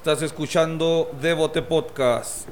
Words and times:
Estás 0.00 0.22
escuchando 0.22 1.10
Devote 1.20 1.60
Podcast. 1.62 2.48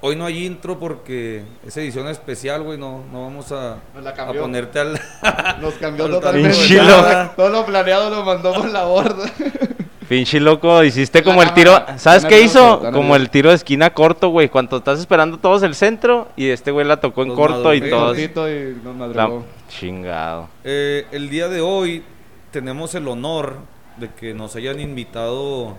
Hoy 0.00 0.16
no 0.16 0.24
hay 0.24 0.46
intro 0.46 0.78
porque 0.78 1.42
es 1.66 1.76
edición 1.76 2.08
especial, 2.08 2.62
güey. 2.62 2.78
No, 2.78 3.04
no 3.12 3.24
vamos 3.24 3.52
a, 3.52 3.76
Nos 3.94 4.02
la 4.02 4.10
a 4.10 4.14
cambió. 4.14 4.40
ponerte 4.40 4.80
al. 4.80 4.98
Nos 5.60 5.74
cambió 5.74 6.06
al 6.06 6.12
totalmente. 6.12 6.74
nada. 6.76 7.34
Todo 7.36 7.50
lo 7.50 7.66
planeado 7.66 8.08
lo 8.08 8.24
mandó 8.24 8.54
por 8.54 8.70
la 8.70 8.84
borda. 8.84 9.30
Pinche 10.08 10.40
loco, 10.40 10.82
hiciste 10.82 11.22
como 11.22 11.42
La 11.42 11.48
el 11.48 11.54
tiro. 11.54 11.72
cámara. 11.74 11.98
¿Sabes 11.98 12.24
qué 12.24 12.40
hizo? 12.40 12.78
Como 12.80 12.90
nervioso. 12.92 13.16
el 13.16 13.30
tiro 13.30 13.48
de 13.50 13.56
esquina 13.56 13.92
corto, 13.92 14.30
güey. 14.30 14.48
Cuando 14.48 14.78
estás 14.78 14.98
esperando 14.98 15.36
todos 15.38 15.62
el 15.62 15.74
centro 15.74 16.28
y 16.36 16.48
este 16.48 16.70
güey 16.70 16.86
la 16.86 16.96
tocó 16.98 17.22
en 17.22 17.34
corto 17.34 17.74
y 17.74 17.80
madrugó. 17.82 17.96
todos. 18.00 18.16
Cortito 18.16 18.50
y 18.50 18.80
nos 18.82 18.96
La- 19.14 19.26
madrugó. 19.26 19.44
Chingado. 19.68 20.48
Eh, 20.64 21.06
el 21.12 21.28
día 21.28 21.48
de 21.48 21.60
hoy 21.60 22.02
tenemos 22.50 22.94
el 22.94 23.06
honor 23.06 23.56
de 23.98 24.08
que 24.08 24.32
nos 24.32 24.56
hayan 24.56 24.80
invitado 24.80 25.76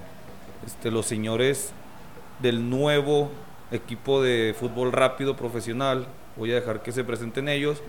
este, 0.65 0.91
los 0.91 1.05
señores 1.05 1.71
del 2.39 2.69
nuevo 2.69 3.29
equipo 3.71 4.21
de 4.21 4.55
fútbol 4.59 4.91
rápido 4.91 5.35
profesional. 5.35 6.07
Voy 6.35 6.51
a 6.51 6.55
dejar 6.55 6.81
que 6.83 6.91
se 6.91 7.03
presenten 7.03 7.49
ellos. 7.49 7.81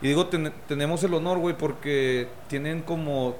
Y 0.00 0.08
digo, 0.08 0.26
ten- 0.26 0.52
tenemos 0.68 1.02
el 1.04 1.14
honor, 1.14 1.38
güey, 1.38 1.56
porque 1.56 2.28
tienen 2.48 2.82
como 2.82 3.36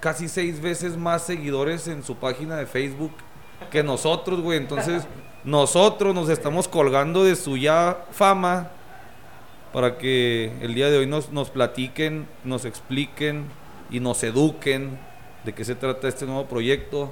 casi 0.00 0.28
seis 0.28 0.60
veces 0.62 0.96
más 0.96 1.22
seguidores 1.22 1.88
en 1.88 2.02
su 2.02 2.16
página 2.16 2.56
de 2.56 2.66
Facebook 2.66 3.12
que 3.70 3.82
nosotros, 3.82 4.40
güey. 4.40 4.58
Entonces, 4.58 5.06
nosotros 5.44 6.14
nos 6.14 6.28
estamos 6.28 6.68
colgando 6.68 7.24
de 7.24 7.34
su 7.36 7.56
ya 7.56 8.04
fama 8.12 8.70
para 9.72 9.98
que 9.98 10.52
el 10.62 10.74
día 10.74 10.90
de 10.90 10.98
hoy 10.98 11.06
nos, 11.06 11.30
nos 11.32 11.50
platiquen, 11.50 12.26
nos 12.44 12.64
expliquen 12.64 13.44
y 13.90 14.00
nos 14.00 14.22
eduquen 14.22 14.98
de 15.44 15.52
qué 15.54 15.64
se 15.64 15.74
trata 15.74 16.08
este 16.08 16.26
nuevo 16.26 16.46
proyecto. 16.46 17.10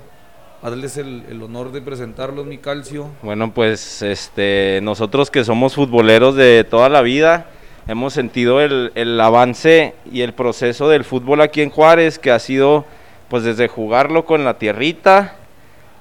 Hazles 0.62 0.96
el, 0.96 1.22
el 1.30 1.40
honor 1.42 1.70
de 1.70 1.80
presentarlos, 1.80 2.44
mi 2.44 2.58
calcio. 2.58 3.08
Bueno, 3.22 3.52
pues 3.54 4.02
este, 4.02 4.80
nosotros 4.82 5.30
que 5.30 5.44
somos 5.44 5.74
futboleros 5.76 6.34
de 6.34 6.64
toda 6.68 6.88
la 6.88 7.00
vida, 7.00 7.46
hemos 7.86 8.12
sentido 8.12 8.60
el, 8.60 8.90
el 8.96 9.20
avance 9.20 9.94
y 10.12 10.22
el 10.22 10.32
proceso 10.32 10.88
del 10.88 11.04
fútbol 11.04 11.42
aquí 11.42 11.62
en 11.62 11.70
Juárez, 11.70 12.18
que 12.18 12.32
ha 12.32 12.40
sido 12.40 12.84
pues 13.28 13.44
desde 13.44 13.68
jugarlo 13.68 14.24
con 14.24 14.44
la 14.44 14.58
tierrita, 14.58 15.36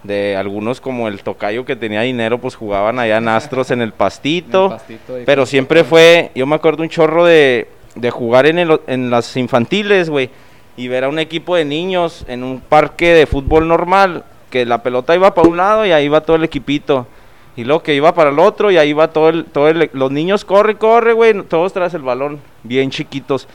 de 0.04 0.36
algunos 0.38 0.82
como 0.82 1.08
el 1.08 1.22
tocayo 1.22 1.64
que 1.66 1.76
tenía 1.76 2.02
dinero, 2.02 2.40
pues 2.40 2.56
jugaban 2.56 2.98
allá 2.98 3.18
en 3.18 3.28
Astros 3.28 3.70
en 3.72 3.82
el 3.82 3.92
pastito. 3.92 4.66
En 4.68 4.72
el 4.72 4.78
pastito 4.78 5.18
Pero 5.26 5.46
siempre 5.46 5.84
fue, 5.84 6.32
yo 6.34 6.48
me 6.48 6.56
acuerdo 6.56 6.82
un 6.82 6.90
chorro 6.90 7.26
de, 7.26 7.68
de 7.96 8.10
jugar 8.10 8.48
en, 8.48 8.58
el- 8.58 8.82
en 8.88 9.10
las 9.12 9.36
infantiles, 9.38 10.10
güey, 10.10 10.30
y 10.78 10.88
ver 10.88 11.04
a 11.04 11.10
un 11.10 11.20
equipo 11.20 11.56
de 11.56 11.66
niños 11.66 12.26
en 12.28 12.44
un 12.44 12.60
parque 12.62 13.14
de 13.14 13.26
fútbol 13.28 13.68
normal, 13.68 14.24
que 14.50 14.66
la 14.66 14.84
pelota 14.84 15.16
iba 15.16 15.34
para 15.34 15.48
un 15.48 15.58
lado 15.58 15.86
y 15.86 15.92
ahí 15.92 16.08
va 16.08 16.22
todo 16.22 16.36
el 16.36 16.44
equipito. 16.44 17.08
Y 17.56 17.64
luego 17.64 17.82
que 17.82 17.96
iba 17.96 18.14
para 18.14 18.30
el 18.30 18.40
otro 18.40 18.70
y 18.70 18.78
ahí 18.78 18.94
va 18.94 19.08
todo 19.08 19.30
el, 19.30 19.46
todo 19.46 19.68
el, 19.68 19.90
los 19.94 20.12
niños 20.12 20.46
corre, 20.46 20.76
corre, 20.76 21.14
güey, 21.14 21.42
todos 21.44 21.74
tras 21.74 21.94
el 21.94 22.04
balón, 22.04 22.40
bien 22.64 22.92
chiquitos. 22.92 23.48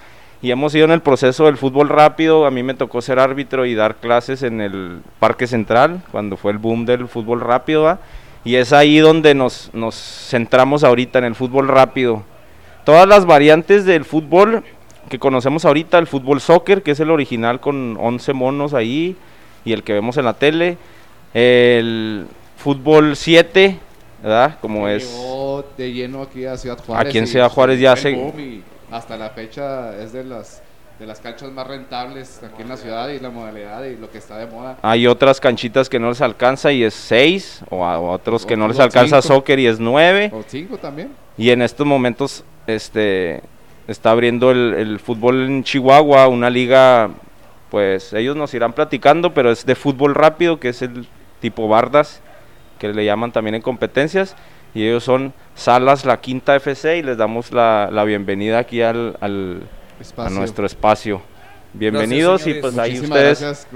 Y 0.43 0.51
hemos 0.51 0.75
ido 0.75 0.87
en 0.87 0.91
el 0.91 1.01
proceso 1.01 1.45
del 1.45 1.57
fútbol 1.57 1.89
rápido, 1.89 2.45
a 2.47 2.51
mí 2.51 2.65
me 2.65 2.75
tocó 2.75 3.01
ser 3.01 3.21
árbitro 3.21 3.65
y 3.65 3.77
dar 3.77 3.97
clases 3.97 4.43
en 4.43 4.61
el 4.61 5.01
Parque 5.21 5.47
Central, 5.47 6.03
cuando 6.11 6.37
fue 6.37 6.51
el 6.51 6.59
boom 6.59 6.85
del 6.85 7.07
fútbol 7.07 7.41
rápido, 7.41 7.85
¿va? 7.85 8.01
Y 8.45 8.57
es 8.57 8.73
ahí 8.73 8.99
donde 8.99 9.37
nos, 9.37 9.71
nos 9.73 9.95
centramos 9.95 10.83
ahorita 10.83 11.21
en 11.21 11.27
el 11.27 11.37
fútbol 11.37 11.69
rápido. 11.69 12.25
Todas 12.85 13.07
las 13.07 13.25
variantes 13.25 13.85
del 13.85 14.05
fútbol 14.05 14.65
que 15.09 15.21
conocemos 15.21 15.65
ahorita, 15.65 15.99
el 15.99 16.09
fútbol 16.09 16.41
soccer, 16.41 16.83
que 16.83 16.91
es 16.91 16.99
el 16.99 17.11
original 17.11 17.61
con 17.61 17.97
11 18.01 18.33
monos 18.33 18.75
ahí, 18.75 19.17
y 19.65 19.73
el 19.73 19.83
que 19.83 19.93
vemos 19.93 20.17
en 20.17 20.25
la 20.25 20.35
tele, 20.35 20.77
el 21.35 22.27
fútbol 22.57 23.17
7, 23.17 23.79
¿verdad? 24.23 24.59
Como 24.61 24.87
que 24.87 24.97
es... 24.97 25.19
De 25.77 25.93
lleno 25.93 26.23
aquí 26.23 26.45
a 26.45 26.57
Ciudad 26.57 26.79
Juárez. 26.85 27.09
Aquí 27.09 27.19
en 27.19 27.27
Ciudad 27.27 27.49
Juárez 27.49 27.81
ya 27.81 27.97
se- 27.97 28.11
y 28.13 28.63
hasta 28.91 29.17
la 29.17 29.31
fecha 29.31 29.97
es 30.03 30.13
de 30.13 30.25
las 30.25 30.63
de 30.99 31.07
las 31.07 31.19
canchas 31.19 31.51
más 31.51 31.67
rentables 31.67 32.41
aquí 32.45 32.63
en 32.63 32.69
la 32.69 32.77
ciudad 32.77 33.09
y 33.09 33.19
la 33.19 33.31
modalidad 33.31 33.83
y 33.85 33.97
lo 33.97 34.09
que 34.09 34.19
está 34.19 34.37
de 34.39 34.47
moda. 34.47 34.77
Hay 34.83 35.09
otras 35.09 35.41
canchitas 35.41 35.89
que 35.89 35.99
no 35.99 36.11
les 36.11 36.21
alcanza 36.21 36.71
y 36.71 36.85
es 36.85 36.95
6, 36.95 37.63
o 37.71 37.85
a 37.85 37.99
otros 37.99 38.47
que 38.47 38.57
no 38.57 38.69
les 38.69 38.79
alcanza 38.79 39.21
cinco. 39.21 39.35
soccer 39.35 39.59
y 39.59 39.67
es 39.67 39.81
9. 39.81 40.31
O 40.33 40.45
cinco 40.47 40.77
también. 40.79 41.11
Y 41.37 41.51
en 41.51 41.63
estos 41.63 41.85
momentos 41.87 42.45
este 42.69 43.43
está 43.89 44.13
abriendo 44.13 44.53
el, 44.53 44.75
el 44.75 45.01
fútbol 45.01 45.47
en 45.47 45.65
Chihuahua, 45.65 46.29
una 46.29 46.51
liga, 46.51 47.11
pues 47.73 48.13
ellos 48.13 48.37
nos 48.37 48.53
irán 48.53 48.75
platicando, 48.75 49.33
pero 49.33 49.51
es 49.51 49.65
de 49.65 49.75
fútbol 49.75 50.15
rápido, 50.15 50.61
que 50.61 50.69
es 50.69 50.83
el 50.83 51.09
tipo 51.41 51.69
Bardas, 51.69 52.21
que 52.79 52.93
le 52.93 53.03
llaman 53.03 53.33
también 53.33 53.55
en 53.55 53.63
competencias. 53.63 54.37
Y 54.75 54.87
ellos 54.87 55.05
son 55.05 55.33
Salas 55.55 56.05
La 56.05 56.21
Quinta 56.21 56.55
FC 56.55 56.99
y 56.99 57.03
les 57.03 57.17
damos 57.17 57.51
la, 57.51 57.89
la 57.91 58.05
bienvenida 58.05 58.59
aquí 58.59 58.83
al, 58.83 59.17
al- 59.23 59.63
a 60.19 60.29
nuestro 60.29 60.67
espacio. 60.67 61.23
Bienvenidos 61.73 62.47
y 62.47 62.55
pues 62.55 62.77
ahí 62.77 62.91
Muchísimas 62.91 63.19
ustedes... 63.19 63.41
gracias 63.41 63.69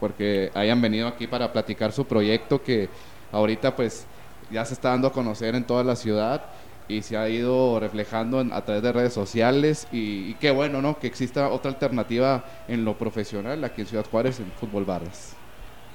porque 0.00 0.50
hayan 0.54 0.80
venido 0.80 1.06
aquí 1.06 1.26
para 1.26 1.52
platicar 1.52 1.92
su 1.92 2.06
proyecto 2.06 2.62
que 2.62 2.88
ahorita 3.30 3.76
pues 3.76 4.06
ya 4.50 4.64
se 4.64 4.72
está 4.72 4.88
dando 4.88 5.08
a 5.08 5.12
conocer 5.12 5.54
en 5.54 5.64
toda 5.64 5.84
la 5.84 5.96
ciudad 5.96 6.46
y 6.88 7.02
se 7.02 7.16
ha 7.16 7.28
ido 7.28 7.80
reflejando 7.80 8.40
en- 8.40 8.52
a 8.52 8.62
través 8.62 8.82
de 8.82 8.92
redes 8.92 9.12
sociales 9.14 9.88
y, 9.92 10.30
y 10.30 10.34
qué 10.40 10.50
bueno, 10.50 10.82
¿no? 10.82 10.98
Que 10.98 11.06
exista 11.06 11.48
otra 11.48 11.70
alternativa 11.70 12.44
en 12.68 12.84
lo 12.84 12.94
profesional 12.98 13.62
aquí 13.64 13.80
en 13.82 13.86
Ciudad 13.86 14.04
Juárez 14.10 14.40
en 14.40 14.50
Fútbol 14.60 14.84
Barras. 14.84 15.34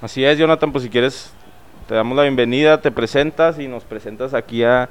Así 0.01 0.23
es, 0.23 0.38
Jonathan, 0.38 0.72
pues 0.72 0.83
si 0.83 0.89
quieres, 0.89 1.31
te 1.88 1.94
damos 1.95 2.16
la 2.16 2.23
bienvenida, 2.23 2.81
te 2.81 2.91
presentas 2.91 3.59
y 3.59 3.67
nos 3.67 3.83
presentas 3.83 4.33
aquí 4.33 4.63
a, 4.63 4.89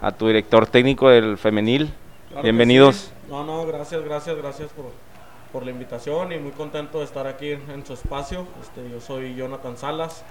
a 0.00 0.12
tu 0.12 0.26
director 0.28 0.66
técnico 0.66 1.08
del 1.10 1.36
femenil. 1.36 1.92
Claro 2.28 2.42
Bienvenidos. 2.42 2.96
sí. 2.96 3.10
No, 3.28 3.44
no, 3.44 3.66
gracias, 3.66 4.02
gracias, 4.04 4.36
gracias 4.36 4.68
por, 4.72 4.86
por 5.52 5.64
la 5.64 5.70
invitación 5.70 6.32
y 6.32 6.38
muy 6.38 6.52
contento 6.52 6.98
de 7.00 7.04
estar 7.04 7.26
aquí 7.26 7.50
en, 7.52 7.70
en 7.70 7.84
su 7.84 7.92
espacio. 7.94 8.46
Este, 8.62 8.88
yo 8.90 9.00
soy 9.00 9.34
Jonathan 9.34 9.76
Salas, 9.76 10.24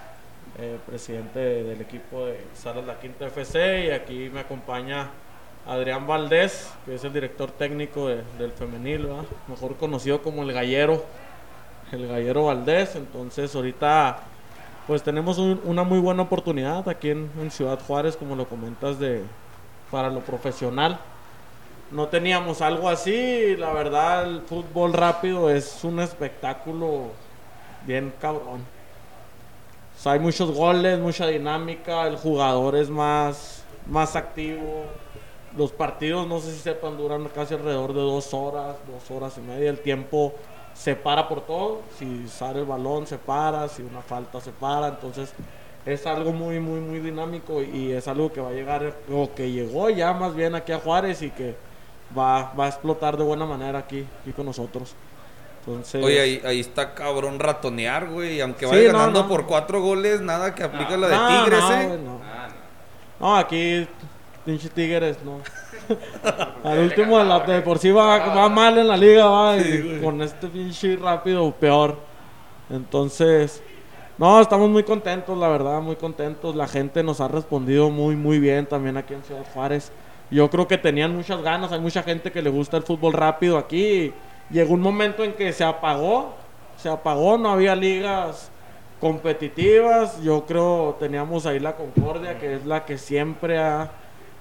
eh, 0.57 0.77
presidente 0.85 1.39
del 1.39 1.81
equipo 1.81 2.25
de 2.25 2.39
Salas 2.55 2.85
La 2.85 2.99
Quinta 2.99 3.27
FC 3.27 3.85
y 3.87 3.89
aquí 3.91 4.29
me 4.33 4.39
acompaña 4.41 5.09
Adrián 5.67 6.05
Valdés, 6.07 6.71
que 6.85 6.95
es 6.95 7.03
el 7.03 7.11
director 7.13 7.51
técnico 7.51 8.07
de- 8.07 8.23
del 8.37 8.51
femenil, 8.51 9.07
mejor 9.47 9.75
conocido 9.75 10.21
como 10.21 10.43
el 10.43 10.53
gallero, 10.53 11.03
el 11.91 12.07
gallero 12.07 12.45
Valdés. 12.45 12.95
Entonces 12.95 13.53
ahorita 13.55 14.19
pues 14.87 15.01
tenemos 15.03 15.37
un- 15.39 15.59
una 15.65 15.83
muy 15.83 15.99
buena 15.99 16.21
oportunidad 16.23 16.87
aquí 16.87 17.09
en, 17.09 17.29
en 17.41 17.49
Ciudad 17.51 17.79
Juárez, 17.85 18.15
como 18.15 18.35
lo 18.35 18.45
comentas, 18.47 18.99
de, 18.99 19.23
para 19.91 20.09
lo 20.09 20.19
profesional 20.21 20.99
no 21.91 22.07
teníamos 22.07 22.61
algo 22.61 22.89
así. 22.89 23.55
La 23.57 23.71
verdad, 23.71 24.25
el 24.27 24.41
fútbol 24.41 24.91
rápido 24.93 25.49
es 25.51 25.83
un 25.83 25.99
espectáculo 25.99 27.09
bien 27.85 28.11
cabrón. 28.19 28.65
Hay 30.03 30.19
muchos 30.19 30.51
goles, 30.51 30.99
mucha 30.99 31.25
dinámica, 31.27 32.07
el 32.07 32.17
jugador 32.17 32.75
es 32.75 32.89
más, 32.89 33.63
más 33.87 34.15
activo. 34.15 34.85
Los 35.57 35.71
partidos, 35.71 36.27
no 36.27 36.39
sé 36.39 36.51
si 36.51 36.59
sepan, 36.59 36.97
duran 36.97 37.27
casi 37.33 37.55
alrededor 37.55 37.93
de 37.93 38.01
dos 38.01 38.33
horas, 38.33 38.75
dos 38.87 39.09
horas 39.09 39.37
y 39.37 39.41
media. 39.41 39.69
El 39.69 39.79
tiempo 39.79 40.33
se 40.75 40.95
para 40.95 41.27
por 41.27 41.41
todo. 41.41 41.81
Si 41.97 42.27
sale 42.27 42.59
el 42.59 42.65
balón, 42.65 43.07
se 43.07 43.17
para. 43.17 43.67
Si 43.67 43.81
una 43.81 44.01
falta, 44.01 44.39
se 44.41 44.51
para. 44.51 44.89
Entonces, 44.89 45.33
es 45.85 46.05
algo 46.05 46.31
muy, 46.33 46.59
muy, 46.59 46.79
muy 46.81 46.99
dinámico 46.99 47.63
y 47.63 47.91
es 47.91 48.07
algo 48.07 48.31
que 48.31 48.41
va 48.41 48.49
a 48.49 48.53
llegar, 48.53 48.93
o 49.11 49.33
que 49.33 49.51
llegó 49.51 49.89
ya 49.89 50.13
más 50.13 50.35
bien 50.35 50.55
aquí 50.55 50.71
a 50.71 50.79
Juárez 50.79 51.21
y 51.21 51.31
que 51.31 51.55
va, 52.15 52.53
va 52.53 52.65
a 52.65 52.67
explotar 52.67 53.17
de 53.17 53.23
buena 53.23 53.45
manera 53.45 53.79
aquí, 53.79 54.05
aquí 54.21 54.33
con 54.33 54.45
nosotros. 54.45 54.95
Entonces, 55.67 56.03
Oye, 56.03 56.19
ahí, 56.19 56.41
ahí 56.45 56.59
está 56.59 56.93
cabrón 56.93 57.39
ratonear, 57.39 58.07
güey. 58.07 58.39
Aunque 58.39 58.65
vaya 58.65 58.91
ganando 58.91 59.23
no. 59.23 59.27
por 59.27 59.47
cuatro 59.47 59.81
goles, 59.81 60.21
nada 60.21 60.53
que 60.53 60.63
aplica 60.63 60.91
no, 60.91 60.97
la 60.97 61.07
de 61.07 61.15
no, 61.15 61.27
Tigres, 61.27 61.59
no, 61.59 61.73
¿eh? 61.73 61.87
güey, 61.87 62.01
no. 62.01 62.19
No, 63.19 63.35
aquí, 63.35 63.87
pinche 64.45 64.69
Tigres, 64.69 65.17
no. 65.23 65.39
Al 66.63 66.79
último, 66.79 67.17
de 67.17 67.25
la 67.25 67.39
de 67.39 67.61
por 67.61 67.79
sí 67.79 67.91
va, 67.91 68.17
va 68.27 68.49
mal 68.49 68.77
en 68.77 68.87
la 68.87 68.97
liga, 68.97 69.25
va, 69.25 69.57
y 69.57 69.99
con 70.03 70.21
este 70.21 70.47
pinche 70.47 70.97
rápido, 70.97 71.51
peor. 71.51 71.97
Entonces, 72.69 73.63
no, 74.17 74.39
estamos 74.39 74.69
muy 74.69 74.83
contentos, 74.83 75.37
la 75.37 75.47
verdad, 75.47 75.81
muy 75.81 75.95
contentos. 75.95 76.55
La 76.55 76.67
gente 76.67 77.03
nos 77.03 77.21
ha 77.21 77.27
respondido 77.27 77.89
muy, 77.89 78.15
muy 78.15 78.39
bien 78.39 78.65
también 78.65 78.97
aquí 78.97 79.13
en 79.13 79.23
Ciudad 79.23 79.45
Juárez. 79.53 79.91
Yo 80.31 80.49
creo 80.49 80.67
que 80.67 80.77
tenían 80.77 81.15
muchas 81.15 81.41
ganas, 81.41 81.71
hay 81.71 81.79
mucha 81.79 82.01
gente 82.01 82.31
que 82.31 82.41
le 82.41 82.49
gusta 82.49 82.77
el 82.77 82.83
fútbol 82.83 83.13
rápido 83.13 83.57
aquí. 83.57 84.13
Llegó 84.49 84.73
un 84.73 84.81
momento 84.81 85.23
en 85.23 85.33
que 85.33 85.51
se 85.53 85.63
apagó, 85.63 86.33
se 86.77 86.89
apagó, 86.89 87.37
no 87.37 87.51
había 87.51 87.75
ligas 87.75 88.51
competitivas. 88.99 90.21
Yo 90.21 90.45
creo 90.45 90.95
teníamos 90.99 91.45
ahí 91.45 91.59
la 91.59 91.75
Concordia, 91.75 92.37
que 92.39 92.55
es 92.55 92.65
la 92.65 92.85
que 92.85 92.97
siempre 92.97 93.57
ha, 93.57 93.89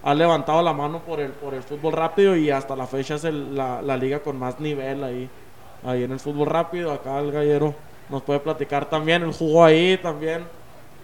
ha 0.03 0.15
levantado 0.15 0.63
la 0.63 0.73
mano 0.73 1.01
por 1.01 1.21
el, 1.21 1.33
por 1.33 1.55
el 1.55 1.63
fútbol 1.63 1.93
rápido 1.95 2.37
y 2.37 2.51
hasta 2.51 2.77
la 2.77 2.87
fecha 2.87 3.15
es 3.15 3.25
el- 3.25 3.55
la, 3.57 3.81
la 3.83 3.97
liga 3.97 4.21
con 4.21 4.39
más 4.39 4.61
nivel 4.61 5.03
ahí, 5.05 5.29
ahí 5.85 6.03
en 6.05 6.13
el 6.13 6.21
fútbol 6.21 6.47
rápido. 6.49 6.93
Acá 6.93 7.19
el 7.21 7.33
gallero 7.33 7.75
nos 8.11 8.23
puede 8.23 8.41
platicar 8.41 8.89
también, 8.91 9.23
él 9.23 9.33
jugó 9.33 9.65
ahí 9.65 9.97
también 9.97 10.45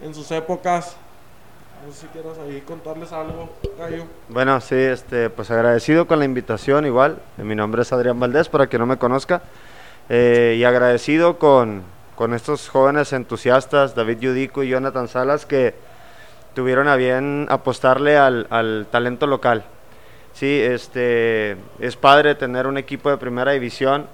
en 0.02 0.14
sus 0.14 0.30
épocas. 0.30 0.96
No 1.84 1.92
sé 1.92 2.02
si 2.02 2.06
quieras 2.08 2.36
ahí 2.38 2.60
contarles 2.60 3.10
algo, 3.10 3.48
Gallo. 3.78 4.04
Bueno, 4.28 4.60
sí, 4.60 4.74
este, 4.74 5.30
pues 5.30 5.50
agradecido 5.50 6.06
con 6.06 6.18
la 6.18 6.26
invitación 6.26 6.84
igual. 6.84 7.18
Mi 7.38 7.54
nombre 7.54 7.82
es 7.82 7.92
Adrián 7.92 8.20
Valdés, 8.20 8.50
para 8.50 8.66
quien 8.66 8.80
no 8.80 8.86
me 8.86 8.98
conozca. 8.98 9.40
Eh, 10.10 10.56
y 10.58 10.64
agradecido 10.64 11.38
con, 11.38 11.82
con 12.16 12.34
estos 12.34 12.68
jóvenes 12.68 13.14
entusiastas, 13.14 13.94
David 13.94 14.18
Yudico 14.18 14.62
y 14.62 14.68
Jonathan 14.68 15.08
Salas, 15.08 15.46
que 15.46 15.74
tuvieron 16.54 16.86
a 16.86 16.96
bien 16.96 17.46
apostarle 17.48 18.18
al, 18.18 18.46
al 18.50 18.86
talento 18.90 19.26
local. 19.26 19.64
Sí, 20.34 20.60
este, 20.60 21.56
es 21.78 21.96
padre 21.96 22.34
tener 22.34 22.66
un 22.66 22.76
equipo 22.76 23.08
de 23.10 23.16
primera 23.16 23.52
división, 23.52 24.06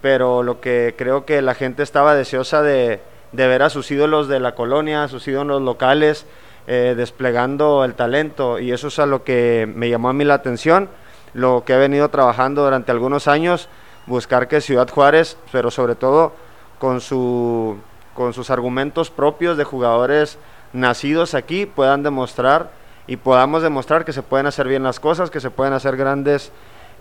pero 0.00 0.42
lo 0.42 0.62
que 0.62 0.94
creo 0.96 1.26
que 1.26 1.42
la 1.42 1.54
gente 1.54 1.82
estaba 1.82 2.14
deseosa 2.14 2.62
de, 2.62 3.00
de 3.32 3.46
ver 3.48 3.62
a 3.62 3.70
sus 3.70 3.90
ídolos 3.90 4.28
de 4.28 4.40
la 4.40 4.54
colonia, 4.54 5.04
a 5.04 5.08
sus 5.08 5.28
ídolos 5.28 5.60
locales, 5.60 6.24
eh, 6.66 6.94
desplegando 6.96 7.84
el 7.84 7.94
talento. 7.94 8.58
Y 8.58 8.72
eso 8.72 8.88
es 8.88 8.98
a 8.98 9.06
lo 9.06 9.24
que 9.24 9.68
me 9.74 9.90
llamó 9.90 10.08
a 10.08 10.12
mí 10.12 10.24
la 10.24 10.34
atención, 10.34 10.88
lo 11.34 11.64
que 11.64 11.74
he 11.74 11.78
venido 11.78 12.08
trabajando 12.08 12.62
durante 12.62 12.92
algunos 12.92 13.26
años, 13.26 13.68
buscar 14.06 14.46
que 14.46 14.60
Ciudad 14.60 14.88
Juárez, 14.88 15.36
pero 15.50 15.70
sobre 15.70 15.94
todo 15.94 16.32
con, 16.78 17.00
su, 17.00 17.78
con 18.14 18.32
sus 18.32 18.50
argumentos 18.50 19.10
propios 19.10 19.56
de 19.56 19.64
jugadores 19.64 20.38
nacidos 20.72 21.34
aquí, 21.34 21.66
puedan 21.66 22.02
demostrar 22.02 22.70
y 23.06 23.16
podamos 23.16 23.62
demostrar 23.62 24.04
que 24.04 24.12
se 24.12 24.22
pueden 24.22 24.46
hacer 24.46 24.68
bien 24.68 24.84
las 24.84 25.00
cosas, 25.00 25.30
que 25.30 25.40
se 25.40 25.50
pueden 25.50 25.72
hacer 25.72 25.96
grandes 25.96 26.52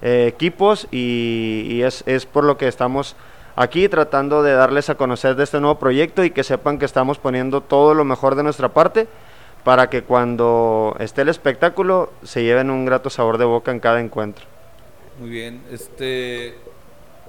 eh, 0.01 0.25
equipos. 0.27 0.87
Y, 0.89 1.67
y 1.69 1.83
es, 1.83 2.03
es 2.07 2.25
por 2.25 2.43
lo 2.43 2.57
que 2.57 2.67
estamos 2.67 3.15
aquí 3.55 3.87
tratando 3.89 4.41
de 4.41 4.53
darles 4.53 4.89
a 4.89 4.95
conocer 4.95 5.35
de 5.35 5.43
este 5.43 5.59
nuevo 5.59 5.77
proyecto 5.77 6.23
y 6.23 6.31
que 6.31 6.43
sepan 6.43 6.79
que 6.79 6.85
estamos 6.85 7.19
poniendo 7.19 7.61
todo 7.61 7.93
lo 7.93 8.03
mejor 8.05 8.33
de 8.33 8.41
nuestra 8.41 8.69
parte 8.69 9.07
para 9.63 9.89
que 9.89 10.03
cuando 10.03 10.95
esté 10.99 11.21
el 11.21 11.29
espectáculo 11.29 12.11
se 12.23 12.43
lleven 12.43 12.69
un 12.71 12.85
grato 12.85 13.09
sabor 13.09 13.37
de 13.37 13.45
boca 13.45 13.71
en 13.71 13.79
cada 13.79 13.99
encuentro. 13.99 14.45
Muy 15.19 15.29
bien, 15.29 15.61
este 15.71 16.55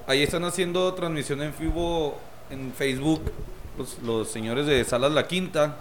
ahí 0.07 0.23
están 0.23 0.45
haciendo 0.45 0.93
transmisión 0.95 1.43
en 1.43 1.53
vivo 1.59 2.19
en 2.51 2.73
Facebook 2.73 3.23
los, 3.79 3.99
los 4.01 4.29
señores 4.31 4.67
de 4.67 4.85
Salas 4.85 5.13
La 5.13 5.27
Quinta. 5.27 5.77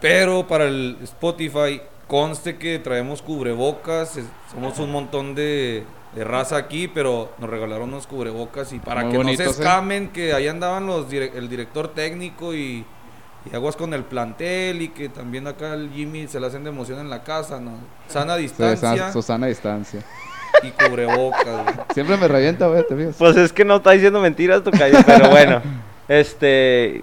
Pero 0.00 0.46
para 0.48 0.64
el 0.64 0.98
Spotify 1.02 1.80
conste 2.08 2.58
que 2.58 2.78
traemos 2.78 3.22
cubrebocas, 3.22 4.16
es- 4.16 4.26
somos 4.50 4.78
un 4.78 4.90
montón 4.90 5.34
de, 5.34 5.84
de 6.14 6.24
raza 6.24 6.56
aquí, 6.56 6.88
pero 6.88 7.30
nos 7.38 7.48
regalaron 7.48 7.88
unos 7.90 8.06
cubrebocas 8.06 8.72
y 8.72 8.78
para 8.80 9.04
Muy 9.04 9.12
que 9.12 9.18
no 9.18 9.24
bonitos, 9.24 9.46
¿eh? 9.46 9.52
se 9.54 9.62
escamen, 9.62 10.08
que 10.08 10.32
ahí 10.34 10.48
andaban 10.48 10.86
los 10.86 11.10
el 11.12 11.48
director 11.48 11.88
técnico 11.94 12.52
y, 12.54 12.84
y 13.50 13.54
aguas 13.54 13.76
con 13.76 13.92
el 13.94 14.04
plantel 14.04 14.82
y 14.82 14.88
que 14.88 15.08
también 15.08 15.46
acá 15.46 15.74
el 15.74 15.90
Jimmy 15.90 16.28
se 16.28 16.38
le 16.38 16.46
hacen 16.46 16.62
de 16.64 16.70
emoción 16.70 17.00
en 17.00 17.10
la 17.10 17.24
casa, 17.24 17.60
¿no? 17.60 17.72
Sana 18.08 18.36
distancia 18.36 18.90
Susana, 18.90 19.12
Susana 19.12 19.46
a 19.46 19.48
distancia. 19.48 20.02
y 20.62 20.70
cubrebocas. 20.70 21.44
güey. 21.44 21.76
Siempre 21.94 22.16
me 22.16 22.28
revienta, 22.28 22.68
güey, 22.68 22.86
te 22.86 22.96
fijas. 22.96 23.16
Pues 23.18 23.36
es 23.36 23.52
que 23.52 23.64
no 23.64 23.76
está 23.76 23.92
diciendo 23.92 24.20
mentiras, 24.20 24.62
Tocayo, 24.62 24.98
pero 25.04 25.30
bueno. 25.30 25.60
Este. 26.08 27.00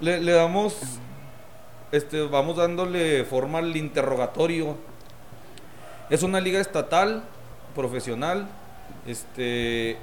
Le, 0.00 0.20
le 0.20 0.32
damos, 0.32 0.76
este, 1.90 2.20
vamos 2.26 2.58
dándole 2.58 3.24
forma 3.24 3.58
al 3.58 3.74
interrogatorio. 3.76 4.76
Es 6.10 6.22
una 6.22 6.38
liga 6.38 6.60
estatal, 6.60 7.24
profesional. 7.74 8.46
Este, 9.06 9.96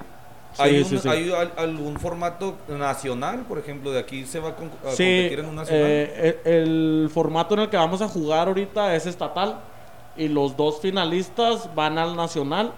¿hay, 0.58 0.76
Sí, 0.76 0.82
un- 0.82 0.84
sí, 0.88 0.98
sí. 0.98 1.08
hay 1.08 1.30
al- 1.32 1.52
algún 1.56 1.98
formato 1.98 2.56
nacional, 2.68 3.40
por 3.48 3.58
ejemplo, 3.58 3.90
de 3.92 4.00
aquí 4.00 4.24
se 4.26 4.40
va 4.40 4.50
a, 4.50 4.56
con- 4.56 4.68
a 4.68 4.70
competir 4.84 5.38
en 5.40 5.46
un 5.46 5.54
nacional? 5.56 5.84
eh, 5.86 6.40
e- 6.44 6.56
el 6.62 7.10
formato 7.12 7.54
en 7.54 7.60
el 7.60 7.68
que 7.68 7.76
vamos 7.76 8.02
a 8.02 8.08
jugar 8.08 8.48
ahorita 8.48 8.94
es 8.94 9.06
estatal 9.06 9.56
y 10.16 10.28
los 10.28 10.56
dos 10.56 10.80
finalistas 10.80 11.74
van 11.74 11.98
al 11.98 12.16
nacional 12.16 12.72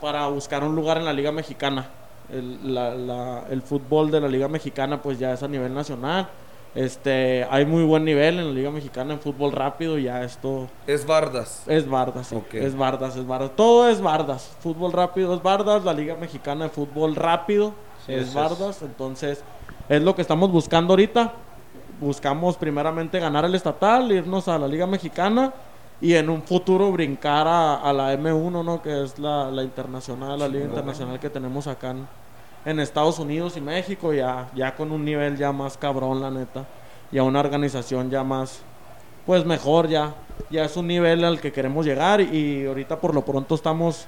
para 0.00 0.26
buscar 0.26 0.64
un 0.64 0.74
lugar 0.74 0.98
en 0.98 1.04
la 1.04 1.12
Liga 1.12 1.30
Mexicana. 1.32 1.88
El, 2.32 2.74
la- 2.74 2.94
la- 2.94 3.44
el 3.50 3.62
fútbol 3.62 4.10
de 4.10 4.20
la 4.20 4.28
Liga 4.28 4.48
Mexicana 4.48 5.00
pues 5.00 5.18
ya 5.18 5.32
es 5.32 5.42
a 5.42 5.48
nivel 5.48 5.72
nacional. 5.74 6.28
Este, 6.74 7.46
hay 7.50 7.66
muy 7.66 7.84
buen 7.84 8.04
nivel 8.04 8.38
en 8.38 8.46
la 8.46 8.52
Liga 8.52 8.70
Mexicana 8.70 9.12
en 9.12 9.20
fútbol 9.20 9.52
rápido, 9.52 9.98
ya 9.98 10.22
esto 10.24 10.68
Es 10.86 11.06
Bardas. 11.06 11.64
es 11.66 11.86
Bardas, 11.88 12.28
sí. 12.28 12.34
Ok. 12.36 12.54
Es 12.54 12.74
Bardas, 12.76 13.14
es 13.16 13.26
Bardas. 13.26 13.50
Todo 13.56 13.88
es 13.90 14.00
Bardas. 14.00 14.56
Fútbol 14.60 14.92
rápido 14.92 15.34
es 15.34 15.42
Bardas. 15.42 15.84
La 15.84 15.92
Liga 15.92 16.16
Mexicana 16.16 16.64
de 16.64 16.70
Fútbol 16.70 17.14
Rápido 17.14 17.74
Sí, 18.06 18.14
es. 18.14 18.32
Bardas. 18.32 18.80
Entonces, 18.82 19.42
es 19.88 20.02
lo 20.02 20.14
que 20.14 20.22
estamos 20.22 20.50
buscando 20.50 20.94
ahorita. 20.94 21.32
Buscamos 22.00 22.56
primeramente 22.56 23.20
ganar 23.20 23.44
el 23.44 23.54
estatal, 23.54 24.10
irnos 24.10 24.48
a 24.48 24.58
la 24.58 24.66
Liga 24.66 24.86
Mexicana 24.86 25.52
y 26.00 26.14
en 26.14 26.30
un 26.30 26.42
futuro 26.42 26.90
brincar 26.90 27.46
a, 27.46 27.74
a 27.76 27.92
la 27.92 28.12
M1, 28.14 28.64
¿no? 28.64 28.82
Que 28.82 29.04
es 29.04 29.18
la, 29.20 29.50
la 29.52 29.62
internacional, 29.62 30.38
la 30.38 30.48
Liga 30.48 30.64
Internacional 30.64 31.20
que 31.20 31.30
tenemos 31.30 31.66
acá 31.68 31.90
en, 31.90 32.08
en 32.64 32.80
Estados 32.80 33.18
Unidos 33.18 33.56
y 33.56 33.60
México, 33.60 34.12
ya, 34.12 34.48
ya 34.54 34.74
con 34.74 34.92
un 34.92 35.04
nivel 35.04 35.36
ya 35.36 35.52
más 35.52 35.76
cabrón, 35.76 36.20
la 36.20 36.30
neta. 36.30 36.66
Y 37.10 37.18
a 37.18 37.22
una 37.24 37.40
organización 37.40 38.10
ya 38.10 38.22
más, 38.24 38.60
pues 39.26 39.44
mejor 39.44 39.88
ya. 39.88 40.14
Ya 40.50 40.64
es 40.64 40.76
un 40.76 40.86
nivel 40.86 41.24
al 41.24 41.40
que 41.40 41.52
queremos 41.52 41.84
llegar 41.84 42.20
y 42.20 42.66
ahorita 42.66 43.00
por 43.00 43.14
lo 43.14 43.24
pronto 43.24 43.54
estamos 43.54 44.06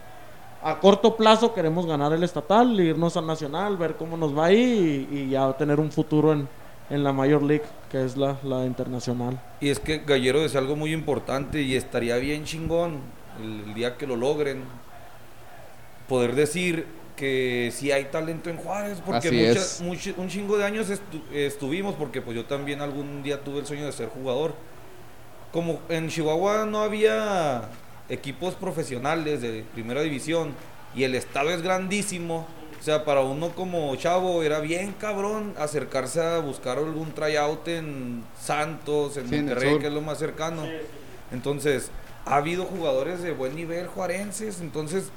a 0.62 0.80
corto 0.80 1.14
plazo 1.14 1.52
queremos 1.52 1.84
ganar 1.84 2.14
el 2.14 2.22
estatal, 2.22 2.80
irnos 2.80 3.18
al 3.18 3.26
nacional, 3.26 3.76
ver 3.76 3.96
cómo 3.96 4.16
nos 4.16 4.36
va 4.36 4.46
ahí 4.46 5.06
y, 5.12 5.18
y 5.18 5.28
ya 5.28 5.52
tener 5.52 5.78
un 5.78 5.92
futuro 5.92 6.32
en, 6.32 6.48
en 6.88 7.04
la 7.04 7.12
Major 7.12 7.42
League, 7.42 7.64
que 7.90 8.02
es 8.02 8.16
la, 8.16 8.36
la 8.42 8.64
internacional. 8.64 9.38
Y 9.60 9.68
es 9.68 9.78
que 9.78 9.98
Gallero 9.98 10.40
decía 10.40 10.60
algo 10.60 10.74
muy 10.74 10.94
importante 10.94 11.60
y 11.60 11.76
estaría 11.76 12.16
bien 12.16 12.44
chingón 12.44 13.00
el, 13.42 13.68
el 13.68 13.74
día 13.74 13.98
que 13.98 14.06
lo 14.06 14.16
logren 14.16 14.64
poder 16.08 16.34
decir 16.34 16.86
que 17.16 17.70
si 17.72 17.92
hay 17.92 18.06
talento 18.06 18.50
en 18.50 18.56
Juárez, 18.56 18.98
porque 19.04 19.28
Así 19.28 19.36
mucha- 19.36 19.60
es. 19.60 19.80
mucho- 19.80 20.14
un 20.16 20.28
chingo 20.28 20.56
de 20.58 20.64
años 20.64 20.90
estu- 20.90 21.22
estuvimos, 21.32 21.94
porque 21.94 22.20
pues 22.20 22.36
yo 22.36 22.44
también 22.44 22.80
algún 22.80 23.22
día 23.22 23.40
tuve 23.42 23.60
el 23.60 23.66
sueño 23.66 23.86
de 23.86 23.92
ser 23.92 24.08
jugador. 24.08 24.54
Como 25.52 25.80
en 25.88 26.08
Chihuahua 26.08 26.66
no 26.66 26.80
había 26.80 27.68
equipos 28.08 28.54
profesionales 28.54 29.40
de 29.40 29.64
primera 29.74 30.02
división 30.02 30.52
y 30.96 31.04
el 31.04 31.14
estado 31.14 31.50
es 31.50 31.62
grandísimo, 31.62 32.46
o 32.80 32.82
sea, 32.82 33.04
para 33.04 33.20
uno 33.20 33.50
como 33.50 33.94
chavo 33.96 34.42
era 34.42 34.58
bien 34.60 34.92
cabrón 34.98 35.54
acercarse 35.56 36.20
a 36.20 36.38
buscar 36.40 36.78
algún 36.78 37.12
tryout 37.12 37.66
en 37.68 38.24
Santos, 38.40 39.16
en 39.16 39.28
Sí, 39.28 39.34
en 39.36 39.46
Monterrey, 39.46 39.70
sur. 39.70 39.80
que 39.80 39.86
es 39.86 39.92
lo 39.92 40.00
más 40.02 40.18
cercano. 40.18 40.64
Entonces, 41.32 41.90
ha 42.26 42.36
habido 42.36 42.64
jugadores 42.64 43.22
de 43.22 43.32
buen 43.32 43.54
nivel 43.54 43.86
juarenses, 43.86 44.60
entonces 44.60 45.10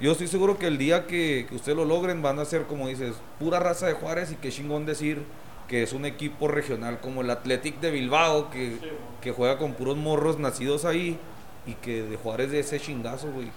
yo 0.00 0.12
estoy 0.12 0.26
seguro 0.28 0.58
que 0.58 0.66
el 0.66 0.78
día 0.78 1.06
que, 1.06 1.46
que 1.48 1.54
ustedes 1.54 1.76
lo 1.76 1.84
logren 1.84 2.22
van 2.22 2.38
a 2.38 2.44
ser, 2.44 2.62
como 2.64 2.88
dices, 2.88 3.14
pura 3.38 3.60
raza 3.60 3.86
de 3.86 3.92
Juárez 3.92 4.32
y 4.32 4.36
qué 4.36 4.50
chingón 4.50 4.84
decir 4.86 5.22
que 5.68 5.82
es 5.82 5.92
un 5.92 6.04
equipo 6.04 6.48
regional 6.48 7.00
como 7.00 7.20
el 7.22 7.30
Athletic 7.30 7.80
de 7.80 7.90
Bilbao, 7.90 8.50
que, 8.50 8.76
que 9.20 9.30
juega 9.30 9.58
con 9.58 9.72
puros 9.74 9.96
morros 9.96 10.38
nacidos 10.38 10.84
ahí 10.84 11.18
y 11.66 11.74
que 11.74 12.02
de 12.02 12.16
Juárez 12.16 12.50
de 12.50 12.60
ese 12.60 12.78
chingazo, 12.80 13.30
güey. 13.32 13.48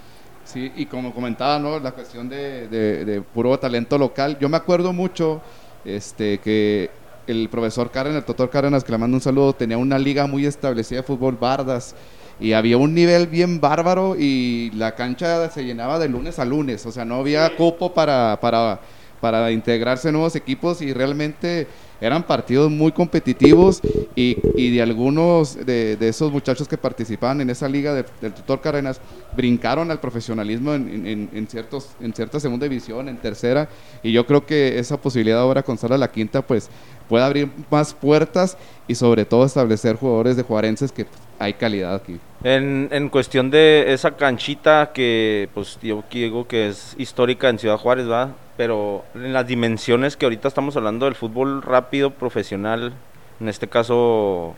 Sí, 0.46 0.72
y 0.76 0.86
como 0.86 1.14
comentaba, 1.14 1.58
¿no? 1.58 1.80
La 1.80 1.92
cuestión 1.92 2.30
de, 2.30 2.68
de- 2.68 3.04
de 3.04 3.22
puro 3.22 3.58
talento 3.58 3.98
local. 3.98 4.38
Yo 4.40 4.48
me 4.48 4.58
acuerdo 4.58 4.94
mucho 4.94 5.42
este, 5.84 6.38
que 6.38 6.92
el 7.26 7.50
profesor 7.50 7.90
Karen, 7.90 8.16
el 8.16 8.24
doctor 8.24 8.52
Cárdenas, 8.52 8.84
que 8.84 8.92
le 8.92 9.00
mando 9.00 9.18
un 9.18 9.22
saludo, 9.22 9.54
tenía 9.54 9.78
una 9.80 9.98
liga 9.98 10.28
muy 10.28 10.46
establecida 10.46 11.00
de 11.02 11.04
fútbol 11.08 11.36
Bardas. 11.36 11.96
Y 12.40 12.54
había 12.54 12.78
un 12.78 12.94
nivel 12.94 13.28
bien 13.28 13.62
bárbaro 13.62 14.16
y 14.18 14.72
la 14.76 14.96
cancha 14.96 15.50
se 15.50 15.64
llenaba 15.64 16.00
de 16.00 16.10
lunes 16.10 16.38
a 16.40 16.46
lunes. 16.46 16.86
O 16.86 16.92
sea, 16.92 17.06
no 17.06 17.16
había 17.16 17.56
cupo 17.56 17.94
para, 17.94 18.38
para, 18.42 18.82
para 19.22 19.52
integrarse 19.52 20.12
nuevos 20.12 20.36
equipos 20.36 20.82
y 20.82 20.92
realmente 20.92 21.68
eran 22.02 22.24
partidos 22.24 22.70
muy 22.70 22.92
competitivos 22.92 23.80
y, 24.18 24.38
y 24.58 24.70
de 24.76 24.82
algunos 24.82 25.56
de, 25.66 25.96
de 25.96 26.10
esos 26.10 26.30
muchachos 26.30 26.68
que 26.68 26.78
participaban 26.78 27.40
en 27.40 27.50
esa 27.50 27.70
liga 27.70 27.94
de- 27.94 28.04
del 28.22 28.34
tutor 28.34 28.60
Carenas 28.60 29.00
brincaron 29.36 29.90
al 29.90 30.02
profesionalismo 30.02 30.74
en- 30.74 31.30
en 31.34 31.48
ciertos, 31.48 31.92
en 32.02 32.14
cierta 32.14 32.42
segunda 32.42 32.68
división, 32.68 33.08
en 33.08 33.16
tercera 33.18 33.70
y 34.04 34.12
yo 34.12 34.26
creo 34.26 34.46
que 34.46 34.78
esa 34.78 34.98
posibilidad 34.98 35.40
ahora 35.40 35.64
con 35.64 35.78
Sala 35.78 35.98
La 35.98 36.12
Quinta 36.12 36.42
pues 36.42 36.70
puede 37.08 37.24
abrir 37.24 37.50
más 37.72 37.94
puertas 37.94 38.58
y 38.90 38.96
sobre 38.96 39.24
todo 39.24 39.46
establecer 39.46 39.96
jugadores 39.96 40.36
de 40.36 40.44
juarenses 40.44 40.92
que 40.92 41.06
hay 41.40 41.54
calidad 41.54 41.96
aquí. 41.96 42.20
En, 42.44 42.90
en 42.92 43.10
cuestión 43.10 43.50
de 43.50 43.86
esa 43.94 44.12
canchita 44.12 44.92
que, 44.94 45.50
pues 45.54 45.80
yo 45.82 46.04
digo 46.12 46.48
que 46.48 46.68
es 46.70 46.96
histórica 46.98 47.50
en 47.50 47.58
Ciudad 47.60 47.78
Juárez, 47.78 48.10
¿va? 48.10 48.30
Pero 48.58 49.04
en 49.16 49.34
las 49.34 49.48
dimensiones 49.48 50.16
que 50.16 50.26
ahorita 50.26 50.48
estamos 50.48 50.78
hablando 50.78 51.06
del 51.06 51.16
fútbol 51.16 51.62
rápido, 51.62 52.12
profesional, 52.12 52.94
en 53.40 53.50
este 53.50 53.68
caso... 53.68 54.56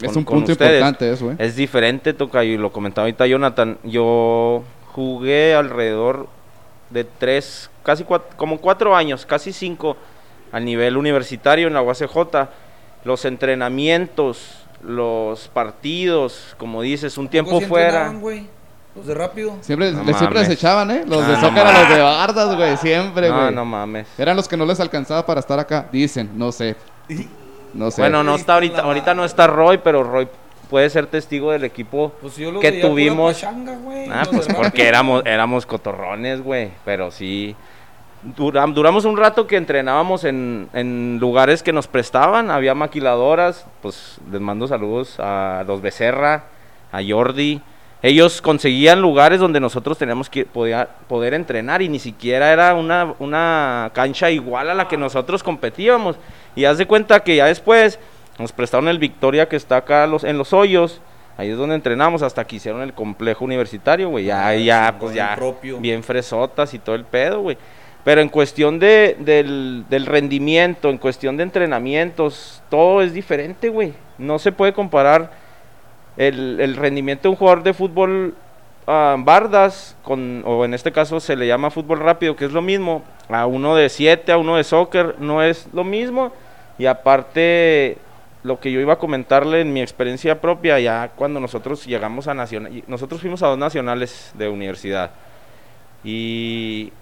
es 0.00 0.08
con- 0.08 0.18
un 0.18 0.24
con 0.24 0.36
punto 0.38 0.52
ustedes, 0.52 0.74
importante 0.80 1.10
eso, 1.12 1.32
¿eh? 1.32 1.36
Es 1.38 1.56
diferente, 1.56 2.12
toca, 2.12 2.44
y 2.44 2.56
lo 2.56 2.70
comentaba 2.70 3.06
ahorita 3.06 3.26
Jonathan. 3.26 3.78
Yo 3.84 4.62
jugué 4.92 5.54
alrededor 5.54 6.28
de 6.90 7.04
tres, 7.04 7.70
casi 7.82 8.04
cuatro, 8.04 8.28
como 8.36 8.58
cuatro 8.60 8.94
años, 8.94 9.24
casi 9.26 9.52
cinco, 9.52 9.96
a 10.52 10.60
nivel 10.60 10.96
universitario 10.96 11.66
en 11.68 11.74
la 11.74 11.82
UACJ. 11.82 12.48
los 13.04 13.24
entrenamientos, 13.24 14.59
los 14.82 15.48
partidos, 15.48 16.54
como 16.58 16.82
dices, 16.82 17.16
un 17.18 17.28
tiempo 17.28 17.50
¿Tampoco 17.50 17.64
sí 17.64 17.68
fuera. 17.68 18.12
Los 18.96 19.06
de 19.06 19.14
rápido. 19.14 19.56
Siempre, 19.60 19.92
No 19.92 20.02
le- 20.02 20.14
siempre 20.14 20.40
les 20.40 20.48
echaban, 20.48 20.90
¿eh? 20.90 21.04
Los 21.06 21.24
de 21.26 21.34
Ah, 21.34 21.40
soccer 21.40 21.62
no 21.64 21.70
a 21.70 21.80
los 21.80 21.88
de 21.88 22.00
bardas, 22.02 22.56
güey. 22.56 22.76
Siempre, 22.76 23.28
güey. 23.30 23.40
No, 23.44 23.50
no 23.52 23.64
mames. 23.64 24.08
Eran 24.18 24.36
los 24.36 24.48
que 24.48 24.56
no 24.56 24.66
les 24.66 24.80
alcanzaba 24.80 25.24
para 25.24 25.38
estar 25.40 25.58
acá. 25.60 25.86
Dicen, 25.92 26.30
no 26.34 26.50
sé. 26.50 26.74
No 27.72 27.90
sé. 27.92 28.02
Bueno, 28.02 28.24
no 28.24 28.34
está 28.34 28.54
ahorita, 28.54 28.80
ahorita 28.82 29.14
no 29.14 29.24
está 29.24 29.46
Roy, 29.46 29.78
pero 29.78 30.02
Roy 30.02 30.26
puede 30.68 30.90
ser 30.90 31.06
testigo 31.06 31.52
del 31.52 31.62
equipo 31.64 32.12
Pues 32.20 32.36
yo 32.36 32.50
lo 32.50 32.58
que 32.60 32.72
tuvimos. 32.72 33.34
pachanga, 33.34 33.78
Ah, 34.10 34.24
pues 34.30 34.48
porque 34.52 34.88
éramos, 34.88 35.22
éramos 35.24 35.66
cotorrones, 35.66 36.42
güey. 36.42 36.70
Pero 36.84 37.12
sí. 37.12 37.54
Duram- 38.36 38.74
duramos 38.74 39.06
un 39.06 39.16
rato 39.16 39.46
que 39.46 39.56
entrenábamos 39.56 40.24
en, 40.24 40.68
en 40.74 41.18
lugares 41.20 41.62
que 41.62 41.72
nos 41.72 41.86
prestaban. 41.86 42.50
Había 42.50 42.74
maquiladoras. 42.74 43.66
Pues 43.80 44.18
les 44.30 44.40
mando 44.40 44.66
saludos 44.68 45.18
a 45.18 45.64
los 45.66 45.80
Becerra, 45.80 46.44
a 46.92 47.00
Jordi. 47.06 47.62
Ellos 48.02 48.40
conseguían 48.42 49.00
lugares 49.02 49.40
donde 49.40 49.60
nosotros 49.60 49.96
teníamos 49.98 50.28
que 50.30 50.44
podía- 50.46 50.88
poder 51.08 51.34
entrenar 51.34 51.82
y 51.82 51.88
ni 51.88 51.98
siquiera 51.98 52.52
era 52.52 52.74
una, 52.74 53.14
una 53.18 53.90
cancha 53.94 54.30
igual 54.30 54.70
a 54.70 54.74
la 54.74 54.88
que 54.88 54.96
nosotros 54.96 55.42
competíamos. 55.42 56.16
Y 56.56 56.64
haz 56.66 56.78
de 56.78 56.86
cuenta 56.86 57.20
que 57.20 57.36
ya 57.36 57.46
después 57.46 57.98
nos 58.38 58.52
prestaron 58.52 58.88
el 58.88 58.98
Victoria 58.98 59.48
que 59.48 59.56
está 59.56 59.76
acá 59.78 60.06
los, 60.06 60.24
en 60.24 60.36
los 60.38 60.52
hoyos. 60.52 61.00
Ahí 61.36 61.48
es 61.50 61.56
donde 61.56 61.74
entrenamos 61.74 62.22
hasta 62.22 62.46
que 62.46 62.56
hicieron 62.56 62.82
el 62.82 62.92
complejo 62.92 63.46
universitario, 63.46 64.10
güey. 64.10 64.26
Ya, 64.26 64.46
Ah, 64.48 64.54
ya, 64.56 64.96
pues 64.98 65.14
ya. 65.14 65.34
propio. 65.36 65.78
Bien 65.78 66.02
fresotas 66.02 66.74
y 66.74 66.78
todo 66.78 66.94
el 66.96 67.04
pedo, 67.04 67.40
güey. 67.40 67.56
Pero 68.04 68.20
en 68.20 68.28
cuestión 68.28 68.78
de, 68.78 69.16
del, 69.18 69.84
del 69.90 70.06
rendimiento, 70.06 70.88
en 70.88 70.98
cuestión 70.98 71.36
de 71.36 71.42
entrenamientos, 71.42 72.62
todo 72.70 73.02
es 73.02 73.12
diferente, 73.12 73.68
güey. 73.68 73.92
No 74.16 74.38
se 74.38 74.52
puede 74.52 74.72
comparar 74.72 75.32
el, 76.16 76.58
el 76.60 76.76
rendimiento 76.76 77.24
de 77.24 77.28
un 77.30 77.36
jugador 77.36 77.62
de 77.62 77.74
fútbol 77.74 78.34
ah, 78.86 79.16
bardas, 79.18 79.96
con, 80.02 80.42
o 80.46 80.64
en 80.64 80.72
este 80.72 80.92
caso 80.92 81.20
se 81.20 81.36
le 81.36 81.46
llama 81.46 81.70
fútbol 81.70 82.00
rápido, 82.00 82.36
que 82.36 82.46
es 82.46 82.52
lo 82.52 82.62
mismo, 82.62 83.02
a 83.28 83.46
uno 83.46 83.76
de 83.76 83.88
7, 83.88 84.32
a 84.32 84.38
uno 84.38 84.56
de 84.56 84.64
soccer, 84.64 85.16
no 85.18 85.42
es 85.42 85.68
lo 85.72 85.84
mismo. 85.84 86.32
Y 86.78 86.86
aparte, 86.86 87.98
lo 88.42 88.58
que 88.60 88.72
yo 88.72 88.80
iba 88.80 88.94
a 88.94 88.98
comentarle 88.98 89.60
en 89.60 89.72
mi 89.72 89.82
experiencia 89.82 90.40
propia, 90.40 90.80
ya 90.80 91.10
cuando 91.14 91.38
nosotros 91.40 91.84
llegamos 91.84 92.28
a 92.28 92.34
nacional, 92.34 92.82
nosotros 92.86 93.20
fuimos 93.20 93.42
a 93.42 93.48
dos 93.48 93.58
nacionales 93.58 94.32
de 94.34 94.48
universidad. 94.48 95.10
Y 96.02 96.92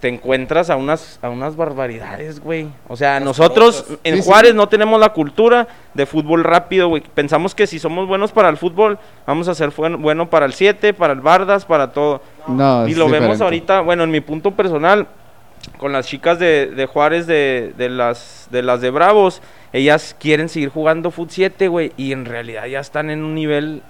te 0.00 0.08
encuentras 0.08 0.70
a 0.70 0.76
unas, 0.76 1.18
a 1.22 1.28
unas 1.28 1.56
barbaridades, 1.56 2.40
güey. 2.40 2.68
O 2.88 2.96
sea, 2.96 3.20
nosotros 3.20 3.84
en 4.02 4.16
Sí, 4.16 4.22
sí. 4.22 4.28
Juárez 4.28 4.54
no 4.54 4.66
tenemos 4.68 4.98
la 4.98 5.10
cultura 5.10 5.68
de 5.92 6.06
fútbol 6.06 6.42
rápido, 6.42 6.88
güey. 6.88 7.02
Pensamos 7.14 7.54
que 7.54 7.66
si 7.66 7.78
somos 7.78 8.08
buenos 8.08 8.32
para 8.32 8.48
el 8.48 8.56
fútbol, 8.56 8.98
vamos 9.26 9.48
a 9.48 9.54
ser 9.54 9.70
buen- 9.76 10.00
bueno 10.00 10.30
para 10.30 10.46
el 10.46 10.54
7, 10.54 10.94
para 10.94 11.12
el 11.12 11.20
Bardas, 11.20 11.66
para 11.66 11.92
todo. 11.92 12.22
No, 12.46 12.88
y 12.88 12.94
lo 12.94 13.08
vemos 13.10 13.40
ahorita, 13.42 13.82
bueno, 13.82 14.02
en 14.04 14.10
mi 14.10 14.20
punto 14.22 14.52
personal, 14.52 15.06
con 15.76 15.92
las 15.92 16.06
chicas 16.06 16.38
de, 16.38 16.68
de 16.68 16.86
Juárez, 16.86 17.26
de, 17.26 17.74
de 17.76 17.90
las, 17.90 18.48
de 18.50 18.62
las 18.62 18.80
de 18.80 18.90
Bravos, 18.90 19.42
ellas 19.74 20.16
quieren 20.18 20.48
seguir 20.48 20.70
jugando 20.70 21.10
Foot 21.10 21.28
7, 21.30 21.68
güey, 21.68 21.92
y 21.98 22.12
en 22.12 22.24
realidad 22.24 22.64
ya 22.64 22.80
están 22.80 23.10
en 23.10 23.22
un 23.22 23.34
nivel 23.34 23.82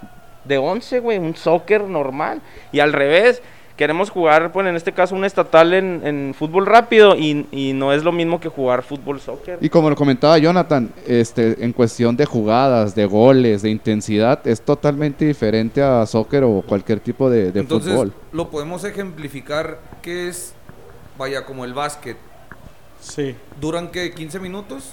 de 0.45 0.59
11, 0.59 0.99
güey, 0.99 1.19
un 1.19 1.37
soccer 1.37 1.83
normal. 1.83 2.41
Y 2.73 2.81
al 2.81 2.93
revés, 2.93 3.41
queremos 3.81 4.11
jugar, 4.11 4.53
pues 4.53 4.67
en 4.67 4.77
este 4.77 4.93
caso, 4.93 5.15
un 5.15 5.25
estatal 5.25 5.73
en, 5.73 6.03
en 6.05 6.35
fútbol 6.35 6.67
rápido, 6.67 7.17
y, 7.17 7.47
y 7.51 7.73
no 7.73 7.95
es 7.95 8.05
lo 8.05 8.13
mismo 8.13 8.39
que 8.39 8.51
jugar 8.51 8.83
fútbol 8.83 9.23
soccer. 9.23 9.57
Y 9.63 9.71
como 9.71 9.89
lo 9.89 9.97
comentaba 9.97 10.37
Jonathan, 10.37 10.91
este, 11.07 11.65
en 11.65 11.73
cuestión 11.73 12.15
de 12.15 12.27
jugadas, 12.27 12.95
de 12.95 13.07
goles, 13.07 13.63
de 13.63 13.71
intensidad, 13.71 14.47
es 14.47 14.61
totalmente 14.61 15.25
diferente 15.25 15.81
a 15.83 16.05
soccer 16.05 16.45
o 16.45 16.61
cualquier 16.61 17.01
tipo 17.01 17.31
de, 17.31 17.53
de 17.53 17.61
Entonces, 17.61 17.91
fútbol. 17.91 18.13
lo 18.33 18.51
podemos 18.51 18.85
ejemplificar 18.85 19.81
que 20.03 20.29
es, 20.29 20.53
vaya, 21.17 21.47
como 21.47 21.65
el 21.65 21.73
básquet. 21.73 22.19
Sí, 23.01 23.35
¿Duran 23.63 23.89
qué? 23.91 24.15
¿15 24.15 24.41
minutos? 24.41 24.93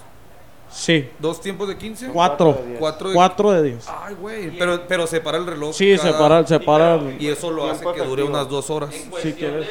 Sí. 0.70 1.10
¿Dos 1.20 1.40
tiempos 1.42 1.68
de 1.68 1.78
15? 1.78 2.10
Cuatro. 2.10 2.58
Cuatro 2.80 3.10
de... 3.10 3.16
Cuatro 3.16 3.52
de 3.52 3.64
diez. 3.64 3.88
Ay, 3.88 4.16
güey. 4.16 4.58
Pero, 4.58 4.82
pero 4.88 5.08
se 5.08 5.20
para 5.22 5.38
el 5.38 5.46
reloj. 5.46 5.74
Sí, 5.76 5.96
cada- 5.98 6.18
para, 6.20 6.48
se 6.48 6.60
para. 6.60 6.96
el- 6.96 7.22
Y 7.22 7.28
eso 7.28 7.52
lo 7.52 7.70
hace 7.70 7.86
que 7.94 8.02
dure 8.04 8.24
unas 8.24 8.48
dos 8.50 8.70
horas. 8.70 8.94
Si 9.22 9.34
quieres. 9.34 9.68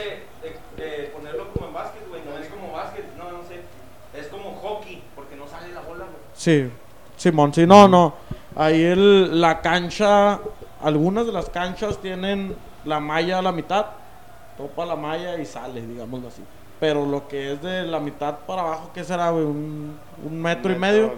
ponerlo 1.13 1.49
como 1.53 1.67
en 1.69 1.73
básquet, 1.75 2.09
güey, 2.09 2.21
no 2.25 2.37
es 2.39 2.49
como 2.49 2.73
básquet, 2.73 3.05
no, 3.17 3.25
no 3.33 3.39
sé, 3.49 3.61
es 4.19 4.27
como 4.29 4.55
hockey, 4.57 5.03
porque 5.15 5.37
no 5.37 5.47
sale 5.49 5.73
la 5.73 5.81
bola, 5.81 6.05
güey. 6.05 6.17
Sí, 6.35 6.71
Simón, 7.17 7.53
sí, 7.55 7.67
no, 7.67 7.89
no. 7.89 8.15
Ahí 8.55 8.83
el, 8.83 9.41
la 9.41 9.61
cancha, 9.61 10.39
algunas 10.83 11.27
de 11.27 11.33
las 11.33 11.49
canchas 11.51 11.99
tienen 12.01 12.55
la 12.85 13.01
malla 13.01 13.39
a 13.39 13.43
la 13.43 13.53
mitad, 13.53 13.87
topa 14.57 14.85
la 14.87 14.97
malla 14.97 15.39
y 15.39 15.45
sale, 15.47 15.81
digámoslo 15.87 16.29
así. 16.29 16.43
Pero 16.79 17.07
lo 17.07 17.27
que 17.27 17.53
es 17.55 17.63
de 17.63 17.85
la 17.87 17.99
mitad 18.01 18.41
para 18.47 18.63
abajo, 18.63 18.91
¿qué 18.93 19.03
será, 19.03 19.31
güey? 19.31 19.45
Un, 19.45 19.99
un 20.25 20.41
metro, 20.43 20.73
y 20.73 20.77
medio. 20.77 21.13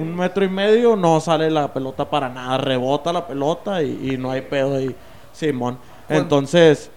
Un 0.00 0.16
metro 0.16 0.44
y 0.44 0.48
medio, 0.48 0.96
no 0.96 1.20
sale 1.20 1.48
la 1.50 1.72
pelota 1.72 2.08
para 2.10 2.28
nada. 2.28 2.58
Rebota 2.58 3.12
la 3.12 3.26
pelota 3.26 3.82
y, 3.82 4.12
y 4.12 4.16
no 4.18 4.30
hay 4.32 4.42
pedo 4.42 4.76
ahí, 4.76 4.94
Simón. 5.32 5.78
¿Cuán- 6.08 6.20
Entonces, 6.22 6.90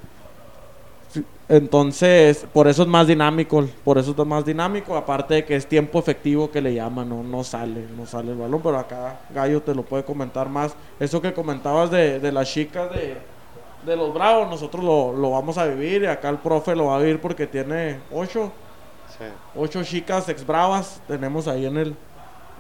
entonces, 1.47 2.45
por 2.53 2.67
eso 2.67 2.83
es 2.83 2.87
más 2.87 3.07
dinámico. 3.07 3.67
Por 3.83 3.97
eso 3.97 4.11
es 4.17 4.25
más 4.27 4.45
dinámico. 4.45 4.95
Aparte 4.95 5.35
de 5.35 5.45
que 5.45 5.55
es 5.55 5.67
tiempo 5.67 5.97
efectivo 5.99 6.51
que 6.51 6.61
le 6.61 6.73
llaman, 6.75 7.09
no, 7.09 7.23
no 7.23 7.43
sale, 7.43 7.85
no 7.97 8.05
sale 8.05 8.31
el 8.31 8.37
balón. 8.37 8.61
Pero 8.61 8.77
acá 8.77 9.19
Gallo 9.33 9.61
te 9.61 9.73
lo 9.73 9.83
puede 9.83 10.03
comentar 10.03 10.47
más. 10.49 10.75
Eso 10.99 11.21
que 11.21 11.33
comentabas 11.33 11.89
de, 11.89 12.19
de 12.19 12.31
las 12.31 12.51
chicas 12.51 12.91
de, 12.91 13.17
de 13.89 13.95
los 13.97 14.13
Bravos, 14.13 14.47
nosotros 14.49 14.83
lo, 14.83 15.11
lo 15.13 15.31
vamos 15.31 15.57
a 15.57 15.65
vivir 15.65 16.03
y 16.03 16.05
acá 16.05 16.29
el 16.29 16.37
profe 16.37 16.75
lo 16.75 16.85
va 16.85 16.95
a 16.95 16.99
vivir 16.99 17.19
porque 17.19 17.47
tiene 17.47 17.99
ocho 18.13 18.51
Sí. 19.17 19.25
ocho 19.55 19.83
chicas 19.83 20.29
ex 20.29 20.45
bravas 20.45 21.01
tenemos 21.07 21.47
ahí 21.49 21.65
en 21.65 21.75
el 21.77 21.95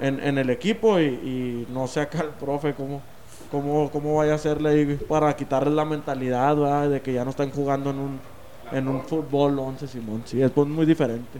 en, 0.01 0.19
en 0.21 0.37
el 0.37 0.49
equipo 0.49 0.99
y, 0.99 1.05
y 1.05 1.67
no 1.71 1.87
sé 1.87 2.01
acá 2.01 2.19
el 2.21 2.29
profe 2.29 2.73
cómo 2.73 3.01
cómo, 3.49 3.89
cómo 3.91 4.17
vaya 4.17 4.33
a 4.33 4.35
hacerle 4.35 4.69
ahí 4.69 4.99
para 5.07 5.33
quitarles 5.37 5.73
la 5.73 5.85
mentalidad 5.85 6.57
¿verdad? 6.57 6.89
de 6.89 7.01
que 7.01 7.13
ya 7.13 7.23
no 7.23 7.29
están 7.29 7.51
jugando 7.51 7.91
en 7.91 7.99
un 7.99 8.19
en 8.73 8.87
un 8.89 9.03
fútbol 9.03 9.57
11 9.57 9.87
Simón 9.87 10.23
sí 10.25 10.41
es 10.41 10.53
muy 10.57 10.85
diferente 10.85 11.39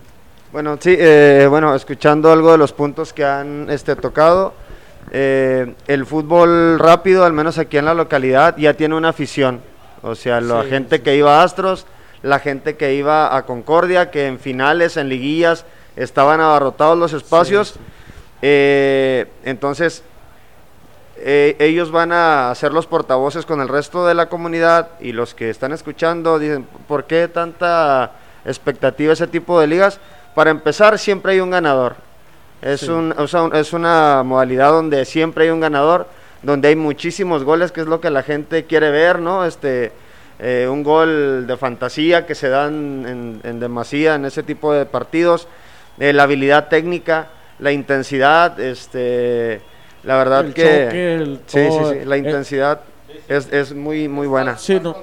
Bueno, 0.53 0.77
sí, 0.79 0.95
eh, 0.97 1.47
bueno, 1.49 1.75
escuchando 1.75 2.31
algo 2.31 2.51
de 2.51 2.57
los 2.59 2.71
puntos 2.71 3.11
que 3.11 3.25
han 3.25 3.67
este, 3.69 3.95
tocado, 3.95 4.53
eh, 5.11 5.73
el 5.87 6.05
fútbol 6.05 6.79
rápido, 6.79 7.25
al 7.25 7.33
menos 7.33 7.57
aquí 7.57 7.77
en 7.77 7.85
la 7.85 7.93
localidad, 7.93 8.55
ya 8.57 8.73
tiene 8.73 8.95
una 8.95 9.09
afición. 9.09 9.61
O 10.01 10.15
sea, 10.15 10.39
la 10.41 10.63
Sí, 10.63 10.69
gente 10.69 10.97
sí. 10.97 11.03
que 11.03 11.15
iba 11.15 11.39
a 11.39 11.43
Astros, 11.43 11.85
la 12.23 12.39
gente 12.39 12.75
que 12.77 12.93
iba 12.95 13.35
a 13.35 13.45
Concordia, 13.45 14.11
que 14.11 14.27
en 14.27 14.39
finales, 14.39 14.97
en 14.97 15.09
liguillas, 15.09 15.65
estaban 15.95 16.39
abarrotados 16.41 16.97
los 16.97 17.13
espacios. 17.13 17.69
Sí. 17.69 17.79
Eh, 18.41 19.25
entonces, 19.43 20.03
eh, 21.17 21.55
ellos 21.59 21.91
van 21.91 22.11
a 22.13 22.53
ser 22.55 22.71
los 22.71 22.87
portavoces 22.87 23.45
con 23.45 23.59
el 23.59 23.67
resto 23.67 24.05
de 24.07 24.13
la 24.13 24.27
comunidad 24.29 24.89
y 25.01 25.11
los 25.11 25.33
que 25.35 25.49
están 25.49 25.73
escuchando 25.73 26.39
dicen, 26.39 26.65
¿por 26.87 27.03
qué 27.05 27.27
tanta 27.27 28.11
expectativa 28.45 29.11
ese 29.11 29.27
tipo 29.27 29.59
de 29.59 29.67
ligas? 29.67 29.99
Para 30.33 30.51
empezar, 30.51 30.97
siempre 30.97 31.33
hay 31.33 31.41
un 31.41 31.49
ganador. 31.51 31.95
Es, 32.61 32.81
Sí. 32.81 32.89
un, 32.89 33.13
o 33.17 33.27
sea, 33.27 33.43
un- 33.43 33.55
es 33.55 33.73
una 33.73 34.23
modalidad 34.23 34.71
donde 34.71 35.03
siempre 35.03 35.45
hay 35.45 35.49
un 35.49 35.59
ganador, 35.59 36.07
donde 36.43 36.69
hay 36.69 36.75
muchísimos 36.75 37.43
goles, 37.43 37.71
que 37.71 37.81
es 37.81 37.87
lo 37.87 37.99
que 38.01 38.09
la 38.09 38.23
gente 38.23 38.65
quiere 38.65 38.91
ver, 38.91 39.19
¿no? 39.19 39.45
Este, 39.45 39.91
eh, 40.39 40.67
un 40.71 40.83
gol 40.83 41.45
de 41.47 41.57
fantasía 41.57 42.25
que 42.25 42.35
se 42.35 42.49
dan 42.49 43.05
en, 43.07 43.41
en 43.43 43.59
demasía 43.59 44.15
en 44.15 44.25
ese 44.25 44.43
tipo 44.43 44.71
de 44.73 44.85
partidos, 44.85 45.47
eh, 45.99 46.13
la 46.13 46.23
habilidad 46.23 46.69
técnica, 46.69 47.27
la 47.59 47.71
intensidad, 47.73 48.57
este, 48.59 49.59
la 50.03 50.15
verdad 50.17 50.45
El 50.45 50.53
que 50.53 50.85
choque, 50.85 51.15
el 51.15 51.39
sí, 51.45 51.59
sí, 51.59 51.69
todo, 51.69 51.91
sí, 51.93 52.05
la 52.05 52.15
eh, 52.15 52.19
intensidad 52.19 52.81
es, 53.27 53.51
es 53.51 53.73
muy 53.73 54.07
muy 54.07 54.27
buena. 54.27 54.57
sí 54.57 54.79
no 54.81 54.95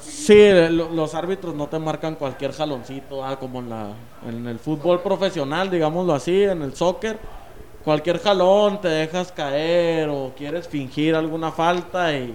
Sí, 0.00 0.50
lo- 0.70 0.88
los 0.90 1.14
árbitros 1.16 1.54
no 1.54 1.66
te 1.68 1.78
marcan 1.80 2.14
cualquier 2.14 2.52
jaloncito, 2.52 3.24
ah, 3.24 3.38
como 3.38 3.58
en, 3.58 3.70
la, 3.70 3.88
en 4.28 4.46
el 4.46 4.58
fútbol 4.60 5.00
profesional, 5.00 5.68
digámoslo 5.70 6.14
así, 6.14 6.44
en 6.44 6.62
el 6.62 6.74
soccer. 6.74 7.18
Cualquier 7.84 8.20
jalón 8.20 8.80
te 8.80 8.88
dejas 8.88 9.32
caer 9.32 10.08
o 10.08 10.32
quieres 10.36 10.68
fingir 10.68 11.14
alguna 11.14 11.50
falta 11.50 12.12
y 12.16 12.34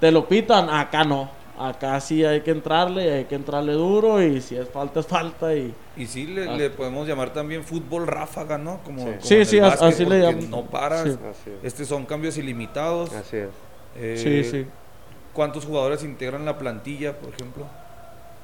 te 0.00 0.10
lo 0.10 0.26
pitan. 0.26 0.68
Acá 0.70 1.04
no. 1.04 1.30
Acá 1.58 2.00
sí 2.00 2.24
hay 2.24 2.40
que 2.42 2.52
entrarle, 2.52 3.12
hay 3.12 3.24
que 3.24 3.34
entrarle 3.34 3.72
duro 3.72 4.22
y 4.22 4.40
si 4.40 4.54
es 4.56 4.68
falta 4.68 5.00
es 5.00 5.06
falta 5.06 5.52
y 5.56 5.74
Y 5.96 6.06
sí, 6.06 6.26
le, 6.26 6.56
le 6.56 6.70
podemos 6.70 7.06
llamar 7.08 7.32
también 7.32 7.64
fútbol 7.64 8.06
ráfaga, 8.06 8.58
¿no? 8.58 8.78
Como, 8.84 9.04
como 9.04 9.16
Sí, 9.20 9.44
sí, 9.44 9.58
básquet, 9.58 9.88
así 9.88 10.04
le 10.04 10.20
llaman. 10.20 10.50
No 10.50 10.62
paras. 10.62 11.02
Sí. 11.02 11.10
Así 11.28 11.50
es. 11.50 11.64
Este 11.64 11.84
son 11.84 12.06
cambios 12.06 12.36
ilimitados. 12.38 13.12
Así 13.12 13.38
es. 13.38 13.48
Eh, 13.96 14.16
sí, 14.16 14.44
sí. 14.48 14.66
¿Cuántos 15.32 15.64
jugadores 15.64 16.04
integran 16.04 16.44
la 16.44 16.58
plantilla, 16.58 17.18
por 17.18 17.34
ejemplo? 17.34 17.64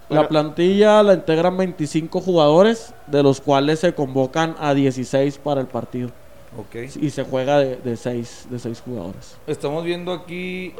La 0.08 0.16
Bueno. 0.16 0.28
plantilla 0.28 1.02
la 1.04 1.14
integran 1.14 1.56
25 1.56 2.20
jugadores, 2.20 2.94
de 3.06 3.22
los 3.22 3.40
cuales 3.40 3.78
se 3.78 3.94
convocan 3.94 4.56
a 4.58 4.74
16 4.74 5.38
para 5.38 5.60
el 5.60 5.68
partido. 5.68 6.10
Ok. 6.58 6.96
y 7.00 7.10
se 7.10 7.24
juega 7.24 7.58
de, 7.58 7.76
de 7.76 7.96
seis, 7.96 8.46
de 8.48 8.58
seis 8.58 8.80
jugadores. 8.80 9.36
Estamos 9.46 9.84
viendo 9.84 10.12
aquí 10.12 10.74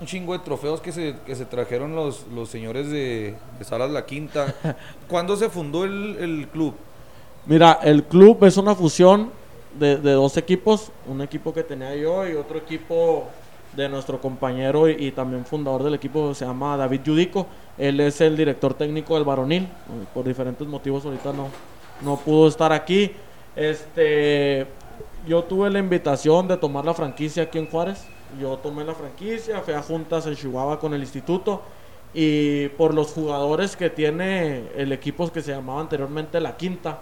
un 0.00 0.06
chingo 0.06 0.32
de 0.32 0.38
trofeos 0.38 0.80
que 0.80 0.92
se, 0.92 1.16
que 1.26 1.34
se 1.34 1.44
trajeron 1.44 1.94
los, 1.94 2.26
los 2.28 2.48
señores 2.48 2.88
de, 2.90 3.34
de 3.58 3.64
Salas 3.64 3.90
La 3.90 4.06
Quinta. 4.06 4.54
¿Cuándo 5.08 5.36
se 5.36 5.50
fundó 5.50 5.84
el, 5.84 6.16
el 6.20 6.48
club? 6.48 6.74
Mira, 7.46 7.78
el 7.82 8.04
club 8.04 8.44
es 8.44 8.56
una 8.56 8.74
fusión 8.74 9.30
de, 9.78 9.96
de 9.96 10.12
dos 10.12 10.36
equipos, 10.36 10.90
un 11.06 11.20
equipo 11.22 11.52
que 11.52 11.62
tenía 11.62 11.94
yo 11.96 12.28
y 12.28 12.34
otro 12.34 12.58
equipo 12.58 13.26
de 13.76 13.88
nuestro 13.88 14.20
compañero 14.20 14.88
y, 14.88 14.92
y 15.06 15.12
también 15.12 15.44
fundador 15.44 15.84
del 15.84 15.94
equipo 15.94 16.34
se 16.34 16.44
llama 16.44 16.76
David 16.76 17.02
Yudico. 17.04 17.46
Él 17.78 18.00
es 18.00 18.20
el 18.20 18.36
director 18.36 18.74
técnico 18.74 19.14
del 19.14 19.24
varonil. 19.24 19.68
Por 20.12 20.24
diferentes 20.24 20.66
motivos 20.66 21.04
ahorita 21.04 21.32
no, 21.32 21.48
no 22.02 22.16
pudo 22.16 22.48
estar 22.48 22.72
aquí. 22.72 23.12
Este, 23.56 24.66
yo 25.26 25.44
tuve 25.44 25.70
la 25.70 25.78
invitación 25.78 26.48
de 26.48 26.56
tomar 26.56 26.84
la 26.84 26.94
franquicia 26.94 27.44
aquí 27.44 27.58
en 27.58 27.66
Juárez. 27.66 28.04
Yo 28.40 28.56
tomé 28.58 28.84
la 28.84 28.94
franquicia, 28.94 29.60
fui 29.60 29.74
a 29.74 29.82
juntas 29.82 30.26
en 30.26 30.36
Chihuahua 30.36 30.78
con 30.78 30.94
el 30.94 31.00
instituto 31.00 31.62
y 32.14 32.68
por 32.70 32.94
los 32.94 33.12
jugadores 33.12 33.76
que 33.76 33.90
tiene 33.90 34.68
el 34.76 34.92
equipo 34.92 35.30
que 35.30 35.42
se 35.42 35.52
llamaba 35.52 35.80
anteriormente 35.80 36.40
La 36.40 36.56
Quinta, 36.56 36.98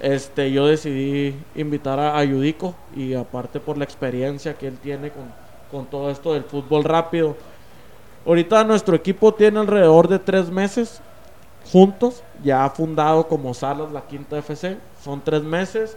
este, 0.00 0.52
yo 0.52 0.66
decidí 0.66 1.34
invitar 1.54 1.98
a, 1.98 2.18
a 2.18 2.24
Yudico 2.24 2.74
y 2.94 3.14
aparte 3.14 3.60
por 3.60 3.76
la 3.76 3.84
experiencia 3.84 4.54
que 4.54 4.68
él 4.68 4.78
tiene 4.78 5.10
con, 5.10 5.24
con 5.70 5.86
todo 5.86 6.10
esto 6.10 6.34
del 6.34 6.44
fútbol 6.44 6.84
rápido. 6.84 7.36
Ahorita 8.26 8.62
nuestro 8.64 8.94
equipo 8.94 9.32
tiene 9.34 9.58
alrededor 9.58 10.08
de 10.08 10.18
tres 10.18 10.50
meses 10.50 11.00
juntos, 11.72 12.22
ya 12.42 12.68
fundado 12.70 13.26
como 13.26 13.52
Salas 13.54 13.92
La 13.92 14.02
Quinta 14.02 14.38
FC, 14.38 14.76
son 15.02 15.20
tres 15.20 15.42
meses. 15.42 15.96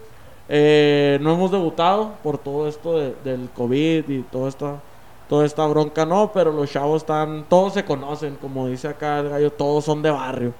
Eh, 0.53 1.17
no 1.21 1.31
hemos 1.33 1.49
debutado 1.49 2.11
por 2.21 2.37
todo 2.37 2.67
esto 2.67 2.97
de- 2.99 3.15
del 3.23 3.49
COVID 3.55 4.09
y 4.09 4.21
toda 4.23 4.49
esta, 4.49 4.81
toda 5.29 5.45
esta 5.45 5.65
bronca, 5.65 6.05
no, 6.05 6.29
pero 6.33 6.51
los 6.51 6.69
chavos 6.69 7.03
están, 7.03 7.45
todos 7.47 7.71
se 7.73 7.85
conocen, 7.85 8.35
como 8.35 8.67
dice 8.67 8.89
acá 8.89 9.19
el 9.19 9.29
gallo, 9.29 9.49
todos 9.53 9.85
son 9.85 10.01
de 10.01 10.11
barrio. 10.11 10.53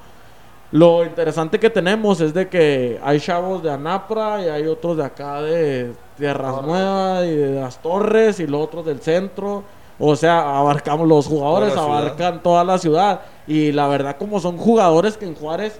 Lo 0.72 1.04
interesante 1.04 1.60
que 1.60 1.70
tenemos 1.70 2.22
es 2.22 2.34
de 2.34 2.48
que 2.48 2.98
hay 3.04 3.20
chavos 3.20 3.62
de 3.62 3.70
Anapra 3.70 4.42
y 4.42 4.48
hay 4.48 4.66
otros 4.66 4.96
de 4.96 5.04
acá 5.04 5.42
de 5.42 5.92
Tierras 6.18 6.62
Nuevas 6.62 7.26
y 7.26 7.36
de 7.36 7.60
las 7.60 7.82
Torres 7.82 8.40
y 8.40 8.48
los 8.48 8.62
otros 8.62 8.86
del 8.86 9.02
centro. 9.02 9.64
O 10.00 10.16
sea, 10.16 10.58
abarcamos 10.58 11.06
los 11.06 11.28
jugadores, 11.28 11.74
Toda 11.74 11.86
abarcan 12.00 12.42
toda 12.42 12.64
la 12.64 12.78
ciudad. 12.78 13.20
Y 13.48 13.74
la 13.74 13.90
verdad, 13.90 14.16
como 14.18 14.40
son 14.40 14.56
jugadores 14.58 15.18
que 15.18 15.26
en 15.26 15.36
Juárez, 15.36 15.78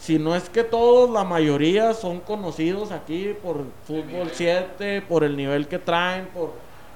si 0.00 0.18
no 0.18 0.34
es 0.34 0.48
que 0.48 0.64
todos, 0.64 1.10
la 1.10 1.24
mayoría 1.24 1.92
son 1.94 2.20
conocidos 2.20 2.90
aquí 2.92 3.34
por 3.42 3.66
Fútbol 3.86 4.30
7, 4.32 5.02
por 5.02 5.24
el 5.24 5.36
nivel 5.36 5.68
que 5.68 5.78
traen, 5.78 6.26
por, 6.28 6.52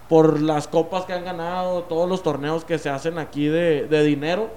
por 0.08 0.40
las 0.40 0.66
copas 0.68 1.04
que 1.04 1.12
han 1.12 1.24
ganado, 1.24 1.82
todos 1.84 2.08
los 2.08 2.22
torneos 2.22 2.64
que 2.64 2.78
se 2.78 2.88
hacen 2.90 3.18
aquí 3.18 3.46
de, 3.46 3.86
de 3.88 4.04
dinero. 4.04 4.48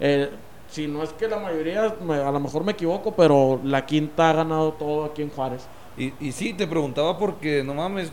Eh, 0.00 0.30
si 0.68 0.86
no 0.86 1.02
es 1.02 1.12
que 1.12 1.28
la 1.28 1.38
mayoría, 1.38 1.96
me- 2.00 2.14
a 2.16 2.30
lo 2.30 2.40
mejor 2.40 2.64
me 2.64 2.72
equivoco, 2.72 3.12
pero 3.16 3.60
la 3.64 3.84
quinta 3.86 4.30
ha 4.30 4.32
ganado 4.34 4.72
todo 4.74 5.04
aquí 5.04 5.22
en 5.22 5.30
Juárez. 5.30 5.66
Y, 5.96 6.12
y 6.20 6.32
sí, 6.32 6.54
te 6.54 6.66
preguntaba 6.66 7.18
porque, 7.18 7.62
no 7.64 7.74
mames, 7.74 8.12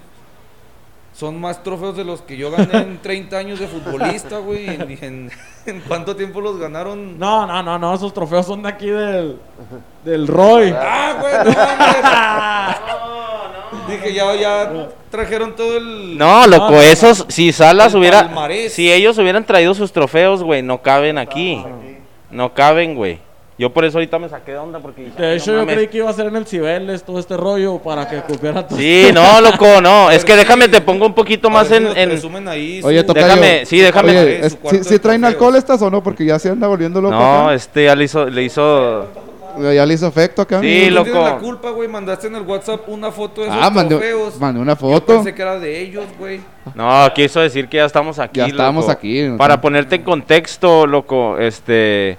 son 1.14 1.40
más 1.40 1.62
trofeos 1.64 1.96
de 1.96 2.04
los 2.04 2.22
que 2.24 2.36
yo 2.38 2.50
gané 2.52 2.76
en 2.78 3.00
30 3.02 3.38
años 3.38 3.60
de 3.60 3.68
futbolista, 3.68 4.40
güey. 4.40 4.68
En, 4.68 4.82
en- 5.02 5.32
en 5.66 5.80
cuánto 5.88 6.16
tiempo 6.16 6.42
los 6.42 6.58
ganaron? 6.60 7.18
No, 7.20 7.46
no, 7.48 7.62
no, 7.64 7.78
no, 7.80 7.94
esos 7.94 8.14
trofeos 8.14 8.46
son 8.46 8.64
de 8.64 8.70
aquí 8.70 8.88
del, 8.88 9.38
del 10.04 10.28
Roy. 10.28 10.74
¡Ah, 10.76 11.16
güey! 11.20 11.34
No 11.34 11.52
mames. 11.54 12.78
Dije, 13.88 14.14
ya, 14.14 14.36
ya 14.36 14.90
trajeron 15.10 15.56
todo 15.56 15.78
el... 15.78 16.18
No, 16.18 16.48
loco, 16.48 16.66
no, 16.66 16.72
no. 16.72 16.82
esos, 16.82 17.26
si 17.30 17.52
Salas 17.52 17.94
hubiera, 17.94 18.24
palmarés. 18.26 18.74
si 18.74 18.92
ellos 18.92 19.18
hubieran 19.18 19.46
traído 19.46 19.74
sus 19.74 19.92
trofeos, 19.92 20.44
güey, 20.44 20.62
no 20.62 20.82
caben 20.82 21.18
aquí. 21.18 21.64
No 22.32 22.54
caben, 22.54 22.96
güey. 22.96 23.20
Yo 23.58 23.72
por 23.72 23.86
eso 23.86 23.98
ahorita 24.00 24.18
me 24.18 24.28
saqué 24.30 24.54
de 24.54 24.58
onda 24.58 24.80
porque 24.80 25.04
dije, 25.06 25.22
De 25.22 25.28
"Ay, 25.32 25.38
hecho, 25.38 25.52
no 25.52 25.58
yo 25.60 25.62
mames". 25.62 25.76
creí 25.76 25.88
que 25.88 25.98
iba 26.00 26.10
a 26.10 26.14
ser 26.14 26.26
en 26.26 26.36
el 26.36 26.48
Cibeles 26.48 27.04
todo 27.04 27.20
este 27.20 27.38
rollo 27.38 27.78
para 27.78 28.10
que 28.10 28.22
copiara 28.22 28.66
todo. 28.68 28.80
Sí, 28.80 29.10
no, 29.14 29.42
loco, 29.42 29.80
no. 29.80 30.10
Es 30.12 30.26
que 30.26 30.36
déjame, 30.36 30.68
te 30.70 30.82
pongo 30.82 31.06
un 31.06 31.14
poquito 31.14 31.50
más 31.52 31.68
si 31.68 31.76
en... 31.76 31.86
en- 31.96 32.10
presumen 32.10 32.48
ahí 32.48 32.82
Oye, 32.84 33.02
su- 33.02 33.06
tocayo. 33.06 33.28
Déjame, 33.28 33.66
sí, 33.68 33.80
déjame. 33.80 34.12
Oye, 34.20 34.40
su 34.40 34.46
es- 34.48 34.56
cuarto 34.56 34.84
¿sí, 34.84 34.90
de 34.90 34.96
sí 34.96 35.00
traen 35.00 35.24
alcohol 35.24 35.56
estas 35.56 35.82
o 35.84 35.92
no? 35.92 36.02
Porque 36.02 36.26
ya 36.26 36.40
se 36.40 36.50
anda 36.50 36.68
volviendo 36.68 37.00
loco 37.00 37.14
No, 37.16 37.44
acá. 37.46 37.54
este 37.54 37.84
ya 37.86 37.96
le 37.96 38.06
hizo, 38.06 38.26
le 38.26 38.44
hizo... 38.44 39.08
Ya 39.56 39.86
le 39.86 39.94
hizo 39.94 40.08
efecto 40.08 40.42
acá. 40.42 40.60
Sí, 40.62 40.90
loco. 40.90 41.12
tienes 41.12 41.24
la 41.24 41.38
culpa, 41.38 41.70
güey. 41.70 41.88
Mandaste 41.88 42.26
en 42.26 42.36
el 42.38 42.42
WhatsApp 42.42 42.90
una 42.90 43.12
foto 43.12 43.42
de 43.42 43.50
esos 43.50 43.60
Ah, 43.62 43.70
mandé, 43.70 43.96
una 44.60 44.72
Yo 44.74 44.76
foto. 44.76 45.06
pensé 45.14 45.36
que 45.36 45.42
era 45.44 45.60
de 45.60 45.80
ellos, 45.80 46.06
güey. 46.18 46.42
No, 46.74 47.08
quiso 47.14 47.40
decir 47.40 47.70
que 47.70 47.78
ya 47.78 47.86
estamos 47.86 48.18
aquí. 48.18 48.40
Ya 48.40 48.48
estamos 48.48 48.86
loco. 48.86 48.92
aquí, 48.94 49.22
¿no? 49.22 49.38
Para 49.38 49.62
ponerte 49.62 49.98
en 49.98 50.02
contexto, 50.02 50.88
loco, 50.88 51.38
este. 51.38 52.18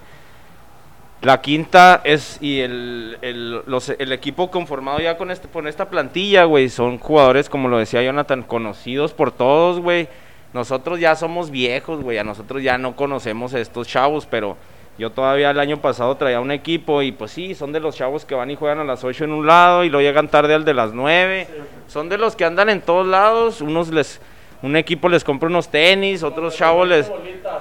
La 1.24 1.40
quinta 1.40 2.00
es. 2.04 2.38
Y 2.40 2.60
el, 2.60 3.18
el, 3.22 3.62
los- 3.66 3.88
el 3.88 4.12
equipo 4.12 4.50
conformado 4.50 5.00
ya 5.00 5.16
con, 5.16 5.30
este, 5.30 5.48
con 5.48 5.66
esta 5.66 5.88
plantilla, 5.88 6.44
güey. 6.44 6.68
Son 6.68 6.98
jugadores, 6.98 7.48
como 7.48 7.68
lo 7.68 7.78
decía 7.78 8.02
Jonathan, 8.02 8.42
conocidos 8.42 9.12
por 9.12 9.32
todos, 9.32 9.80
güey. 9.80 10.08
Nosotros 10.52 11.00
ya 11.00 11.16
somos 11.16 11.50
viejos, 11.50 12.02
güey. 12.02 12.18
A 12.18 12.24
nosotros 12.24 12.62
ya 12.62 12.78
no 12.78 12.94
conocemos 12.94 13.54
a 13.54 13.60
estos 13.60 13.88
chavos, 13.88 14.26
pero. 14.26 14.56
Yo 14.96 15.10
todavía 15.10 15.50
el 15.50 15.58
año 15.58 15.78
pasado 15.78 16.16
traía 16.16 16.38
un 16.38 16.52
equipo 16.52 17.02
y 17.02 17.10
pues 17.10 17.32
sí, 17.32 17.56
son 17.56 17.72
de 17.72 17.80
los 17.80 17.96
chavos 17.96 18.24
que 18.24 18.36
van 18.36 18.52
y 18.52 18.54
juegan 18.54 18.78
a 18.78 18.84
las 18.84 19.02
8 19.02 19.24
en 19.24 19.32
un 19.32 19.44
lado 19.44 19.82
y 19.82 19.88
luego 19.88 20.06
llegan 20.08 20.28
tarde 20.28 20.54
al 20.54 20.64
de 20.64 20.72
las 20.72 20.92
9. 20.92 21.48
Son 21.88 22.08
de 22.08 22.16
los 22.16 22.36
que 22.36 22.44
andan 22.44 22.68
en 22.68 22.80
todos 22.80 23.04
lados, 23.04 23.60
unos 23.60 23.88
les 23.88 24.20
un 24.64 24.76
equipo 24.76 25.08
les 25.08 25.22
compra 25.22 25.48
unos 25.48 25.68
tenis, 25.68 26.22
otros 26.22 26.56
chavos 26.56 26.88
les 26.88 27.06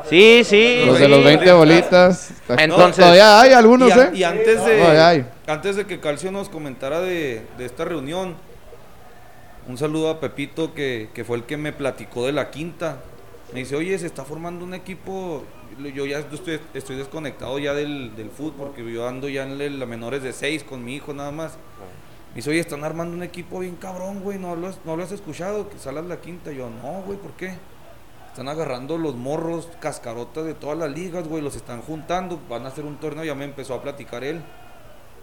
Sí, 0.10 0.42
sí. 0.44 0.84
Los 0.86 1.00
de 1.00 1.08
los 1.08 1.24
20 1.24 1.52
bolitas. 1.52 2.32
Entonces- 2.58 2.96
Todavía 2.98 3.42
hay 3.42 3.54
algunos, 3.54 3.90
y, 3.90 3.92
a- 3.92 4.04
¿eh? 4.06 4.12
y 4.14 4.24
antes 4.24 4.66
de 4.66 4.78
Todavía 4.80 5.08
hay. 5.10 5.26
antes 5.48 5.76
de 5.76 5.86
que 5.86 6.00
Calcio 6.00 6.32
nos 6.32 6.50
comentara 6.50 7.02
de, 7.02 7.42
de 7.58 7.66
esta 7.66 7.86
reunión, 7.86 8.36
un 9.68 9.78
saludo 9.78 10.10
a 10.10 10.20
Pepito 10.20 10.74
que, 10.74 11.10
que 11.14 11.24
fue 11.24 11.38
el 11.38 11.44
que 11.44 11.58
me 11.58 11.72
platicó 11.74 12.26
de 12.26 12.32
la 12.34 12.50
quinta. 12.52 12.98
Me 13.54 13.60
dice, 13.60 13.76
oye, 13.76 13.98
se 14.00 14.08
está 14.08 14.24
formando 14.26 14.66
un 14.66 14.74
equipo. 14.74 15.44
Yo 15.96 16.06
ya 16.06 16.20
estoy, 16.20 16.60
estoy 16.74 16.96
desconectado 16.98 17.58
ya 17.60 17.74
del, 17.74 18.16
del 18.16 18.30
fútbol 18.30 18.54
porque 18.74 18.94
yo 18.94 19.08
ando 19.08 19.28
ya 19.30 19.44
en 19.44 19.80
la 19.80 19.86
menores 19.86 20.22
de 20.24 20.32
6 20.34 20.64
con 20.64 20.84
mi 20.86 20.96
hijo 20.96 21.14
nada 21.14 21.32
más. 21.32 21.54
Me 22.34 22.38
dice, 22.38 22.50
oye, 22.50 22.60
están 22.60 22.84
armando 22.84 23.16
un 23.16 23.22
equipo 23.24 23.60
bien 23.60 23.76
cabrón, 23.76 24.22
güey. 24.22 24.40
¿No 24.40 24.56
lo, 24.56 24.68
has- 24.68 24.80
no 24.86 24.96
lo 24.98 25.04
has 25.04 25.12
escuchado? 25.12 25.70
Que 25.70 25.78
salas 25.78 26.06
la 26.06 26.18
quinta. 26.20 26.52
Yo, 26.52 26.70
no, 26.70 27.02
güey, 27.04 27.18
¿por 27.20 27.32
qué? 27.34 27.54
Están 28.30 28.48
agarrando 28.48 28.98
los 28.98 29.16
morros, 29.16 29.70
cascarotas 29.80 30.44
de 30.46 30.56
todas 30.56 30.76
las 30.78 30.90
ligas, 30.92 31.28
güey. 31.28 31.44
Los 31.44 31.56
están 31.56 31.82
juntando. 31.82 32.40
Van 32.50 32.66
a 32.66 32.70
hacer 32.70 32.86
un 32.86 32.98
torneo. 32.98 33.24
Ya 33.24 33.36
me 33.36 33.46
empezó 33.46 33.76
a 33.76 33.84
platicar 33.84 34.24
él. 34.24 34.42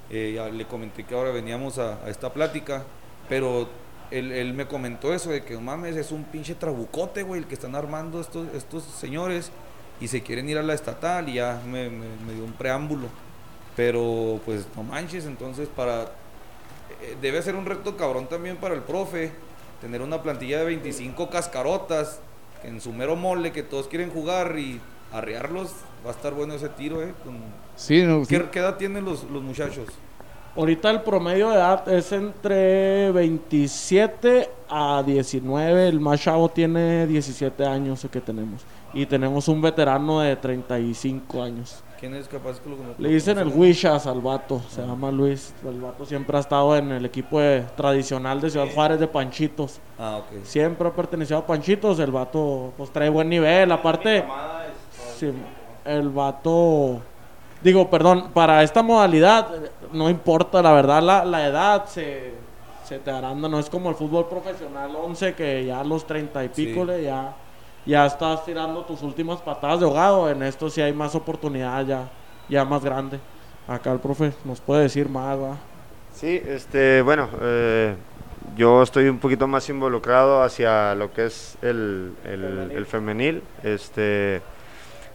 Eh, 0.08 0.50
le 0.52 0.66
comenté 0.66 1.02
que 1.04 1.14
ahora 1.16 1.30
veníamos 1.32 1.78
a, 1.78 2.08
esta 2.08 2.32
plática. 2.32 2.84
Pero 3.28 3.68
él, 4.12 4.30
él 4.30 4.54
me 4.54 4.66
comentó 4.68 5.12
eso 5.12 5.30
de 5.30 5.42
que, 5.44 5.58
mames, 5.58 5.96
es 5.96 6.12
un 6.12 6.22
pinche 6.24 6.54
trabucote, 6.54 7.24
güey, 7.24 7.40
el 7.42 7.48
que 7.48 7.54
están 7.54 7.74
armando 7.74 8.20
estos, 8.20 8.46
estos 8.54 8.84
señores. 8.84 9.50
Y 10.00 10.06
se 10.06 10.22
quieren 10.22 10.48
ir 10.48 10.58
a 10.58 10.62
la 10.62 10.74
estatal. 10.74 11.28
Y 11.28 11.34
ya 11.34 11.60
me, 11.66 11.90
me- 11.90 12.34
dio 12.34 12.44
un 12.44 12.52
preámbulo. 12.52 13.08
Pero, 13.74 14.40
pues, 14.44 14.66
no 14.76 14.84
manches. 14.84 15.26
Entonces, 15.26 15.68
para 15.68 16.12
debe 17.20 17.42
ser 17.42 17.54
un 17.56 17.66
reto 17.66 17.96
cabrón 17.96 18.26
también 18.28 18.56
para 18.56 18.74
el 18.74 18.82
profe 18.82 19.32
tener 19.80 20.02
una 20.02 20.22
plantilla 20.22 20.58
de 20.58 20.64
25 20.66 21.30
cascarotas 21.30 22.20
que 22.62 22.68
en 22.68 22.80
su 22.80 22.92
mero 22.92 23.16
mole 23.16 23.52
que 23.52 23.62
todos 23.62 23.88
quieren 23.88 24.10
jugar 24.10 24.58
y 24.58 24.80
arrearlos 25.12 25.70
va 26.04 26.10
a 26.10 26.12
estar 26.14 26.34
bueno 26.34 26.54
ese 26.54 26.68
tiro 26.68 27.02
eh 27.02 27.12
con- 27.24 27.38
Sí, 27.76 28.02
no, 28.02 28.24
sí. 28.24 28.36
¿Qué, 28.36 28.50
qué 28.50 28.58
edad 28.58 28.76
tienen 28.76 29.04
los, 29.04 29.24
los 29.24 29.42
muchachos? 29.42 29.86
Ahorita 30.56 30.90
el 30.90 31.00
promedio 31.02 31.48
de 31.50 31.54
edad 31.54 31.88
es 31.88 32.10
entre 32.12 33.10
27 33.12 34.50
a 34.68 35.02
19. 35.06 35.88
El 35.88 36.00
más 36.00 36.20
chavo 36.20 36.48
tiene 36.48 37.06
17 37.06 37.64
años 37.64 38.02
el 38.04 38.10
que 38.10 38.20
tenemos. 38.20 38.62
Y 38.92 39.06
tenemos 39.06 39.46
un 39.48 39.62
veterano 39.62 40.20
de 40.20 40.34
35 40.36 41.42
años. 41.42 41.82
¿Quién 42.00 42.14
es 42.14 42.26
capaz 42.28 42.58
que 42.60 42.70
lo 42.70 42.76
Le 42.96 43.08
dicen 43.10 43.36
el 43.38 43.48
Wishas 43.48 44.06
al 44.06 44.22
vato, 44.22 44.62
se 44.70 44.80
llama 44.80 45.10
Luis. 45.10 45.52
El 45.62 45.80
vato 45.82 46.06
siempre 46.06 46.34
ha 46.36 46.40
estado 46.40 46.74
en 46.74 46.90
el 46.92 47.04
equipo 47.04 47.38
de- 47.40 47.60
tradicional 47.76 48.40
de 48.40 48.48
Ciudad 48.48 48.66
Juárez 48.74 48.98
de 48.98 49.06
Panchitos. 49.06 49.80
Ah, 49.98 50.20
ok. 50.20 50.42
Siempre 50.44 50.88
ha 50.88 50.92
pertenecido 50.92 51.38
a 51.38 51.46
Panchitos. 51.46 51.98
El 51.98 52.10
vato 52.10 52.72
pues 52.78 52.90
trae 52.90 53.10
buen 53.10 53.28
nivel. 53.28 53.70
Aparte, 53.70 54.24
sí, 55.18 55.30
el 55.84 56.08
vato. 56.08 57.00
Digo, 57.62 57.90
perdón, 57.90 58.30
para 58.32 58.62
esta 58.62 58.82
modalidad 58.82 59.54
eh, 59.62 59.70
no 59.92 60.08
importa, 60.08 60.62
la 60.62 60.72
verdad, 60.72 61.02
la, 61.02 61.24
la 61.26 61.46
edad 61.46 61.84
se, 61.84 62.32
se 62.82 62.98
te 62.98 63.10
agranda. 63.10 63.46
No 63.46 63.58
es 63.58 63.68
como 63.68 63.90
el 63.90 63.94
fútbol 63.94 64.26
profesional 64.26 64.96
11 64.96 65.34
que 65.34 65.66
ya 65.66 65.80
a 65.80 65.84
los 65.84 66.06
30 66.06 66.44
y 66.44 66.48
pico 66.48 66.80
Sí. 66.80 66.86
le 66.86 67.02
ya, 67.02 67.34
ya 67.90 68.06
estás 68.06 68.44
tirando 68.44 68.84
tus 68.84 69.02
últimas 69.02 69.40
patadas 69.40 69.80
de 69.80 69.86
ahogado. 69.86 70.30
En 70.30 70.44
esto 70.44 70.70
sí 70.70 70.80
hay 70.80 70.92
más 70.92 71.16
oportunidad 71.16 71.84
ya, 71.84 72.08
ya 72.48 72.64
más 72.64 72.84
grande. 72.84 73.18
Acá 73.66 73.92
el 73.92 73.98
profe 73.98 74.32
nos 74.44 74.60
puede 74.60 74.82
decir 74.82 75.08
más, 75.08 75.36
¿va? 75.36 75.56
Sí, 76.14 76.40
este, 76.46 77.02
bueno, 77.02 77.28
eh, 77.40 77.96
yo 78.56 78.82
estoy 78.84 79.08
un 79.08 79.18
poquito 79.18 79.48
más 79.48 79.68
involucrado 79.68 80.42
hacia 80.42 80.94
lo 80.94 81.12
que 81.12 81.26
es 81.26 81.58
el, 81.62 82.12
el, 82.24 82.70
el 82.72 82.86
femenil. 82.86 83.42
Este, 83.64 84.40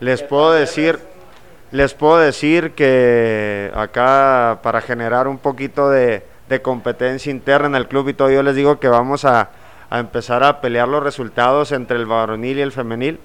les 0.01 0.21
puedo 0.21 0.51
decir, 0.51 0.99
les 1.71 1.93
puedo 1.93 2.17
decir 2.17 2.73
que 2.73 3.71
acá 3.73 4.59
para 4.61 4.81
generar 4.81 5.29
un 5.29 5.37
poquito 5.37 5.89
de, 5.89 6.25
de 6.49 6.61
competencia 6.61 7.31
interna 7.31 7.67
en 7.67 7.75
el 7.75 7.87
club 7.87 8.09
y 8.09 8.13
todo, 8.13 8.29
yo 8.29 8.43
les 8.43 8.55
digo 8.55 8.79
que 8.79 8.89
vamos 8.89 9.23
a, 9.23 9.49
a 9.95 9.99
empezar 9.99 10.43
a 10.43 10.61
pelear 10.61 10.87
los 10.87 11.01
resultados 11.01 11.71
entre 11.71 11.97
el 11.97 12.05
varonil 12.05 12.57
y 12.57 12.61
el 12.61 12.71
femenil. 12.71 13.19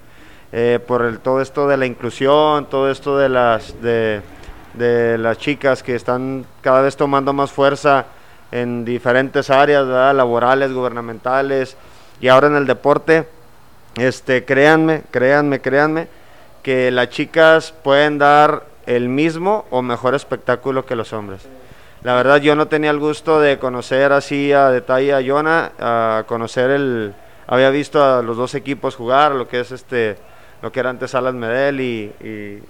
eh, 0.53 0.81
por 0.85 1.03
el, 1.03 1.21
todo 1.21 1.41
esto 1.41 1.69
de 1.69 1.77
la 1.77 1.87
inclusión, 1.87 2.67
todo 2.67 2.91
esto 2.91 3.17
de 3.17 3.29
las, 3.29 3.75
de, 3.81 4.23
las 5.19 5.39
chicas 5.39 5.83
que 5.83 5.95
están 5.95 6.45
cada 6.61 6.81
vez 6.81 6.97
tomando 6.97 7.33
más 7.33 7.53
fuerza 7.53 8.07
en 8.51 8.85
diferentes 8.85 9.49
áreas, 9.51 9.87
laborales, 9.87 10.73
gubernamentales 10.73 11.77
y 12.21 12.29
ahora 12.29 12.49
en 12.49 12.57
el 12.57 12.67
deporte. 12.67 13.29
Este, 13.97 14.45
créanme, 14.45 15.03
créanme, 15.11 15.61
créanme 15.61 16.09
que 16.63 16.91
las 16.91 17.11
chicas 17.11 17.73
pueden 17.85 18.19
dar 18.19 18.65
el 18.87 19.09
mismo 19.09 19.67
o 19.71 19.83
mejor 19.83 20.15
espectáculo 20.15 20.85
que 20.85 20.97
los 20.97 21.13
hombres. 21.13 21.47
La 22.03 22.15
verdad 22.15 22.41
yo 22.41 22.55
no 22.57 22.67
tenía 22.67 22.91
el 22.91 22.99
gusto 22.99 23.41
de 23.41 23.59
conocer 23.59 24.13
así 24.13 24.53
a 24.53 24.71
detalle 24.71 25.13
a 25.13 25.23
Jonah, 25.23 25.73
a 25.79 26.25
conocer 26.27 26.71
el 26.71 27.13
había 27.47 27.69
visto 27.69 28.03
a 28.03 28.23
los 28.23 28.39
dos 28.39 28.55
equipos 28.55 28.95
jugar, 28.97 29.33
lo 29.33 29.49
que 29.49 29.61
es 29.61 29.71
este 29.71 30.17
lo 30.63 30.73
que 30.73 30.81
era 30.81 30.89
antes 30.89 31.15
Alas 31.15 31.35
Medel 31.35 31.81
y, 31.81 32.13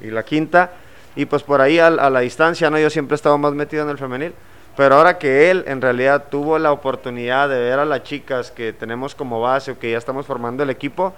y- 0.01 0.11
la 0.11 0.25
quinta 0.25 0.73
y 1.15 1.27
pues 1.27 1.43
por 1.45 1.61
ahí 1.61 1.79
a, 1.79 1.91
la 1.91 2.21
distancia, 2.21 2.71
no 2.71 2.79
yo 2.79 2.91
siempre 2.91 3.15
he 3.15 3.17
estado 3.17 3.37
más 3.39 3.53
metido 3.53 3.85
en 3.85 3.91
el 3.91 3.99
femenil, 3.99 4.33
pero 4.77 4.97
ahora 4.97 5.19
que 5.19 5.51
él 5.51 5.65
en 5.69 5.81
realidad 5.81 6.25
tuvo 6.31 6.59
la 6.59 6.73
oportunidad 6.73 7.49
de 7.49 7.59
ver 7.59 7.79
a 7.79 7.85
las 7.85 8.03
chicas 8.03 8.51
que 8.51 8.73
tenemos 8.73 9.15
como 9.15 9.41
base 9.41 9.73
o 9.73 9.79
que 9.79 9.93
ya 9.93 9.99
estamos 9.99 10.27
formando 10.27 10.63
el 10.63 10.71
equipo, 10.71 11.15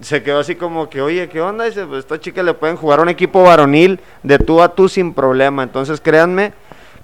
se 0.00 0.22
quedó 0.22 0.40
así 0.40 0.56
como 0.56 0.88
que, 0.88 1.00
oye, 1.02 1.28
¿qué 1.28 1.40
onda? 1.40 1.64
Dice, 1.64 1.84
pues 1.86 2.00
estas 2.00 2.20
chicas 2.20 2.44
le 2.44 2.54
pueden 2.54 2.76
jugar 2.76 3.00
a 3.00 3.02
un 3.02 3.08
equipo 3.08 3.42
varonil 3.42 4.00
de 4.22 4.38
tú 4.38 4.62
a 4.62 4.68
tú 4.74 4.88
sin 4.88 5.12
problema. 5.14 5.62
Entonces 5.62 6.00
créanme 6.00 6.52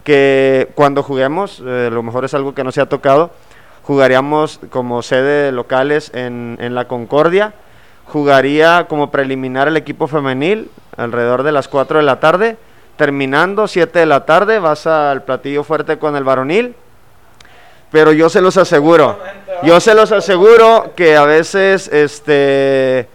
que 0.04 0.70
cuando 0.74 1.02
juguemos, 1.02 1.62
eh, 1.64 1.88
a 1.88 1.94
lo 1.94 2.02
mejor 2.02 2.24
es 2.24 2.34
algo 2.34 2.54
que 2.54 2.64
no 2.64 2.72
se 2.72 2.80
ha 2.80 2.86
tocado, 2.86 3.30
jugaríamos 3.82 4.60
como 4.70 5.02
sede 5.02 5.52
locales 5.52 6.10
en, 6.14 6.56
en 6.60 6.74
la 6.74 6.86
Concordia, 6.86 7.54
jugaría 8.06 8.86
como 8.88 9.10
preliminar 9.10 9.68
el 9.68 9.76
equipo 9.76 10.06
femenil 10.06 10.70
alrededor 10.96 11.42
de 11.42 11.52
las 11.52 11.68
4 11.68 11.98
de 11.98 12.04
la 12.04 12.20
tarde, 12.20 12.56
terminando 12.96 13.68
7 13.68 13.98
de 13.98 14.06
la 14.06 14.26
tarde 14.26 14.58
vas 14.58 14.86
al 14.86 15.22
platillo 15.22 15.64
fuerte 15.64 15.98
con 15.98 16.16
el 16.16 16.24
varonil, 16.24 16.74
pero 17.90 18.12
yo 18.12 18.28
se 18.28 18.40
los 18.40 18.56
aseguro, 18.56 19.18
yo 19.62 19.80
se 19.80 19.94
los 19.94 20.12
aseguro 20.12 20.92
que 20.94 21.16
a 21.16 21.24
veces, 21.24 21.88
este, 21.88 23.08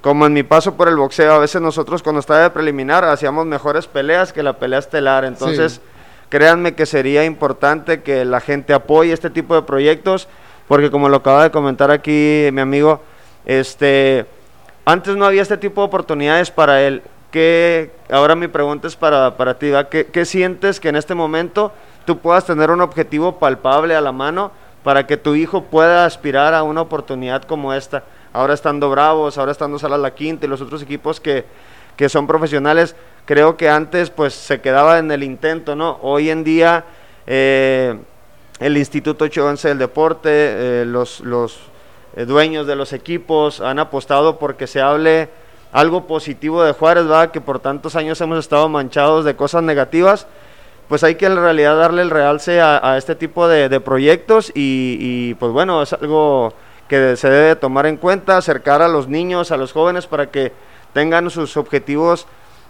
como 0.00 0.26
en 0.26 0.32
mi 0.32 0.42
paso 0.42 0.74
por 0.74 0.88
el 0.88 0.96
boxeo, 0.96 1.32
a 1.32 1.38
veces 1.38 1.60
nosotros 1.60 2.02
cuando 2.02 2.20
estaba 2.20 2.40
de 2.40 2.50
preliminar 2.50 3.04
hacíamos 3.04 3.46
mejores 3.46 3.86
peleas 3.86 4.32
que 4.32 4.42
la 4.42 4.54
pelea 4.54 4.78
estelar, 4.78 5.24
entonces. 5.24 5.80
Créanme 6.32 6.74
que 6.74 6.86
sería 6.86 7.26
importante 7.26 8.00
que 8.00 8.24
la 8.24 8.40
gente 8.40 8.72
apoye 8.72 9.12
este 9.12 9.28
tipo 9.28 9.54
de 9.54 9.60
proyectos, 9.60 10.28
porque 10.66 10.90
como 10.90 11.10
lo 11.10 11.18
acaba 11.18 11.42
de 11.42 11.50
comentar 11.50 11.90
aquí 11.90 12.48
mi 12.54 12.62
amigo, 12.62 13.02
este, 13.44 14.24
antes 14.86 15.14
no 15.14 15.26
había 15.26 15.42
este 15.42 15.58
tipo 15.58 15.82
de 15.82 15.88
oportunidades 15.88 16.50
para 16.50 16.80
él. 16.80 17.02
¿Qué, 17.30 17.90
ahora 18.10 18.34
mi 18.34 18.48
pregunta 18.48 18.88
es 18.88 18.96
para, 18.96 19.36
para 19.36 19.58
ti. 19.58 19.72
¿Qué, 19.90 20.06
¿qué 20.06 20.24
sientes 20.24 20.80
que 20.80 20.88
en 20.88 20.96
este 20.96 21.14
momento 21.14 21.70
tú 22.06 22.16
puedas 22.16 22.46
tener 22.46 22.70
un 22.70 22.80
objetivo 22.80 23.38
palpable 23.38 23.94
a 23.94 24.00
la 24.00 24.12
mano 24.12 24.52
para 24.82 25.06
que 25.06 25.18
tu 25.18 25.34
hijo 25.34 25.64
pueda 25.64 26.06
aspirar 26.06 26.54
a 26.54 26.62
una 26.62 26.80
oportunidad 26.80 27.42
como 27.42 27.74
esta? 27.74 28.04
Ahora 28.32 28.54
estando 28.54 28.88
Bravos, 28.88 29.36
ahora 29.36 29.52
estando 29.52 29.78
Salas 29.78 30.00
La 30.00 30.14
Quinta 30.14 30.46
y 30.46 30.48
los 30.48 30.62
otros 30.62 30.80
equipos 30.80 31.20
que, 31.20 31.44
que 31.94 32.08
son 32.08 32.26
profesionales, 32.26 32.96
creo 33.24 33.56
que 33.56 33.68
antes 33.68 34.10
pues 34.10 34.34
se 34.34 34.60
quedaba 34.60 34.98
en 34.98 35.10
el 35.10 35.22
intento, 35.22 35.76
¿no? 35.76 35.98
Hoy 36.02 36.30
en 36.30 36.44
día 36.44 36.84
eh, 37.26 37.96
el 38.58 38.76
Instituto 38.76 39.24
811 39.24 39.68
del 39.68 39.78
Deporte, 39.78 40.30
eh, 40.30 40.84
los, 40.86 41.20
los 41.20 41.58
eh, 42.16 42.24
dueños 42.24 42.66
de 42.66 42.76
los 42.76 42.92
equipos 42.92 43.60
han 43.60 43.78
apostado 43.78 44.38
porque 44.38 44.66
se 44.66 44.80
hable 44.80 45.28
algo 45.72 46.06
positivo 46.06 46.62
de 46.62 46.72
Juárez, 46.72 47.04
¿verdad? 47.04 47.30
Que 47.30 47.40
por 47.40 47.58
tantos 47.58 47.96
años 47.96 48.20
hemos 48.20 48.38
estado 48.38 48.68
manchados 48.68 49.24
de 49.24 49.36
cosas 49.36 49.62
negativas. 49.62 50.26
Pues 50.88 51.02
hay 51.04 51.14
que 51.14 51.26
en 51.26 51.36
realidad 51.36 51.78
darle 51.78 52.02
el 52.02 52.10
realce 52.10 52.60
a, 52.60 52.98
este 52.98 53.14
tipo 53.14 53.48
de, 53.48 53.70
de 53.70 53.80
proyectos 53.80 54.50
y, 54.54 54.98
y, 55.00 55.34
pues 55.34 55.50
bueno, 55.50 55.80
es 55.80 55.94
algo 55.94 56.52
que 56.86 57.16
se 57.16 57.30
debe 57.30 57.56
tomar 57.56 57.86
en 57.86 57.96
cuenta, 57.96 58.36
acercar 58.36 58.82
a 58.82 58.88
los 58.88 59.08
niños, 59.08 59.52
a 59.52 59.56
los 59.56 59.72
jóvenes 59.72 60.06
para 60.06 60.30
que 60.30 60.52
tengan 60.92 61.30
sus 61.30 61.56
objetivos 61.56 62.26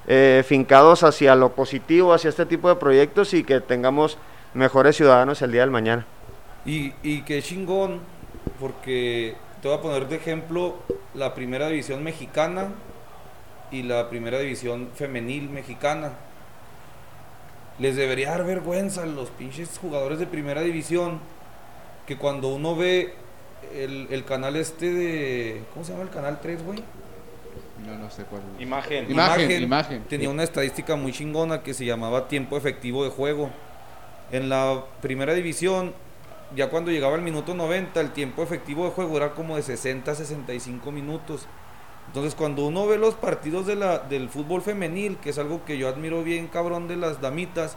eh, 0.06 0.42
fincados 0.46 1.02
hacia 1.04 1.34
lo 1.34 1.52
positivo, 1.52 2.12
hacia 2.12 2.30
este 2.30 2.46
tipo 2.46 2.68
de 2.68 2.76
proyectos 2.76 3.34
y 3.34 3.44
que 3.44 3.60
tengamos 3.60 4.18
mejores 4.54 4.96
ciudadanos 4.96 5.42
el 5.42 5.52
día 5.52 5.60
del 5.62 5.70
mañana. 5.70 6.06
Y, 6.64 6.92
y 7.02 7.22
qué 7.22 7.42
chingón, 7.42 8.00
porque 8.60 9.36
te 9.60 9.68
voy 9.68 9.78
a 9.78 9.80
poner 9.80 10.08
de 10.08 10.16
ejemplo 10.16 10.76
la 11.14 11.34
primera 11.34 11.68
división 11.68 12.02
mexicana 12.02 12.68
y 13.70 13.82
la 13.82 14.08
primera 14.08 14.38
división 14.38 14.88
femenil 14.94 15.48
mexicana. 15.50 16.12
Les 17.78 17.96
debería 17.96 18.30
dar 18.30 18.44
vergüenza 18.44 19.04
a 19.04 19.06
los 19.06 19.30
pinches 19.30 19.78
jugadores 19.78 20.18
de 20.18 20.26
primera 20.26 20.60
división 20.60 21.20
que 22.06 22.18
cuando 22.18 22.48
uno 22.48 22.76
ve 22.76 23.14
el, 23.74 24.08
el 24.10 24.24
canal 24.24 24.56
este 24.56 24.92
de... 24.92 25.62
¿Cómo 25.72 25.84
se 25.84 25.92
llama 25.92 26.04
el 26.04 26.10
canal 26.10 26.38
3, 26.40 26.64
güey? 26.64 26.82
No, 27.86 27.98
no 27.98 28.10
sé 28.10 28.24
cuál. 28.24 28.42
Imagen. 28.58 29.10
Imagen, 29.10 29.62
imagen. 29.62 30.02
Tenía 30.04 30.30
una 30.30 30.42
estadística 30.44 30.96
muy 30.96 31.12
chingona 31.12 31.62
que 31.62 31.74
se 31.74 31.84
llamaba 31.84 32.28
tiempo 32.28 32.56
efectivo 32.56 33.04
de 33.04 33.10
juego. 33.10 33.50
En 34.30 34.48
la 34.48 34.82
primera 35.00 35.34
división, 35.34 35.92
ya 36.56 36.68
cuando 36.70 36.90
llegaba 36.90 37.16
el 37.16 37.22
minuto 37.22 37.54
90, 37.54 38.00
el 38.00 38.10
tiempo 38.12 38.42
efectivo 38.42 38.84
de 38.84 38.90
juego 38.90 39.16
era 39.16 39.32
como 39.32 39.56
de 39.56 39.62
60 39.62 40.10
a 40.10 40.14
65 40.14 40.90
minutos. 40.92 41.46
Entonces, 42.08 42.34
cuando 42.34 42.66
uno 42.66 42.86
ve 42.86 42.98
los 42.98 43.14
partidos 43.14 43.66
de 43.66 43.76
la, 43.76 43.98
del 43.98 44.28
fútbol 44.28 44.62
femenil, 44.62 45.16
que 45.18 45.30
es 45.30 45.38
algo 45.38 45.64
que 45.64 45.78
yo 45.78 45.88
admiro 45.88 46.22
bien, 46.22 46.46
cabrón, 46.48 46.88
de 46.88 46.96
las 46.96 47.20
damitas, 47.20 47.76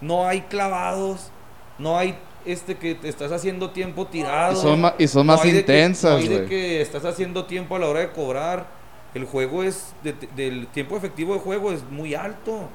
no 0.00 0.26
hay 0.26 0.42
clavados, 0.42 1.30
no 1.78 1.96
hay 1.98 2.16
este 2.44 2.76
que 2.76 2.94
te 2.94 3.08
estás 3.08 3.32
haciendo 3.32 3.70
tiempo 3.70 4.06
tirado. 4.06 4.52
Y 4.52 4.56
son 4.56 4.80
ma- 4.80 4.94
y 4.98 5.06
son 5.08 5.26
más 5.26 5.42
hay 5.42 5.52
de 5.52 5.64
que- 5.64 5.72
intensas, 5.72 6.10
no 6.12 6.16
hay 6.18 6.28
de 6.28 6.36
güey. 6.36 6.48
que 6.48 6.80
estás 6.82 7.04
haciendo 7.04 7.44
tiempo 7.46 7.76
a 7.76 7.78
la 7.78 7.86
hora 7.88 8.00
de 8.00 8.10
cobrar. 8.10 8.66
El 9.14 9.24
juego 9.24 9.62
es, 9.62 9.94
de- 10.02 10.14
del 10.34 10.66
tiempo 10.68 10.96
efectivo 10.96 11.34
de 11.34 11.40
juego 11.40 11.72
es 11.72 11.82
muy 11.90 12.14
alto. 12.14 12.68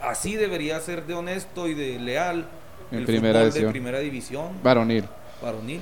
Así 0.00 0.34
debería 0.36 0.80
ser 0.80 1.06
de 1.06 1.14
honesto 1.14 1.68
y 1.68 1.74
de 1.74 1.98
leal 2.00 2.44
En 2.90 2.98
el 2.98 3.04
primera 3.04 3.40
fútbol 3.44 3.52
de 3.52 3.68
primera 3.68 3.98
división 4.00 4.48
Varonil. 4.62 5.04
varonil. 5.40 5.80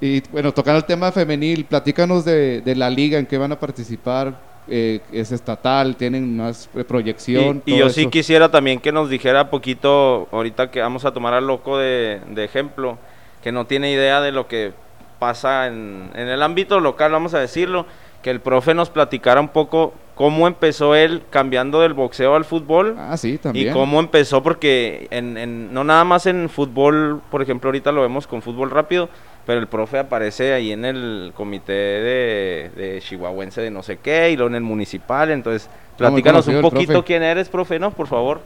Y 0.00 0.20
bueno, 0.30 0.52
tocando 0.52 0.78
el 0.78 0.84
tema 0.84 1.12
femenil, 1.12 1.64
platícanos 1.66 2.24
de, 2.24 2.60
de 2.62 2.74
la 2.74 2.88
liga 2.90 3.18
en 3.18 3.26
que 3.26 3.38
van 3.38 3.52
a 3.52 3.60
participar. 3.60 4.50
eh, 4.68 5.00
es 5.12 5.32
estatal, 5.32 5.96
tienen 5.96 6.36
más 6.36 6.68
proyección. 6.88 7.62
Y, 7.66 7.76
yo 7.76 7.90
sí 7.90 8.02
eso. 8.02 8.10
quisiera 8.10 8.48
también 8.50 8.78
que 8.80 8.92
nos 8.92 9.10
dijera 9.10 9.50
poquito, 9.50 10.28
ahorita 10.30 10.70
que 10.70 10.80
vamos 10.80 11.04
a 11.04 11.12
tomar 11.12 11.34
al 11.34 11.46
loco 11.48 11.78
de, 11.78 12.20
de 12.30 12.44
ejemplo, 12.44 12.96
que 13.42 13.50
no 13.52 13.66
tiene 13.66 13.90
idea 13.92 14.20
de 14.20 14.30
lo 14.32 14.46
que 14.46 14.72
pasa 15.18 15.66
en, 15.66 16.10
en 16.14 16.28
el 16.28 16.42
ámbito 16.42 16.78
local, 16.80 17.10
vamos 17.10 17.34
a 17.34 17.40
decirlo, 17.40 17.86
que 18.22 18.30
el 18.30 18.40
profe 18.40 18.72
nos 18.74 18.88
platicara 18.90 19.40
un 19.40 19.48
poco 19.48 19.92
cómo 20.14 20.46
empezó 20.46 20.94
él 20.94 21.22
cambiando 21.30 21.80
del 21.80 21.94
boxeo 21.94 22.34
al 22.36 22.44
fútbol. 22.44 22.94
Ah, 22.98 23.16
sí, 23.16 23.32
Y 23.34 23.38
también. 23.38 23.72
cómo 23.72 23.98
empezó, 23.98 24.42
porque 24.42 25.08
en, 25.10 25.36
en- 25.36 25.74
no 25.74 25.82
nada 25.84 26.04
más 26.04 26.26
en 26.26 26.48
fútbol, 26.48 27.20
por 27.30 27.42
ejemplo, 27.42 27.68
ahorita 27.68 27.90
lo 27.92 28.02
vemos 28.02 28.26
con 28.26 28.40
fútbol 28.42 28.70
rápido, 28.70 29.08
pero 29.44 29.58
el 29.58 29.66
profe 29.66 29.98
aparece 29.98 30.52
ahí 30.52 30.70
en 30.70 30.84
el 30.84 31.32
comité 31.34 31.72
de, 31.72 32.70
de 32.76 33.00
chihuahuense 33.00 33.60
de 33.60 33.70
no 33.70 33.82
sé 33.82 33.96
qué, 33.98 34.30
y 34.30 34.36
luego 34.36 34.50
en 34.50 34.54
el 34.56 34.62
municipal, 34.62 35.30
entonces 35.32 35.68
platícanos 35.98 36.46
un 36.46 36.60
poquito 36.60 36.92
profe. 36.92 37.06
quién 37.06 37.22
eres, 37.24 37.48
profe, 37.48 37.78
¿no? 37.80 37.90
Por 37.90 38.06
favor. 38.06 38.40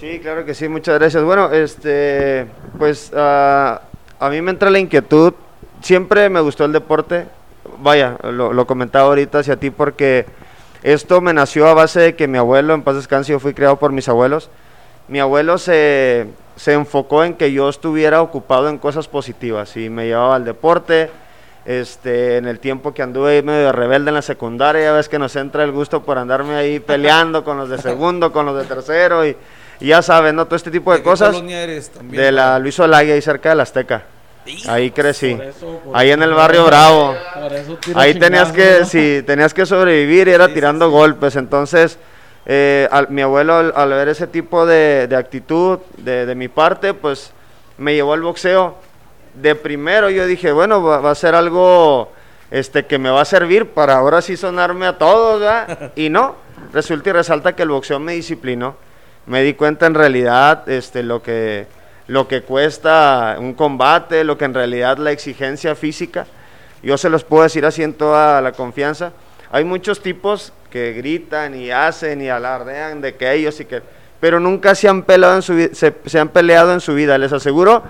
Sí, 0.00 0.18
claro 0.20 0.44
que 0.44 0.54
sí, 0.54 0.68
muchas 0.68 0.98
gracias. 0.98 1.22
Bueno, 1.22 1.52
este, 1.52 2.46
pues 2.78 3.12
ah, 3.14 3.80
a 4.18 4.28
mí 4.30 4.40
me 4.42 4.50
entra 4.50 4.68
la 4.70 4.78
inquietud, 4.78 5.32
siempre 5.80 6.28
me 6.28 6.40
gustó 6.40 6.64
el 6.64 6.72
deporte, 6.72 7.26
vaya, 7.80 8.16
lo, 8.22 8.52
lo 8.52 8.66
comentaba 8.66 9.06
ahorita 9.06 9.40
hacia 9.40 9.56
ti 9.56 9.70
porque 9.70 10.26
esto 10.82 11.20
me 11.20 11.32
nació 11.32 11.66
a 11.68 11.74
base 11.74 12.00
de 12.00 12.16
que 12.16 12.28
mi 12.28 12.38
abuelo, 12.38 12.74
en 12.74 12.82
paz 12.82 12.96
descanse, 12.96 13.32
yo 13.32 13.40
fui 13.40 13.54
criado 13.54 13.76
por 13.76 13.92
mis 13.92 14.08
abuelos, 14.08 14.50
mi 15.08 15.20
abuelo 15.20 15.58
se, 15.58 16.26
se 16.56 16.72
enfocó 16.72 17.24
en 17.24 17.34
que 17.34 17.52
yo 17.52 17.68
estuviera 17.68 18.22
ocupado 18.22 18.68
en 18.68 18.78
cosas 18.78 19.08
positivas 19.08 19.76
y 19.76 19.88
me 19.90 20.06
llevaba 20.06 20.36
al 20.36 20.44
deporte, 20.44 21.10
este, 21.64 22.36
en 22.36 22.46
el 22.46 22.60
tiempo 22.60 22.94
que 22.94 23.02
anduve 23.02 23.32
ahí 23.36 23.42
medio 23.42 23.66
de 23.66 23.72
rebelde 23.72 24.10
en 24.10 24.14
la 24.14 24.22
secundaria, 24.22 24.82
ya 24.82 24.92
ves 24.92 25.08
que 25.08 25.18
nos 25.18 25.34
entra 25.34 25.64
el 25.64 25.72
gusto 25.72 26.04
por 26.04 26.18
andarme 26.18 26.54
ahí 26.54 26.78
peleando 26.86 27.42
con 27.42 27.56
los 27.56 27.68
de 27.68 27.78
segundo, 27.78 28.32
con 28.32 28.46
los 28.46 28.56
de 28.56 28.64
tercero 28.64 29.26
y, 29.26 29.36
y 29.80 29.88
ya 29.88 30.02
sabes, 30.02 30.32
¿no? 30.34 30.44
Todo 30.46 30.56
este 30.56 30.70
tipo 30.70 30.92
de 30.92 30.98
¿De 30.98 31.02
qué 31.02 31.10
cosas 31.10 31.30
colonia 31.32 31.62
eres 31.62 31.90
también? 31.90 32.22
de 32.22 32.32
la 32.32 32.58
Luis 32.60 32.78
Olaya 32.78 33.14
ahí 33.14 33.20
cerca 33.20 33.48
de 33.48 33.56
la 33.56 33.64
Azteca. 33.64 34.04
Ahí 34.68 34.90
crecí. 34.90 35.34
Por 35.34 35.44
eso, 35.44 35.80
por 35.84 35.96
Ahí 35.96 36.10
en 36.10 36.22
el 36.22 36.32
barrio 36.34 36.64
Bravo. 36.66 37.14
Ahí 37.94 38.14
tenías 38.18 38.52
que, 38.52 38.78
¿no? 38.80 38.86
sí, 38.86 39.22
tenías 39.26 39.52
que 39.54 39.66
sobrevivir 39.66 40.28
y 40.28 40.32
era 40.32 40.46
sí, 40.46 40.54
tirando 40.54 40.86
sí. 40.86 40.92
golpes. 40.92 41.36
Entonces, 41.36 41.98
eh, 42.46 42.88
al- 42.90 43.08
mi 43.10 43.22
abuelo 43.22 43.54
al, 43.56 43.72
al 43.74 43.88
ver 43.90 44.08
ese 44.08 44.26
tipo 44.26 44.66
de, 44.66 45.06
de 45.08 45.16
actitud 45.16 45.78
de, 45.98 46.26
de 46.26 46.34
mi 46.34 46.48
parte, 46.48 46.94
pues 46.94 47.32
me 47.78 47.94
llevó 47.94 48.12
al 48.12 48.22
boxeo. 48.22 48.76
De 49.34 49.54
primero 49.54 50.08
yo 50.10 50.26
dije, 50.26 50.52
bueno, 50.52 50.82
va, 50.82 51.00
va 51.00 51.10
a 51.10 51.14
ser 51.14 51.34
algo 51.34 52.10
este, 52.50 52.86
que 52.86 52.98
me 52.98 53.10
va 53.10 53.20
a 53.22 53.24
servir 53.26 53.66
para 53.70 53.96
ahora 53.96 54.22
sí 54.22 54.36
sonarme 54.36 54.86
a 54.86 54.96
todos, 54.98 55.40
¿verdad? 55.40 55.92
Y 55.96 56.08
no, 56.08 56.36
resulta 56.72 57.10
y 57.10 57.12
resalta 57.12 57.54
que 57.54 57.62
el 57.62 57.68
boxeo 57.70 57.98
me 57.98 58.12
disciplinó. 58.12 58.76
Me 59.26 59.42
di 59.42 59.54
cuenta 59.54 59.86
en 59.86 59.94
realidad 59.94 60.68
este, 60.68 61.02
lo, 61.02 61.20
que, 61.20 61.66
lo 62.08 62.28
que 62.28 62.42
cuesta 62.42 63.36
un 63.38 63.54
combate, 63.54 64.22
lo 64.24 64.38
que 64.38 64.44
en 64.44 64.54
realidad 64.54 64.98
la 64.98 65.10
exigencia 65.10 65.74
física. 65.74 66.26
Yo 66.82 66.96
se 66.98 67.08
los 67.10 67.24
puedo 67.24 67.42
decir 67.42 67.64
así 67.66 67.82
en 67.82 67.94
toda 67.94 68.40
la 68.40 68.52
confianza. 68.52 69.12
Hay 69.50 69.64
muchos 69.64 70.00
tipos 70.00 70.52
que 70.70 70.92
gritan 70.92 71.54
y 71.54 71.70
hacen 71.70 72.20
y 72.22 72.28
alardean 72.28 73.00
de 73.00 73.14
que 73.16 73.32
ellos 73.32 73.58
y 73.60 73.64
que... 73.64 73.82
Pero 74.20 74.40
nunca 74.40 74.74
se 74.74 74.88
han 74.88 75.02
peleado 75.02 75.36
en 75.36 75.42
su, 75.42 75.54
vi- 75.54 75.70
se, 75.72 75.94
se 76.06 76.18
han 76.18 76.28
peleado 76.28 76.72
en 76.72 76.80
su 76.80 76.94
vida. 76.94 77.18
Les 77.18 77.32
aseguro 77.32 77.82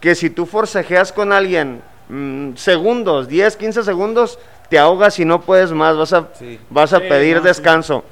que 0.00 0.14
si 0.14 0.30
tú 0.30 0.44
forcejeas 0.46 1.12
con 1.12 1.32
alguien 1.32 1.82
mm, 2.08 2.54
segundos, 2.56 3.28
10, 3.28 3.56
15 3.56 3.82
segundos, 3.84 4.38
te 4.70 4.78
ahogas 4.78 5.18
y 5.18 5.24
no 5.24 5.40
puedes 5.42 5.72
más. 5.72 5.96
Vas 5.96 6.12
a, 6.12 6.28
Sí. 6.38 6.58
vas 6.70 6.92
a 6.92 6.98
Sí, 7.00 7.04
pedir 7.08 7.36
no, 7.36 7.42
sí. 7.42 7.48
descanso. 7.48 8.04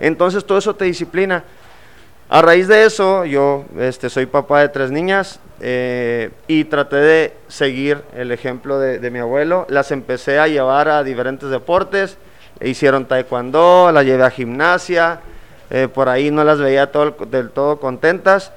Entonces 0.00 0.44
todo 0.44 0.58
eso 0.58 0.74
te 0.74 0.84
disciplina. 0.84 1.42
A 2.30 2.42
raíz 2.42 2.68
de 2.68 2.84
eso, 2.84 3.24
yo 3.24 3.64
este, 3.78 4.10
soy 4.10 4.26
papá 4.26 4.60
de 4.60 4.68
tres 4.68 4.90
niñas 4.90 5.40
eh, 5.60 6.30
y 6.46 6.64
traté 6.64 6.96
de 6.96 7.32
seguir 7.48 8.02
el 8.14 8.32
ejemplo 8.32 8.78
de, 8.78 9.10
mi 9.10 9.18
abuelo. 9.18 9.64
Las 9.70 9.92
empecé 9.92 10.38
a 10.38 10.46
llevar 10.46 10.90
a 10.90 11.02
diferentes 11.04 11.48
deportes. 11.48 12.18
Hicieron 12.60 13.06
taekwondo, 13.06 13.90
las 13.92 14.04
llevé 14.04 14.24
a 14.24 14.30
gimnasia. 14.30 15.20
eh, 15.70 15.86
por 15.86 16.08
ahí 16.08 16.30
no 16.30 16.44
las 16.44 16.58
veía 16.58 16.92
todo- 16.92 17.16
del 17.30 17.50
todo 17.50 17.78
contentas. 17.78 18.52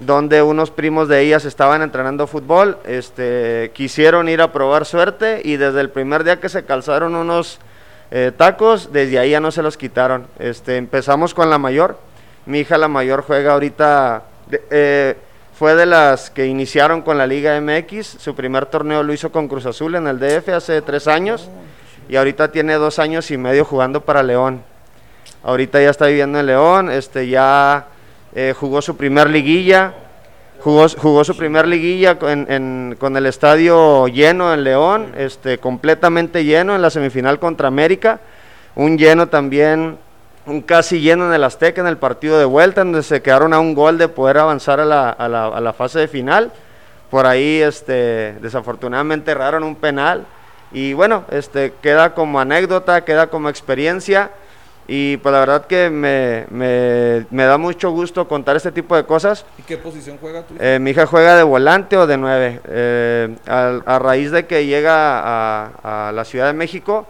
Donde 0.00 0.42
unos 0.42 0.72
primos 0.72 1.06
de 1.08 1.20
ellas 1.20 1.44
estaban 1.44 1.82
entrenando 1.82 2.26
fútbol, 2.26 2.78
este, 2.84 3.70
quisieron 3.74 4.28
ir 4.28 4.40
a 4.40 4.50
probar 4.52 4.86
suerte 4.86 5.40
y 5.44 5.56
desde 5.56 5.80
el 5.80 5.90
primer 5.90 6.24
día 6.24 6.40
que 6.40 6.48
se 6.48 6.64
calzaron 6.64 7.14
unos 7.14 7.58
eh, 8.10 8.32
tacos, 8.36 8.92
desde 8.92 9.20
ahí 9.20 9.30
ya 9.30 9.40
no 9.40 9.52
se 9.52 9.62
los 9.62 9.76
quitaron. 9.76 10.26
Este, 10.40 10.76
empezamos 10.76 11.32
con 11.32 11.48
la 11.48 11.58
mayor. 11.58 11.96
Mi 12.46 12.60
hija 12.60 12.76
la 12.78 12.88
mayor 12.88 13.22
juega 13.22 13.52
ahorita, 13.52 14.22
de- 14.48 14.62
eh, 14.70 15.16
fue 15.58 15.74
de 15.74 15.86
las 15.86 16.30
que 16.30 16.46
iniciaron 16.46 17.02
con 17.02 17.16
la 17.16 17.26
Liga 17.26 17.56
MX. 17.60 18.06
Su 18.18 18.34
primer 18.34 18.66
torneo 18.66 19.02
lo 19.02 19.12
hizo 19.12 19.30
con 19.32 19.48
Cruz 19.48 19.66
Azul 19.66 19.94
en 19.94 20.06
el 20.06 20.18
DF 20.18 20.48
hace 20.54 20.82
tres 20.82 21.06
años. 21.08 21.48
Y 22.08 22.16
ahorita 22.16 22.52
tiene 22.52 22.74
dos 22.74 22.98
años 22.98 23.30
y 23.30 23.38
medio 23.38 23.64
jugando 23.64 24.02
para 24.02 24.22
León. 24.22 24.62
Ahorita 25.42 25.80
ya 25.80 25.90
está 25.90 26.06
viviendo 26.06 26.38
en 26.38 26.46
León. 26.46 26.90
Este, 26.90 27.28
ya 27.28 27.86
eh, 28.34 28.52
jugó 28.58 28.82
su 28.82 28.96
primer 28.96 29.30
liguilla. 29.30 29.94
Jugó, 30.60 30.86
jugó 30.88 31.24
su 31.24 31.36
primer 31.36 31.66
liguilla 31.68 32.18
en- 32.22 32.96
con 32.98 33.16
el 33.16 33.26
estadio 33.26 34.06
lleno 34.08 34.52
en 34.54 34.64
León, 34.64 35.12
este, 35.16 35.58
completamente 35.58 36.42
lleno 36.44 36.74
en 36.74 36.80
la 36.80 36.88
semifinal 36.90 37.38
contra 37.38 37.68
América. 37.68 38.20
Un 38.74 38.96
lleno 38.96 39.28
también, 39.28 39.98
un 40.46 40.60
casi 40.60 41.00
lleno 41.00 41.26
en 41.26 41.32
el 41.34 41.44
Azteca 41.44 41.80
en 41.80 41.86
el 41.86 41.96
partido 41.96 42.38
de 42.38 42.44
vuelta, 42.44 42.82
donde 42.84 43.02
se 43.02 43.22
quedaron 43.22 43.52
a 43.54 43.60
un 43.60 43.74
gol 43.74 43.96
de 43.98 44.08
poder 44.08 44.38
avanzar 44.38 44.78
a 44.80 44.84
la, 44.84 45.08
a 45.10 45.28
la- 45.28 45.46
a 45.46 45.60
la 45.60 45.72
fase 45.72 45.98
de 46.00 46.08
final. 46.08 46.52
Por 47.10 47.26
ahí, 47.26 47.62
este, 47.62 48.34
desafortunadamente, 48.40 49.30
erraron 49.30 49.62
un 49.64 49.76
penal. 49.76 50.24
Y 50.72 50.92
bueno, 50.92 51.24
este, 51.30 51.72
queda 51.80 52.14
como 52.14 52.40
anécdota, 52.40 53.04
queda 53.04 53.28
como 53.28 53.48
experiencia. 53.48 54.30
Y 54.86 55.16
pues 55.18 55.32
la 55.32 55.38
verdad 55.40 55.66
que 55.66 55.88
me, 55.88 56.44
me- 56.50 57.24
me 57.30 57.44
da 57.44 57.56
mucho 57.56 57.90
gusto 57.90 58.28
contar 58.28 58.56
este 58.56 58.70
tipo 58.70 58.94
de 58.96 59.04
cosas. 59.04 59.46
¿Y 59.58 59.62
qué 59.62 59.78
posición 59.78 60.18
juega 60.20 60.42
tu 60.42 60.54
Eh, 60.60 60.78
mi 60.78 60.90
hija 60.90 61.06
juega 61.06 61.36
de 61.36 61.42
volante 61.42 61.96
o 61.96 62.06
de 62.06 62.18
nueve. 62.18 62.60
Eh, 62.68 63.34
al- 63.46 63.82
a, 63.86 63.98
raíz 63.98 64.30
de 64.30 64.44
que 64.46 64.66
llega 64.66 65.20
a, 65.20 66.08
a 66.08 66.12
la 66.12 66.24
Ciudad 66.26 66.48
de 66.48 66.52
México, 66.52 67.06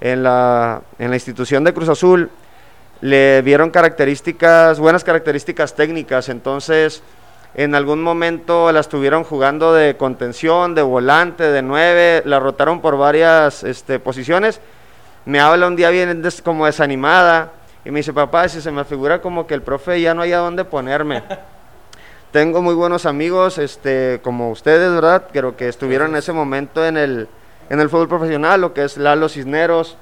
en 0.00 0.24
la, 0.24 0.80
en 0.98 1.10
la 1.10 1.16
institución 1.16 1.62
de 1.62 1.72
Cruz 1.72 1.88
Azul, 1.90 2.28
le 3.02 3.42
vieron 3.42 3.70
características, 3.70 4.78
buenas 4.80 5.04
características 5.04 5.74
técnicas. 5.74 6.28
Entonces, 6.30 7.02
en 7.54 7.74
algún 7.74 8.02
momento 8.02 8.72
la 8.72 8.80
estuvieron 8.80 9.24
jugando 9.24 9.74
de 9.74 9.96
contención, 9.96 10.74
de 10.74 10.82
volante, 10.82 11.44
de 11.44 11.60
nueve, 11.62 12.22
la 12.24 12.40
rotaron 12.40 12.80
por 12.80 12.96
varias 12.96 13.64
este, 13.64 13.98
posiciones. 13.98 14.60
Me 15.26 15.40
habla 15.40 15.66
un 15.66 15.76
día 15.76 15.90
bien 15.90 16.22
des- 16.22 16.40
como 16.40 16.64
desanimada 16.64 17.52
y 17.84 17.90
me 17.90 17.98
dice, 17.98 18.12
papá, 18.12 18.48
si 18.48 18.60
se 18.60 18.70
me 18.70 18.84
figura 18.84 19.20
como 19.20 19.46
que 19.46 19.54
el 19.54 19.62
profe 19.62 20.00
ya 20.00 20.14
no 20.14 20.22
hay 20.22 20.32
a 20.32 20.38
dónde 20.38 20.64
ponerme. 20.64 21.22
Tengo 22.32 22.62
muy 22.62 22.74
buenos 22.74 23.04
amigos, 23.04 23.58
este, 23.58 24.20
como 24.22 24.50
ustedes, 24.50 24.90
¿verdad? 24.92 25.24
Creo 25.32 25.56
que 25.56 25.68
estuvieron 25.68 26.10
en 26.12 26.16
ese 26.16 26.32
momento 26.32 26.86
en 26.86 26.96
el, 26.96 27.28
en 27.68 27.80
el 27.80 27.90
fútbol 27.90 28.08
profesional, 28.08 28.60
lo 28.60 28.72
que 28.72 28.84
es 28.84 28.96
Lalo 28.96 29.28
Cisneros, 29.28 29.98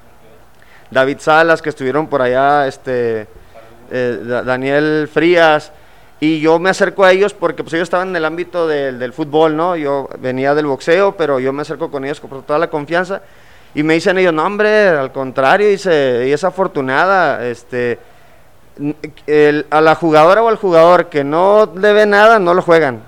David 0.91 1.17
Salas, 1.19 1.61
que 1.61 1.69
estuvieron 1.69 2.07
por 2.07 2.21
allá, 2.21 2.67
este, 2.67 3.27
eh, 3.89 4.19
Da- 4.23 4.43
Daniel 4.43 5.09
Frías, 5.11 5.71
y 6.19 6.39
yo 6.39 6.59
me 6.59 6.69
acerco 6.69 7.03
a 7.03 7.11
ellos 7.11 7.33
porque 7.33 7.63
pues 7.63 7.73
ellos 7.73 7.85
estaban 7.87 8.09
en 8.09 8.15
el 8.17 8.25
ámbito 8.25 8.67
del, 8.67 8.99
del 8.99 9.11
fútbol, 9.13 9.55
¿no? 9.57 9.75
Yo 9.75 10.07
venía 10.19 10.53
del 10.53 10.67
boxeo, 10.67 11.15
pero 11.17 11.39
yo 11.39 11.51
me 11.53 11.63
acerco 11.63 11.89
con 11.89 12.05
ellos 12.05 12.19
con 12.19 12.43
toda 12.43 12.59
la 12.59 12.67
confianza, 12.69 13.21
y 13.73 13.83
me 13.83 13.95
dicen 13.95 14.17
ellos, 14.17 14.33
no 14.33 14.45
hombre, 14.45 14.89
al 14.89 15.11
contrario, 15.11 15.67
dice, 15.69 16.25
ella 16.25 16.35
es 16.35 16.43
afortunada, 16.43 17.47
este, 17.47 17.97
el- 19.27 19.65
a 19.69 19.81
la 19.81 19.95
jugadora 19.95 20.43
o 20.43 20.49
al 20.49 20.57
jugador 20.57 21.07
que 21.07 21.23
no 21.23 21.71
le 21.75 21.93
ve 21.93 22.05
nada, 22.05 22.37
no 22.39 22.53
lo 22.53 22.61
juegan. 22.61 23.01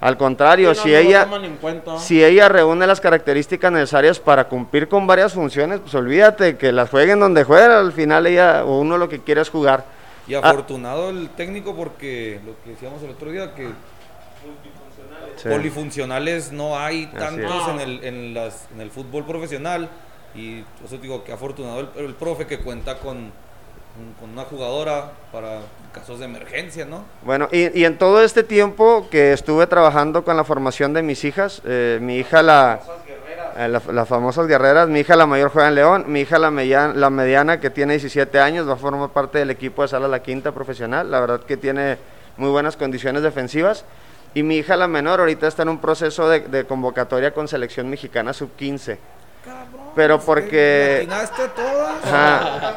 Al 0.00 0.16
contrario, 0.16 0.74
Sí, 0.74 0.78
no, 0.78 0.84
si 0.84 0.90
no 0.92 0.96
ella... 0.96 1.24
toman 1.24 1.44
en 1.44 1.56
cuenta. 1.56 1.98
Si 1.98 2.24
ella 2.24 2.48
reúne 2.48 2.86
las 2.86 3.00
características 3.00 3.70
necesarias 3.70 4.18
para 4.18 4.44
cumplir 4.48 4.88
con 4.88 5.06
varias 5.06 5.34
funciones, 5.34 5.80
pues 5.80 5.94
olvídate 5.94 6.56
que 6.56 6.72
las 6.72 6.88
jueguen 6.88 7.20
donde 7.20 7.44
juega, 7.44 7.78
al 7.80 7.92
final 7.92 8.26
ella 8.26 8.64
o 8.64 8.80
uno 8.80 8.96
lo 8.96 9.08
que 9.08 9.20
quiere 9.20 9.42
es 9.42 9.50
jugar. 9.50 9.84
Y 10.26 10.34
Ah. 10.34 10.40
afortunado 10.42 11.10
el 11.10 11.28
técnico 11.30 11.74
porque 11.76 12.40
lo 12.46 12.52
que 12.64 12.70
decíamos 12.70 13.02
el 13.02 13.10
otro 13.10 13.30
día, 13.30 13.54
que 13.54 13.68
Sí. 15.36 15.48
polifuncionales 15.48 16.52
no 16.52 16.78
hay 16.78 17.06
tantos 17.06 17.68
en 17.68 17.80
el, 17.80 18.04
en, 18.04 18.34
las, 18.34 18.68
en 18.74 18.80
el 18.80 18.90
fútbol 18.90 19.24
profesional. 19.24 19.88
Y 20.34 20.60
eso 20.84 20.98
digo 21.00 21.24
que 21.24 21.32
afortunado 21.32 21.80
el, 21.80 21.88
el 22.06 22.14
profe 22.14 22.46
que 22.46 22.58
cuenta 22.60 22.98
con, 22.98 23.32
con 24.20 24.30
una 24.30 24.44
jugadora 24.44 25.12
para 25.32 25.60
casos 25.92 26.18
de 26.18 26.24
emergencia, 26.26 26.84
¿no? 26.84 27.04
Bueno, 27.22 27.48
y, 27.52 27.78
y 27.78 27.84
en 27.84 27.98
todo 27.98 28.22
este 28.22 28.42
tiempo 28.42 29.08
que 29.10 29.32
estuve 29.32 29.66
trabajando 29.66 30.24
con 30.24 30.36
la 30.36 30.44
formación 30.44 30.92
de 30.92 31.02
mis 31.02 31.24
hijas, 31.24 31.62
eh, 31.64 31.98
mi 32.00 32.16
hija 32.18 32.42
la, 32.42 32.80
eh, 33.56 33.68
la- 33.68 33.82
las 33.92 34.08
famosas 34.08 34.46
guerreras, 34.46 34.88
mi 34.88 35.00
hija 35.00 35.16
la 35.16 35.26
mayor 35.26 35.50
juega 35.50 35.68
en 35.68 35.74
León, 35.74 36.04
mi 36.08 36.20
hija 36.20 36.38
la, 36.38 36.50
media- 36.50 36.88
la 36.88 37.10
mediana 37.10 37.60
que 37.60 37.70
tiene 37.70 37.94
17 37.94 38.38
años 38.40 38.68
va 38.68 38.74
a 38.74 38.76
formar 38.76 39.10
parte 39.10 39.38
del 39.38 39.50
equipo 39.50 39.82
de 39.82 39.88
Sala 39.88 40.06
La 40.08 40.22
Quinta 40.22 40.52
profesional, 40.52 41.10
la 41.10 41.20
verdad 41.20 41.40
que 41.40 41.56
tiene 41.56 41.98
muy 42.36 42.50
buenas 42.50 42.76
condiciones 42.76 43.22
defensivas. 43.22 43.84
Y 44.32 44.44
mi 44.44 44.58
hija 44.58 44.76
la 44.76 44.86
menor 44.86 45.18
ahorita 45.18 45.48
está 45.48 45.62
en 45.62 45.70
un 45.70 45.80
proceso 45.80 46.28
de, 46.28 46.38
de 46.40 46.64
convocatoria 46.64 47.34
con 47.34 47.48
selección 47.48 47.90
mexicana 47.90 48.32
sub-15. 48.32 48.96
Pero 49.96 50.20
porque... 50.20 50.98
¿Atinaste 51.00 51.48
todas? 51.48 51.94
Ajá. 52.04 52.76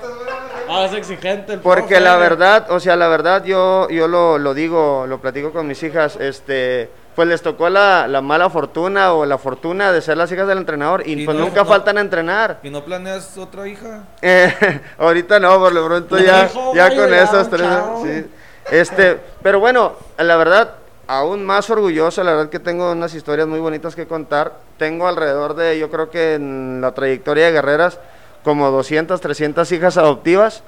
Ah, 0.74 0.86
es 0.86 0.94
exigente 0.94 1.54
el 1.54 1.60
Porque 1.60 1.96
profe. 1.96 2.00
la 2.02 2.16
verdad, 2.18 2.72
o 2.72 2.80
sea, 2.80 2.96
la 2.96 3.08
verdad 3.08 3.44
yo, 3.44 3.88
yo 3.90 4.08
lo, 4.08 4.38
lo 4.38 4.54
digo, 4.54 5.06
lo 5.08 5.20
platico 5.20 5.52
con 5.52 5.68
mis 5.68 5.82
hijas, 5.84 6.16
este, 6.16 6.90
pues 7.16 7.28
les 7.28 7.42
tocó 7.42 7.70
la, 7.70 8.08
la 8.08 8.22
mala 8.22 8.50
fortuna 8.50 9.14
o 9.14 9.26
la 9.26 9.38
fortuna 9.38 9.92
de 9.92 10.02
ser 10.02 10.18
las 10.18 10.32
hijas 10.32 10.48
del 10.48 10.58
entrenador 10.58 11.04
y, 11.06 11.14
Y 11.22 11.26
pues 11.26 11.38
no- 11.38 11.44
nunca 11.46 11.62
no- 11.64 11.70
faltan 11.70 11.98
a 11.98 12.02
entrenar. 12.02 12.60
¿Y 12.64 12.70
no 12.70 12.84
planeas 12.84 13.38
otra 13.38 13.68
hija? 13.68 14.04
Eh, 14.22 14.54
ahorita 14.98 15.40
no, 15.40 15.60
por 15.60 15.74
lo 15.74 15.86
pronto 15.86 16.18
ya, 16.18 16.44
dijo, 16.48 16.74
ya 16.74 16.96
con 16.96 17.14
esos 17.14 17.50
tres, 17.50 17.68
sí. 18.04 18.26
Este, 18.72 19.20
pero 19.44 19.60
bueno, 19.60 19.94
la 20.18 20.38
verdad, 20.38 20.72
aún 21.06 21.46
más 21.46 21.70
orgulloso, 21.70 22.24
la 22.24 22.32
verdad 22.32 22.50
que 22.50 22.60
tengo 22.60 22.92
unas 22.94 23.14
historias 23.14 23.48
muy 23.48 23.60
bonitas 23.60 23.94
que 23.96 24.08
contar. 24.08 24.54
Tengo 24.78 25.08
alrededor 25.08 25.54
de, 25.56 25.78
yo 25.78 25.92
creo 25.92 26.10
que 26.10 26.36
en 26.36 26.80
la 26.82 26.94
trayectoria 26.94 27.46
de 27.48 27.52
Guerreras, 27.52 28.00
como 28.44 28.70
200, 28.72 29.20
300 29.22 29.72
hijas 29.72 29.98
adoptivas. 29.98 30.64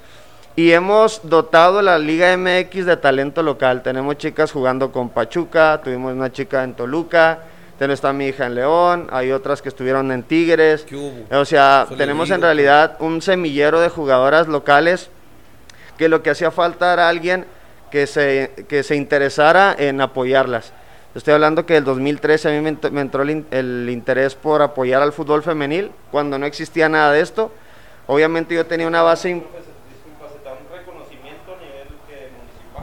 Y 0.58 0.72
hemos 0.72 1.20
dotado 1.24 1.82
la 1.82 2.00
Liga 2.00 2.36
MX 2.38 2.86
de 2.86 2.96
talento 2.98 3.44
local. 3.44 3.84
Tenemos 3.84 4.18
chicas 4.18 4.52
jugando 4.54 4.92
con 4.92 5.10
Pachuca, 5.10 5.82
tuvimos 5.84 6.14
una 6.14 6.32
chica 6.32 6.64
en 6.64 6.74
Toluca, 6.76 7.40
tenemos 7.78 7.96
está 8.00 8.14
mi 8.14 8.28
hija 8.28 8.46
en 8.46 8.56
León, 8.56 9.08
hay 9.12 9.34
otras 9.34 9.62
que 9.62 9.68
estuvieron 9.68 10.12
en 10.14 10.24
Tigres. 10.24 10.86
O 11.30 11.44
sea, 11.44 11.86
le 11.90 11.98
tenemos 11.98 12.30
en 12.30 12.42
realidad 12.42 12.96
un 13.00 13.22
semillero 13.22 13.82
de 13.82 13.90
jugadoras 13.90 14.48
locales 14.48 15.10
que 15.98 16.08
lo 16.08 16.24
que 16.24 16.30
hacía 16.30 16.52
falta 16.52 16.94
era 16.94 17.10
alguien 17.10 17.46
que 17.92 18.08
se, 18.08 18.52
que 18.70 18.84
se 18.84 18.96
interesara 18.96 19.76
en 19.78 20.00
apoyarlas. 20.00 20.72
Estoy 21.16 21.34
hablando 21.34 21.66
que 21.66 21.76
el 21.78 21.84
2013 21.84 22.48
a 22.48 22.52
mí 22.52 22.62
me, 22.62 22.78
ent- 22.80 22.92
me 22.92 23.02
entró 23.02 23.24
el 23.24 23.90
interés 23.90 24.36
por 24.36 24.62
apoyar 24.62 25.02
al 25.02 25.12
fútbol 25.12 25.44
femenil 25.44 25.92
cuando 26.12 26.38
no 26.40 26.46
existía 26.46 26.88
nada 26.88 27.12
de 27.12 27.20
esto. 27.22 27.52
Obviamente 28.08 28.54
yo 28.56 28.66
tenía 28.66 28.88
una 28.88 29.02
base... 29.02 29.30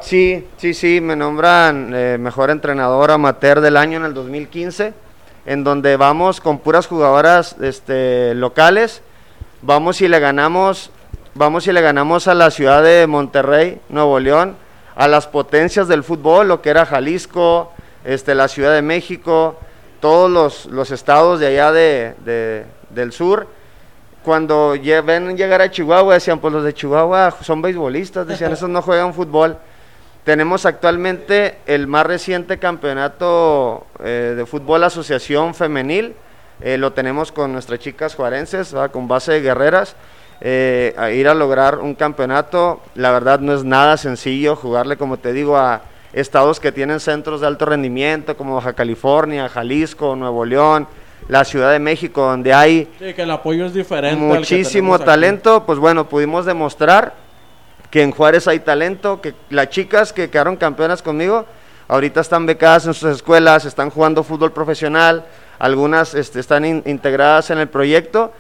Sí, 0.03 0.47
sí, 0.57 0.75
sí, 0.75 1.01
me 1.01 1.15
nombran 1.17 1.93
eh, 1.95 2.17
mejor 2.19 2.51
entrenador 2.51 3.11
amateur 3.13 3.61
del 3.61 3.77
año 3.77 3.99
en 3.99 4.05
el 4.05 4.15
2015, 4.15 4.93
en 5.47 5.65
donde 5.65 5.97
vamos 5.97 6.41
con 6.41 6.59
puras 6.59 6.87
jugadoras 6.89 7.57
este, 7.61 8.35
locales, 8.35 9.03
vamos 9.63 10.01
y 10.01 10.09
le 10.09 10.19
ganamos, 10.19 10.91
vamos 11.35 11.67
y 11.69 11.73
le 11.73 11.81
ganamos 11.81 12.27
a 12.27 12.35
la 12.35 12.51
ciudad 12.51 12.83
de 12.83 13.07
Monterrey, 13.07 13.81
Nuevo 13.89 14.19
León, 14.19 14.57
a 14.97 15.07
las 15.07 15.29
potencias 15.29 15.87
del 15.87 16.03
fútbol, 16.03 16.49
lo 16.49 16.63
que 16.63 16.71
era 16.71 16.85
Jalisco, 16.85 17.73
este, 18.05 18.35
la 18.35 18.49
Ciudad 18.49 18.75
de 18.75 18.83
México, 18.83 19.57
todos 20.01 20.29
los, 20.31 20.67
los 20.67 20.91
estados 20.91 21.39
de 21.39 21.47
allá 21.47 21.71
de- 21.71 22.65
del 22.91 23.13
sur. 23.13 23.47
Cuando 24.25 24.75
ven 25.05 25.37
llegar 25.37 25.61
a 25.61 25.71
Chihuahua, 25.71 26.15
decían, 26.15 26.39
pues 26.39 26.53
los 26.53 26.65
de 26.65 26.73
Chihuahua 26.73 27.35
son 27.43 27.61
beisbolistas, 27.61 28.27
decían, 28.27 28.53
esos 28.53 28.69
no 28.69 28.81
juegan 28.81 29.15
fútbol. 29.15 29.57
Tenemos 30.25 30.65
actualmente 30.67 31.59
el 31.67 31.89
más 31.89 32.07
reciente 32.07 32.59
campeonato 32.59 33.87
eh, 33.99 34.35
de 34.37 34.47
fútbol 34.47 34.85
asociación 34.85 35.55
femenil. 35.55 36.15
eh, 36.61 36.79
lo 36.79 36.93
tenemos 36.93 37.33
con 37.33 37.53
nuestras 37.53 37.81
chicas 37.81 38.15
juarenses, 38.15 38.75
con 38.93 39.09
base 39.09 39.33
de 39.33 39.41
guerreras. 39.41 39.97
eh, 40.41 41.15
ir 41.15 41.29
a 41.29 41.35
lograr 41.35 41.79
un 41.79 41.95
campeonato, 41.95 42.81
la 42.95 43.11
verdad 43.13 43.41
no 43.41 43.55
es 43.55 43.65
nada 43.65 43.97
sencillo 43.97 44.57
jugarle, 44.57 44.97
como 44.97 45.17
te 45.17 45.33
digo, 45.33 45.57
a 45.57 45.83
estados 46.13 46.61
que 46.61 46.73
tienen 46.73 47.01
centros 47.01 47.41
de 47.41 47.47
alto 47.47 47.65
rendimiento, 47.65 48.37
como 48.37 48.57
Baja 48.57 48.73
California, 48.73 49.49
Jalisco, 49.49 50.15
Nuevo 50.17 50.45
León, 50.45 50.87
la 51.29 51.45
Ciudad 51.45 51.71
de 51.73 51.79
México, 51.79 52.23
donde 52.23 52.53
hay 52.53 52.89
Sí, 52.99 53.15
que 53.15 53.23
el 53.23 53.31
apoyo 53.31 53.67
es 53.67 53.75
diferente. 53.75 54.23
al 54.25 54.31
que 54.33 54.39
muchísimo 54.39 54.95
aquí. 54.95 55.05
talento, 55.05 55.65
pues 55.65 55.79
bueno, 55.79 56.09
pudimos 56.09 56.45
demostrar 56.45 57.15
que 57.91 58.03
en 58.03 58.11
Juárez 58.11 58.49
hay 58.49 58.61
talento, 58.61 59.21
que 59.21 59.35
las 59.51 59.69
chicas 59.69 60.13
que 60.13 60.31
quedaron 60.31 60.57
campeonas 60.57 61.03
conmigo, 61.03 61.45
ahorita 61.89 62.21
están 62.21 62.47
becadas 62.47 62.87
en 62.87 62.95
sus 62.95 63.11
escuelas, 63.17 63.65
están 63.65 63.91
jugando 63.91 64.23
fútbol 64.23 64.53
profesional, 64.53 65.25
algunas 65.59 66.15
este, 66.15 66.41
están 66.41 66.65
in- 66.65 66.83
integradas 66.87 67.51
en 67.51 67.59
el 67.59 67.69
proyecto. 67.69 68.33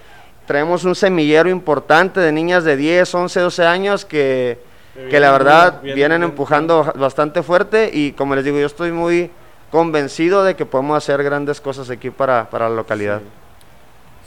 Traemos 0.47 0.85
un 0.85 0.95
semillero 0.95 1.49
importante 1.51 2.19
de 2.21 2.33
niñas 2.33 2.65
de 2.65 2.77
10, 2.77 3.15
11, 3.15 3.41
12 3.41 3.65
años 3.67 4.05
que, 4.05 4.59
Que 4.95 5.09
que 5.09 5.21
la 5.21 5.31
verdad 5.33 5.81
vienen- 5.83 5.83
vienen 5.83 5.95
vienen- 5.95 6.23
empujando 6.31 6.93
bastante 6.97 7.43
fuerte 7.43 7.91
y 7.93 8.13
como 8.13 8.35
les 8.35 8.45
digo, 8.45 8.59
yo 8.59 8.67
estoy 8.67 8.91
muy 8.91 9.31
convencido 9.73 10.45
de 10.45 10.55
que 10.55 10.65
podemos 10.67 10.97
hacer 10.97 11.21
grandes 11.25 11.61
cosas 11.61 11.91
aquí 11.91 12.11
para, 12.11 12.49
para 12.51 12.69
la 12.69 12.77
localidad. 12.77 13.21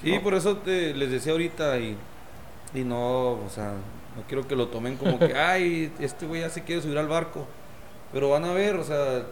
Sí, 0.03 0.19
por 0.19 0.33
eso 0.33 0.57
te- 0.57 0.93
les 0.93 1.09
decía 1.11 1.31
ahorita 1.31 1.77
y, 1.79 1.95
y 2.73 2.83
no, 2.83 3.31
o 3.33 3.49
sea, 3.49 3.71
no 4.17 4.23
quiero 4.27 4.45
que 4.47 4.55
lo 4.57 4.67
tomen 4.67 4.97
como 4.97 5.17
que, 5.19 5.33
ay, 5.37 5.93
este 5.99 6.25
güey 6.25 6.41
ya 6.41 6.49
se 6.49 6.63
quiere 6.63 6.81
subir 6.81 6.97
al 6.97 7.07
barco. 7.07 7.47
Pero 8.11 8.29
van 8.29 8.43
a 8.45 8.51
ver, 8.53 8.75
o 8.75 8.83
sea, 8.83 9.23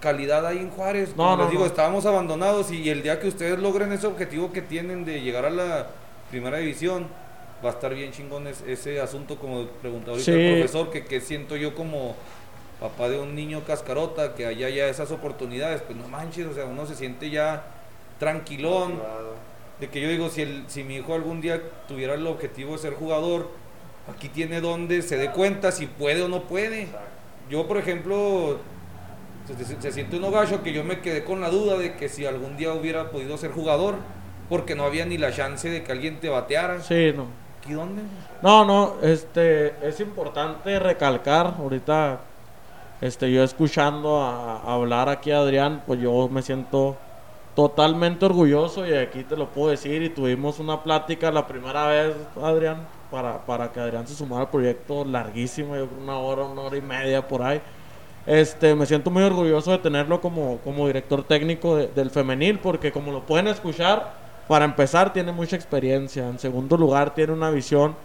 calidad 0.00 0.46
ahí 0.46 0.58
en 0.58 0.70
Juárez. 0.70 1.10
No, 1.10 1.16
Como 1.16 1.36
no, 1.36 1.42
les 1.44 1.50
digo, 1.50 1.62
no. 1.62 1.66
estábamos 1.68 2.06
abandonados 2.06 2.70
y 2.70 2.88
el 2.90 3.02
día 3.02 3.18
que 3.20 3.28
ustedes 3.28 3.58
logren 3.58 3.92
ese 3.92 4.06
objetivo 4.06 4.52
que 4.52 4.62
tienen 4.62 5.04
de 5.04 5.20
llegar 5.20 5.44
a 5.44 5.50
la 5.50 5.86
primera 6.30 6.58
división, 6.58 7.06
va 7.64 7.70
a 7.70 7.72
estar 7.72 7.94
bien 7.94 8.12
chingón 8.12 8.46
es- 8.46 8.62
ese 8.66 9.00
asunto, 9.00 9.36
como 9.36 9.66
preguntaba 9.66 10.12
ahorita 10.12 10.32
Sí. 10.32 10.38
el 10.38 10.58
profesor, 10.60 10.90
que, 10.90 11.04
que 11.04 11.20
siento 11.20 11.56
yo 11.56 11.74
como 11.74 12.14
papá 12.80 13.08
de 13.08 13.18
un 13.18 13.34
niño 13.34 13.62
cascarota, 13.66 14.34
que 14.34 14.46
haya 14.46 14.68
ya 14.68 14.86
esas 14.88 15.10
oportunidades, 15.10 15.82
pues 15.82 15.96
no 15.98 16.08
manches, 16.08 16.46
o 16.46 16.54
sea, 16.54 16.64
uno 16.66 16.86
se 16.86 16.94
siente 16.94 17.30
ya 17.30 17.64
tranquilón, 18.18 19.00
de 19.80 19.88
que 19.88 20.00
yo 20.00 20.08
digo, 20.08 20.28
si, 20.28 20.42
el, 20.42 20.64
si 20.68 20.84
mi 20.84 20.96
hijo 20.96 21.14
algún 21.14 21.40
día 21.40 21.60
tuviera 21.86 22.14
el 22.14 22.26
objetivo 22.26 22.72
de 22.72 22.78
ser 22.78 22.94
jugador, 22.94 23.48
aquí 24.12 24.28
tiene 24.28 24.60
donde 24.60 25.02
se 25.02 25.16
dé 25.16 25.30
cuenta 25.30 25.70
si 25.72 25.86
puede 25.86 26.22
o 26.22 26.28
no 26.28 26.42
puede. 26.42 26.88
Yo, 27.50 27.66
por 27.68 27.78
ejemplo, 27.78 28.58
se, 29.46 29.64
se- 29.64 29.80
se 29.80 29.92
siente 29.92 30.16
un 30.16 30.30
gacho 30.32 30.62
que 30.62 30.72
yo 30.72 30.84
me 30.84 31.00
quedé 31.00 31.24
con 31.24 31.40
la 31.40 31.50
duda 31.50 31.78
de 31.78 31.96
que 31.96 32.08
si 32.08 32.26
algún 32.26 32.56
día 32.56 32.72
hubiera 32.74 33.10
podido 33.10 33.36
ser 33.38 33.52
jugador, 33.52 33.96
porque 34.48 34.74
no 34.74 34.84
había 34.84 35.04
ni 35.06 35.18
la 35.18 35.32
chance 35.32 35.68
de 35.68 35.82
que 35.84 35.92
alguien 35.92 36.20
te 36.20 36.28
bateara. 36.28 36.80
Sí, 36.82 37.12
no. 37.14 37.26
¿Aquí 37.60 37.72
dónde? 37.72 38.02
No, 38.42 38.64
no, 38.64 38.94
este, 39.02 39.74
es 39.86 40.00
importante 40.00 40.78
recalcar, 40.78 41.54
ahorita, 41.58 42.20
este, 43.00 43.30
yo 43.32 43.42
escuchando 43.44 44.20
a, 44.20 44.60
hablar 44.74 45.08
aquí 45.08 45.30
a 45.30 45.38
Adrián, 45.40 45.82
pues 45.86 46.00
yo 46.00 46.28
me 46.30 46.42
siento 46.42 46.96
totalmente 47.54 48.24
orgulloso 48.26 48.86
y 48.86 48.94
aquí 48.94 49.24
te 49.24 49.36
lo 49.36 49.50
puedo 49.52 49.70
decir 49.70 50.02
y 50.02 50.10
tuvimos 50.10 50.58
una 50.60 50.82
plática 50.82 51.30
la 51.30 51.46
primera 51.46 51.86
vez, 51.88 52.14
Adrián, 52.40 52.88
para, 53.10 53.44
para 53.46 53.72
que 53.72 53.80
Adrián 53.80 54.06
se 54.06 54.14
sumara 54.14 54.42
al 54.42 54.50
proyecto 54.50 55.04
larguísimo, 55.04 55.74
una 56.00 56.18
hora, 56.18 56.44
una 56.44 56.62
hora 56.62 56.76
y 56.76 56.82
media 56.82 57.26
por 57.26 57.42
ahí. 57.42 57.60
Este, 58.26 58.74
me 58.74 58.86
siento 58.86 59.10
muy 59.10 59.22
orgulloso 59.22 59.70
de 59.72 59.78
tenerlo 59.78 60.20
como, 60.20 60.58
como 60.60 60.86
director 60.86 61.24
técnico 61.24 61.76
de- 61.76 61.88
del 61.88 62.10
femenil 62.10 62.60
porque 62.60 62.92
como 62.92 63.10
lo 63.12 63.24
pueden 63.26 63.48
escuchar, 63.48 64.12
para 64.46 64.64
empezar 64.64 65.12
tiene 65.12 65.32
mucha 65.32 65.56
experiencia, 65.56 66.28
en 66.28 66.38
segundo 66.38 66.76
lugar 66.76 67.14
tiene 67.14 67.32
una 67.32 67.50
visión 67.50 67.96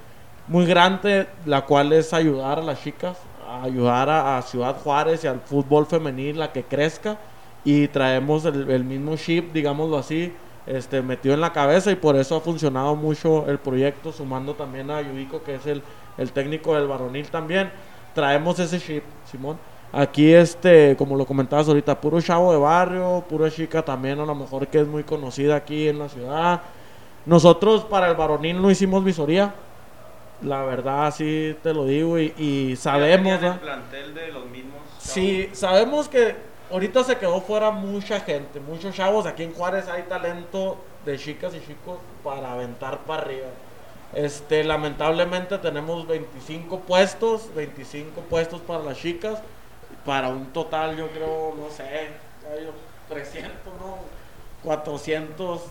muy 0.48 0.66
grande, 0.66 1.28
la 1.46 1.66
cual 1.66 1.94
es 1.94 2.14
ayudar 2.14 2.60
a 2.60 2.62
las 2.64 2.82
chicas, 2.82 3.30
ayudar 3.62 4.10
a, 4.10 4.38
a 4.38 4.42
Ciudad 4.42 4.76
Juárez 4.82 5.24
y 5.24 5.28
al 5.28 5.40
fútbol 5.42 5.86
femenil 5.86 6.42
a 6.42 6.52
que 6.52 6.64
crezca 6.64 7.18
y 7.64 7.88
traemos 7.88 8.46
el, 8.46 8.70
el 8.70 8.84
mismo 8.84 9.16
chip, 9.16 9.54
digámoslo 9.54 9.98
así, 9.98 10.34
este, 10.66 11.02
metido 11.02 11.34
en 11.34 11.42
la 11.42 11.54
cabeza 11.54 11.92
y 11.92 11.96
por 11.96 12.16
eso 12.16 12.36
ha 12.36 12.42
funcionado 12.42 12.96
mucho 12.96 13.46
el 13.48 13.60
proyecto, 13.60 14.12
sumando 14.12 14.54
también 14.54 14.90
a 14.92 15.02
Yubico, 15.02 15.44
que 15.44 15.56
es 15.56 15.66
el, 15.66 15.82
el 16.18 16.32
técnico 16.32 16.76
del 16.76 16.88
varonil 16.88 17.28
también. 17.30 17.72
Traemos 18.14 18.60
ese 18.60 18.80
chip, 18.80 19.04
Simón. 19.30 19.58
Aquí, 19.92 20.34
este, 20.34 20.96
como 20.98 21.16
lo 21.16 21.26
comentabas 21.26 21.68
ahorita, 21.68 22.00
puro 22.02 22.20
chavo 22.20 22.52
de 22.52 22.58
barrio, 22.58 23.24
pura 23.30 23.52
chica 23.52 23.84
también, 23.84 24.20
a 24.20 24.26
lo 24.26 24.34
mejor 24.34 24.68
que 24.68 24.80
es 24.80 24.88
muy 24.88 25.04
conocida 25.04 25.56
aquí 25.56 25.88
en 25.88 26.00
la 26.00 26.10
ciudad. 26.10 26.62
Nosotros 27.26 27.84
para 27.86 28.10
el 28.10 28.16
varonil 28.16 28.62
no 28.62 28.72
hicimos 28.72 29.04
visoría, 29.04 29.54
la 30.44 30.64
verdad, 30.64 31.08
así 31.08 31.56
te 31.64 31.74
lo 31.74 31.86
digo, 31.86 32.20
y, 32.20 32.34
y 32.38 32.76
sabemos, 32.76 33.40
¿verdad? 33.40 33.60
plantel 33.60 34.14
de 34.14 34.32
los 34.32 34.46
mismos. 34.46 34.82
Sí, 35.00 35.50
sabemos 35.54 36.08
que 36.08 36.36
ahorita 36.72 37.04
se 37.04 37.18
quedó 37.18 37.42
fuera 37.42 37.72
mucha 37.72 38.20
gente, 38.20 38.60
muchos 38.60 38.96
chavos. 38.96 39.26
Aquí 39.26 39.44
en 39.44 39.54
Juárez 39.54 39.88
hay 39.88 40.04
talento 40.04 40.78
de 41.06 41.18
chicas 41.18 41.54
y 41.56 41.60
chicos 41.66 41.98
para 42.24 42.54
aventar 42.54 43.00
para 43.00 43.22
arriba. 43.22 43.48
Este, 44.14 44.64
lamentablemente 44.64 45.58
tenemos 45.58 46.08
25 46.08 46.82
puestos, 46.82 47.54
25 47.56 48.22
puestos 48.22 48.62
para 48.62 48.84
las 48.84 48.98
chicas, 48.98 49.40
para 50.06 50.30
un 50.30 50.48
total, 50.48 50.96
yo 50.96 51.08
creo, 51.10 51.56
no 51.58 51.70
sé, 51.70 51.84
hay 51.84 52.70
300, 53.10 53.52
¿no? 53.80 53.98
400 54.64 55.62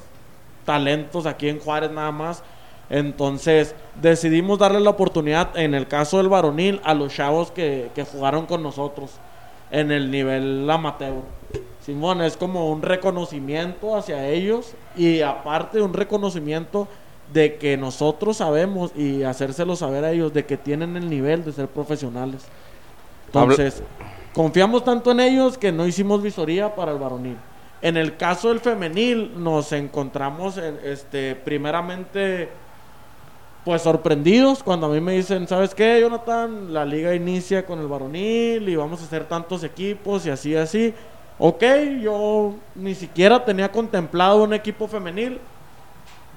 talentos 0.65 1.27
aquí 1.27 1.49
en 1.49 1.61
Juárez 1.61 1.91
nada 1.91 2.11
más. 2.11 2.43
Entonces 2.93 3.75
decidimos 4.03 4.59
darle 4.59 4.79
la 4.79 4.91
oportunidad, 4.91 5.57
en 5.59 5.73
el 5.75 5.89
caso 5.89 6.19
del 6.19 6.29
varonil, 6.29 6.79
a 6.85 6.93
los 6.93 7.15
chavos 7.15 7.51
que, 7.51 7.91
que 7.95 8.05
jugaron 8.05 8.45
con 8.45 8.63
nosotros 8.63 9.13
en 9.71 9.91
el 9.91 10.11
nivel 10.11 10.69
amateur. 10.71 11.15
Simón, 11.85 12.21
es 12.21 12.37
como 12.37 12.71
un 12.71 12.83
reconocimiento 12.83 13.97
hacia 13.97 14.29
ellos 14.29 14.75
y 14.95 15.23
aparte 15.23 15.81
un 15.81 15.95
reconocimiento 15.95 16.87
de 17.33 17.57
que 17.57 17.79
nosotros 17.79 18.37
sabemos 18.37 18.93
y 18.95 19.23
hacérselo 19.23 19.75
saber 19.75 20.05
a 20.05 20.13
ellos 20.13 20.35
de 20.35 20.45
que 20.45 20.59
tienen 20.59 20.95
el 20.99 21.09
nivel 21.09 21.45
de 21.47 21.53
ser 21.53 21.69
profesionales. 21.69 22.43
Habla- 23.33 23.55
Entonces, 23.55 23.83
confiamos 24.35 24.85
tanto 24.85 25.13
en 25.13 25.21
ellos 25.21 25.57
que 25.57 25.73
no 25.73 25.87
hicimos 25.87 26.23
visoría 26.23 26.75
para 26.75 26.93
el 26.93 26.99
varonil. 26.99 27.39
En 27.81 27.97
el 27.97 28.19
caso 28.19 28.51
del 28.51 28.61
femenil 28.61 29.33
nos 29.43 29.73
encontramos 29.73 30.59
en, 30.59 30.79
este 30.85 31.35
primeramente 31.35 32.51
pues 33.65 33.83
sorprendidos 33.83 34.63
cuando 34.63 34.87
a 34.87 34.91
mí 34.91 35.01
me 35.01 35.13
dicen, 35.13 35.47
¿sabes 35.47 35.75
qué, 35.75 36.01
Jonathan? 36.01 36.73
La 36.73 36.85
liga 36.85 37.15
inicia 37.15 37.65
con 37.65 37.79
el 37.79 37.87
varonil 37.87 38.69
y 38.69 38.77
vamos 38.77 39.01
a 39.01 39.05
hacer 39.05 39.25
tantos 39.25 39.63
equipos 39.63 40.27
y 40.27 40.31
así, 40.31 40.57
así. 40.57 40.93
Ok, 41.39 41.63
yo 42.01 42.55
ni 42.75 42.95
siquiera 42.95 43.45
tenía 43.45 43.71
contemplado 43.71 44.43
un 44.43 44.53
equipo 44.53 44.89
femenil. 44.89 45.41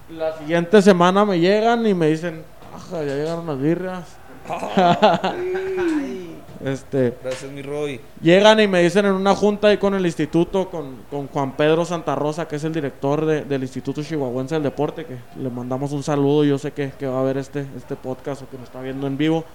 La 0.10 0.38
siguiente 0.38 0.82
semana 0.82 1.26
me 1.26 1.40
llegan 1.40 1.86
y 1.88 1.94
me 1.94 2.08
dicen, 2.08 2.44
ajá, 2.76 3.04
ya 3.04 3.16
llegaron 3.16 3.48
las 3.48 3.60
birras. 3.60 4.18
este, 6.66 7.13
Gracias, 7.24 7.51
mi 7.51 7.61
Roy. 7.61 7.99
Llegan 8.22 8.59
y 8.59 8.68
me 8.68 8.82
dicen 8.84 9.05
en 9.05 9.13
una 9.13 9.36
junta 9.36 9.68
ahí 9.70 9.78
con 9.78 9.93
el 9.95 10.05
instituto, 10.05 10.70
con, 10.70 10.97
con 11.09 11.28
Juan 11.28 11.55
Pedro 11.55 11.86
Santa 11.86 12.16
Rosa, 12.16 12.47
que 12.47 12.55
es 12.57 12.63
el 12.63 12.74
director 12.74 13.26
de- 13.26 13.43
del 13.45 13.61
Instituto 13.63 14.03
Chihuahuense 14.03 14.55
del 14.55 14.63
Deporte, 14.63 15.05
que 15.05 15.18
le 15.41 15.49
mandamos 15.49 15.91
un 15.91 16.03
saludo, 16.03 16.43
yo 16.43 16.57
sé 16.57 16.72
que, 16.72 16.91
que 16.97 17.07
va 17.07 17.20
a 17.22 17.24
ver 17.24 17.38
este, 17.38 17.66
este 17.78 17.95
podcast 17.95 18.41
o 18.41 18.49
que 18.49 18.57
nos 18.57 18.66
está 18.68 18.82
viendo 18.82 19.07
en 19.07 19.16
vivo, 19.18 19.45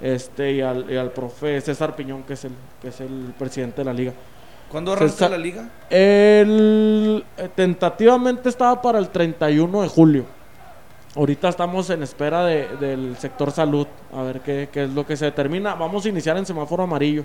este, 0.00 0.52
y 0.52 0.60
al, 0.60 0.90
y 0.90 0.96
al 0.96 1.10
profe 1.12 1.60
César 1.60 1.96
Piñón, 1.96 2.22
que 2.22 2.34
es 2.34 2.44
el, 2.44 2.52
que 2.80 2.88
es 2.88 3.00
el 3.00 3.34
presidente 3.38 3.78
de 3.82 3.84
la 3.84 3.92
liga. 3.92 4.12
¿Cuándo 4.70 4.92
arranca 4.92 5.28
la 5.28 5.36
liga? 5.38 5.68
El, 5.90 7.24
eh, 7.36 7.48
tentativamente 7.54 8.48
estaba 8.48 8.80
para 8.80 8.98
el 8.98 9.08
31 9.08 9.82
de 9.82 9.88
julio. 9.88 10.24
Ahorita 11.16 11.48
estamos 11.48 11.90
en 11.90 12.02
espera 12.04 12.44
de- 12.44 12.68
del 12.80 13.16
sector 13.16 13.50
salud, 13.50 13.86
a 14.14 14.22
ver 14.22 14.40
qué, 14.40 14.68
qué 14.72 14.84
es 14.84 14.90
lo 14.90 15.04
que 15.04 15.16
se 15.16 15.24
determina. 15.24 15.74
Vamos 15.74 16.04
a 16.06 16.08
iniciar 16.08 16.36
en 16.36 16.46
semáforo 16.46 16.84
amarillo. 16.84 17.24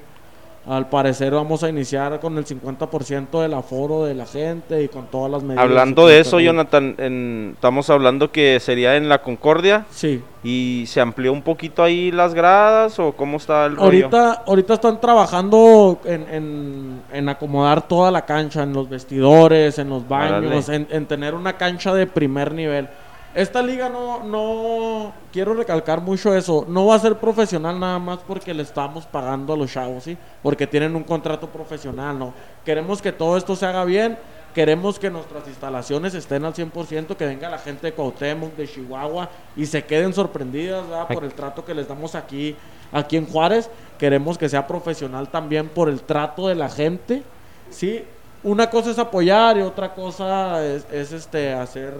Al 0.67 0.89
parecer 0.89 1.31
vamos 1.31 1.63
a 1.63 1.69
iniciar 1.69 2.19
con 2.19 2.35
el 2.39 2.45
50% 2.47 3.39
del 3.39 3.53
aforo 3.53 4.03
de 4.05 4.15
la 4.15 4.25
gente 4.25 4.81
y 4.81 4.87
con 4.87 5.05
todas 5.11 5.29
las 5.31 5.43
medidas. 5.43 5.63
Hablando 5.63 6.07
de 6.07 6.19
eso, 6.19 6.39
Jonathan 6.39 6.95
en- 6.97 7.51
estamos 7.53 7.87
hablando 7.91 8.31
que 8.31 8.59
sería 8.59 8.95
en 8.95 9.07
la 9.07 9.21
Concordia 9.21 9.85
Sí. 9.91 10.23
y 10.43 10.85
se 10.87 11.01
amplió 11.01 11.31
un 11.33 11.43
poquito 11.43 11.83
ahí 11.83 12.11
las 12.11 12.33
gradas 12.33 12.97
o 12.97 13.11
cómo 13.11 13.37
está 13.37 13.67
el 13.67 13.73
rollo. 13.75 13.83
Ahorita, 13.85 14.43
ahorita 14.47 14.73
están 14.73 14.99
trabajando 14.99 15.99
en, 16.03 16.25
en- 16.33 17.01
en 17.13 17.29
acomodar 17.29 17.87
toda 17.87 18.09
la 18.09 18.25
cancha, 18.25 18.63
en 18.63 18.73
los 18.73 18.89
vestidores, 18.89 19.77
en 19.77 19.89
los 19.89 20.07
baños, 20.07 20.67
en 20.69 21.05
tener 21.05 21.35
una 21.35 21.53
cancha 21.53 21.93
de 21.93 22.07
primer 22.07 22.51
nivel. 22.55 22.89
Esta 23.35 23.61
liga 23.61 23.89
no, 23.89 24.23
no, 24.23 25.11
quiero 25.33 25.53
recalcar 25.53 25.99
mucho 25.99 26.33
eso, 26.33 26.65
no 26.69 26.85
va 26.85 26.95
a 26.95 26.99
ser 26.99 27.17
profesional 27.17 27.77
nada 27.77 27.99
más 27.99 28.19
porque 28.19 28.53
le 28.53 28.63
estamos 28.63 29.05
pagando 29.05 29.51
a 29.51 29.57
los 29.57 29.73
chavos, 29.73 30.05
¿sí? 30.05 30.17
Porque 30.41 30.65
tienen 30.65 30.95
un 30.95 31.03
contrato 31.03 31.49
profesional, 31.49 32.17
¿no? 32.17 32.33
Queremos 32.63 33.01
que 33.01 33.11
todo 33.11 33.35
esto 33.35 33.57
se 33.57 33.65
haga 33.65 33.83
bien, 33.83 34.17
queremos 34.53 34.97
que 34.97 35.09
nuestras 35.09 35.45
instalaciones 35.49 36.13
estén 36.13 36.45
al 36.45 36.53
100%, 36.53 37.17
que 37.17 37.25
venga 37.25 37.49
la 37.49 37.57
gente 37.57 37.87
de 37.87 37.93
Cuauhtémoc, 37.93 38.55
de 38.55 38.69
Chihuahua 38.69 39.29
y 39.57 39.65
se 39.65 39.83
queden 39.83 40.13
sorprendidas, 40.13 40.87
¿verdad? 40.87 41.09
Por 41.09 41.25
el 41.25 41.33
trato 41.33 41.65
que 41.65 41.73
les 41.73 41.89
damos 41.89 42.15
aquí, 42.15 42.55
aquí 42.93 43.17
en 43.17 43.25
Juárez. 43.25 43.69
Queremos 43.99 44.37
que 44.37 44.47
sea 44.47 44.65
profesional 44.65 45.27
también 45.27 45.67
por 45.67 45.89
el 45.89 46.03
trato 46.03 46.47
de 46.47 46.55
la 46.55 46.69
gente, 46.69 47.21
¿sí? 47.69 48.01
Una 48.43 48.69
cosa 48.69 48.91
es 48.91 48.99
apoyar 48.99 49.57
y 49.57 49.61
otra 49.61 49.93
cosa 49.93 50.65
es, 50.65 50.87
es, 50.89 51.11
este 51.11 51.51
hacer 51.51 51.95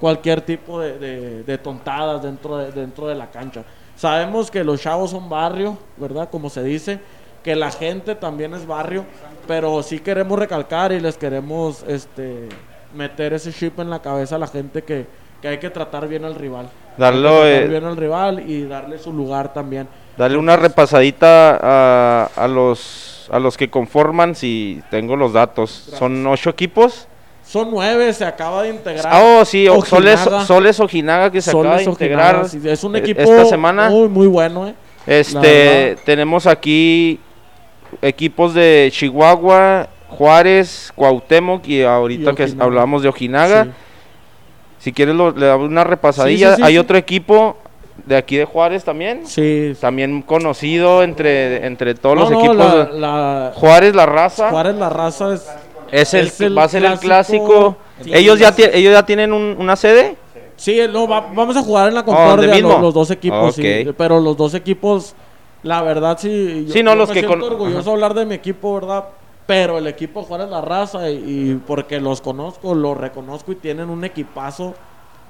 cualquier 0.00 0.40
tipo 0.42 0.80
de, 0.80 0.98
de- 0.98 1.42
de 1.42 1.58
tontadas 1.58 2.22
dentro 2.22 2.56
de, 2.56 2.72
dentro 2.72 3.06
de 3.06 3.14
la 3.14 3.30
cancha. 3.30 3.64
Sabemos 3.96 4.50
que 4.50 4.62
los 4.64 4.80
chavos 4.80 5.10
son 5.10 5.28
barrio, 5.28 5.76
¿verdad? 5.96 6.28
Como 6.30 6.50
se 6.50 6.62
dice, 6.62 7.00
que 7.42 7.56
la 7.56 7.70
gente 7.70 8.14
también 8.14 8.54
es 8.54 8.66
barrio, 8.66 9.04
pero 9.46 9.82
sí 9.82 9.98
queremos 10.00 10.38
recalcar 10.38 10.92
y 10.92 11.00
les 11.00 11.16
queremos 11.16 11.84
este, 11.88 12.48
meter 12.94 13.32
ese 13.32 13.52
chip 13.52 13.78
en 13.80 13.90
la 13.90 14.00
cabeza 14.00 14.36
a 14.36 14.38
la 14.38 14.46
gente 14.46 14.82
que, 14.82 15.06
que 15.42 15.48
hay 15.48 15.58
que 15.58 15.70
tratar 15.70 16.06
bien 16.06 16.24
al 16.24 16.34
rival. 16.36 16.68
Que 16.96 17.02
tratar 17.30 17.46
eh, 17.64 17.68
bien 17.68 17.84
al 17.84 17.96
rival 17.96 18.48
y 18.50 18.64
darle 18.64 18.98
su 18.98 19.12
lugar 19.12 19.52
también. 19.52 19.88
Dale 20.16 20.36
una 20.36 20.56
repasadita 20.56 21.58
a, 21.62 22.30
a 22.36 22.48
los 22.48 23.28
a 23.30 23.38
los 23.38 23.56
que 23.58 23.68
conforman, 23.68 24.34
si 24.34 24.82
tengo 24.90 25.14
los 25.14 25.34
datos. 25.34 25.70
Son 25.70 26.26
ocho 26.26 26.50
equipos. 26.50 27.06
Son 27.48 27.70
nueve, 27.70 28.12
se 28.12 28.26
acaba 28.26 28.62
de 28.64 28.68
integrar. 28.70 29.06
Ah, 29.08 29.38
oh, 29.40 29.44
sí, 29.46 29.66
o- 29.68 29.82
Soles, 29.82 30.20
Ojinaga. 30.20 30.44
Soles 30.44 30.80
Ojinaga 30.80 31.32
que 31.32 31.40
se 31.40 31.50
acaba 31.50 31.64
de 31.78 31.88
Ojinaga, 31.88 31.90
integrar 31.92 32.48
sí, 32.48 32.60
es 32.62 32.84
un 32.84 32.94
eh, 32.96 32.98
equipo 32.98 33.22
esta 33.22 33.46
semana. 33.46 33.88
muy, 33.88 34.08
muy 34.08 34.26
bueno, 34.26 34.68
¿eh? 34.68 34.74
Este, 35.06 35.96
tenemos 36.04 36.46
aquí 36.46 37.18
equipos 38.02 38.52
de 38.52 38.90
Chihuahua, 38.92 39.88
Juárez, 40.10 40.92
Cuauhtémoc 40.94 41.66
y 41.66 41.82
ahorita 41.82 42.32
Y 42.32 42.34
que 42.34 42.42
Ojinaga. 42.44 42.64
hablábamos 42.66 43.02
de 43.02 43.08
Ojinaga. 43.08 43.64
Sí. 43.64 43.70
Si 44.80 44.92
quieres 44.92 45.14
lo- 45.14 45.30
le 45.32 45.46
damos 45.46 45.68
una 45.68 45.84
repasadilla. 45.84 46.50
Sí, 46.50 46.56
sí, 46.56 46.62
sí, 46.62 46.66
Hay 46.68 46.76
otro 46.78 46.96
equipo 46.98 47.56
de 48.06 48.16
aquí 48.16 48.36
de 48.36 48.44
Juárez 48.44 48.84
también. 48.84 49.26
Sí. 49.26 49.72
También 49.80 50.20
conocido 50.22 51.02
entre, 51.02 51.66
entre 51.66 51.94
todos 51.94 52.14
No, 52.16 52.20
los 52.22 52.30
no, 52.30 52.38
equipos. 52.40 52.56
la- 52.56 52.84
de- 52.84 53.00
la- 53.00 53.52
Juárez 53.54 53.94
La 53.94 54.06
Raza. 54.06 54.50
Juárez 54.50 54.74
la 54.76 54.88
raza 54.90 55.32
es, 55.34 55.50
es 55.92 56.14
el, 56.14 56.26
es 56.26 56.40
el 56.40 56.56
va 56.56 56.64
a 56.64 56.68
ser 56.68 56.84
el 56.84 56.98
clásico. 56.98 57.76
Sí, 58.02 58.10
ellos, 58.14 58.38
ya 58.38 58.52
sí. 58.52 58.62
ellos 58.72 58.92
ya 58.92 59.04
tienen 59.04 59.32
un- 59.32 59.56
una 59.58 59.76
sede. 59.76 60.16
Sí, 60.56 60.80
no, 60.92 61.06
va- 61.06 61.28
vamos 61.32 61.56
a 61.56 61.62
jugar 61.62 61.88
en 61.88 61.94
la 61.94 62.00
Oh, 62.00 62.04
¿dónde 62.06 62.20
Concordia 62.24 62.54
mismo? 62.54 62.68
los, 62.70 62.80
los 62.82 62.94
dos 62.94 63.10
equipos, 63.10 63.54
sí, 63.54 63.86
pero 63.96 64.20
los 64.20 64.36
dos 64.36 64.54
equipos, 64.54 65.14
la 65.62 65.82
verdad 65.82 66.18
sí, 66.18 66.64
yo, 66.66 66.72
Sí, 66.72 66.82
no, 66.82 66.92
yo 66.92 66.96
los 66.96 67.08
me 67.08 67.14
que 67.14 67.20
siento 67.20 67.38
con- 67.38 67.52
orgulloso 67.52 67.78
ajá. 67.78 67.84
de 67.90 67.94
hablar 67.94 68.14
de 68.14 68.26
mi 68.26 68.34
equipo, 68.34 68.74
¿verdad? 68.74 69.04
Pero 69.46 69.78
el 69.78 69.86
equipo 69.86 70.22
Juárez 70.24 70.48
la 70.50 70.60
raza 70.60 71.08
y, 71.10 71.14
y 71.16 71.60
porque 71.66 72.00
los 72.00 72.20
conozco, 72.20 72.74
los 72.74 72.96
reconozco 72.96 73.52
y 73.52 73.54
tienen 73.56 73.88
un 73.88 74.04
equipazo 74.04 74.74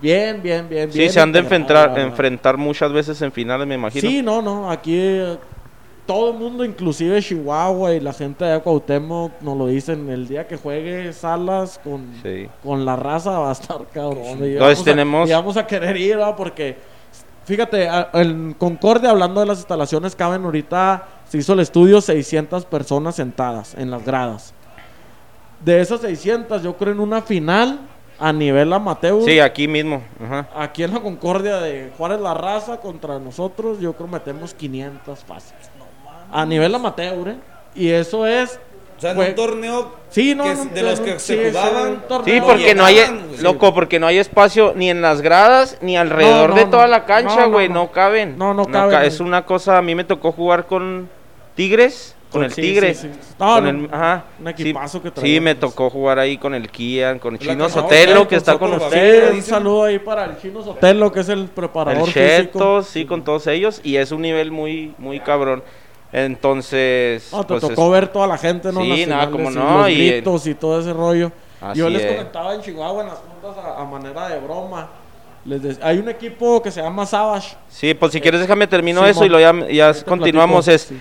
bien, 0.00 0.42
bien, 0.42 0.68
bien, 0.68 0.90
Sí, 0.90 0.98
bien 0.98 1.12
se 1.12 1.20
han 1.20 1.30
de 1.30 1.40
enfrentar, 1.40 1.96
enfrentar 1.98 2.56
muchas 2.56 2.92
veces 2.92 3.20
en 3.22 3.30
finales, 3.30 3.66
me 3.66 3.74
imagino. 3.76 4.08
Sí, 4.08 4.22
no, 4.22 4.40
no, 4.42 4.70
aquí 4.70 5.20
todo 6.08 6.30
el 6.32 6.38
mundo, 6.38 6.64
inclusive 6.64 7.20
Chihuahua 7.20 7.92
y 7.92 8.00
la 8.00 8.14
gente 8.14 8.42
de 8.46 8.58
Cuauhtémoc, 8.60 9.42
nos 9.42 9.58
lo 9.58 9.66
dicen, 9.66 10.08
el 10.08 10.26
día 10.26 10.46
que 10.48 10.56
juegue 10.56 11.12
Salas 11.12 11.78
con, 11.84 12.14
Sí. 12.22 12.48
con 12.62 12.86
la 12.86 12.96
raza 12.96 13.38
va 13.38 13.50
a 13.50 13.52
estar 13.52 13.86
cabrón. 13.92 14.38
Y 14.40 14.54
Entonces 14.54 14.58
vamos 14.58 14.80
a- 14.80 14.84
tenemos- 14.84 15.28
y 15.28 15.32
vamos 15.32 15.56
a 15.58 15.66
querer 15.66 15.96
ir, 15.98 16.16
¿verdad? 16.16 16.34
Porque, 16.34 16.78
fíjate, 17.44 17.86
a- 17.90 18.08
en 18.14 18.54
Concordia, 18.54 19.10
hablando 19.10 19.40
de 19.40 19.46
las 19.46 19.58
instalaciones, 19.58 20.16
caben 20.16 20.44
ahorita, 20.44 21.06
se 21.28 21.36
hizo 21.36 21.52
el 21.52 21.60
estudio, 21.60 22.00
600 22.00 22.64
personas 22.64 23.14
sentadas 23.16 23.74
en 23.74 23.90
las 23.90 24.02
gradas. 24.02 24.54
De 25.62 25.78
esas 25.82 26.00
600, 26.00 26.62
yo 26.62 26.74
creo 26.78 26.94
en 26.94 27.00
una 27.00 27.20
final 27.20 27.80
a 28.18 28.32
nivel 28.32 28.72
amateur. 28.72 29.22
Sí, 29.24 29.38
aquí 29.40 29.68
mismo. 29.68 30.02
Ajá. 30.24 30.48
Aquí 30.56 30.82
en 30.84 30.94
la 30.94 31.00
Concordia 31.00 31.58
de 31.58 31.92
Juárez 31.98 32.18
La 32.20 32.32
Raza 32.32 32.78
contra 32.78 33.18
nosotros, 33.18 33.78
yo 33.78 33.92
creo 33.92 34.08
metemos 34.08 34.54
500 34.54 35.18
fácil. 35.24 35.54
A 36.32 36.44
nivel 36.46 36.74
amateur, 36.74 37.28
¿eh? 37.28 37.36
Y 37.74 37.88
eso 37.90 38.26
es... 38.26 38.58
O 38.96 39.00
sea, 39.00 39.10
en 39.12 39.16
Fue- 39.16 39.28
un 39.28 39.34
torneo 39.36 39.92
Sí, 40.10 40.34
no, 40.34 40.42
que 40.44 40.54
no, 40.54 40.62
es 40.62 40.74
de 40.74 40.82
no, 40.82 40.90
los 40.90 41.00
que 41.00 41.18
sí, 41.20 41.34
se 41.36 41.44
sí, 41.44 41.48
jugaban. 41.50 42.02
Sí, 42.24 42.40
No 42.40 42.46
porque 42.46 42.74
no 42.74 42.84
hay, 42.84 42.98
loco, 43.42 43.72
porque 43.74 44.00
no 44.00 44.06
hay 44.08 44.18
espacio 44.18 44.72
ni 44.74 44.90
en 44.90 45.02
las 45.02 45.20
gradas 45.20 45.78
ni 45.82 45.96
alrededor 45.96 46.50
No, 46.50 46.56
de 46.56 46.64
no, 46.64 46.70
toda 46.70 46.86
la 46.88 47.04
cancha, 47.04 47.36
No, 47.36 47.40
no, 47.42 47.50
güey, 47.52 47.68
no. 47.68 47.74
no, 47.74 47.92
caben. 47.92 48.36
No, 48.38 48.54
no 48.54 48.64
ca- 48.64 48.88
caben. 48.88 49.02
Es 49.04 49.20
una 49.20 49.44
cosa, 49.44 49.78
a 49.78 49.82
mí 49.82 49.94
me 49.94 50.02
tocó 50.04 50.32
jugar 50.32 50.66
con 50.66 51.08
Tigres, 51.54 52.16
con 52.32 52.42
el 52.42 52.52
Sí, 52.52 52.62
Tigre. 52.62 52.94
sí, 52.94 53.08
sí. 53.12 53.18
No, 53.38 53.54
con 53.54 53.64
no, 53.64 53.70
el- 53.86 53.94
ajá. 53.94 54.24
un 54.40 54.46
Sí, 54.46 54.50
equipazo 54.52 55.02
que 55.02 55.12
Sí, 55.20 55.38
me 55.40 55.54
tocó 55.54 55.90
jugar 55.90 56.18
ahí 56.18 56.36
con 56.38 56.54
el 56.54 56.68
Kian, 56.70 57.18
con 57.20 57.34
el 57.36 57.40
La 57.46 57.52
Chino 57.52 57.68
Sotelo, 57.68 58.26
que 58.26 58.36
está 58.36 58.58
con 58.58 58.72
Soto 58.72 58.84
usted. 58.86 58.96
Barbero. 58.96 59.30
Sí, 59.32 59.36
un 59.36 59.42
saludo 59.42 59.84
ahí 59.84 59.98
para 60.00 60.24
el 60.24 60.38
Chino 60.38 60.62
Sotelo, 60.62 61.12
que 61.12 61.20
es 61.20 61.28
el 61.28 61.44
preparador 61.48 62.00
El 62.08 62.12
físico. 62.12 62.58
Cheto, 62.58 62.82
sí, 62.82 63.04
con 63.04 63.22
todos 63.22 63.46
ellos. 63.46 63.80
Y 63.84 63.96
es 63.96 64.10
un 64.10 64.22
nivel 64.22 64.50
muy, 64.50 64.94
muy 64.98 65.20
cabrón. 65.20 65.62
Entonces. 66.12 67.28
No, 67.32 67.40
te 67.42 67.48
pues, 67.48 67.60
tocó 67.60 67.86
es- 67.86 67.92
ver 68.00 68.08
toda 68.08 68.26
la 68.26 68.38
gente, 68.38 68.72
¿no? 68.72 68.80
Sí, 68.82 69.06
nada, 69.06 69.30
como 69.30 69.50
y 69.50 69.54
no, 69.54 69.78
Los 69.82 69.90
y- 69.90 70.10
gritos 70.10 70.46
y 70.46 70.54
todo 70.54 70.80
ese 70.80 70.92
rollo. 70.92 71.30
Así 71.60 71.78
Yo 71.80 71.88
les 71.90 72.02
es. 72.02 72.12
comentaba 72.12 72.54
en 72.54 72.60
Chihuahua 72.62 73.02
en 73.02 73.08
las 73.08 73.18
juntas 73.18 73.64
a, 73.64 73.80
a 73.80 73.84
manera 73.84 74.28
de 74.28 74.38
broma. 74.40 74.88
Les 75.44 75.78
hay 75.82 75.98
un 75.98 76.08
equipo 76.08 76.62
que 76.62 76.70
se 76.70 76.82
llama 76.82 77.06
Savage. 77.06 77.56
Sí, 77.68 77.94
pues 77.94 78.12
si 78.12 78.20
quieres 78.20 78.40
déjame 78.40 78.66
termino 78.66 79.06
eso 79.06 79.24
y 79.24 79.28
lo 79.28 79.40
ya, 79.40 79.52
continuamos. 80.04 80.64
platico, 80.66 80.74
Es 80.74 80.82
sí. 80.88 81.00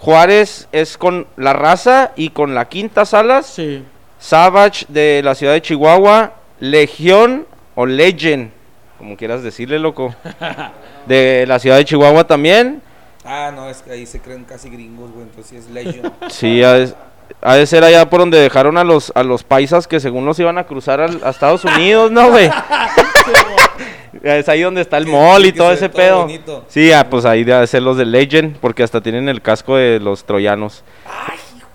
Juárez 0.00 0.68
es 0.72 0.96
con 0.98 1.26
la 1.36 1.52
raza 1.52 2.12
y 2.16 2.30
con 2.30 2.54
la 2.54 2.68
quinta 2.68 3.04
salas. 3.04 3.46
Sí. 3.46 3.84
Savage 4.18 4.86
de 4.88 5.20
la 5.24 5.34
ciudad 5.34 5.52
de 5.52 5.62
Chihuahua. 5.62 6.32
Legión 6.60 7.46
o 7.74 7.86
Legend, 7.86 8.50
como 8.98 9.16
quieras 9.16 9.42
decirle, 9.42 9.78
loco. 9.78 10.14
De 11.06 11.44
la 11.48 11.58
ciudad 11.58 11.76
de 11.76 11.84
Chihuahua 11.84 12.24
también. 12.24 12.80
Ah, 13.24 13.52
no, 13.54 13.68
es 13.68 13.82
que 13.82 13.92
ahí 13.92 14.06
se 14.06 14.20
creen 14.20 14.44
casi 14.44 14.68
gringos, 14.68 15.10
güey. 15.12 15.22
Entonces 15.24 15.46
sí 15.50 15.56
es 15.56 15.70
Legion. 15.70 16.12
Sí, 16.30 16.62
ha 16.64 16.72
de, 16.72 16.92
ha 17.40 17.54
de 17.54 17.66
ser 17.66 17.84
allá 17.84 18.08
por 18.10 18.20
donde 18.20 18.38
dejaron 18.40 18.76
a 18.78 18.84
los, 18.84 19.12
a 19.14 19.22
los 19.22 19.44
paisas 19.44 19.86
que 19.86 20.00
según 20.00 20.24
los 20.26 20.38
iban 20.38 20.58
a 20.58 20.64
cruzar 20.64 21.00
al- 21.00 21.22
a 21.24 21.30
Estados 21.30 21.64
Unidos, 21.64 22.10
¿no, 22.10 22.30
güey? 22.30 22.50
es 24.22 24.48
ahí 24.48 24.60
donde 24.62 24.80
está 24.82 24.98
el 24.98 25.06
Que- 25.06 25.12
mall 25.12 25.46
y 25.46 25.52
todo 25.52 25.68
se 25.70 25.74
ese 25.74 25.88
todo 25.88 25.96
pedo. 26.02 26.20
bonito. 26.22 26.64
Sí, 26.68 26.92
ah, 26.92 27.08
pues 27.08 27.24
ahí 27.24 27.44
debe 27.44 27.66
ser 27.66 27.82
los 27.82 27.96
de 27.96 28.04
Legend, 28.04 28.56
porque 28.58 28.82
hasta 28.82 29.00
tienen 29.00 29.28
el 29.28 29.40
casco 29.42 29.76
de 29.76 30.00
los 30.00 30.24
troyanos. 30.24 30.84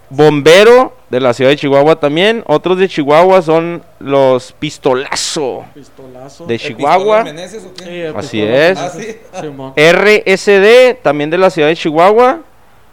Bombero 0.10 0.94
de 1.10 1.20
la 1.20 1.34
ciudad 1.34 1.52
de 1.52 1.58
Chihuahua 1.58 1.98
también. 2.00 2.44
Otros 2.48 2.78
de 2.78 2.88
Chihuahua 2.88 3.42
son 3.42 3.84
los 4.00 4.52
Pistolazo 4.54 5.66
Pistolazo. 5.74 6.46
de 6.46 6.56
¿El 6.56 6.60
Chihuahua. 6.60 7.24
Pistola 7.24 7.36
Meneses 7.36 7.66
o 7.66 7.74
qué? 7.74 7.84
Sí, 7.84 8.02
el 8.02 8.16
Así 8.16 8.42
es. 8.42 8.80
Ah, 8.80 8.90
sí. 8.90 9.18
RSD 9.78 11.02
también 11.02 11.30
de 11.30 11.38
la 11.38 11.50
ciudad 11.50 11.68
de 11.68 11.76
Chihuahua. 11.76 12.40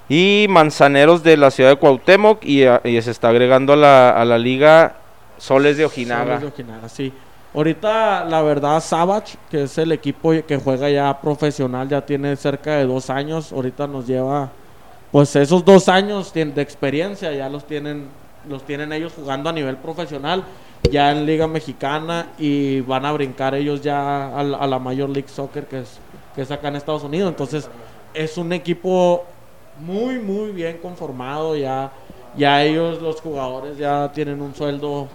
Y 0.08 0.46
Manzaneros 0.50 1.22
de 1.22 1.36
la 1.36 1.50
ciudad 1.50 1.70
de 1.70 1.76
Cuauhtémoc. 1.76 2.44
Y 2.44 2.62
se 3.02 3.10
está 3.10 3.28
agregando 3.28 3.72
a 3.72 3.76
la, 3.76 4.10
a 4.10 4.24
la 4.24 4.38
liga 4.38 4.96
Soles 5.38 5.76
de 5.76 5.84
Ojinaga. 5.84 6.38
Soles 6.38 6.40
de 6.40 6.46
Ojinaga, 6.48 6.88
sí. 6.88 7.12
Ahorita, 7.54 8.24
la 8.24 8.42
verdad, 8.42 8.80
Savage, 8.80 9.36
que 9.48 9.62
es 9.62 9.78
el 9.78 9.92
equipo 9.92 10.32
que 10.46 10.56
juega 10.56 10.90
ya 10.90 11.20
profesional, 11.20 11.88
ya 11.88 12.04
tiene 12.04 12.34
cerca 12.34 12.76
de 12.78 12.84
dos 12.84 13.10
años. 13.10 13.52
Ahorita 13.52 13.86
nos 13.86 14.08
lleva, 14.08 14.50
pues 15.14 15.36
esos 15.36 15.64
dos 15.64 15.88
años 15.88 16.34
de 16.34 16.60
experiencia, 16.60 17.32
ya 17.32 17.48
los 17.48 17.64
tienen, 17.64 18.08
los 18.48 18.64
tienen 18.64 18.92
ellos 18.92 19.12
jugando 19.14 19.48
a 19.48 19.52
nivel 19.52 19.76
profesional, 19.76 20.42
ya 20.90 21.12
en 21.12 21.24
Liga 21.24 21.46
Mexicana 21.46 22.32
y 22.36 22.80
van 22.80 23.06
a 23.06 23.12
brincar 23.12 23.54
ellos 23.54 23.80
ya 23.80 24.36
a 24.36 24.42
la, 24.42 24.58
a 24.58 24.66
la 24.66 24.80
Major 24.80 25.08
League 25.08 25.28
Soccer, 25.28 25.66
que 25.66 25.82
es, 25.82 26.00
que 26.34 26.42
es 26.42 26.50
acá 26.50 26.66
en 26.66 26.74
Estados 26.74 27.04
Unidos. 27.04 27.28
Entonces, 27.28 27.70
es 28.12 28.36
un 28.36 28.52
equipo 28.52 29.24
muy, 29.78 30.18
muy 30.18 30.50
bien 30.50 30.78
conformado 30.78 31.54
ya. 31.54 31.92
ya 32.36 32.64
ellos, 32.64 33.00
los 33.00 33.20
jugadores, 33.20 33.78
ya 33.78 34.10
tienen 34.12 34.42
un 34.42 34.52
sueldo 34.52 35.06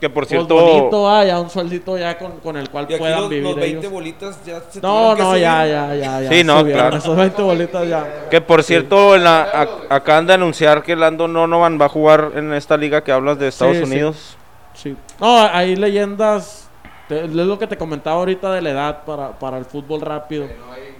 Que 0.00 0.10
por 0.10 0.24
pues, 0.24 0.28
cierto, 0.28 0.54
bonito, 0.56 1.08
ah, 1.08 1.24
ya 1.24 1.40
un 1.40 1.48
sueldito 1.48 1.96
ya 1.96 2.18
con, 2.18 2.32
con 2.40 2.56
el 2.58 2.68
cual 2.68 2.86
Y 2.88 2.92
aquí 2.94 2.98
puedan 3.00 3.20
los, 3.22 3.30
vivir 3.30 3.44
los 3.44 3.56
20 3.56 3.78
ellos. 3.78 3.92
bolitas 3.92 4.44
ya 4.44 4.60
se 4.70 4.80
No, 4.82 5.14
que 5.16 5.22
no, 5.22 5.28
subir. 5.30 5.42
ya, 5.42 5.66
ya, 5.66 5.94
ya, 5.94 6.20
ya. 6.20 6.28
Sí, 6.30 6.44
no, 6.44 6.64
claro. 6.64 6.96
Esos 6.98 7.16
20 7.16 7.42
bolitas 7.42 7.88
ya. 7.88 8.28
que 8.30 8.40
por 8.42 8.62
cierto, 8.62 9.16
en 9.16 9.24
la- 9.24 9.50
ac- 9.64 9.86
acaban 9.88 10.26
de 10.26 10.34
anunciar 10.34 10.82
que 10.82 10.94
Lando 10.94 11.26
Donovan 11.26 11.80
va 11.80 11.86
a 11.86 11.88
jugar 11.88 12.32
en 12.34 12.52
esta 12.52 12.76
liga 12.76 13.02
que 13.02 13.10
hablas 13.10 13.38
de 13.38 13.48
Estados 13.48 13.76
Sí, 13.78 13.84
sí. 13.86 13.90
Unidos. 13.90 14.36
Sí. 14.74 14.96
No, 15.18 15.38
hay 15.50 15.76
leyendas. 15.76 16.68
te- 17.08 17.24
Es 17.24 17.30
lo 17.30 17.58
que 17.58 17.66
te 17.66 17.78
comentaba 17.78 18.16
ahorita 18.18 18.52
de 18.52 18.60
la 18.60 18.70
edad 18.70 19.04
para, 19.04 19.38
para 19.38 19.56
el 19.56 19.64
fútbol 19.64 20.02
rápido. 20.02 20.46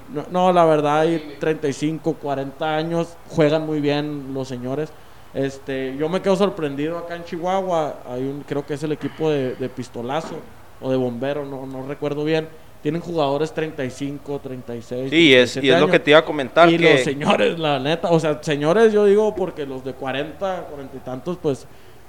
No, 0.08 0.24
no, 0.30 0.52
la 0.52 0.64
verdad, 0.64 1.00
hay 1.00 1.36
35, 1.38 2.14
40 2.14 2.76
años. 2.76 3.08
Juegan 3.28 3.66
muy 3.66 3.80
bien 3.80 4.32
los 4.32 4.48
señores. 4.48 4.90
Este, 5.36 5.94
yo 5.98 6.08
me 6.08 6.22
quedo 6.22 6.34
sorprendido 6.34 6.96
acá 6.96 7.14
en 7.14 7.24
Chihuahua. 7.24 8.00
Hay 8.08 8.22
un, 8.22 8.42
creo 8.42 8.64
que 8.64 8.74
es 8.74 8.82
el 8.82 8.92
equipo 8.92 9.30
de, 9.30 9.54
de 9.54 9.68
pistolazo 9.68 10.36
o 10.80 10.90
de 10.90 10.96
bombero, 10.96 11.44
no, 11.44 11.66
no 11.66 11.86
recuerdo 11.86 12.24
bien. 12.24 12.48
Tienen 12.82 13.02
jugadores 13.02 13.52
35, 13.52 14.40
36. 14.42 15.10
Sí, 15.10 15.34
es, 15.34 15.56
y 15.56 15.60
37 15.60 15.74
es 15.74 15.80
lo 15.80 15.90
que 15.90 15.98
te 15.98 16.10
iba 16.10 16.20
a 16.20 16.24
comentar. 16.24 16.72
Y 16.72 16.78
que 16.78 16.92
los 16.92 17.00
señores, 17.02 17.58
la 17.58 17.78
neta, 17.78 18.10
o 18.10 18.18
sea, 18.18 18.42
señores, 18.42 18.92
yo 18.92 19.04
digo 19.04 19.34
porque 19.34 19.66
los 19.66 19.84
de 19.84 19.92
40, 19.92 20.68
40 20.70 20.96
y 20.96 21.00
tantos, 21.00 21.36
pues 21.36 21.66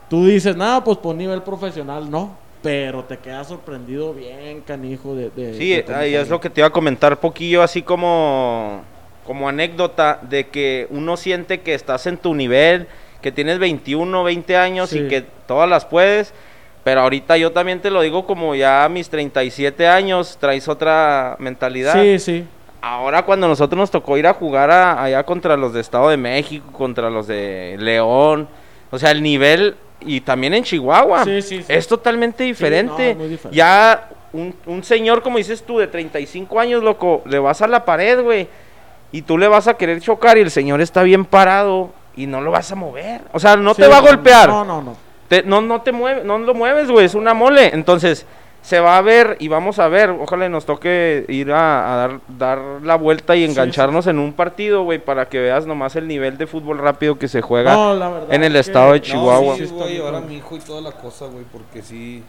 tú 0.10 0.26
dices, 0.26 0.56
nada, 0.56 0.84
pues 0.84 0.98
por 0.98 1.16
nivel 1.16 1.42
profesional, 1.42 2.10
no. 2.10 2.38
Pero 2.62 3.04
te 3.04 3.18
quedas 3.18 3.48
sorprendido 3.48 4.14
bien, 4.14 4.62
canijo, 4.62 5.16
de. 5.16 5.30
de 5.32 5.54
Sí, 5.56 5.82
de 5.82 5.96
ahí 5.96 6.16
es 6.16 6.30
lo 6.30 6.40
que 6.40 6.50
te 6.50 6.62
iba 6.62 6.68
a 6.68 6.72
comentar 6.72 7.20
poquillo, 7.20 7.62
así 7.62 7.82
como, 7.82 8.84
como 9.26 9.50
anécdota 9.50 10.20
de 10.22 10.48
que 10.48 10.88
uno 10.90 11.18
siente 11.18 11.62
que 11.62 11.74
estás 11.74 12.08
en 12.08 12.18
tu 12.18 12.34
nivel, 12.34 12.88
que 13.22 13.32
tienes 13.32 13.60
21, 13.60 14.24
20 14.24 14.58
años 14.58 14.94
y 14.94 15.08
que 15.08 15.22
todas 15.48 15.70
las 15.70 15.86
puedes. 15.86 16.34
Pero 16.84 17.02
ahorita 17.02 17.36
yo 17.38 17.52
también 17.52 17.82
te 17.82 17.90
lo 17.92 18.02
digo 18.02 18.26
como 18.26 18.56
ya 18.56 18.86
a 18.86 18.90
mis 18.90 19.10
37 19.10 19.88
años 19.88 20.38
traes 20.40 20.68
otra 20.68 21.36
mentalidad. 21.40 22.02
Sí, 22.02 22.18
sí. 22.20 22.46
Ahora 22.82 23.24
cuando 23.24 23.48
nosotros 23.48 23.78
nos 23.78 23.92
tocó 23.92 24.18
ir 24.18 24.28
a 24.28 24.34
jugar 24.34 24.72
a- 24.72 25.04
allá 25.04 25.24
contra 25.24 25.58
los 25.58 25.74
de 25.74 25.82
Estado 25.82 26.10
de 26.10 26.18
México, 26.18 26.72
contra 26.72 27.10
los 27.10 27.28
de 27.28 27.76
León, 27.80 28.48
o 28.92 28.98
sea, 29.00 29.12
el 29.12 29.22
nivel 29.22 29.76
y 30.00 30.22
también 30.22 30.54
en 30.54 30.64
Chihuahua 30.64 31.26
Sí, 31.26 31.42
sí, 31.42 31.58
sí. 31.64 31.66
es 31.74 31.88
totalmente 31.88 32.44
diferente. 32.46 33.16
no, 33.16 33.28
diferente. 33.28 33.58
Ya 33.58 34.08
un, 34.32 34.56
un 34.68 34.84
señor, 34.84 35.24
como 35.24 35.40
dices 35.40 35.64
tú, 35.64 35.80
de 35.80 35.88
35 35.88 36.58
años, 36.60 36.84
loco, 36.84 37.22
le 37.26 37.40
vas 37.40 37.62
a 37.62 37.68
la 37.68 37.84
pared, 37.84 38.22
güey, 38.22 38.48
y 39.12 39.24
tú 39.24 39.38
le 39.38 39.48
vas 39.50 39.68
a 39.68 39.74
querer 39.76 40.00
chocar 40.00 40.38
y 40.38 40.42
el 40.42 40.52
señor 40.52 40.80
está 40.80 41.02
bien 41.04 41.26
parado 41.26 41.92
y 42.18 42.28
no 42.28 42.42
lo 42.42 42.52
vas 42.52 42.70
a 42.72 42.76
mover. 42.76 43.22
O 43.32 43.40
sea, 43.40 43.56
no 43.56 43.74
Sí, 43.74 43.82
te 43.84 43.88
va 43.88 44.00
a 44.00 44.02
no, 44.02 44.08
golpear. 44.08 44.50
No, 44.50 44.66
no, 44.66 44.82
no. 44.82 44.96
Te- 45.30 45.44
no, 45.44 45.62
no 45.62 45.82
te 45.82 45.92
mueve, 45.94 46.24
no 46.26 46.38
lo 46.40 46.54
mueves, 46.54 46.90
güey, 46.92 47.06
es 47.06 47.16
una 47.16 47.34
mole. 47.34 47.70
Entonces, 47.74 48.26
se 48.62 48.80
va 48.82 48.98
a 48.98 49.02
ver 49.02 49.38
y 49.40 49.48
vamos 49.48 49.78
a 49.80 49.88
ver. 49.88 50.10
Ojalá 50.10 50.50
nos 50.50 50.66
toque 50.66 51.26
ir 51.30 51.52
a, 51.52 51.94
a 51.94 51.96
dar, 51.98 52.20
dar 52.28 52.60
la 52.84 52.96
vuelta 52.96 53.36
y 53.36 53.46
Sí, 53.46 53.52
engancharnos 53.52 54.08
en 54.08 54.20
un 54.20 54.34
partido, 54.34 54.84
güey, 54.84 55.00
para 55.00 55.30
que 55.30 55.40
veas 55.40 55.66
nomás 55.66 55.96
el 55.96 56.08
nivel 56.08 56.38
de 56.38 56.48
fútbol 56.48 56.80
rápido 56.80 57.18
que 57.20 57.28
se 57.28 57.42
juega. 57.42 57.74
No, 57.74 58.26
en 58.30 58.44
el 58.44 58.56
es 58.56 58.66
que- 58.66 58.72
estado 58.72 58.94
de 58.94 59.00
No, 59.00 59.06
Chihuahua. 59.06 59.56
sí, 59.56 59.68
Sí, 59.68 59.74
voy 59.74 59.84
a 59.84 59.88
llevar 59.88 60.16
a 60.16 60.22
mi 60.22 60.38
hijo 60.38 60.56
y 60.56 60.60
toda 60.60 60.82
la 60.82 60.92
cosa, 60.92 61.26
güey, 61.28 61.44
porque 61.52 61.82
sí, 61.82 62.24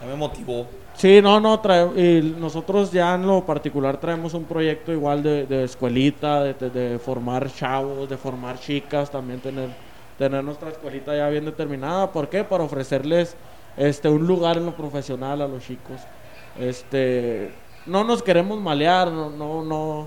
ya 0.00 0.06
me 0.08 0.14
motivó. 0.14 0.66
Sí, 0.94 1.20
no, 1.22 1.40
no, 1.40 1.60
trae- 1.62 1.90
y 1.96 2.36
nosotros 2.38 2.92
ya 2.92 3.14
en 3.14 3.26
lo 3.26 3.44
particular 3.44 3.98
traemos 3.98 4.34
un 4.34 4.44
proyecto 4.44 4.92
igual 4.92 5.22
de, 5.22 5.46
de 5.46 5.64
escuelita, 5.64 6.42
de, 6.44 6.54
de- 6.70 6.98
formar 6.98 7.50
chavos, 7.52 8.08
de 8.08 8.16
formar 8.16 8.58
chicas, 8.60 9.10
también 9.10 9.40
tener, 9.40 9.70
tener 10.18 10.44
nuestra 10.44 10.68
escuelita 10.70 11.16
ya 11.16 11.28
bien 11.28 11.44
determinada. 11.46 12.12
¿Por 12.12 12.28
qué? 12.28 12.44
Para 12.44 12.64
ofrecerles 12.64 13.36
este 13.76 14.08
un 14.08 14.26
lugar 14.26 14.58
en 14.58 14.66
lo 14.66 14.76
profesional 14.76 15.40
a 15.40 15.48
los 15.48 15.64
chicos. 15.64 16.00
Este, 16.58 17.50
no 17.86 18.04
nos 18.04 18.22
queremos 18.22 18.60
malear, 18.60 19.10
no, 19.10 19.30
no, 19.30 19.64
no. 19.64 20.06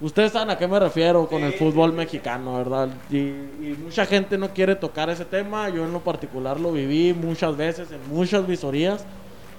Ustedes 0.00 0.32
saben 0.32 0.48
a 0.48 0.56
qué 0.56 0.66
me 0.66 0.80
refiero 0.80 1.26
con 1.28 1.42
el 1.44 1.52
fútbol 1.52 1.92
mexicano, 1.92 2.56
¿verdad? 2.56 2.88
Y, 3.10 3.18
y 3.18 3.76
mucha 3.84 4.06
gente 4.06 4.38
no 4.38 4.48
quiere 4.48 4.74
tocar 4.74 5.10
ese 5.10 5.26
tema. 5.26 5.68
Yo 5.68 5.84
en 5.84 5.92
lo 5.92 6.00
particular 6.00 6.58
lo 6.58 6.72
viví 6.72 7.12
muchas 7.12 7.54
veces 7.54 7.92
en 7.92 8.00
muchas 8.08 8.46
visorías, 8.46 9.04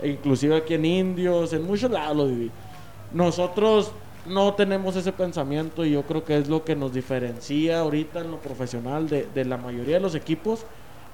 inclusive 0.04 0.56
aquí 0.58 0.76
en 0.76 0.86
Indios, 0.86 1.54
en 1.54 1.66
muchos 1.66 1.92
lados 1.92 2.18
lo 2.18 2.28
viví. 2.28 2.52
Nosotros 3.14 3.92
no 4.26 4.54
tenemos 4.54 4.96
ese 4.96 5.12
pensamiento 5.12 5.84
y 5.86 5.92
yo 5.92 6.04
creo 6.04 6.24
que 6.24 6.38
es 6.38 6.48
lo 6.48 6.64
que 6.64 6.76
nos 6.76 6.94
diferencia 6.94 7.80
ahorita 7.80 8.22
en 8.22 8.32
lo 8.32 8.38
profesional 8.38 9.10
de, 9.10 9.28
de 9.34 9.46
la 9.46 9.58
mayoría 9.58 9.96
de 9.96 10.02
los 10.02 10.16
equipos, 10.16 10.66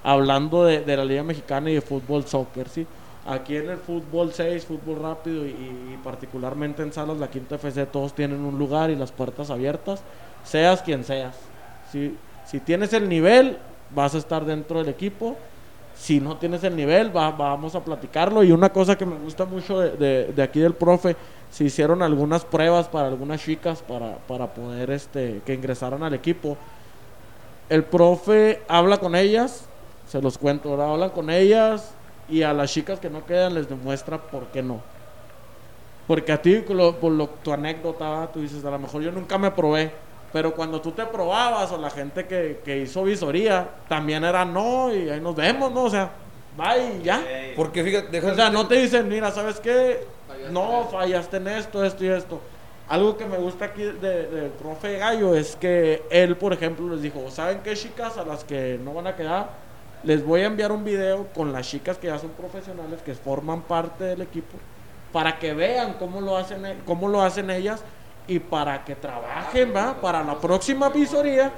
hablando 0.02 0.64
de, 0.64 0.80
de 0.80 0.96
la 0.96 1.04
Liga 1.04 1.22
Mexicana 1.22 1.70
y 1.70 1.74
de 1.74 1.80
fútbol 1.80 2.24
soccer, 2.24 2.68
¿sí? 2.68 2.86
Aquí 3.26 3.56
en 3.56 3.68
el 3.68 3.76
fútbol 3.76 4.32
6, 4.32 4.64
fútbol 4.64 5.02
rápido 5.02 5.44
y, 5.44 5.50
y 5.50 5.98
particularmente 6.02 6.82
en 6.82 6.92
Salas, 6.92 7.18
la 7.18 7.28
Quinta 7.28 7.56
FC, 7.56 7.84
todos 7.86 8.14
tienen 8.14 8.40
un 8.40 8.58
lugar 8.58 8.90
y 8.90 8.96
las 8.96 9.12
puertas 9.12 9.50
abiertas, 9.50 10.02
seas 10.44 10.80
quien 10.80 11.04
seas. 11.04 11.36
Si, 11.92 12.14
si 12.46 12.60
tienes 12.60 12.92
el 12.94 13.06
nivel, 13.08 13.58
vas 13.94 14.14
a 14.14 14.18
estar 14.18 14.46
dentro 14.46 14.78
del 14.78 14.88
equipo. 14.88 15.36
Si 15.98 16.20
no 16.20 16.36
tienes 16.36 16.62
el 16.64 16.76
nivel, 16.76 17.14
va- 17.14 17.32
vamos 17.32 17.74
a 17.74 17.84
platicarlo. 17.84 18.42
Y 18.44 18.52
una 18.52 18.70
cosa 18.70 18.96
que 18.96 19.04
me 19.04 19.16
gusta 19.16 19.44
mucho 19.44 19.80
de, 19.80 20.32
aquí 20.42 20.60
del 20.60 20.74
profe, 20.74 21.16
se 21.50 21.64
hicieron 21.64 22.02
algunas 22.02 22.44
pruebas 22.44 22.88
para 22.88 23.08
algunas 23.08 23.42
chicas 23.42 23.82
para, 23.82 24.16
para 24.18 24.46
poder 24.46 24.90
este, 24.90 25.40
que 25.44 25.54
ingresaran 25.54 26.02
al 26.02 26.14
equipo. 26.14 26.56
El 27.68 27.84
profe 27.84 28.62
habla 28.68 28.98
con 28.98 29.14
ellas, 29.14 29.64
se 30.06 30.22
los 30.22 30.38
cuento, 30.38 30.70
¿verdad? 30.70 30.92
hablan 30.92 31.10
con 31.10 31.28
ellas 31.30 31.90
y 32.28 32.42
a 32.42 32.52
las 32.52 32.72
chicas 32.72 33.00
que 33.00 33.10
no 33.10 33.26
quedan 33.26 33.54
les 33.54 33.68
demuestra 33.68 34.18
por 34.18 34.46
qué 34.46 34.62
no. 34.62 34.80
Porque 36.06 36.32
a 36.32 36.40
ti, 36.40 36.56
por 36.66 36.76
lo, 36.76 36.96
por 36.96 37.12
lo- 37.12 37.28
tu 37.28 37.52
anécdota, 37.52 38.30
tú 38.32 38.40
dices, 38.40 38.64
a 38.64 38.70
lo 38.70 38.78
mejor 38.78 39.02
yo 39.02 39.12
nunca 39.12 39.36
me 39.36 39.50
probé. 39.50 39.92
Pero 40.32 40.54
cuando 40.54 40.80
tú 40.80 40.92
te 40.92 41.04
probabas 41.06 41.72
o 41.72 41.78
la 41.78 41.90
gente 41.90 42.26
que, 42.26 42.60
que 42.64 42.78
hizo 42.78 43.02
visoría, 43.04 43.68
también 43.88 44.24
era 44.24 44.44
no 44.44 44.94
y 44.94 45.08
ahí 45.08 45.20
nos 45.20 45.34
vemos, 45.34 45.72
¿no? 45.72 45.84
O 45.84 45.90
sea, 45.90 46.10
bye 46.56 46.98
y 47.00 47.02
ya. 47.02 47.22
Porque 47.56 47.82
fíjate, 47.82 48.08
deja 48.10 48.32
O 48.32 48.34
sea, 48.34 48.50
no 48.50 48.66
te 48.68 48.74
dicen, 48.76 49.08
mira, 49.08 49.30
¿sabes 49.30 49.58
qué? 49.60 50.06
No, 50.50 50.86
fallaste 50.90 51.38
en 51.38 51.48
esto, 51.48 51.82
esto 51.84 52.04
y 52.04 52.08
esto. 52.08 52.40
Algo 52.88 53.16
que 53.16 53.26
me 53.26 53.36
gusta 53.38 53.66
aquí 53.66 53.82
de- 53.82 54.26
del 54.26 54.50
profe 54.50 54.98
Gallo 54.98 55.34
es 55.34 55.56
que 55.56 56.02
él, 56.10 56.36
por 56.36 56.52
ejemplo, 56.52 56.88
les 56.88 57.02
dijo, 57.02 57.30
¿saben 57.30 57.60
qué 57.64 57.74
chicas 57.74 58.16
a 58.18 58.24
las 58.24 58.44
que 58.44 58.78
no 58.82 58.94
van 58.94 59.06
a 59.06 59.16
quedar? 59.16 59.50
Les 60.04 60.24
voy 60.24 60.42
a 60.42 60.46
enviar 60.46 60.72
un 60.72 60.84
video 60.84 61.26
con 61.34 61.52
las 61.52 61.68
chicas 61.68 61.98
que 61.98 62.06
ya 62.06 62.18
son 62.18 62.30
profesionales, 62.30 63.00
que 63.04 63.14
forman 63.14 63.62
parte 63.62 64.04
del 64.04 64.22
equipo, 64.22 64.56
para 65.12 65.38
que 65.38 65.52
vean 65.54 65.94
cómo 65.98 66.20
lo 66.20 66.36
hacen, 66.36 66.64
e- 66.64 66.76
cómo 66.86 67.08
lo 67.08 67.20
hacen 67.22 67.50
ellas 67.50 67.82
y 68.28 68.38
para 68.38 68.84
que 68.84 68.94
trabajen, 68.94 69.72
¿va? 69.74 69.94
Para 70.00 70.22
la 70.22 70.38
próxima 70.38 70.90
visoría, 70.90 71.50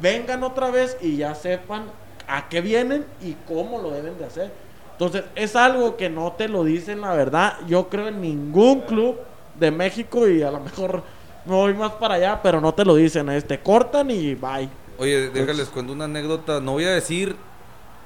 vengan 0.00 0.42
otra 0.42 0.70
vez 0.70 0.96
y 1.00 1.18
ya 1.18 1.34
sepan 1.34 1.84
a 2.26 2.48
qué 2.48 2.60
vienen 2.60 3.04
y 3.22 3.34
cómo 3.46 3.80
lo 3.80 3.90
deben 3.90 4.18
de 4.18 4.24
hacer. 4.24 4.50
Entonces, 4.92 5.24
es 5.34 5.54
algo 5.54 5.96
que 5.96 6.08
no 6.08 6.32
te 6.32 6.48
lo 6.48 6.64
dicen, 6.64 7.02
la 7.02 7.12
verdad. 7.12 7.58
Yo 7.66 7.90
creo 7.90 8.08
en 8.08 8.22
ningún 8.22 8.80
club 8.80 9.18
de 9.54 9.70
México 9.70 10.26
y 10.26 10.42
a 10.42 10.50
lo 10.50 10.60
mejor 10.60 11.02
me 11.44 11.54
voy 11.54 11.74
más 11.74 11.92
para 11.92 12.14
allá, 12.14 12.40
pero 12.42 12.62
no 12.62 12.72
te 12.72 12.84
lo 12.84 12.94
dicen. 12.94 13.28
Es, 13.28 13.46
te 13.46 13.60
cortan 13.60 14.10
y 14.10 14.34
bye. 14.34 14.70
Oye, 14.98 15.28
déjales 15.28 15.68
cuento 15.68 15.92
una 15.92 16.06
anécdota. 16.06 16.60
No 16.60 16.72
voy 16.72 16.84
a 16.84 16.90
decir 16.90 17.36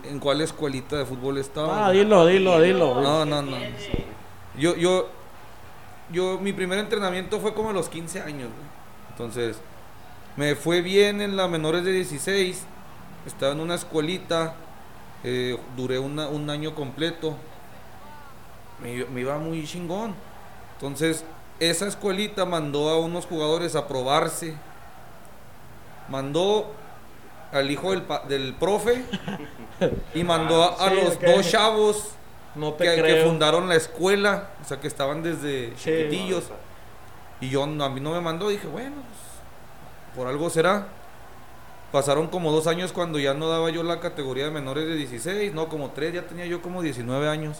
en 0.03 0.19
cuál 0.19 0.41
escuelita 0.41 0.97
de 0.97 1.07
fútbol 1.07 1.39
estaba. 1.39 1.87
Ah, 1.87 1.91
dilo, 1.93 2.27
dilo, 2.27 2.61
dilo. 2.61 3.01
No, 3.01 3.25
no, 3.25 3.41
no. 3.41 3.57
Yo, 4.59 4.75
yo, 4.75 5.09
yo, 6.13 6.39
mi 6.39 6.53
primer 6.53 6.79
entrenamiento 6.79 7.41
fue 7.41 7.55
como 7.55 7.71
a 7.71 7.73
los 7.73 7.89
15 7.89 8.21
años, 8.21 8.49
güey. 8.51 8.69
Entonces, 9.11 9.57
me 10.37 10.55
fue 10.55 10.81
bien 10.81 11.21
en 11.21 11.37
la 11.37 11.49
menores 11.49 11.85
de 11.85 11.93
16. 11.93 12.65
Estaba 13.27 13.53
en 13.53 13.61
una 13.61 13.75
escuelita. 13.75 14.55
eh, 15.23 15.59
duré 15.77 15.99
una- 15.99 16.29
un 16.29 16.49
año 16.49 16.75
completo. 16.75 17.37
Me, 18.83 18.95
iba- 18.95 19.11
me 19.11 19.21
iba 19.21 19.37
muy 19.39 19.67
chingón. 19.67 20.15
Entonces, 20.77 21.25
esa 21.59 21.87
escuelita 21.87 22.47
mandó 22.47 22.89
a 22.89 22.99
unos 22.99 23.27
jugadores 23.27 23.77
a 23.77 23.87
probarse. 23.87 24.55
Mandó 26.09 26.73
al 27.53 27.71
hijo 27.71 27.91
del, 27.91 28.05
del 28.29 28.55
profe 28.55 29.05
y 30.15 30.25
mandó 30.25 30.63
a, 30.65 30.87
a 30.87 30.91
los 30.95 31.21
dos 31.21 31.51
chavos 31.51 32.09
No 32.55 32.73
te 32.75 32.85
que, 32.85 33.23
fundaron 33.25 33.69
la 33.69 33.77
escuela, 33.77 34.49
o 34.61 34.65
sea, 34.65 34.81
que 34.81 34.89
estaban 34.89 35.23
desde 35.23 35.71
Sí. 35.77 35.85
chiquitillos. 35.85 36.45
Y 37.41 37.49
yo, 37.49 37.67
no, 37.67 37.85
a 37.85 37.89
mí 37.91 38.01
no 38.01 38.13
me 38.13 38.21
mandó, 38.21 38.49
dije, 38.49 38.67
bueno, 38.67 38.97
pues, 38.97 40.17
por 40.17 40.27
algo 40.27 40.51
será. 40.51 40.89
Pasaron 41.93 42.29
como 42.29 42.53
dos 42.53 42.67
años 42.67 42.93
cuando 42.93 43.19
ya 43.19 43.35
no 43.35 43.49
daba 43.49 43.71
yo 43.71 43.83
la 43.83 43.99
categoría 44.01 44.45
de 44.45 44.51
menores 44.51 44.87
de 44.87 44.95
16, 44.95 45.53
no, 45.55 45.69
como 45.69 45.91
tres, 45.91 46.13
ya 46.15 46.23
tenía 46.27 46.47
yo 46.47 46.63
como 46.63 46.83
19 46.83 47.29
años. 47.29 47.59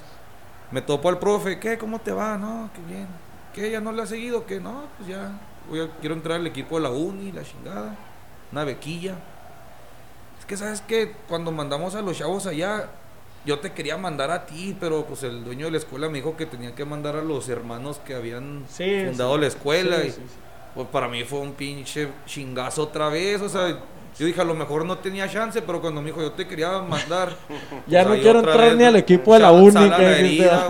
Me 0.71 0.83
topo 0.83 1.09
al 1.09 1.19
profe, 1.19 1.59
¿qué? 1.59 1.79
¿Cómo 1.79 1.99
te 2.01 2.13
va? 2.13 2.37
No, 2.39 2.71
qué 2.75 2.81
bien. 2.93 3.09
¿Qué? 3.53 3.71
¿Ya 3.73 3.81
no 3.81 3.91
le 3.91 4.03
ha 4.03 4.07
seguido? 4.07 4.47
¿Qué? 4.47 4.61
No, 4.61 4.85
pues 4.99 5.09
ya, 5.09 5.33
voy 5.69 5.81
a- 5.81 5.91
quiero 6.01 6.15
entrar 6.15 6.39
al 6.39 6.47
equipo 6.47 6.77
de 6.77 6.83
la 6.83 6.91
uni, 6.91 7.33
la 7.33 7.43
chingada, 7.43 7.97
una 8.53 8.65
bequilla. 8.65 9.15
es 10.39 10.47
que 10.47 10.57
sabes 10.57 10.81
que 10.81 11.13
cuando 11.29 11.51
mandamos 11.53 11.95
a 11.97 12.01
los 12.03 12.17
chavos 12.17 12.47
allá, 12.47 12.89
yo 13.47 13.59
te 13.59 13.73
quería 13.73 13.97
mandar 13.97 14.31
a 14.31 14.45
ti, 14.47 14.77
pero 14.79 15.05
pues 15.07 15.23
el 15.23 15.45
dueño 15.45 15.67
de 15.67 15.73
la 15.73 15.79
escuela 15.79 16.09
me 16.09 16.19
dijo 16.19 16.37
que 16.37 16.47
tenía 16.47 16.75
que 16.75 16.85
mandar 16.85 17.17
a 17.17 17.23
los 17.23 17.49
hermanos 17.49 17.99
que 18.05 18.15
habían 18.15 18.65
Sí, 18.69 19.05
fundado 19.07 19.35
sí. 19.37 19.41
la 19.41 19.47
escuela. 19.47 20.01
Sí, 20.03 20.09
y. 20.09 20.15
Pues 20.75 20.87
para 20.89 21.09
mí 21.09 21.25
fue 21.25 21.41
un 21.41 21.53
pinche 21.55 22.09
chingazo 22.27 22.83
otra 22.85 23.09
vez, 23.09 23.41
o 23.41 23.49
sea, 23.49 23.69
yo 24.19 24.27
dije 24.27 24.41
a 24.41 24.45
lo 24.45 24.55
mejor 24.55 24.85
no 24.85 24.99
tenía 24.99 25.29
chance, 25.29 25.61
pero 25.63 25.81
cuando 25.81 26.01
me 26.01 26.09
dijo 26.09 26.21
yo 26.23 26.33
te 26.33 26.47
quería 26.47 26.79
mandar. 26.81 27.35
Ya 27.87 28.05
pues, 28.05 28.17
no 28.19 28.23
quiero 28.23 28.39
entrar 28.41 28.59
vez, 28.61 28.77
ni 28.77 28.85
al 28.85 28.97
equipo 28.97 29.35
de 29.35 29.41
la 29.41 29.49
Sal- 29.49 29.61
uni, 29.63 29.73
sal 29.73 29.93
a 29.93 29.97
que 29.97 30.03
la 30.03 30.19
herida. 30.19 30.69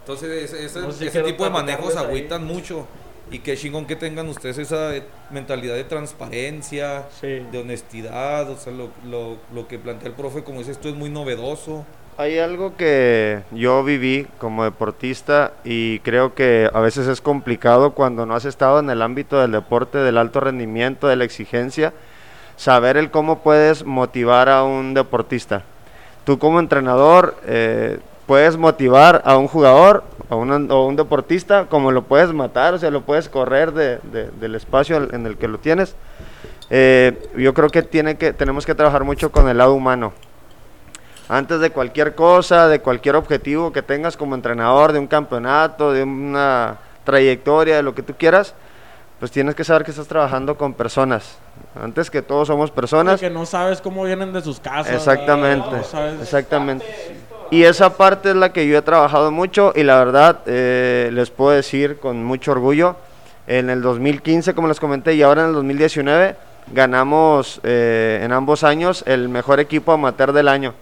Entonces 0.00 0.52
ese, 0.52 0.64
ese- 0.66 0.80
No 0.80 0.88
ese 0.90 1.22
tipo 1.22 1.44
de 1.44 1.50
manejos 1.50 1.96
agüitan 1.96 2.44
mucho. 2.44 2.86
Y 3.30 3.40
qué 3.40 3.56
chingón 3.56 3.86
que 3.86 3.96
tengan 3.96 4.28
ustedes 4.28 4.58
esa 4.58 4.92
mentalidad 5.30 5.74
de 5.74 5.84
transparencia, 5.84 7.04
Sí. 7.20 7.42
de 7.50 7.58
honestidad, 7.58 8.48
o 8.50 8.56
sea, 8.56 8.72
lo, 8.72 8.90
lo, 9.08 9.36
lo 9.52 9.66
que 9.66 9.78
plantea 9.78 10.08
el 10.08 10.14
profe, 10.14 10.44
como 10.44 10.60
dices 10.60 10.78
tú, 10.78 10.88
es 10.88 10.94
muy 10.94 11.10
novedoso. 11.10 11.84
Hay 12.18 12.38
algo 12.38 12.76
que 12.76 13.42
yo 13.50 13.84
viví 13.84 14.26
como 14.38 14.64
deportista 14.64 15.52
y 15.64 15.98
creo 15.98 16.34
que 16.34 16.70
a 16.72 16.80
veces 16.80 17.08
es 17.08 17.20
complicado 17.20 17.92
cuando 17.92 18.24
no 18.24 18.34
has 18.34 18.46
estado 18.46 18.78
en 18.78 18.88
el 18.88 19.02
ámbito 19.02 19.38
del 19.40 19.52
deporte, 19.52 19.98
del 19.98 20.16
alto 20.16 20.40
rendimiento, 20.40 21.08
de 21.08 21.16
la 21.16 21.24
exigencia, 21.24 21.92
saber 22.56 22.96
el 22.96 23.10
cómo 23.10 23.40
puedes 23.40 23.84
motivar 23.84 24.48
a 24.48 24.62
un 24.64 24.94
deportista. 24.94 25.62
Tú 26.24 26.38
como 26.38 26.58
entrenador 26.58 27.36
eh, 27.44 27.98
puedes 28.26 28.56
motivar 28.56 29.20
a 29.26 29.36
un 29.36 29.46
jugador 29.46 30.02
a 30.28 30.34
un, 30.36 30.70
o 30.72 30.86
un 30.86 30.96
deportista 30.96 31.66
como 31.66 31.92
lo 31.92 32.02
puedes 32.02 32.32
matar, 32.32 32.74
o 32.74 32.78
sea, 32.78 32.90
lo 32.90 33.02
puedes 33.02 33.28
correr 33.28 33.72
de- 33.72 33.98
de- 33.98 34.30
del 34.30 34.54
espacio 34.54 34.96
en 35.12 35.26
el 35.26 35.36
que 35.36 35.48
lo 35.48 35.58
tienes. 35.58 35.94
Eh, 36.70 37.30
yo 37.36 37.54
creo 37.54 37.68
que, 37.68 37.82
tiene 37.82 38.16
que 38.16 38.32
tenemos 38.32 38.66
que 38.66 38.74
trabajar 38.74 39.04
mucho 39.04 39.30
con 39.30 39.48
el 39.48 39.58
lado 39.58 39.74
humano 39.74 40.12
antes 41.28 41.60
de 41.60 41.70
cualquier 41.70 42.14
cosa, 42.14 42.68
de 42.68 42.80
cualquier 42.80 43.16
objetivo 43.16 43.72
que 43.72 43.82
tengas 43.82 44.16
como 44.16 44.34
entrenador, 44.34 44.92
de 44.92 44.98
un 45.00 45.06
campeonato, 45.08 45.92
de 45.92 46.02
una 46.04 46.76
trayectoria, 47.04 47.76
de 47.76 47.82
lo 47.82 47.94
que 47.94 48.02
tú 48.02 48.14
quieras, 48.16 48.54
pues 49.18 49.30
tienes 49.32 49.54
que 49.54 49.64
saber 49.64 49.84
que 49.84 49.90
estás 49.90 50.06
trabajando 50.08 50.56
con 50.56 50.74
personas. 50.74 51.38
Antes 51.80 52.10
que 52.10 52.22
todos 52.22 52.48
somos 52.48 52.70
personas. 52.70 53.18
Que 53.20 53.30
no 53.30 53.46
sabes 53.46 53.80
cómo 53.80 54.04
vienen 54.04 54.32
de 54.32 54.40
sus 54.42 54.60
casas. 54.60 54.92
Exactamente. 54.92 55.68
No 55.70 55.82
sabes- 55.84 56.20
exactamente. 56.20 56.84
Y 57.50 57.62
esa 57.62 57.96
parte 57.96 58.30
es 58.30 58.36
la 58.36 58.52
que 58.52 58.66
yo 58.66 58.76
he 58.78 58.82
trabajado 58.82 59.30
mucho 59.30 59.72
y 59.74 59.82
la 59.84 59.98
verdad 59.98 60.40
eh, 60.46 61.10
les 61.12 61.30
puedo 61.30 61.52
decir 61.52 61.98
con 61.98 62.24
mucho 62.24 62.52
orgullo, 62.52 62.96
en 63.46 63.70
el 63.70 63.80
2015, 63.82 64.54
como 64.54 64.66
les 64.66 64.80
comenté, 64.80 65.14
y 65.14 65.22
ahora 65.22 65.42
en 65.42 65.48
el 65.48 65.54
2019, 65.54 66.34
ganamos 66.72 67.60
eh, 67.62 68.20
en 68.24 68.32
ambos 68.32 68.64
años 68.64 69.04
el 69.06 69.28
mejor 69.28 69.60
equipo 69.60 69.92
amateur 69.92 70.32
del 70.32 70.48
año. 70.48 70.74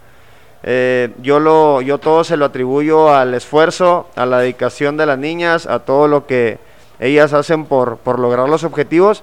Eh, 0.63 1.11
yo, 1.21 1.41
lo, 1.41 1.83
yo 1.83 1.99
todo 1.99 2.25
se 2.25 2.39
lo 2.39 2.47
atribuyo 2.47 3.15
al 3.15 3.35
esfuerzo, 3.35 4.09
a 4.17 4.25
la 4.25 4.39
dedicación 4.39 4.97
de 4.97 5.05
las 5.05 5.19
niñas, 5.19 5.67
a 5.67 5.81
todo 5.81 6.09
lo 6.09 6.27
que 6.27 6.59
ellas 6.99 7.35
hacen 7.35 7.67
por, 7.67 7.99
por 7.99 8.19
lograr 8.19 8.49
los 8.49 8.65
objetivos 8.65 9.23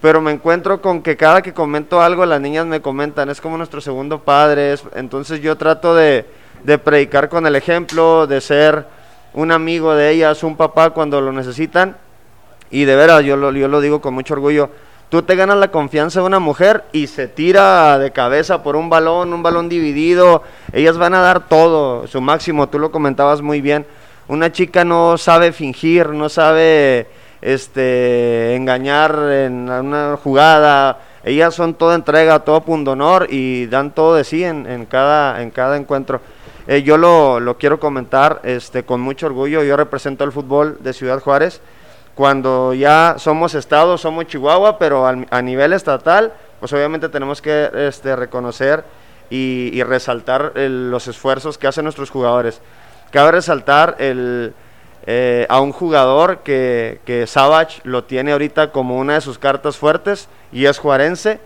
pero 0.00 0.20
me 0.20 0.32
encuentro 0.32 0.82
con 0.82 1.00
que 1.00 1.16
cada 1.16 1.40
que 1.40 1.54
comento 1.54 2.02
algo 2.02 2.26
las 2.26 2.38
niñas 2.38 2.66
me 2.66 2.82
comentan, 2.82 3.30
es 3.30 3.40
como 3.40 3.56
nuestro 3.56 3.80
segundo 3.80 4.18
padre, 4.18 4.74
es- 4.74 4.84
entonces 4.96 5.40
yo 5.40 5.56
trato 5.56 5.94
de, 5.94 6.26
de 6.64 6.78
predicar 6.78 7.28
con 7.28 7.46
el 7.46 7.54
ejemplo, 7.56 8.26
de 8.26 8.40
ser 8.40 8.86
un 9.34 9.52
amigo 9.52 9.94
de 9.94 10.10
ellas, 10.10 10.42
un 10.42 10.56
papá 10.56 10.90
cuando 10.90 11.20
lo 11.20 11.30
necesitan, 11.30 11.96
y 12.70 12.84
de 12.84 12.96
veras, 12.96 13.22
yo 13.22 13.36
lo, 13.36 13.52
yo 13.52 13.68
lo 13.68 13.80
digo 13.80 14.00
con 14.00 14.14
mucho 14.14 14.34
orgullo, 14.34 14.70
tú 15.10 15.22
te 15.22 15.36
ganas 15.36 15.58
la 15.58 15.70
confianza 15.70 16.20
de 16.20 16.26
una 16.26 16.38
mujer 16.38 16.84
y 16.92 17.06
se 17.06 17.28
tira 17.28 17.98
de 17.98 18.10
cabeza 18.10 18.62
por 18.62 18.76
un 18.76 18.88
balón, 18.88 19.32
un 19.32 19.42
balón 19.42 19.68
dividido, 19.68 20.42
ellas 20.72 20.96
van 20.96 21.14
a 21.14 21.20
dar 21.20 21.48
todo, 21.48 22.06
su 22.06 22.20
máximo, 22.20 22.68
tú 22.68 22.78
lo 22.78 22.90
comentabas 22.90 23.42
muy 23.42 23.60
bien, 23.60 23.86
una 24.26 24.50
chica 24.50 24.84
no 24.84 25.18
sabe 25.18 25.52
fingir, 25.52 26.08
no 26.08 26.28
sabe 26.28 27.06
este 27.42 28.56
engañar 28.56 29.14
en 29.30 29.68
una 29.68 30.16
jugada, 30.16 30.98
ellas 31.24 31.54
son 31.54 31.74
toda 31.74 31.94
entrega, 31.94 32.40
todo 32.40 32.62
pundonor 32.62 33.26
y 33.30 33.66
dan 33.66 33.90
todo 33.90 34.14
de 34.14 34.24
sí 34.24 34.42
en, 34.42 34.66
en 34.66 34.86
cada, 34.86 35.42
en 35.42 35.50
cada 35.50 35.76
encuentro. 35.76 36.20
Eh, 36.66 36.82
yo 36.82 36.96
lo, 36.96 37.40
lo 37.40 37.58
quiero 37.58 37.78
comentar 37.78 38.40
este, 38.42 38.84
con 38.84 39.00
mucho 39.00 39.26
orgullo, 39.26 39.62
yo 39.62 39.76
represento 39.76 40.24
el 40.24 40.32
fútbol 40.32 40.78
de 40.80 40.94
Ciudad 40.94 41.20
Juárez, 41.20 41.60
cuando 42.14 42.72
ya 42.72 43.16
somos 43.18 43.54
estado, 43.54 43.98
somos 43.98 44.26
Chihuahua, 44.26 44.78
pero 44.78 45.06
al- 45.06 45.26
a 45.30 45.42
nivel 45.42 45.72
estatal, 45.72 46.32
pues 46.60 46.72
obviamente 46.72 47.08
tenemos 47.08 47.42
que 47.42 47.70
este, 47.74 48.16
reconocer 48.16 48.84
y, 49.30 49.82
resaltar 49.82 50.52
los 50.54 51.08
esfuerzos 51.08 51.58
que 51.58 51.66
hacen 51.66 51.84
nuestros 51.84 52.10
jugadores. 52.10 52.60
Cabe 53.10 53.32
resaltar 53.32 53.96
el, 53.98 54.54
eh, 55.06 55.46
a 55.48 55.60
un 55.60 55.72
jugador 55.72 56.38
que, 56.38 57.00
que 57.04 57.26
Savage 57.26 57.80
lo 57.84 58.04
tiene 58.04 58.32
ahorita 58.32 58.70
como 58.70 58.96
una 58.96 59.14
de 59.14 59.20
sus 59.20 59.38
cartas 59.38 59.76
fuertes 59.76 60.28
y 60.52 60.66
es 60.66 60.78
juarense. 60.78 61.40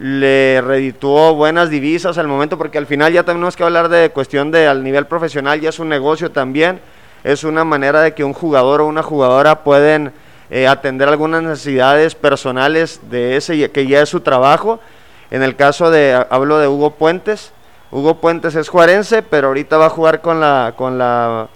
Le 0.00 0.60
redituó 0.60 1.34
buenas 1.34 1.70
divisas 1.70 2.18
al 2.18 2.28
momento 2.28 2.56
porque 2.56 2.78
al 2.78 2.86
final 2.86 3.12
ya 3.12 3.24
tenemos 3.24 3.56
que 3.56 3.64
hablar 3.64 3.88
de 3.88 4.10
cuestión 4.10 4.50
de 4.50 4.68
al 4.68 4.84
nivel 4.84 5.06
profesional, 5.06 5.60
ya 5.60 5.70
es 5.70 5.78
un 5.78 5.88
negocio 5.88 6.30
también. 6.30 6.80
Es 7.24 7.42
una 7.42 7.64
manera 7.64 8.00
de 8.00 8.14
que 8.14 8.22
un 8.22 8.32
jugador 8.32 8.80
o 8.80 8.86
una 8.86 9.02
jugadora 9.02 9.64
pueden 9.64 10.12
eh, 10.50 10.68
atender 10.68 11.08
algunas 11.08 11.42
necesidades 11.42 12.14
personales 12.14 13.00
de 13.10 13.36
ese 13.36 13.70
que 13.70 13.86
ya 13.86 14.00
es 14.00 14.08
su 14.08 14.20
trabajo. 14.20 14.78
En 15.30 15.42
el 15.42 15.56
caso 15.56 15.90
de, 15.90 16.24
hablo 16.30 16.58
de 16.58 16.68
Hugo 16.68 16.92
Puentes, 16.92 17.52
Hugo 17.90 18.16
Puentes 18.16 18.54
es 18.54 18.68
juarense, 18.68 19.22
pero 19.22 19.48
ahorita 19.48 19.78
va 19.78 19.86
a 19.86 19.90
jugar 19.90 20.20
con 20.20 20.40
la, 20.40 20.74
con 20.76 20.96
la 20.96 21.48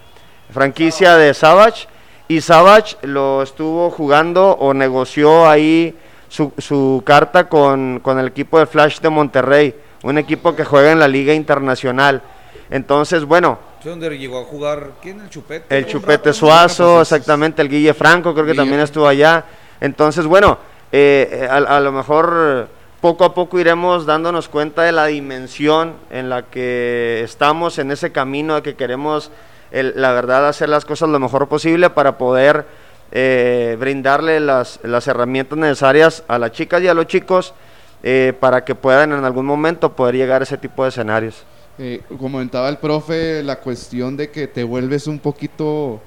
franquicia 0.51 1.17
de 1.17 1.33
Savage 1.33 1.87
y 2.29 2.41
Savage 2.41 2.97
lo 3.03 3.43
estuvo 3.43 3.91
jugando 3.91 4.53
o 4.53 4.75
negoció 4.75 5.49
ahí 5.49 5.95
su, 6.33 6.51
su 6.57 7.03
carta 7.05 7.47
con, 7.47 8.01
con 8.03 8.19
el 8.19 8.29
equipo 8.29 8.59
de 8.59 8.65
Flash 8.65 9.01
de 9.01 9.11
Monterrey, 9.11 9.75
un 10.03 10.17
equipo 10.17 10.57
que 10.57 10.65
juega 10.65 10.91
en 10.91 10.99
la 10.99 11.07
Liga 11.07 11.35
Internacional. 11.35 12.23
Entonces, 12.71 13.27
bueno, 13.27 13.59
llegó 13.85 14.41
a 14.41 14.45
jugar, 14.45 14.93
¿quién? 15.03 15.21
El 15.21 15.29
Chupete. 15.29 15.77
el 15.77 15.87
Chupete. 15.87 16.33
Suazo, 16.33 17.03
exactamente, 17.03 17.61
el 17.61 17.69
Guille 17.69 17.93
Franco, 17.93 18.33
creo 18.33 18.47
que 18.47 18.53
Guille 18.53 18.63
también 18.63 18.81
estuvo 18.81 19.07
allá. 19.07 19.45
Entonces, 19.79 20.25
bueno, 20.25 20.57
eh, 20.91 21.47
a, 21.51 21.57
a 21.57 21.81
lo 21.81 21.93
mejor 21.93 22.69
poco 23.03 23.25
a 23.27 23.35
poco 23.35 23.59
iremos 23.59 24.07
dándonos 24.07 24.49
cuenta 24.49 24.83
de 24.85 24.93
la 24.93 25.07
dimensión 25.07 25.97
en 26.11 26.31
la 26.31 26.45
que 26.45 27.21
estamos 27.23 27.79
en 27.79 27.91
ese 27.91 28.11
camino 28.11 28.55
de 28.55 28.63
que 28.63 28.75
queremos, 28.75 29.31
el- 29.71 29.93
la 29.97 30.13
verdad, 30.13 30.49
hacer 30.49 30.71
las 30.71 30.87
cosas 30.87 31.11
lo 31.11 31.19
mejor 31.19 31.47
posible 31.47 31.91
para 31.91 32.17
poder 32.17 32.65
eh, 33.13 33.77
brindarle 33.79 34.41
las, 34.41 34.81
las 34.83 35.07
herramientas 35.07 35.59
necesarias 35.59 36.25
a 36.29 36.39
las 36.39 36.53
chicas 36.53 36.83
y 36.83 36.89
a 36.89 36.95
los 36.95 37.07
chicos 37.07 37.55
eh, 38.03 38.33
para 38.41 38.65
que 38.65 38.75
puedan 38.75 39.13
en 39.13 39.25
algún 39.25 39.47
momento 39.47 39.93
poder 39.95 40.17
llegar 40.17 40.41
a 40.41 40.45
ese 40.45 40.57
tipo 40.59 40.83
de 40.83 40.89
escenarios. 40.89 41.45
Eh, 41.79 42.01
comentaba 42.19 42.69
el 42.69 42.79
profe 42.79 43.43
la 43.43 43.57
cuestión 43.61 44.17
de 44.17 44.31
que 44.31 44.47
te 44.49 44.65
vuelves 44.65 45.07
un 45.07 45.19
poquito 45.19 46.01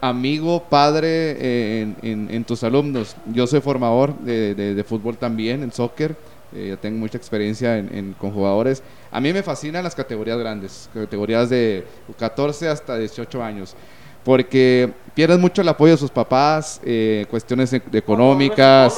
amigo, 0.00 0.64
padre 0.68 1.36
eh, 1.38 1.94
en, 2.02 2.28
en- 2.30 2.44
tus 2.44 2.64
alumnos. 2.64 3.16
Yo 3.26 3.46
soy 3.46 3.60
formador 3.60 4.14
de, 4.20 4.54
de- 4.54 4.84
fútbol 4.84 5.16
también, 5.16 5.62
en 5.62 5.72
soccer. 5.72 6.16
eh, 6.54 6.76
tengo 6.80 6.98
mucha 6.98 7.18
experiencia 7.18 7.76
en, 7.78 7.94
en- 7.94 8.12
con 8.14 8.32
jugadores. 8.32 8.82
A 9.12 9.20
mí 9.20 9.32
me 9.32 9.42
fascinan 9.42 9.84
las 9.84 9.94
categorías 9.94 10.38
grandes, 10.38 10.88
categorías 10.94 11.50
de 11.50 11.84
14 12.18 12.68
hasta 12.68 12.96
18 12.96 13.42
años, 13.42 13.74
porque 14.24 14.90
pierden 15.14 15.40
mucho 15.40 15.62
el 15.62 15.68
apoyo 15.68 15.92
de 15.92 15.98
sus 15.98 16.10
papás, 16.10 16.80
eh, 16.84 17.26
cuestiones 17.30 17.72
e- 17.72 17.82
económicas. 17.92 18.94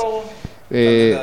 eh, 0.74 1.18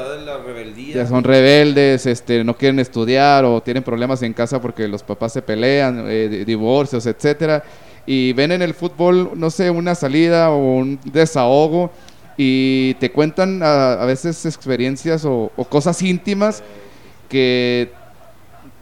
ya 0.94 1.08
son 1.08 1.24
rebeldes, 1.24 2.06
este, 2.06 2.44
no 2.44 2.56
quieren 2.56 2.80
estudiar 2.80 3.46
o 3.46 3.62
tienen 3.62 3.82
problemas 3.84 4.22
en 4.22 4.34
casa 4.34 4.62
porque 4.62 4.88
los 4.88 5.02
papás 5.04 5.34
se 5.34 5.42
pelean, 5.42 6.06
eh, 6.08 6.28
di- 6.30 6.46
divorcios, 6.46 7.06
etcétera, 7.06 7.64
y 8.06 8.32
ven 8.34 8.52
en 8.52 8.62
el 8.62 8.74
fútbol, 8.74 9.32
no 9.36 9.50
sé, 9.50 9.70
una 9.72 9.96
salida 9.96 10.52
o 10.52 10.58
un 10.76 11.00
desahogo 11.04 11.92
y 12.38 12.94
te 12.96 13.12
cuentan 13.12 13.62
a, 13.64 13.94
a 13.94 14.06
veces 14.06 14.46
experiencias 14.46 15.26
o, 15.26 15.52
o 15.56 15.66
cosas 15.66 16.02
íntimas 16.04 16.64
que 17.28 17.92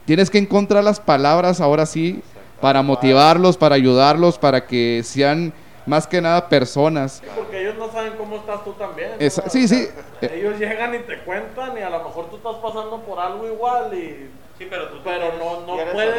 tienes 0.04 0.30
que 0.30 0.38
encontrar 0.38 0.84
las 0.84 1.00
palabras 1.00 1.60
ahora 1.60 1.84
sí 1.86 2.20
para 2.60 2.82
motivarlos, 2.82 3.56
para 3.56 3.74
ayudarlos, 3.76 4.38
para 4.38 4.66
que 4.66 5.02
sean 5.04 5.52
más 5.86 6.06
que 6.06 6.20
nada 6.20 6.48
personas. 6.48 7.22
Porque 7.36 7.60
ellos 7.62 7.76
no 7.78 7.90
saben 7.90 8.12
cómo 8.18 8.36
estás 8.36 8.62
tú 8.64 8.72
también. 8.72 9.10
¿no? 9.12 9.16
Esa- 9.18 9.48
sí, 9.48 9.66
sí. 9.68 9.88
Ellos 10.20 10.58
llegan 10.58 10.94
y 10.94 10.98
te 10.98 11.18
cuentan 11.20 11.78
y 11.78 11.82
a 11.82 11.90
lo 11.90 12.04
mejor 12.04 12.28
tú 12.30 12.36
estás 12.36 12.56
pasando 12.56 13.00
por 13.02 13.18
algo 13.18 13.46
igual 13.46 13.94
y 13.94 14.28
Sí, 14.58 14.66
pero 14.68 14.88
tú 14.88 14.96
pero 15.04 15.32
no, 15.38 15.60
no 15.66 15.92
puedes. 15.92 16.14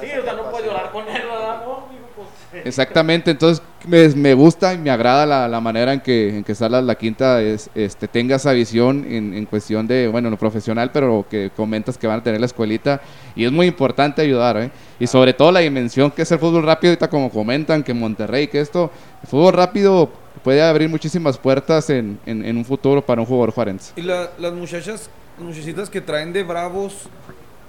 sí, 0.00 0.10
o 0.18 0.22
sea, 0.22 0.34
no 0.34 0.50
puedes 0.50 0.66
llorar 0.66 0.90
con 0.92 1.08
él, 1.08 1.22
¿verdad? 1.22 1.64
No, 1.64 1.86
pues. 2.14 2.66
Exactamente, 2.66 3.30
entonces 3.30 3.64
me, 3.88 4.08
me, 4.10 4.34
gusta 4.34 4.74
y 4.74 4.78
me 4.78 4.90
agrada 4.90 5.26
la, 5.26 5.48
la, 5.48 5.60
manera 5.60 5.92
en 5.92 6.00
que, 6.00 6.28
en 6.28 6.44
que 6.44 6.54
Salas 6.54 6.84
La 6.84 6.94
Quinta 6.94 7.40
es, 7.42 7.70
este, 7.74 8.06
tenga 8.08 8.36
esa 8.36 8.52
visión 8.52 9.04
en, 9.08 9.34
en, 9.34 9.46
cuestión 9.46 9.86
de, 9.86 10.06
bueno, 10.06 10.30
lo 10.30 10.36
profesional, 10.36 10.90
pero 10.92 11.24
que 11.28 11.50
comentas 11.56 11.98
que 11.98 12.06
van 12.06 12.20
a 12.20 12.22
tener 12.22 12.38
la 12.38 12.46
escuelita. 12.46 13.00
Y 13.34 13.44
es 13.44 13.50
muy 13.50 13.66
importante 13.66 14.22
ayudar, 14.22 14.58
¿eh? 14.58 14.70
Y 15.00 15.06
sobre 15.06 15.32
todo 15.32 15.50
la 15.50 15.60
dimensión 15.60 16.10
que 16.10 16.22
es 16.22 16.30
el 16.30 16.38
fútbol 16.38 16.62
rápido, 16.62 16.92
ahorita 16.92 17.08
como 17.08 17.30
comentan, 17.30 17.82
que 17.82 17.94
Monterrey, 17.94 18.48
que 18.48 18.60
esto, 18.60 18.90
el 19.22 19.28
fútbol 19.28 19.54
rápido 19.54 20.10
puede 20.42 20.62
abrir 20.62 20.88
muchísimas 20.88 21.38
puertas 21.38 21.90
en, 21.90 22.20
en, 22.26 22.44
en 22.44 22.56
un 22.56 22.64
futuro 22.64 23.04
para 23.04 23.20
un 23.20 23.26
jugador 23.26 23.52
juarense. 23.52 23.92
Y 23.96 24.02
la, 24.02 24.30
las 24.38 24.52
muchachas 24.52 25.10
muchachitas 25.38 25.90
que 25.90 26.00
traen 26.00 26.32
de 26.32 26.42
Bravos, 26.42 27.08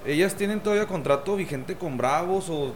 ¿ellas 0.06 0.36
tienen 0.36 0.60
todavía 0.60 0.86
contrato 0.86 1.36
vigente 1.36 1.76
con 1.76 1.98
Bravos 1.98 2.50
o 2.50 2.74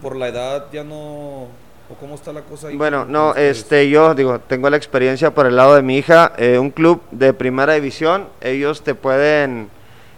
por 0.00 0.16
la 0.16 0.28
edad 0.28 0.66
ya 0.72 0.84
no... 0.84 1.48
¿O 1.92 1.94
cómo 1.98 2.14
está 2.14 2.32
la 2.32 2.42
cosa 2.42 2.68
ahí? 2.68 2.76
Bueno, 2.76 3.04
no, 3.04 3.34
este, 3.34 3.90
yo 3.90 4.14
digo, 4.14 4.38
tengo 4.38 4.70
la 4.70 4.76
experiencia 4.76 5.34
por 5.34 5.46
el 5.46 5.56
lado 5.56 5.74
de 5.74 5.82
mi 5.82 5.98
hija, 5.98 6.32
eh, 6.38 6.56
un 6.56 6.70
club 6.70 7.02
de 7.10 7.32
primera 7.32 7.72
división, 7.72 8.28
ellos 8.40 8.82
te 8.82 8.94
pueden 8.94 9.68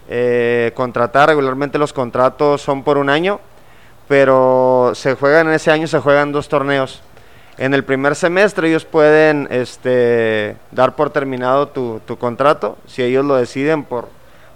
eh, 0.07 0.71
contratar, 0.75 1.29
regularmente 1.29 1.79
los 1.79 1.91
contratos 1.91 2.61
son 2.61 2.83
por 2.83 2.99
un 2.99 3.09
año, 3.09 3.39
pero 4.07 4.91
se 4.93 5.15
juegan 5.15 5.47
en 5.47 5.53
ese 5.53 5.71
año, 5.71 5.87
se 5.87 5.97
juegan 5.97 6.31
dos 6.31 6.47
torneos. 6.47 7.01
En 7.57 7.73
el 7.73 7.83
primer 7.83 8.15
semestre 8.15 8.67
ellos 8.69 8.85
pueden 8.85 9.47
este, 9.51 10.57
dar 10.71 10.95
por 10.95 11.11
terminado 11.11 11.67
tu, 11.67 12.01
tu 12.05 12.17
contrato, 12.17 12.77
si 12.87 13.03
ellos 13.03 13.23
lo 13.23 13.35
deciden 13.35 13.83
por, 13.83 14.07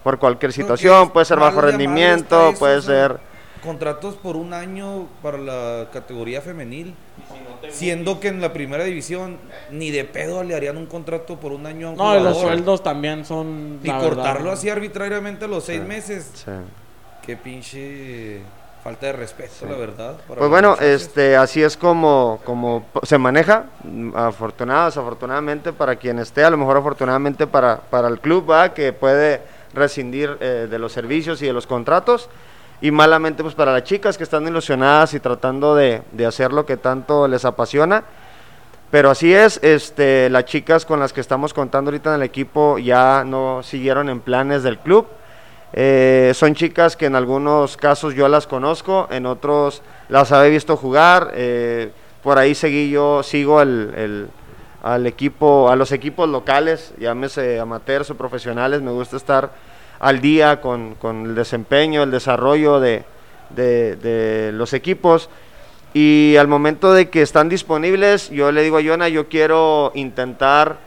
por 0.03 0.17
cualquier 0.17 0.51
situación, 0.51 1.11
puede 1.11 1.25
ser 1.25 1.39
bajo 1.39 1.61
rendimiento, 1.61 2.53
puede 2.57 2.81
ser... 2.81 3.19
Contratos 3.63 4.15
por 4.15 4.37
un 4.37 4.53
año 4.53 5.07
para 5.21 5.37
la 5.37 5.87
categoría 5.91 6.41
femenil, 6.41 6.93
siendo 7.69 8.19
que 8.19 8.29
en 8.29 8.39
la 8.39 8.53
primera 8.53 8.83
división 8.83 9.37
ni 9.71 9.91
de 9.91 10.05
pedo 10.05 10.43
le 10.43 10.55
harían 10.55 10.77
un 10.77 10.85
contrato 10.85 11.37
por 11.37 11.51
un 11.51 11.65
año 11.65 11.87
a 11.87 11.91
un 11.91 11.97
No, 11.97 12.17
y 12.17 12.23
los 12.23 12.39
sueldos 12.39 12.81
también 12.81 13.25
son... 13.25 13.79
Y 13.83 13.89
cortarlo 13.89 14.51
así 14.51 14.69
arbitrariamente 14.69 15.45
a 15.45 15.47
los 15.47 15.65
seis 15.65 15.81
Sí, 15.81 15.87
meses, 15.87 16.31
sí. 16.33 16.51
qué 17.25 17.35
pinche 17.35 18.41
falta 18.87 19.07
de 19.07 19.11
respeto, 19.11 19.65
la 19.69 19.75
verdad. 19.75 20.15
Pues 20.29 20.49
bueno, 20.49 20.69
muchachos. 20.69 20.87
este, 20.87 21.35
así 21.35 21.61
es 21.61 21.75
como, 21.75 22.39
como 22.45 22.85
se 23.03 23.17
maneja, 23.17 23.65
afortunado, 24.15 24.85
desafortunadamente 24.85 25.73
para 25.73 25.97
quien 25.97 26.19
esté, 26.19 26.45
a 26.45 26.49
lo 26.49 26.55
mejor 26.55 26.77
afortunadamente 26.77 27.47
para, 27.47 27.81
para 27.81 28.07
el 28.07 28.21
club, 28.21 28.49
¿va? 28.49 28.73
que 28.73 28.93
puede 28.93 29.41
rescindir 29.73 30.37
eh, 30.39 30.67
de 30.71 30.79
los 30.79 30.93
servicios 30.93 31.41
y 31.41 31.47
de 31.47 31.51
los 31.51 31.67
contratos, 31.67 32.29
y 32.79 32.91
malamente 32.91 33.43
pues 33.43 33.55
para 33.55 33.73
las 33.73 33.83
chicas 33.83 34.17
que 34.17 34.23
están 34.23 34.47
ilusionadas 34.47 35.13
y 35.13 35.19
tratando 35.19 35.75
de, 35.75 36.03
de 36.13 36.25
hacer 36.25 36.53
lo 36.53 36.65
que 36.65 36.77
tanto 36.77 37.27
les 37.27 37.43
apasiona. 37.43 38.05
Pero 38.89 39.09
así 39.09 39.33
es, 39.33 39.59
este, 39.63 40.29
las 40.29 40.45
chicas 40.45 40.85
con 40.85 41.01
las 41.01 41.11
que 41.11 41.19
estamos 41.19 41.53
contando 41.53 41.89
ahorita 41.89 42.11
en 42.11 42.21
el 42.21 42.23
equipo 42.23 42.77
ya 42.77 43.25
no 43.25 43.63
siguieron 43.63 44.07
en 44.07 44.21
planes 44.21 44.63
del 44.63 44.79
club. 44.79 45.07
Eh, 45.73 46.31
son 46.33 46.55
chicas 46.55 46.95
que 46.95 47.05
en 47.05 47.15
algunos 47.15 47.77
casos 47.77 48.13
yo 48.15 48.27
las 48.29 48.47
conozco, 48.47 49.07
en 49.11 49.25
otros 49.25 49.81
las 50.09 50.31
había 50.31 50.49
visto 50.51 50.77
jugar. 50.77 51.31
eh, 51.33 51.91
por 52.23 52.37
ahí 52.37 52.55
seguí 52.55 52.89
yo, 52.89 53.23
sigo 53.23 53.61
el, 53.61 53.93
el- 53.95 54.27
al 54.83 55.05
equipo, 55.07 55.69
a 55.69 55.75
los 55.75 55.91
equipos 55.91 56.29
locales, 56.29 56.93
llámese 56.99 57.59
amateurs 57.59 58.09
o 58.11 58.15
profesionales. 58.15 58.81
Me 58.81 58.91
gusta 58.91 59.17
estar 59.17 59.51
al 59.99 60.21
día 60.21 60.61
con, 60.61 60.95
con 60.95 61.25
el 61.25 61.35
desempeño, 61.35 62.03
el 62.03 62.11
desarrollo 62.11 62.79
de, 62.79 63.03
de- 63.49 63.95
de 63.97 64.51
los 64.53 64.73
equipos. 64.73 65.29
Y 65.93 66.35
al 66.37 66.47
momento 66.47 66.93
de 66.93 67.09
que 67.09 67.21
están 67.21 67.49
disponibles, 67.49 68.29
yo 68.29 68.51
le 68.51 68.61
digo 68.61 68.77
a 68.77 68.81
Yona, 68.81 69.09
yo 69.09 69.27
quiero 69.29 69.91
intentar 69.95 70.77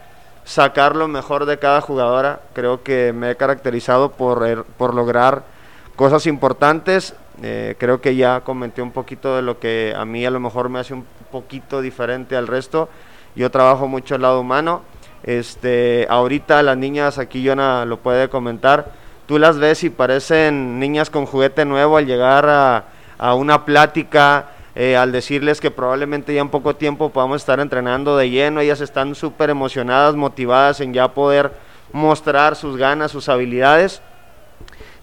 sacar 0.44 0.96
lo 0.96 1.08
mejor 1.08 1.46
de 1.46 1.58
cada 1.58 1.80
jugadora. 1.80 2.40
Creo 2.52 2.82
que 2.82 3.12
me 3.12 3.30
he 3.30 3.36
caracterizado 3.36 4.12
por, 4.12 4.42
er- 4.42 4.64
por 4.76 4.94
lograr 4.94 5.42
cosas 5.96 6.26
importantes. 6.26 7.14
Eh, 7.42 7.74
creo 7.78 8.00
que 8.00 8.16
ya 8.16 8.40
comenté 8.40 8.82
un 8.82 8.92
poquito 8.92 9.36
de 9.36 9.42
lo 9.42 9.58
que 9.58 9.94
a 9.96 10.04
mí 10.04 10.26
a 10.26 10.30
lo 10.30 10.40
mejor 10.40 10.68
me 10.68 10.78
hace 10.80 10.94
un 10.94 11.06
poquito 11.30 11.80
diferente 11.80 12.36
al 12.36 12.46
resto. 12.46 12.88
Yo 13.34 13.50
trabajo 13.50 13.86
mucho 13.88 14.14
el 14.16 14.22
lado 14.22 14.40
humano. 14.40 14.82
Este, 15.22 16.06
ahorita 16.08 16.62
las 16.62 16.76
niñas, 16.76 17.18
aquí 17.18 17.42
Yona 17.42 17.84
lo 17.84 17.98
puede 17.98 18.30
comentar, 18.30 18.92
tú 19.26 19.38
las 19.38 19.58
ves 19.58 19.84
y 19.84 19.90
parecen 19.90 20.78
niñas 20.80 21.10
con 21.10 21.26
juguete 21.26 21.66
nuevo 21.66 21.98
al 21.98 22.06
llegar 22.06 22.48
a, 22.48 22.84
a 23.18 23.34
una 23.34 23.66
plática, 23.66 24.46
eh, 24.80 24.96
al 24.96 25.12
decirles 25.12 25.60
que 25.60 25.70
probablemente 25.70 26.32
ya 26.32 26.40
en 26.40 26.48
poco 26.48 26.74
tiempo 26.74 27.10
podamos 27.10 27.42
estar 27.42 27.60
entrenando 27.60 28.16
de 28.16 28.30
lleno, 28.30 28.60
ellas 28.60 28.80
están 28.80 29.14
súper 29.14 29.50
emocionadas, 29.50 30.16
motivadas 30.16 30.80
en 30.80 30.94
ya 30.94 31.12
poder 31.12 31.52
mostrar 31.92 32.56
sus 32.56 32.78
ganas, 32.78 33.10
sus 33.10 33.28
habilidades. 33.28 34.00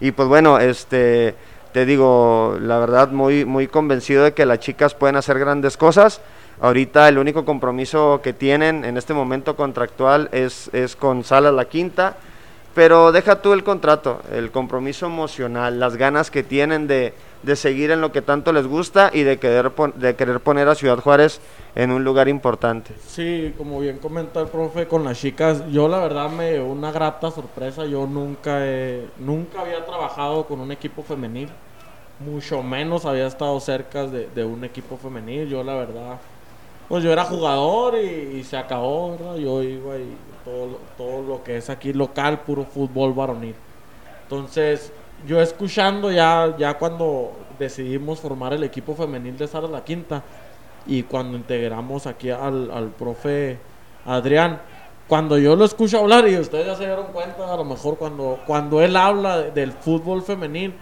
Y 0.00 0.10
pues 0.10 0.26
bueno, 0.26 0.58
este, 0.58 1.36
te 1.72 1.86
digo, 1.86 2.58
la 2.60 2.80
verdad 2.80 3.10
muy, 3.10 3.44
muy 3.44 3.68
convencido 3.68 4.24
de 4.24 4.34
que 4.34 4.46
las 4.46 4.58
chicas 4.58 4.94
pueden 4.96 5.14
hacer 5.14 5.38
grandes 5.38 5.76
cosas. 5.76 6.22
Ahorita 6.60 7.08
el 7.08 7.16
único 7.16 7.44
compromiso 7.44 8.18
que 8.20 8.32
tienen 8.32 8.84
en 8.84 8.96
este 8.96 9.14
momento 9.14 9.54
contractual 9.54 10.28
es, 10.32 10.70
es 10.72 10.96
con 10.96 11.22
Salas 11.22 11.54
La 11.54 11.66
Quinta, 11.66 12.16
pero 12.74 13.12
deja 13.12 13.42
tú 13.42 13.52
el 13.52 13.62
contrato, 13.62 14.22
el 14.32 14.50
compromiso 14.50 15.06
emocional, 15.06 15.78
las 15.78 15.94
ganas 15.94 16.32
que 16.32 16.42
tienen 16.42 16.88
de, 16.88 17.14
de 17.42 17.56
seguir 17.56 17.90
en 17.90 18.00
lo 18.00 18.10
que 18.12 18.22
tanto 18.22 18.52
les 18.52 18.66
gusta 18.66 19.10
y 19.12 19.22
de 19.22 19.38
querer, 19.38 19.72
de 19.94 20.16
querer 20.16 20.40
poner 20.40 20.68
a 20.68 20.74
Ciudad 20.74 20.98
Juárez 20.98 21.40
en 21.74 21.90
un 21.92 22.02
lugar 22.04 22.28
importante. 22.28 22.92
Sí, 23.06 23.54
como 23.56 23.78
bien 23.80 23.98
comentó 23.98 24.40
el 24.40 24.48
profe 24.48 24.86
con 24.88 25.04
las 25.04 25.20
chicas, 25.20 25.62
yo 25.70 25.88
la 25.88 25.98
verdad 26.00 26.30
me 26.30 26.52
dio 26.54 26.66
una 26.66 26.90
grata 26.90 27.30
sorpresa. 27.30 27.86
Yo 27.86 28.06
nunca 28.06 28.66
he- 28.66 29.06
nunca 29.18 29.60
había 29.60 29.84
trabajado 29.84 30.44
con 30.46 30.60
un 30.60 30.72
equipo 30.72 31.02
femenil, 31.02 31.48
mucho 32.18 32.62
menos 32.62 33.04
había 33.06 33.26
estado 33.26 33.58
cerca 33.60 34.06
de, 34.06 34.28
de 34.34 34.44
un 34.44 34.64
equipo 34.64 34.96
femenil. 34.96 35.48
Yo 35.48 35.62
la 35.62 35.74
verdad, 35.74 36.18
pues 36.88 37.04
yo 37.04 37.12
era 37.12 37.24
jugador 37.24 37.94
y, 38.02 38.38
y 38.38 38.44
se 38.44 38.56
acabó, 38.56 39.12
¿verdad? 39.12 39.36
Yo 39.36 39.62
iba 39.62 39.96
y 39.98 40.16
todo, 40.44 40.80
todo 40.96 41.22
lo 41.22 41.44
que 41.44 41.58
es 41.58 41.70
aquí 41.70 41.92
local, 41.92 42.40
puro 42.40 42.64
fútbol 42.64 43.12
varonil. 43.12 43.54
Entonces, 44.24 44.92
yo 45.26 45.40
escuchando 45.40 46.10
ya, 46.12 46.54
ya 46.58 46.74
cuando 46.78 47.32
decidimos 47.58 48.20
formar 48.20 48.52
el 48.52 48.64
equipo 48.64 48.94
femenil 48.94 49.36
de 49.36 49.46
Sara 49.48 49.66
La 49.68 49.84
Quinta 49.84 50.22
y 50.86 51.02
cuando 51.02 51.36
integramos 51.36 52.06
aquí 52.06 52.30
al, 52.30 52.70
al 52.70 52.88
profe 52.90 53.58
Adrián, 54.06 54.60
cuando 55.06 55.38
yo 55.38 55.56
lo 55.56 55.64
escucho 55.64 55.98
hablar 55.98 56.28
y 56.28 56.36
ustedes 56.36 56.66
ya 56.66 56.76
se 56.76 56.86
dieron 56.86 57.06
cuenta, 57.12 57.52
a 57.52 57.56
lo 57.56 57.64
mejor 57.64 57.96
cuando, 57.98 58.40
cuando 58.46 58.80
él 58.82 58.96
habla 58.96 59.38
de- 59.38 59.50
del 59.50 59.72
fútbol 59.72 60.22
femenil, 60.22 60.74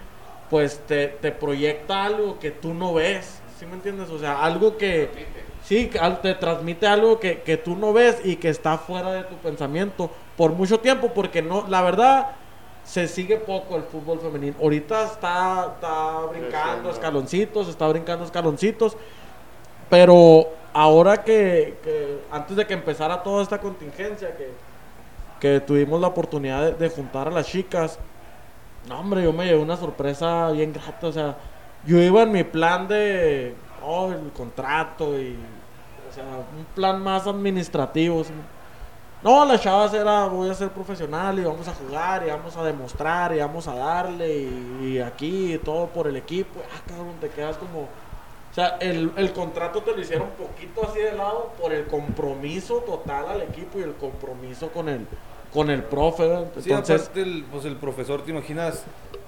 pues 0.49 0.79
te, 0.87 1.07
te 1.07 1.31
proyecta 1.31 2.05
algo 2.05 2.39
que 2.39 2.51
tú 2.51 2.73
no 2.73 2.93
ves, 2.93 3.41
¿sí 3.59 3.65
me 3.65 3.73
entiendes? 3.73 4.09
O 4.09 4.19
sea, 4.19 4.43
algo 4.43 4.77
que, 4.77 5.09
sí, 5.63 5.89
te 6.21 6.35
transmite 6.35 6.87
algo 6.87 7.19
que, 7.19 7.41
que 7.41 7.57
tú 7.57 7.75
no 7.75 7.91
ves 7.93 8.21
y 8.23 8.35
que 8.37 8.49
está 8.49 8.77
fuera 8.77 9.11
de 9.11 9.23
tu 9.23 9.35
pensamiento 9.35 10.09
por 10.37 10.51
mucho 10.53 10.79
tiempo, 10.79 11.11
porque 11.13 11.41
no, 11.41 11.65
la 11.67 11.81
verdad, 11.81 12.27
se 12.87 13.05
sigue 13.09 13.35
poco 13.35 13.75
el 13.75 13.83
fútbol 13.83 14.19
femenil. 14.21 14.55
Ahorita 14.61 15.03
está, 15.03 15.73
está 15.75 16.21
brincando 16.31 16.89
escaloncitos, 16.89 17.67
está 17.67 17.85
brincando 17.89 18.23
escaloncitos, 18.23 18.95
pero 19.89 20.47
ahora 20.71 21.21
que, 21.21 21.77
que 21.83 22.21
antes 22.31 22.55
de 22.55 22.65
que 22.65 22.73
empezara 22.73 23.21
toda 23.21 23.43
esta 23.43 23.59
contingencia, 23.59 24.33
que, 24.37 24.51
que 25.41 25.59
tuvimos 25.59 25.99
la 25.99 26.07
oportunidad 26.07 26.61
de, 26.63 26.73
de 26.75 26.89
juntar 26.89 27.27
a 27.27 27.31
las 27.31 27.47
chicas, 27.47 27.99
no 28.87 29.01
hombre, 29.01 29.21
yo 29.21 29.33
me 29.33 29.43
llevé 29.45 29.61
una 29.61 29.75
sorpresa 29.75 30.49
bien 30.51 30.71
grata, 30.71 31.07
o 31.07 31.11
sea, 31.11 31.35
yo 31.85 32.01
iba 32.01 32.23
en 32.23 32.31
mi 32.31 32.45
plan 32.45 32.87
de, 32.87 33.53
oh, 33.83 34.13
el 34.13 34.31
contrato 34.31 35.19
y, 35.19 35.35
o 36.09 36.13
sea, 36.13 36.23
un 36.23 36.65
plan 36.73 37.03
más 37.03 37.27
administrativo. 37.27 38.23
¿sí? 38.23 38.31
No, 39.23 39.43
las 39.45 39.61
chavas 39.61 39.93
era, 39.93 40.25
voy 40.27 40.49
a 40.49 40.53
ser 40.53 40.69
profesional 40.69 41.39
y 41.39 41.43
vamos 41.43 41.67
a 41.67 41.73
jugar 41.73 42.23
y 42.25 42.29
vamos 42.29 42.55
a 42.55 42.63
demostrar 42.63 43.35
y 43.35 43.39
vamos 43.39 43.67
a 43.67 43.73
darle 43.75 44.37
y, 44.43 44.93
y 44.93 44.99
aquí 44.99 45.53
y 45.53 45.57
todo 45.57 45.87
por 45.87 46.07
el 46.07 46.15
equipo. 46.15 46.59
Ah, 46.73 46.81
cabrón, 46.87 47.15
te 47.19 47.29
quedas 47.29 47.57
como... 47.57 47.81
O 47.81 48.53
sea, 48.53 48.77
el, 48.79 49.11
el 49.17 49.33
contrato 49.33 49.81
te 49.83 49.91
lo 49.91 50.01
hicieron 50.01 50.27
un 50.29 50.47
poquito 50.47 50.87
así 50.87 50.99
de 50.99 51.11
lado 51.13 51.51
por 51.61 51.73
el 51.73 51.85
compromiso 51.85 52.77
total 52.77 53.27
al 53.27 53.41
equipo 53.41 53.79
y 53.79 53.83
el 53.83 53.93
compromiso 53.95 54.69
con 54.69 54.87
el, 54.89 55.05
con 55.53 55.69
el 55.69 55.83
profe. 55.83 56.27
¿verdad? 56.27 56.47
Sí, 56.59 56.69
Entonces, 56.71 57.01
aparte 57.01 57.21
el, 57.21 57.43
pues 57.51 57.65
el 57.65 57.75
profesor, 57.75 58.23
¿te 58.23 58.31
imaginas? 58.31 58.83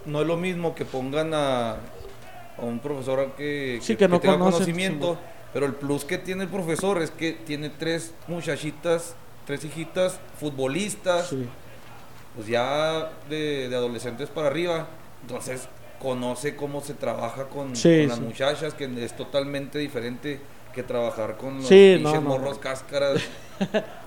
No 0.06 0.22
es 0.22 0.28
lo 0.28 0.38
mismo 0.38 0.74
que 0.74 0.86
pongan 0.86 1.34
a, 1.34 1.72
a 1.74 2.62
un 2.62 2.80
profesor 2.80 3.32
que, 3.38 3.80
Sí, 3.82 3.96
que 3.96 4.08
no 4.08 4.20
tenga 4.20 4.38
conoce, 4.38 4.54
conocimiento, 4.54 5.14
sí, 5.14 5.20
pero 5.54 5.66
el 5.66 5.74
plus 5.74 6.06
que 6.06 6.18
tiene 6.18 6.44
el 6.44 6.50
profesor 6.50 7.00
es 7.02 7.12
que 7.12 7.34
tiene 7.34 7.70
tres 7.70 8.14
muchachitas, 8.28 9.16
tres 9.50 9.66
hijitas 9.66 10.20
futbolistas, 10.39 11.30
sí. 11.30 11.47
pues 12.36 12.45
ya 12.47 13.10
de, 13.32 13.68
de 13.68 13.76
adolescentes 13.76 14.30
para 14.30 14.45
arriba, 14.45 14.86
Entonces, 15.24 15.68
conoce 16.00 16.56
cómo 16.56 16.82
se 16.82 16.93
trabaja 16.93 17.45
con, 17.45 17.76
Sí, 17.76 18.02
con 18.02 18.10
las 18.10 18.18
sí. 18.20 18.24
muchachas, 18.24 18.76
que 18.76 18.86
es 19.04 19.18
totalmente 19.18 19.80
diferente 19.80 20.39
que 20.76 20.84
trabajar 20.84 21.36
con 21.38 21.58
los 21.64 21.72
no, 21.72 22.14
no, 22.14 22.22
morros 22.22 22.58
no. 22.58 22.62
cáscaras. 22.62 23.24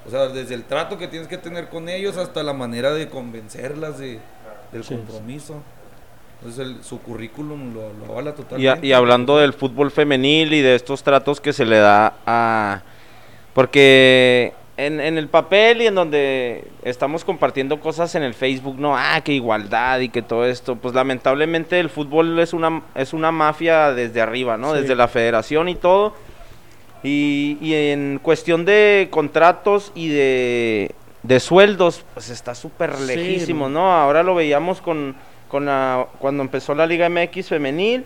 o 0.07 0.11
sea, 0.11 0.29
desde 0.29 0.55
el 0.55 0.63
trato 0.63 0.97
que 0.97 1.09
tienes 1.09 1.27
que 1.27 1.39
tener 1.39 1.69
con 1.71 1.89
ellos 1.89 2.17
hasta 2.19 2.45
la 2.45 2.53
manera 2.53 2.93
de 2.95 3.09
convencerlas 3.09 3.99
de, 3.99 4.21
del 4.71 4.85
Sí, 4.85 4.91
sí. 4.91 4.95
compromiso. 4.95 5.57
Entonces, 6.39 6.65
el- 6.67 6.85
su 6.85 7.01
currículum 7.01 7.75
lo, 7.75 7.93
lo 7.95 8.13
avala 8.13 8.31
Y, 8.31 8.33
a- 8.33 8.37
totalmente. 8.37 8.87
y 8.87 8.93
hablando 8.93 9.39
del 9.39 9.55
fútbol 9.55 9.91
femenil 9.91 10.53
y 10.53 10.61
de 10.61 10.77
estos 10.77 11.03
tratos 11.03 11.41
que 11.41 11.53
se 11.53 11.65
le 11.65 11.79
da 11.79 12.15
a... 12.27 12.83
Porque 13.55 14.53
en, 14.77 15.01
en 15.01 15.19
el 15.19 15.29
papel 15.29 15.83
y 15.83 15.87
en 15.87 15.95
donde 15.95 16.65
estamos 16.83 17.25
compartiendo 17.25 17.79
cosas 17.81 18.15
en 18.15 18.23
el 18.23 18.35
Facebook, 18.35 18.77
no, 18.79 18.97
ah, 18.97 19.21
que 19.23 19.33
igualdad 19.33 20.01
y 20.01 20.09
que 20.09 20.23
todo 20.23 20.47
esto, 20.47 20.77
pues 20.77 20.95
lamentablemente 20.95 21.79
el 21.79 21.91
fútbol 21.91 22.39
es 22.39 22.53
una, 22.53 22.83
es 22.95 23.13
una 23.13 23.33
mafia 23.33 23.93
desde 23.93 24.21
arriba, 24.21 24.57
¿no? 24.57 24.75
Sí. 24.75 24.81
Desde 24.81 24.95
la 24.95 25.09
federación 25.09 25.69
y 25.69 25.75
todo. 25.75 26.15
Y, 27.03 27.59
y 27.61 27.75
en 27.75 28.21
cuestión 28.23 28.65
de 28.65 29.09
contratos 29.11 29.93
y 29.95 30.09
de, 30.09 30.93
de 31.23 31.41
sueldos, 31.41 32.05
pues 32.15 32.31
está 32.31 32.55
súper 32.55 32.95
Sí, 32.95 33.07
lejísimo, 33.07 33.69
¿no? 33.69 33.81
¿no? 33.81 33.93
Ahora 33.93 34.23
lo 34.23 34.35
veíamos 34.35 34.81
con, 34.81 35.17
con 35.49 35.67
la, 35.67 36.07
cuando 36.19 36.43
empezó 36.43 36.75
la 36.75 36.87
Liga 36.87 37.09
MX 37.09 37.49
femenil, 37.49 38.05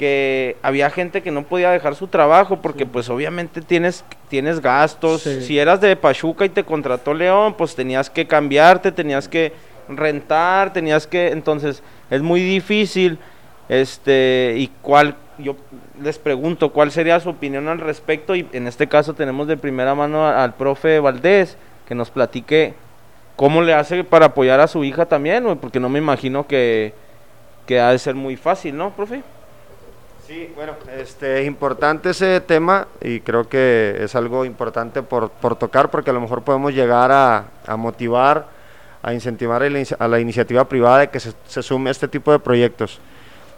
que 0.00 0.56
había 0.62 0.88
gente 0.88 1.22
que 1.22 1.30
no 1.30 1.42
podía 1.42 1.72
dejar 1.72 1.94
su 1.94 2.06
trabajo 2.06 2.62
porque 2.62 2.86
pues 2.86 3.10
obviamente 3.10 3.60
tienes, 3.60 4.02
tienes 4.30 4.62
gastos. 4.62 5.24
Sí. 5.24 5.42
Si 5.42 5.58
eras 5.58 5.82
de 5.82 5.94
Pachuca 5.94 6.46
y 6.46 6.48
te 6.48 6.64
contrató 6.64 7.12
León, 7.12 7.52
pues 7.52 7.74
tenías 7.74 8.08
que 8.08 8.26
cambiarte, 8.26 8.92
tenías 8.92 9.28
que 9.28 9.52
rentar, 9.90 10.72
tenías 10.72 11.06
que... 11.06 11.32
Entonces 11.32 11.82
es 12.08 12.22
muy 12.22 12.40
difícil. 12.40 13.18
Este, 13.68 14.54
y 14.56 14.68
cuál, 14.80 15.16
yo 15.36 15.56
les 16.02 16.18
pregunto, 16.18 16.72
¿cuál 16.72 16.90
sería 16.92 17.20
su 17.20 17.28
opinión 17.28 17.68
al 17.68 17.78
respecto? 17.78 18.34
Y 18.34 18.48
en 18.54 18.68
este 18.68 18.86
caso 18.86 19.12
tenemos 19.12 19.48
de 19.48 19.58
primera 19.58 19.94
mano 19.94 20.26
al 20.26 20.54
profe 20.54 20.98
Valdés, 20.98 21.58
que 21.86 21.94
nos 21.94 22.10
platique 22.10 22.72
cómo 23.36 23.60
le 23.60 23.74
hace 23.74 24.02
para 24.02 24.26
apoyar 24.26 24.60
a 24.60 24.66
su 24.66 24.82
hija 24.82 25.04
también, 25.04 25.58
porque 25.60 25.78
no 25.78 25.90
me 25.90 25.98
imagino 25.98 26.46
que, 26.46 26.94
que 27.66 27.80
ha 27.80 27.90
de 27.90 27.98
ser 27.98 28.14
muy 28.14 28.38
fácil, 28.38 28.78
¿no, 28.78 28.92
profe? 28.92 29.22
Sí, 30.30 30.48
bueno, 30.54 30.74
este, 30.96 31.42
importante 31.42 32.10
ese 32.10 32.40
tema 32.40 32.86
y 33.00 33.18
creo 33.18 33.48
que 33.48 33.96
es 33.98 34.14
algo 34.14 34.44
importante 34.44 35.02
por, 35.02 35.28
por 35.28 35.56
tocar 35.56 35.90
porque 35.90 36.10
a 36.10 36.12
lo 36.12 36.20
mejor 36.20 36.42
podemos 36.44 36.72
llegar 36.72 37.10
a, 37.10 37.46
a 37.66 37.76
motivar, 37.76 38.46
a 39.02 39.12
incentivar 39.12 39.64
a 39.64 39.68
la, 39.68 39.82
a 39.98 40.06
la 40.06 40.20
iniciativa 40.20 40.68
privada 40.68 40.98
de 40.98 41.08
que 41.10 41.18
se, 41.18 41.32
se 41.48 41.64
sume 41.64 41.90
a 41.90 41.90
este 41.90 42.06
tipo 42.06 42.30
de 42.30 42.38
proyectos. 42.38 43.00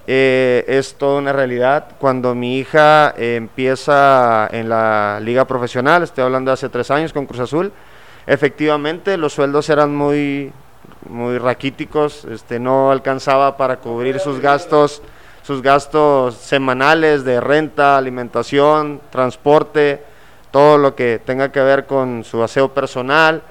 Eh, 0.06 0.64
es 0.66 0.94
toda 0.94 1.18
una 1.18 1.34
realidad. 1.34 1.88
Cuando 1.98 2.34
mi 2.34 2.56
hija 2.56 3.12
eh, 3.18 3.36
empieza 3.36 4.48
en 4.50 4.70
la 4.70 5.20
liga 5.20 5.44
profesional, 5.44 6.02
estoy 6.02 6.24
hablando 6.24 6.52
de 6.52 6.54
hace 6.54 6.70
tres 6.70 6.90
años 6.90 7.12
con 7.12 7.26
Cruz 7.26 7.40
Azul, 7.40 7.70
efectivamente 8.26 9.18
los 9.18 9.34
sueldos 9.34 9.68
eran 9.68 9.94
muy, 9.94 10.50
muy 11.06 11.36
raquíticos, 11.36 12.24
este, 12.24 12.58
no 12.58 12.90
alcanzaba 12.90 13.58
para 13.58 13.76
cubrir 13.76 14.18
sus 14.20 14.40
gastos, 14.40 15.02
sus 15.42 15.62
gastos 15.62 16.36
semanales 16.36 17.24
de 17.24 17.40
renta, 17.40 17.96
alimentación, 17.96 19.00
transporte, 19.10 20.02
todo 20.50 20.78
lo 20.78 20.94
que 20.94 21.20
tenga 21.24 21.50
que 21.50 21.60
ver 21.60 21.86
con 21.86 22.24
su 22.24 22.42
aseo 22.42 22.68
personal. 22.68 23.42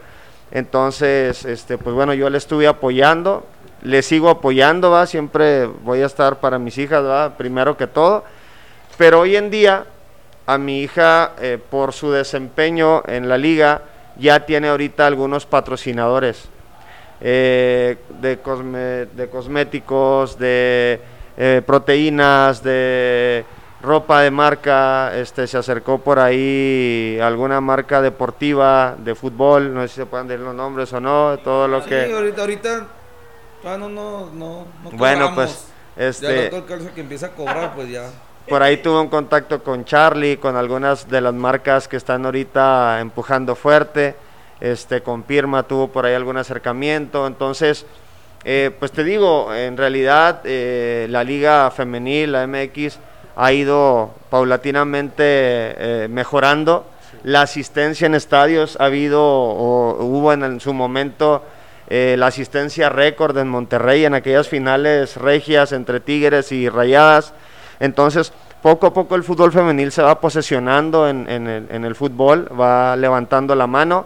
Entonces, 0.52 1.46
este, 1.46 1.78
pues 1.78 1.96
bueno, 1.96 2.14
yo 2.14 2.30
le 2.30 2.38
estuve 2.38 2.68
apoyando, 2.68 3.46
le 3.84 4.02
sigo 4.02 4.30
apoyando, 4.30 4.92
va, 4.92 5.06
siempre 5.06 5.66
voy 5.66 6.02
a 6.02 6.06
estar 6.06 6.40
para 6.40 6.60
mis 6.60 6.78
hijas, 6.78 7.04
va, 7.04 7.38
primero 7.38 7.76
que 7.78 7.88
todo. 7.88 8.24
Pero 8.98 9.22
hoy 9.22 9.36
en 9.36 9.50
día, 9.50 9.86
a 10.46 10.58
mi 10.58 10.82
hija, 10.82 11.32
eh, 11.40 11.58
por 11.70 11.94
su 11.94 12.12
desempeño 12.12 13.04
en 13.08 13.28
la 13.28 13.38
liga, 13.38 13.82
ya 14.18 14.46
tiene 14.46 14.70
ahorita 14.70 15.08
algunos 15.08 15.46
patrocinadores 15.46 16.50
eh, 17.22 17.98
de, 18.22 18.44
cosme- 18.44 19.08
de 19.10 19.30
cosméticos, 19.30 20.38
de 20.38 21.00
eh, 21.44 21.64
proteínas, 21.66 22.62
de 22.62 23.44
ropa 23.82 24.22
de 24.22 24.30
marca, 24.30 25.12
este 25.18 25.48
se 25.48 25.58
acercó 25.58 25.98
por 25.98 26.20
ahí 26.20 27.18
alguna 27.20 27.60
marca 27.60 28.00
deportiva 28.00 28.94
de 28.96 29.16
fútbol, 29.16 29.74
no 29.74 29.82
sé 29.82 29.88
si 29.88 29.96
se 29.96 30.06
pueden 30.06 30.28
decir 30.28 30.46
los 30.46 30.54
nombres 30.54 30.94
o 30.94 31.00
no, 31.00 31.40
todo 31.44 31.68
lo 31.68 31.82
Sí, 31.82 31.90
que 31.90 32.14
ahorita, 32.14 32.42
ahorita, 32.42 32.88
ah, 33.66 33.76
no, 33.80 33.90
no, 33.90 34.30
no, 34.36 34.68
no 34.84 34.92
Bueno, 34.92 35.34
pues, 35.34 35.66
Ya 35.98 36.06
este- 36.10 36.42
el 36.42 36.54
otro 36.54 36.60
alcance 36.60 36.92
que 36.94 37.02
empieza 37.02 37.26
a 37.26 37.30
cobrar, 37.32 37.74
pues 37.74 37.90
ya. 37.90 38.04
Por 38.48 38.62
ahí 38.62 38.78
tuve 38.78 39.00
un 39.02 39.08
contacto 39.08 39.64
con 39.64 39.84
Charlie, 39.84 40.38
con 40.38 40.56
algunas 40.56 41.10
de 41.10 41.22
las 41.22 41.34
marcas 41.34 41.88
que 41.88 41.98
están 41.98 42.24
ahorita 42.26 43.00
empujando 43.02 43.56
fuerte. 43.56 44.14
Este, 44.60 45.02
con 45.02 45.24
Pirma 45.24 45.64
tuvo 45.64 45.88
por 45.88 46.06
ahí 46.06 46.14
algún 46.14 46.38
acercamiento. 46.38 47.26
Entonces, 47.26 47.86
eh, 48.44 48.72
pues 48.80 48.92
te 48.92 49.04
digo, 49.04 49.54
en 49.54 49.78
realidad 49.78 50.42
eh, 50.46 51.06
la 51.10 51.24
liga 51.24 51.70
femenil, 51.72 52.32
la 52.32 52.48
MX, 52.48 52.98
ha 53.36 53.54
ido 53.54 54.14
paulatinamente 54.30 55.24
eh, 55.24 56.08
mejorando. 56.10 56.86
La 57.24 57.44
asistencia 57.44 58.08
en 58.08 58.16
estadios 58.16 58.78
ha 58.80 58.86
habido 58.86 59.22
o 59.24 60.04
hubo 60.04 60.34
en, 60.34 60.44
en 60.44 60.60
su 60.60 60.74
momento 60.74 61.44
la 61.90 62.28
asistencia 62.28 62.88
récord 62.88 63.38
en 63.38 63.50
Monterrey 63.50 64.06
en 64.06 64.14
aquellas 64.14 64.48
finales 64.48 65.18
regias 65.18 65.74
entre 65.74 66.00
Tigres 66.00 66.54
y 66.54 66.70
Rayadas. 66.70 67.34
Entonces, 67.82 68.32
poco 68.62 68.88
a 68.88 68.94
poco 68.94 69.16
el 69.16 69.26
fútbol 69.26 69.52
femenil 69.52 69.92
se 69.92 70.02
va 70.02 70.22
posesionando 70.22 71.10
en, 71.10 71.30
en 71.30 71.48
el, 71.48 71.68
en 71.70 71.84
el 71.84 71.94
fútbol, 71.94 72.48
va 72.58 72.96
levantando 72.96 73.56
la 73.56 73.68
mano. 73.68 74.06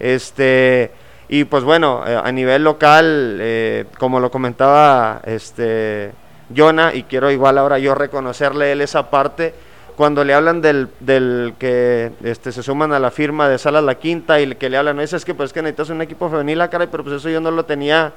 Este, 0.00 0.90
y 1.32 1.44
pues 1.44 1.62
bueno, 1.62 2.02
eh, 2.04 2.20
a 2.20 2.32
nivel 2.32 2.64
local, 2.64 3.38
eh, 3.40 3.84
como 4.00 4.18
lo 4.18 4.32
comentaba 4.32 5.20
este, 5.24 6.10
Jonah, 6.54 6.92
y 6.92 7.04
quiero 7.04 7.30
igual 7.30 7.56
ahora 7.56 7.78
yo 7.78 7.94
reconocerle 7.94 8.72
él 8.72 8.80
esa 8.80 9.10
parte, 9.10 9.54
cuando 9.96 10.24
le 10.24 10.34
hablan 10.34 10.60
del, 10.60 10.88
del 10.98 11.54
que 11.56 12.10
este, 12.24 12.50
se 12.50 12.64
suman 12.64 12.92
a 12.92 12.98
la 12.98 13.12
firma 13.12 13.48
de 13.48 13.58
Salas 13.58 13.84
La 13.84 13.94
Quinta 13.94 14.40
y 14.40 14.56
que 14.56 14.68
le 14.68 14.76
hablan, 14.76 14.98
es 14.98 15.24
que 15.24 15.32
pues 15.32 15.52
que 15.52 15.62
necesitas 15.62 15.90
un 15.90 16.02
equipo 16.02 16.28
femenil, 16.28 16.60
ah, 16.62 16.68
caray, 16.68 16.88
pero 16.90 17.04
pues 17.04 17.14
eso 17.14 17.28
yo 17.28 17.40
no 17.40 17.52
lo 17.52 17.64
tenía 17.64 18.12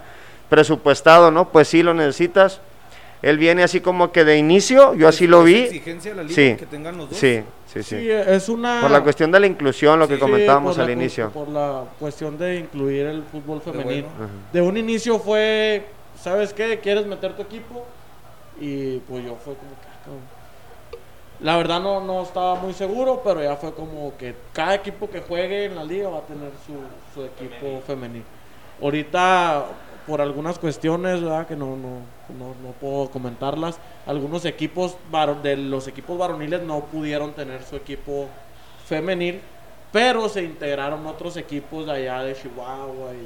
presupuestado, 0.49 1.29
¿no? 1.29 1.49
Pues 1.49 1.67
sí 1.67 1.83
lo 1.83 1.93
necesitas. 1.93 2.61
Él 3.23 3.37
viene 3.37 3.63
así 3.63 3.79
como 3.79 4.11
que 4.11 4.23
de 4.25 4.37
inicio, 4.37 4.93
yo 4.95 5.07
así 5.07 5.23
¿Es- 5.23 5.29
lo 5.29 5.43
vi. 5.43 5.55
exigencia 5.55 6.11
de 6.11 6.17
la 6.17 6.23
liga 6.23 6.35
Sí, 6.35 6.55
que 6.57 6.65
tengan 6.65 6.97
los 6.97 7.09
dos? 7.09 7.17
sí, 7.17 7.41
sí, 7.67 7.81
sí. 7.81 7.99
Sí, 8.01 8.09
es 8.11 8.49
una... 8.49 8.81
Por 8.81 8.91
la 8.91 9.01
cuestión 9.01 9.31
de 9.31 9.39
la 9.39 9.47
inclusión, 9.47 9.97
lo 9.97 10.07
que 10.09 10.19
comentábamos 10.19 10.77
al 10.77 10.89
inicio. 10.89 11.29
Por 11.31 11.47
la 11.47 11.85
cuestión 11.99 12.37
de 12.37 12.57
incluir 12.57 13.05
el 13.05 13.23
fútbol 13.23 13.61
femenino. 13.61 14.09
bueno. 14.17 14.31
De 14.51 14.61
un 14.61 14.75
inicio 14.75 15.19
fue, 15.19 15.85
¿sabes 16.21 16.53
qué? 16.53 16.79
¿Quieres 16.83 17.05
meter 17.07 17.33
tu 17.33 17.41
equipo? 17.43 17.85
Y 18.59 18.97
pues 18.99 19.23
yo 19.25 19.35
fue 19.35 19.55
como 19.55 19.71
que... 19.71 19.87
ah, 19.89 19.99
cabrón. 20.03 20.21
La 21.39 21.57
verdad 21.57 21.79
no, 21.81 22.01
no 22.01 22.23
estaba 22.23 22.55
muy 22.55 22.73
seguro, 22.73 23.21
pero 23.23 23.41
ya 23.41 23.55
fue 23.55 23.73
como 23.73 24.15
que 24.17 24.35
cada 24.53 24.75
equipo 24.75 25.09
que 25.09 25.21
juegue 25.21 25.65
en 25.65 25.75
la 25.75 25.83
liga 25.85 26.09
va 26.09 26.19
a 26.19 26.25
tener 26.25 26.51
su, 26.65 26.73
su 27.13 27.25
equipo 27.25 27.81
femenino. 27.87 28.25
Ahorita, 28.81 29.65
por 30.07 30.21
algunas 30.21 30.59
cuestiones, 30.59 31.21
¿verdad? 31.21 31.47
Que 31.47 31.55
no, 31.55 31.75
no, 31.75 31.99
no, 32.37 32.47
no 32.61 32.71
puedo 32.79 33.09
comentarlas, 33.09 33.77
algunos 34.05 34.45
equipos 34.45 34.97
de 35.43 35.57
los 35.57 35.87
equipos 35.87 36.17
varoniles 36.17 36.61
no 36.61 36.81
pudieron 36.81 37.33
tener 37.33 37.63
su 37.63 37.75
equipo 37.75 38.27
femenil, 38.85 39.39
pero 39.91 40.27
se 40.27 40.41
integraron 40.43 41.05
otros 41.05 41.37
equipos 41.37 41.85
de 41.85 41.91
allá 41.91 42.23
de 42.23 42.33
Chihuahua. 42.35 43.11
Y, 43.13 43.25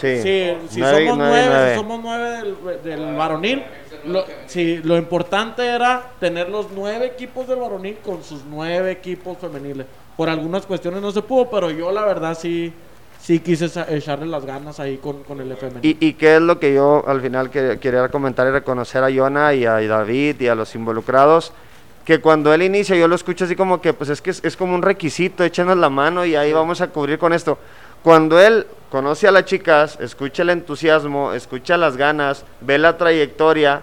Sí, 0.00 0.22
Sí, 0.22 0.56
si 0.68 0.80
Nueve- 0.80 1.06
somos 1.08 1.18
nueve. 1.18 1.70
si 1.70 1.76
somos 1.76 2.00
nueve 2.02 2.30
del, 2.30 2.82
del 2.82 3.16
varonil, 3.16 3.62
lo, 4.04 4.24
sí, 4.46 4.78
lo 4.84 4.96
importante 4.96 5.66
era 5.66 6.12
tener 6.20 6.48
los 6.48 6.66
nueve 6.72 7.06
equipos 7.06 7.46
del 7.48 7.58
varonil 7.58 7.98
con 7.98 8.22
sus 8.22 8.44
nueve 8.44 8.92
equipos 8.92 9.36
femeniles. 9.38 9.86
Por 10.16 10.28
algunas 10.28 10.64
cuestiones 10.66 11.02
no 11.02 11.10
se 11.10 11.22
pudo, 11.22 11.50
pero 11.50 11.70
yo 11.70 11.90
la 11.90 12.04
verdad 12.04 12.36
sí, 12.38 12.72
sí 13.22 13.38
quise 13.38 13.70
echarle 13.88 14.26
las 14.26 14.44
ganas 14.44 14.80
ahí 14.80 14.96
con, 14.96 15.22
con 15.22 15.40
el 15.40 15.56
femenil. 15.56 15.96
¿Y, 16.00 16.08
y 16.08 16.14
qué 16.14 16.36
es 16.36 16.42
lo 16.42 16.58
que 16.58 16.74
yo 16.74 17.04
al 17.06 17.20
final 17.20 17.50
que- 17.50 17.78
quería 17.80 18.08
comentar 18.08 18.48
y 18.48 18.50
reconocer 18.50 19.04
a 19.04 19.10
Yona 19.10 19.54
y 19.54 19.64
a 19.64 19.80
David 19.80 20.40
y 20.40 20.48
a 20.48 20.56
los 20.56 20.74
involucrados? 20.74 21.52
Que 22.04 22.20
cuando 22.20 22.52
él 22.52 22.62
inicia, 22.62 22.96
yo 22.96 23.06
lo 23.06 23.14
escucho 23.14 23.44
así 23.44 23.54
como 23.54 23.80
que, 23.80 23.92
pues 23.94 24.10
es 24.10 24.20
que 24.20 24.30
es, 24.30 24.44
es 24.44 24.56
como 24.56 24.74
un 24.74 24.82
requisito, 24.82 25.44
échenos 25.44 25.76
la 25.76 25.88
mano 25.88 26.24
y 26.26 26.34
ahí 26.34 26.52
vamos 26.52 26.80
a 26.80 26.88
cubrir 26.88 27.16
con 27.16 27.32
esto. 27.32 27.58
Cuando 28.02 28.40
él 28.40 28.66
conoce 28.90 29.28
a 29.28 29.30
las 29.30 29.44
chicas, 29.44 29.96
escucha 30.00 30.42
el 30.42 30.50
entusiasmo, 30.50 31.32
escucha 31.32 31.76
las 31.76 31.96
ganas, 31.96 32.44
ve 32.60 32.76
la 32.76 32.98
trayectoria, 32.98 33.82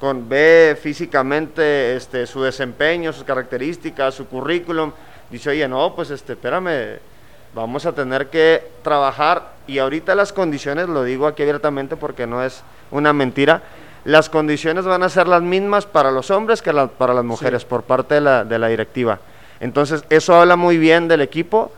con, 0.00 0.28
ve 0.28 0.76
físicamente 0.82 1.94
este, 1.94 2.26
su 2.26 2.42
desempeño, 2.42 3.12
sus 3.12 3.22
características, 3.22 4.14
su 4.16 4.26
currículum, 4.26 4.90
dice, 5.30 5.50
oye, 5.50 5.68
no, 5.68 5.94
pues 5.94 6.10
este, 6.10 6.32
espérame, 6.32 6.98
vamos 7.54 7.86
a 7.86 7.92
tener 7.92 8.28
que 8.28 8.66
trabajar 8.82 9.52
y 9.66 9.78
ahorita 9.78 10.14
las 10.14 10.32
condiciones, 10.32 10.88
lo 10.88 11.04
digo 11.04 11.26
aquí 11.26 11.42
abiertamente 11.42 11.96
porque 11.96 12.26
no 12.26 12.42
es 12.42 12.62
una 12.90 13.12
mentira. 13.12 13.62
Las 14.04 14.28
condiciones 14.30 14.84
van 14.84 15.02
a 15.02 15.08
ser 15.08 15.28
las 15.28 15.42
mismas 15.42 15.84
para 15.86 16.10
los 16.10 16.30
hombres 16.30 16.62
que 16.62 16.72
la- 16.72 16.86
para 16.86 17.12
las 17.14 17.24
mujeres 17.24 17.64
por 17.64 17.82
parte 17.82 18.14
de 18.14 18.20
la, 18.22 18.44
de 18.44 18.58
la 18.58 18.68
directiva. 18.68 19.18
Entonces, 19.60 20.04
eso 20.08 20.34
habla 20.34 20.56
muy 20.56 20.78
bien 20.78 21.06
del 21.06 21.20
equipo. 21.20 21.70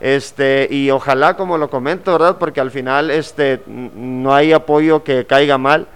Este, 0.00 0.68
y 0.70 0.90
ojalá, 0.90 1.34
como 1.36 1.56
lo 1.58 1.70
comento, 1.70 2.12
¿verdad? 2.12 2.36
Porque 2.38 2.60
al 2.60 2.70
final 2.70 3.10
este, 3.10 3.62
no 3.66 4.34
hay 4.34 4.52
apoyo 4.52 5.02
que 5.02 5.24
caiga 5.26 5.56
mal. 5.58 5.86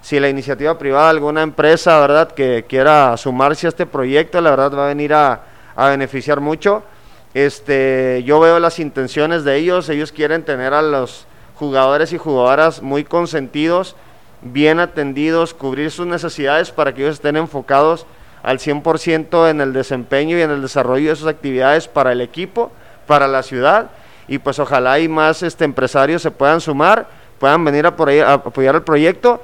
Si 0.00 0.18
la 0.18 0.28
iniciativa 0.28 0.78
privada, 0.78 1.10
alguna 1.10 1.42
empresa, 1.42 2.00
¿verdad? 2.00 2.30
Que 2.32 2.64
quiera 2.68 3.16
sumarse 3.16 3.66
a 3.66 3.68
este 3.68 3.84
proyecto, 3.86 4.40
la 4.40 4.50
verdad 4.50 4.72
va 4.76 4.84
a 4.86 4.88
venir 4.88 5.12
a, 5.12 5.40
a 5.76 5.88
beneficiar 5.88 6.40
mucho. 6.40 6.82
Este, 7.34 8.22
yo 8.24 8.40
veo 8.40 8.58
las 8.58 8.78
intenciones 8.78 9.44
de 9.44 9.56
ellos, 9.56 9.88
ellos 9.88 10.12
quieren 10.12 10.44
tener 10.44 10.74
a 10.74 10.82
los 10.82 11.26
jugadores 11.56 12.12
y 12.12 12.18
jugadoras 12.18 12.82
muy 12.82 13.04
consentidos, 13.04 13.96
bien 14.42 14.80
atendidos, 14.80 15.54
cubrir 15.54 15.90
sus 15.90 16.06
necesidades 16.06 16.70
para 16.70 16.94
que 16.94 17.02
ellos 17.02 17.14
estén 17.16 17.36
enfocados 17.36 18.06
al 18.42 18.58
100% 18.58 19.50
en 19.50 19.60
el 19.60 19.72
desempeño 19.72 20.38
y 20.38 20.42
en 20.42 20.50
el 20.50 20.62
desarrollo 20.62 21.10
de 21.10 21.16
sus 21.16 21.26
actividades 21.26 21.88
para 21.88 22.12
el 22.12 22.20
equipo, 22.20 22.70
para 23.06 23.26
la 23.28 23.42
ciudad. 23.42 23.90
Y 24.28 24.38
pues 24.38 24.58
ojalá 24.58 24.98
y 25.00 25.08
más 25.08 25.42
este, 25.42 25.64
empresarios 25.64 26.22
se 26.22 26.30
puedan 26.30 26.60
sumar, 26.60 27.08
puedan 27.38 27.64
venir 27.64 27.86
a, 27.86 27.96
por 27.96 28.08
ahí, 28.08 28.20
a 28.20 28.34
apoyar 28.34 28.74
el 28.76 28.82
proyecto. 28.82 29.42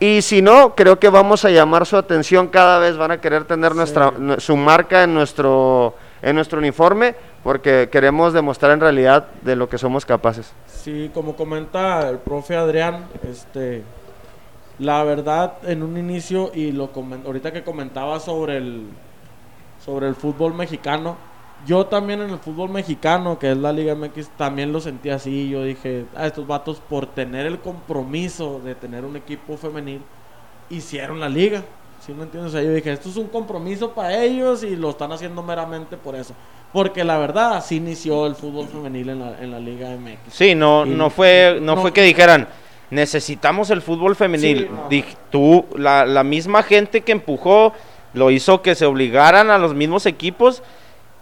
Y 0.00 0.22
si 0.22 0.42
no, 0.42 0.74
creo 0.74 0.98
que 0.98 1.08
vamos 1.08 1.44
a 1.44 1.50
llamar 1.50 1.86
su 1.86 1.96
atención. 1.96 2.48
Cada 2.48 2.78
vez, 2.78 2.96
van 2.96 3.12
a 3.12 3.20
querer 3.20 3.44
tener 3.44 3.74
nuestra, 3.74 4.12
nu- 4.18 4.38
su 4.40 4.56
marca 4.56 5.04
en 5.04 5.14
nuestro, 5.14 5.94
en 6.26 6.34
nuestro 6.34 6.58
uniforme, 6.58 7.14
porque 7.44 7.88
queremos 7.90 8.32
demostrar 8.32 8.72
en 8.72 8.80
realidad 8.80 9.28
de 9.42 9.54
lo 9.54 9.68
que 9.68 9.78
somos 9.78 10.04
capaces. 10.04 10.52
Sí, 10.66 11.08
como 11.14 11.36
comenta 11.36 12.08
el 12.08 12.18
profe 12.18 12.56
Adrián, 12.56 13.04
este, 13.22 13.84
la 14.80 15.04
verdad 15.04 15.54
en 15.62 15.84
un 15.84 15.96
inicio 15.96 16.50
y 16.52 16.72
lo 16.72 16.90
ahorita 17.24 17.52
que 17.52 17.62
comentaba 17.62 18.18
sobre 18.18 18.56
el 18.56 18.88
sobre 19.84 20.08
el 20.08 20.16
fútbol 20.16 20.52
mexicano, 20.52 21.16
yo 21.64 21.86
también 21.86 22.20
en 22.20 22.30
el 22.30 22.38
fútbol 22.38 22.70
mexicano, 22.70 23.38
que 23.38 23.52
es 23.52 23.56
la 23.56 23.72
Liga 23.72 23.94
MX, 23.94 24.30
también 24.30 24.72
lo 24.72 24.80
sentí 24.80 25.10
así. 25.10 25.48
Yo 25.48 25.62
dije, 25.62 26.06
a 26.16 26.26
estos 26.26 26.44
vatos 26.44 26.82
por 26.88 27.06
tener 27.06 27.46
el 27.46 27.60
compromiso 27.60 28.60
de 28.64 28.74
tener 28.74 29.04
un 29.04 29.14
equipo 29.14 29.56
femenil, 29.56 30.02
hicieron 30.70 31.20
la 31.20 31.28
liga. 31.28 31.62
¿Sí 32.06 32.12
me 32.12 32.22
entiendes? 32.22 32.50
O 32.50 32.56
sea, 32.56 32.62
yo 32.62 32.72
dije, 32.72 32.92
esto 32.92 33.08
es 33.08 33.16
un 33.16 33.26
compromiso 33.26 33.90
para 33.92 34.22
ellos 34.22 34.62
y 34.62 34.76
lo 34.76 34.90
están 34.90 35.10
haciendo 35.12 35.42
meramente 35.42 35.96
por 35.96 36.14
eso. 36.14 36.34
Porque 36.72 37.02
la 37.04 37.18
verdad, 37.18 37.54
así 37.56 37.76
inició 37.76 38.26
el 38.26 38.36
fútbol 38.36 38.68
femenil 38.68 39.08
en 39.10 39.18
la, 39.20 39.42
en 39.42 39.50
la 39.50 39.58
Liga 39.58 39.88
MX. 39.90 40.32
Sí, 40.32 40.54
no, 40.54 40.86
Y- 40.86 40.90
no 40.90 41.10
fue, 41.10 41.58
no, 41.60 41.74
no- 41.74 41.80
fue 41.82 41.92
que 41.92 42.02
dijeran 42.02 42.46
necesitamos 42.90 43.70
el 43.70 43.82
fútbol 43.82 44.14
femenil. 44.14 44.58
Sí, 44.60 44.68
no. 44.70 44.88
Dij- 44.88 45.16
tú, 45.30 45.64
la, 45.76 46.06
la 46.06 46.22
misma 46.22 46.62
gente 46.62 47.00
que 47.00 47.10
empujó, 47.12 47.72
lo 48.14 48.30
hizo 48.30 48.62
que 48.62 48.76
se 48.76 48.86
obligaran 48.86 49.50
a 49.50 49.58
los 49.58 49.74
mismos 49.74 50.06
equipos 50.06 50.62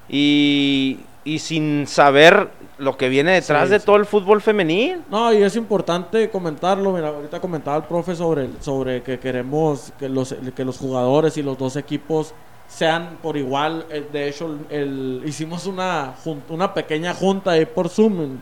y, 0.09 0.99
y 1.24 1.39
sin 1.39 1.87
saber 1.87 2.49
lo 2.79 2.97
que 2.97 3.09
viene 3.09 3.33
detrás 3.33 3.66
Sí, 3.68 3.72
de 3.72 3.81
sí. 3.81 3.87
todo 3.87 3.97
el 3.97 4.05
fútbol 4.07 4.41
femenil. 4.43 5.03
No, 5.11 5.33
y 5.33 5.43
es 5.43 5.55
importante 5.57 6.29
comentarlo. 6.31 6.93
Mira, 6.93 7.09
ahorita 7.09 7.41
comentaba 7.41 7.77
el 7.77 7.85
profe 7.85 8.14
sobre, 8.16 8.49
sobre 8.61 9.03
que 9.03 9.18
queremos 9.18 9.93
que 9.99 10.09
los, 10.09 10.35
que 10.57 10.64
los 10.64 10.79
jugadores 10.79 11.37
y 11.37 11.43
los 11.43 11.57
dos 11.57 11.77
equipos 11.77 12.35
sean 12.66 13.18
por 13.22 13.37
igual. 13.37 13.87
Eh, 13.91 14.07
De 14.12 14.29
hecho, 14.29 14.47
el, 14.70 14.77
el- 14.77 15.22
hicimos 15.25 15.66
una, 15.66 16.14
una 16.49 16.75
pequeña 16.75 17.14
junta 17.14 17.53
ahí 17.53 17.64
por 17.66 17.89
Zoom. 17.89 18.39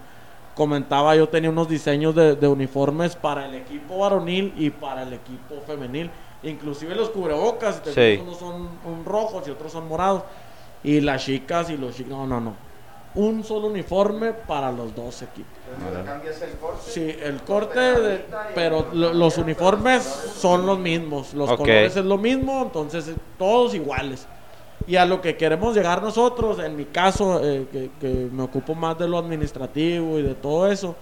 Comentaba, 0.55 1.17
yo 1.17 1.29
tenía 1.29 1.49
unos 1.49 1.69
diseños 1.69 2.15
de, 2.15 2.37
de 2.37 2.47
uniformes 2.49 3.17
para 3.17 3.47
el 3.47 3.55
equipo 3.55 3.99
varonil 3.99 4.53
y 4.59 4.69
para 4.71 5.03
el 5.03 5.13
equipo 5.15 5.63
femenil. 5.67 6.11
Inclusive 6.43 6.95
los 6.95 7.09
cubrebocas, 7.11 7.81
Sí. 7.95 8.19
unos 8.23 8.39
son 8.39 8.69
un 8.85 9.05
rojos 9.05 9.47
y 9.49 9.51
otros 9.51 9.73
son 9.73 9.89
morados. 9.89 10.25
Y 10.85 11.01
las 11.01 11.25
chicas 11.25 11.71
y 11.71 11.77
los 11.77 11.95
chicos, 11.97 12.11
no, 12.13 12.27
no, 12.27 12.41
no. 12.41 12.72
Un 13.15 13.45
solo 13.45 13.67
uniforme 13.69 14.33
para 14.33 14.73
los 14.73 14.95
dos 14.97 15.21
equipos. 15.23 15.53
Sí, 16.83 17.15
el 17.23 17.43
corte, 17.43 17.79
de- 17.81 18.25
pero 18.55 18.87
lo- 18.93 19.13
los 19.13 19.37
uniformes 19.39 20.03
son 20.03 20.65
los 20.67 20.79
mismos, 20.79 21.35
los 21.35 21.51
colores 21.59 21.97
es 21.97 22.05
lo 22.05 22.17
mismo, 22.19 22.63
entonces 22.63 23.09
eh, 23.09 23.15
todos 23.39 23.75
iguales. 23.75 24.27
Y 24.87 24.97
a 24.97 25.05
lo 25.05 25.21
que 25.21 25.37
queremos 25.37 25.75
llegar 25.77 26.03
nosotros, 26.03 26.59
en 26.59 26.75
mi 26.75 26.87
caso, 26.87 27.41
eh, 27.45 27.67
que, 27.71 27.91
que 28.01 28.29
me 28.33 28.43
ocupo 28.45 28.75
más 28.75 28.99
de 28.99 29.07
lo 29.07 29.19
administrativo 29.19 30.19
y 30.19 30.23
de 30.23 30.35
todo 30.35 30.71
eso, 30.73 30.97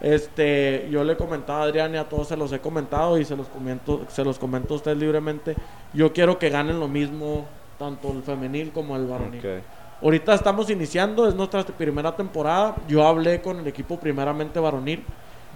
este, 0.00 0.88
yo 0.90 1.04
le 1.04 1.16
comentaba 1.16 1.60
a 1.60 1.62
Adrián 1.64 1.94
y 1.94 1.98
a 1.98 2.08
todos 2.08 2.28
se 2.28 2.36
los 2.36 2.50
he 2.52 2.58
comentado 2.60 3.18
y 3.18 3.24
se 3.24 3.36
los 3.36 3.48
comento, 3.48 4.00
se 4.08 4.24
los 4.24 4.38
comento 4.38 4.74
a 4.74 4.76
ustedes 4.78 4.96
libremente. 4.96 5.54
Yo 5.92 6.12
quiero 6.12 6.38
que 6.38 6.48
ganen 6.48 6.80
lo 6.80 6.88
mismo 6.88 7.44
tanto 7.78 8.10
el 8.12 8.22
femenil 8.22 8.72
como 8.72 8.96
el 8.96 9.06
varonil. 9.06 9.40
Ahorita 10.02 10.32
estamos 10.32 10.70
iniciando, 10.70 11.28
es 11.28 11.34
nuestra 11.34 11.62
primera 11.62 12.16
temporada. 12.16 12.74
Yo 12.88 13.06
hablé 13.06 13.42
con 13.42 13.58
el 13.58 13.66
equipo 13.66 14.00
primeramente 14.00 14.58
varonil. 14.58 15.04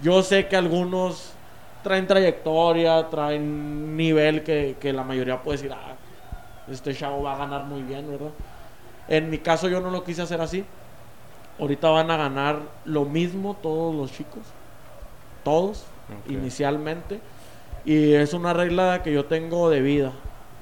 Yo 0.03 0.21
sé 0.21 0.47
que 0.47 0.55
algunos 0.55 1.31
traen 1.81 2.05
trayectoria, 2.05 3.09
traen 3.09 3.97
nivel 3.97 4.43
que, 4.43 4.75
que 4.79 4.93
la 4.93 5.03
mayoría 5.03 5.41
puede 5.41 5.57
decir, 5.57 5.73
ah, 5.73 5.95
este 6.69 6.93
chavo 6.93 7.23
va 7.23 7.33
a 7.33 7.37
ganar 7.37 7.63
muy 7.65 7.81
bien, 7.81 8.07
¿verdad? 8.07 8.31
En 9.07 9.31
mi 9.31 9.39
caso 9.39 9.67
yo 9.67 9.81
no 9.81 9.89
lo 9.89 10.03
quise 10.03 10.21
hacer 10.21 10.39
así. 10.39 10.63
Ahorita 11.59 11.89
van 11.89 12.11
a 12.11 12.17
ganar 12.17 12.59
lo 12.85 13.05
mismo 13.05 13.55
todos 13.55 13.95
los 13.95 14.11
chicos. 14.11 14.43
Todos, 15.43 15.85
inicialmente. 16.27 17.19
Y 17.83 18.13
es 18.13 18.33
una 18.33 18.53
regla 18.53 19.01
que 19.01 19.11
yo 19.11 19.25
tengo 19.25 19.71
de 19.71 19.81
vida. 19.81 20.11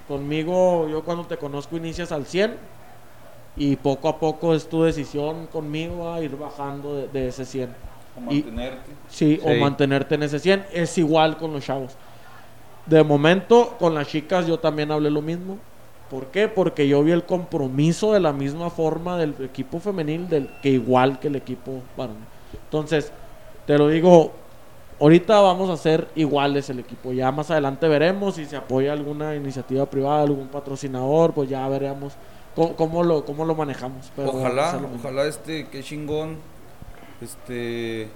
Conmigo, 0.07 0.87
yo 0.89 1.03
cuando 1.03 1.25
te 1.25 1.35
conozco 1.35 1.75
inicias 1.75 2.13
al 2.13 2.25
100 2.25 2.72
y 3.55 3.75
poco 3.75 4.09
a 4.09 4.19
poco 4.19 4.53
es 4.55 4.67
tu 4.67 4.83
decisión 4.83 5.47
conmigo 5.47 6.11
a 6.11 6.21
ir 6.21 6.35
bajando 6.35 6.95
de, 6.95 7.07
de 7.07 7.27
ese 7.27 7.45
100. 7.45 7.69
Y- 8.29 8.43
mantenerte. 8.43 8.91
Sí, 9.09 9.39
o 9.43 9.53
mantenerte 9.55 10.15
en 10.15 10.23
ese 10.23 10.39
100. 10.39 10.65
Es 10.71 10.97
igual 10.97 11.37
con 11.37 11.53
los 11.53 11.63
chavos. 11.63 11.95
De 12.85 13.03
momento, 13.03 13.75
con 13.79 13.93
las 13.93 14.07
chicas 14.07 14.47
yo 14.47 14.59
también 14.59 14.91
hablé 14.91 15.09
lo 15.09 15.21
mismo. 15.21 15.57
¿Por 16.09 16.27
qué? 16.27 16.47
Porque 16.47 16.87
yo 16.87 17.03
vi 17.03 17.11
el 17.11 17.23
compromiso 17.23 18.13
de 18.13 18.19
la 18.19 18.33
misma 18.33 18.69
forma 18.69 19.17
del 19.17 19.35
equipo 19.39 19.79
femenil 19.79 20.27
del, 20.29 20.49
que 20.61 20.69
igual 20.69 21.19
que 21.19 21.27
el 21.27 21.35
equipo 21.35 21.81
varonil. 21.97 22.23
Entonces, 22.65 23.11
te 23.65 23.77
lo 23.77 23.87
digo, 23.87 24.31
ahorita 24.99 25.39
vamos 25.39 25.69
a 25.69 25.77
ser 25.77 26.07
iguales 26.15 26.69
el 26.69 26.79
equipo. 26.79 27.13
Ya 27.13 27.31
más 27.31 27.49
adelante 27.51 27.87
veremos 27.87 28.35
si 28.35 28.45
se 28.45 28.55
apoya 28.55 28.93
alguna 28.93 29.35
iniciativa 29.35 29.85
privada, 29.85 30.23
algún 30.23 30.49
patrocinador, 30.49 31.33
pues 31.33 31.49
ya 31.49 31.67
veremos 31.67 32.13
cómo, 32.55 32.75
cómo 32.75 33.03
lo, 33.03 33.25
cómo 33.25 33.45
lo 33.45 33.55
manejamos. 33.55 34.11
Pero 34.15 34.29
Ojalá, 34.31 34.73
mismo. 34.73 34.89
ojalá 34.99 35.25
este, 35.25 35.67
qué 35.67 35.83
chingón. 35.83 36.37
Este. 37.21 38.07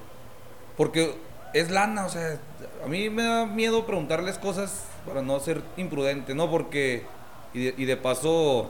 Porque 0.76 1.16
es 1.54 1.72
lana, 1.72 2.06
o 2.06 2.10
sea, 2.10 2.40
a 2.84 2.88
mí 2.88 3.10
me 3.10 3.24
da 3.24 3.46
miedo 3.46 3.86
preguntarles 3.86 4.38
cosas 4.38 4.86
para 5.08 5.22
no 5.22 5.40
ser 5.40 5.62
imprudente, 5.78 6.36
¿no? 6.36 6.50
Porque. 6.50 7.04
Y 7.54 7.66
de, 7.66 7.74
y 7.78 7.86
de 7.86 7.98
paso, 7.98 8.68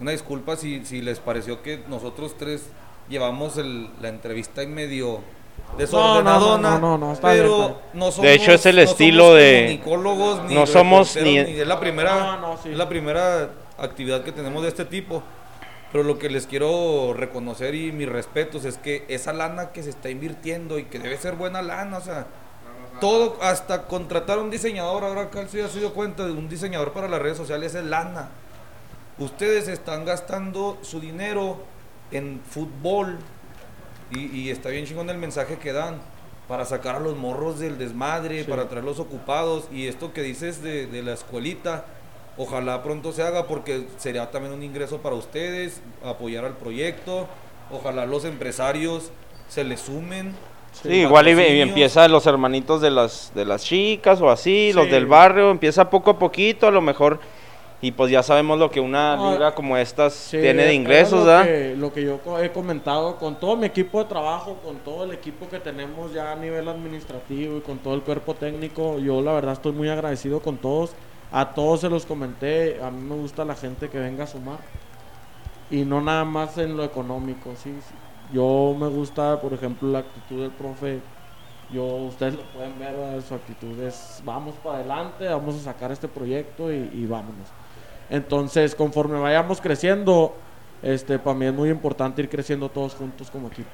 una 0.00 0.10
disculpa 0.10 0.56
si, 0.56 0.84
si 0.86 1.02
les 1.02 1.20
pareció 1.20 1.62
que 1.62 1.82
nosotros 1.88 2.34
tres 2.38 2.62
llevamos 3.08 3.56
el- 3.58 3.88
la 4.00 4.08
entrevista 4.08 4.62
en 4.62 4.74
medio 4.74 5.20
desordenadona. 5.78 6.78
no, 6.78 6.96
no, 6.96 6.98
no, 6.98 7.12
está 7.12 7.32
bien, 7.32 7.44
pero 7.44 7.60
está 7.60 7.66
bien. 7.74 7.80
no 7.94 8.10
somos, 8.10 8.22
De 8.22 8.34
hecho, 8.34 8.52
es 8.52 8.66
el 8.66 8.76
no 8.76 8.82
estilo 8.82 9.22
somos 9.24 9.36
de- 9.38 9.80
ni 10.48 10.54
no 10.54 10.66
somos 10.66 11.14
reporteros, 11.14 11.46
ni- 11.48 11.54
ni 11.54 11.60
es 11.60 11.66
la 11.68 11.78
primera, 11.78 12.18
No, 12.18 12.40
no, 12.40 12.58
sí. 12.62 12.70
es 12.70 12.76
la 12.76 12.88
primera 12.88 13.50
actividad 13.78 14.24
que 14.24 14.32
tenemos 14.32 14.62
de 14.62 14.68
este 14.68 14.84
tipo. 14.84 15.22
Pero 15.92 16.02
lo 16.04 16.18
que 16.18 16.28
les 16.28 16.46
quiero 16.46 17.14
reconocer 17.14 17.74
y 17.74 17.92
mis 17.92 18.08
respetos 18.08 18.64
es 18.64 18.76
que 18.76 19.04
esa 19.08 19.32
lana 19.32 19.70
que 19.70 19.82
se 19.82 19.90
está 19.90 20.10
invirtiendo 20.10 20.78
y 20.78 20.84
que 20.84 20.98
debe 20.98 21.16
ser 21.16 21.36
buena 21.36 21.62
lana, 21.62 21.98
o 21.98 22.00
sea, 22.00 22.26
todo, 23.00 23.38
hasta 23.40 23.86
contratar 23.86 24.38
un 24.38 24.50
diseñador, 24.50 25.04
ahora 25.04 25.22
acá 25.22 25.46
se 25.48 25.62
ha 25.62 25.68
sido 25.68 25.94
cuenta 25.94 26.24
de 26.26 26.32
un 26.32 26.48
diseñador 26.48 26.92
para 26.92 27.08
las 27.08 27.22
redes 27.22 27.36
sociales 27.36 27.74
es 27.74 27.84
lana. 27.84 28.28
Ustedes 29.18 29.68
están 29.68 30.04
gastando 30.04 30.76
su 30.82 31.00
dinero 31.00 31.58
en 32.10 32.40
fútbol 32.50 33.18
y, 34.10 34.26
y 34.36 34.50
está 34.50 34.68
bien 34.70 34.86
chingón 34.86 35.08
el 35.08 35.18
mensaje 35.18 35.56
que 35.58 35.72
dan 35.72 35.98
para 36.48 36.64
sacar 36.64 36.96
a 36.96 37.00
los 37.00 37.16
morros 37.16 37.58
del 37.58 37.78
desmadre, 37.78 38.44
Sí. 38.44 38.50
para 38.50 38.68
traerlos 38.68 38.98
ocupados 38.98 39.68
y 39.72 39.86
esto 39.88 40.12
que 40.12 40.22
dices 40.22 40.62
de, 40.62 40.86
de 40.86 41.02
la 41.02 41.12
escuelita, 41.14 41.86
ojalá 42.38 42.82
pronto 42.82 43.12
se 43.12 43.22
haga 43.22 43.46
porque 43.46 43.86
sería 43.96 44.30
también 44.30 44.52
un 44.54 44.62
ingreso 44.62 44.98
para 44.98 45.14
ustedes, 45.16 45.80
apoyar 46.04 46.44
al 46.44 46.56
proyecto, 46.56 47.26
ojalá 47.70 48.06
los 48.06 48.24
empresarios 48.24 49.10
se 49.48 49.64
le 49.64 49.76
sumen. 49.76 50.34
Sí, 50.82 50.88
igual 50.90 51.26
y, 51.28 51.32
y 51.32 51.60
empieza 51.62 52.06
los 52.08 52.26
hermanitos 52.26 52.82
de 52.82 52.90
las 52.90 53.32
de 53.34 53.46
las 53.46 53.64
chicas 53.64 54.20
o 54.20 54.30
así, 54.30 54.72
los 54.74 54.84
Sí. 54.84 54.90
del 54.90 55.06
barrio, 55.06 55.50
empieza 55.50 55.88
poco 55.88 56.10
a 56.10 56.18
poquito, 56.18 56.66
a 56.66 56.70
lo 56.70 56.80
mejor 56.82 57.18
Y 57.82 57.92
pues 57.92 58.10
ya 58.10 58.22
sabemos 58.22 58.58
lo 58.58 58.70
que 58.70 58.80
una 58.80 59.12
Ah, 59.14 59.32
liga 59.32 59.54
como 59.54 59.76
estas 59.76 60.14
Sí, 60.14 60.38
tiene 60.38 60.64
de 60.64 60.74
ingresos, 60.74 61.26
lo 61.26 61.76
lo 61.76 61.92
que 61.92 62.02
yo 62.02 62.18
he 62.42 62.50
comentado 62.50 63.16
con 63.16 63.38
todo 63.38 63.54
mi 63.56 63.66
equipo 63.66 63.98
de 63.98 64.06
trabajo, 64.06 64.56
con 64.64 64.76
todo 64.78 65.04
el 65.04 65.12
equipo 65.12 65.46
que 65.48 65.60
tenemos 65.60 66.12
ya 66.12 66.32
a 66.32 66.36
nivel 66.36 66.68
administrativo 66.68 67.58
y 67.58 67.60
con 67.60 67.78
todo 67.78 67.94
el 67.94 68.00
cuerpo 68.00 68.34
técnico, 68.34 68.98
yo 68.98 69.20
la 69.20 69.32
verdad 69.34 69.52
estoy 69.52 69.72
muy 69.72 69.88
agradecido 69.90 70.40
con 70.40 70.56
todos. 70.56 70.90
A 71.32 71.54
todos 71.54 71.80
se 71.80 71.88
los 71.88 72.06
comenté, 72.06 72.82
a 72.82 72.90
mí 72.90 73.02
me 73.02 73.16
gusta 73.16 73.44
la 73.44 73.54
gente 73.54 73.88
que 73.88 73.98
venga 73.98 74.24
a 74.24 74.26
sumar 74.26 74.58
y 75.70 75.84
no 75.84 76.00
nada 76.00 76.24
más 76.24 76.56
en 76.58 76.76
lo 76.76 76.84
económico, 76.84 77.50
sí. 77.56 77.74
sí. 77.80 77.94
Yo 78.32 78.74
me 78.78 78.88
gusta, 78.88 79.40
por 79.40 79.52
ejemplo, 79.52 79.88
la 79.88 80.00
actitud 80.00 80.40
del 80.42 80.50
profe. 80.50 81.00
Yo, 81.72 81.84
ustedes 81.84 82.34
lo 82.34 82.42
pueden 82.52 82.78
ver, 82.78 82.94
su 83.22 83.34
actitud 83.34 83.80
es 83.80 84.22
vamos 84.24 84.54
para 84.62 84.78
adelante, 84.78 85.26
vamos 85.26 85.56
a 85.56 85.60
sacar 85.60 85.90
este 85.90 86.06
proyecto 86.06 86.72
y, 86.72 86.90
y 86.92 87.06
vámonos. 87.06 87.48
Entonces, 88.08 88.74
conforme 88.74 89.18
vayamos 89.18 89.60
creciendo, 89.60 90.34
este, 90.82 91.18
para 91.18 91.36
mí 91.36 91.46
es 91.46 91.54
muy 91.54 91.70
importante 91.70 92.22
ir 92.22 92.28
creciendo 92.28 92.68
todos 92.68 92.94
juntos 92.94 93.30
como 93.30 93.48
equipo. 93.48 93.70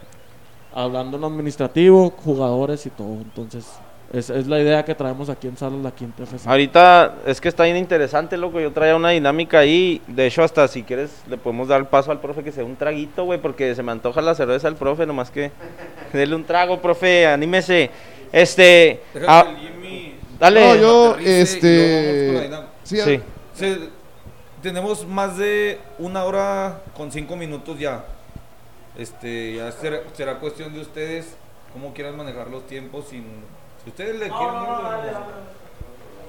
Hablando 0.74 1.18
en 1.18 1.24
administrativo, 1.24 2.11
jugadores 2.11 2.86
y 2.86 2.90
todo. 2.90 3.20
Entonces, 3.20 3.66
es, 4.12 4.28
es 4.30 4.46
la 4.46 4.60
idea 4.60 4.84
que 4.84 4.94
traemos 4.94 5.30
aquí 5.30 5.46
en 5.46 5.56
Salas 5.56 5.80
La 5.80 5.90
Quinta 5.90 6.24
FC. 6.24 6.48
Ahorita 6.48 7.16
es 7.26 7.40
que 7.40 7.48
está 7.48 7.64
bien 7.64 7.76
interesante, 7.76 8.36
loco. 8.36 8.60
Yo 8.60 8.70
traía 8.72 8.94
una 8.94 9.10
dinámica 9.10 9.58
ahí. 9.60 10.02
De 10.06 10.26
hecho, 10.26 10.42
hasta 10.42 10.68
si 10.68 10.82
quieres, 10.82 11.10
le 11.28 11.38
podemos 11.38 11.68
dar 11.68 11.80
el 11.80 11.86
paso 11.86 12.10
al 12.10 12.20
profe 12.20 12.44
que 12.44 12.52
se 12.52 12.60
dé 12.60 12.66
un 12.66 12.76
traguito, 12.76 13.24
güey, 13.24 13.40
porque 13.40 13.74
se 13.74 13.82
me 13.82 13.90
antoja 13.92 14.20
la 14.20 14.34
cerveza 14.34 14.68
al 14.68 14.76
profe, 14.76 15.06
nomás 15.06 15.30
que 15.30 15.50
dele 16.12 16.34
un 16.34 16.44
trago, 16.44 16.80
profe, 16.80 17.26
anímese. 17.26 17.90
Este. 18.32 19.00
Deja 19.14 19.26
ah, 19.28 19.44
que 19.44 19.50
el 19.50 19.56
Jimmy 19.56 20.14
dale. 20.38 20.60
No, 20.60 20.76
yo, 20.76 21.16
este... 21.18 22.42
dinámica. 22.42 22.68
Sí, 22.82 22.98
Sí. 23.00 23.20
Se- 23.54 24.02
tenemos 24.62 25.06
más 25.06 25.38
de 25.38 25.80
una 25.98 26.24
hora 26.24 26.82
con 26.96 27.10
cinco 27.10 27.34
minutos 27.36 27.78
ya. 27.78 28.04
Este, 28.96 29.56
ya 29.56 29.72
será, 29.72 30.00
será 30.12 30.38
cuestión 30.38 30.72
de 30.72 30.80
ustedes 30.80 31.34
cómo 31.72 31.92
quieran 31.94 32.16
manejar 32.16 32.48
los 32.48 32.66
tiempos 32.66 33.08
sin... 33.08 33.24
Si 33.84 33.90
ustedes 33.90 34.14
le 34.20 34.28
quieren... 34.28 34.54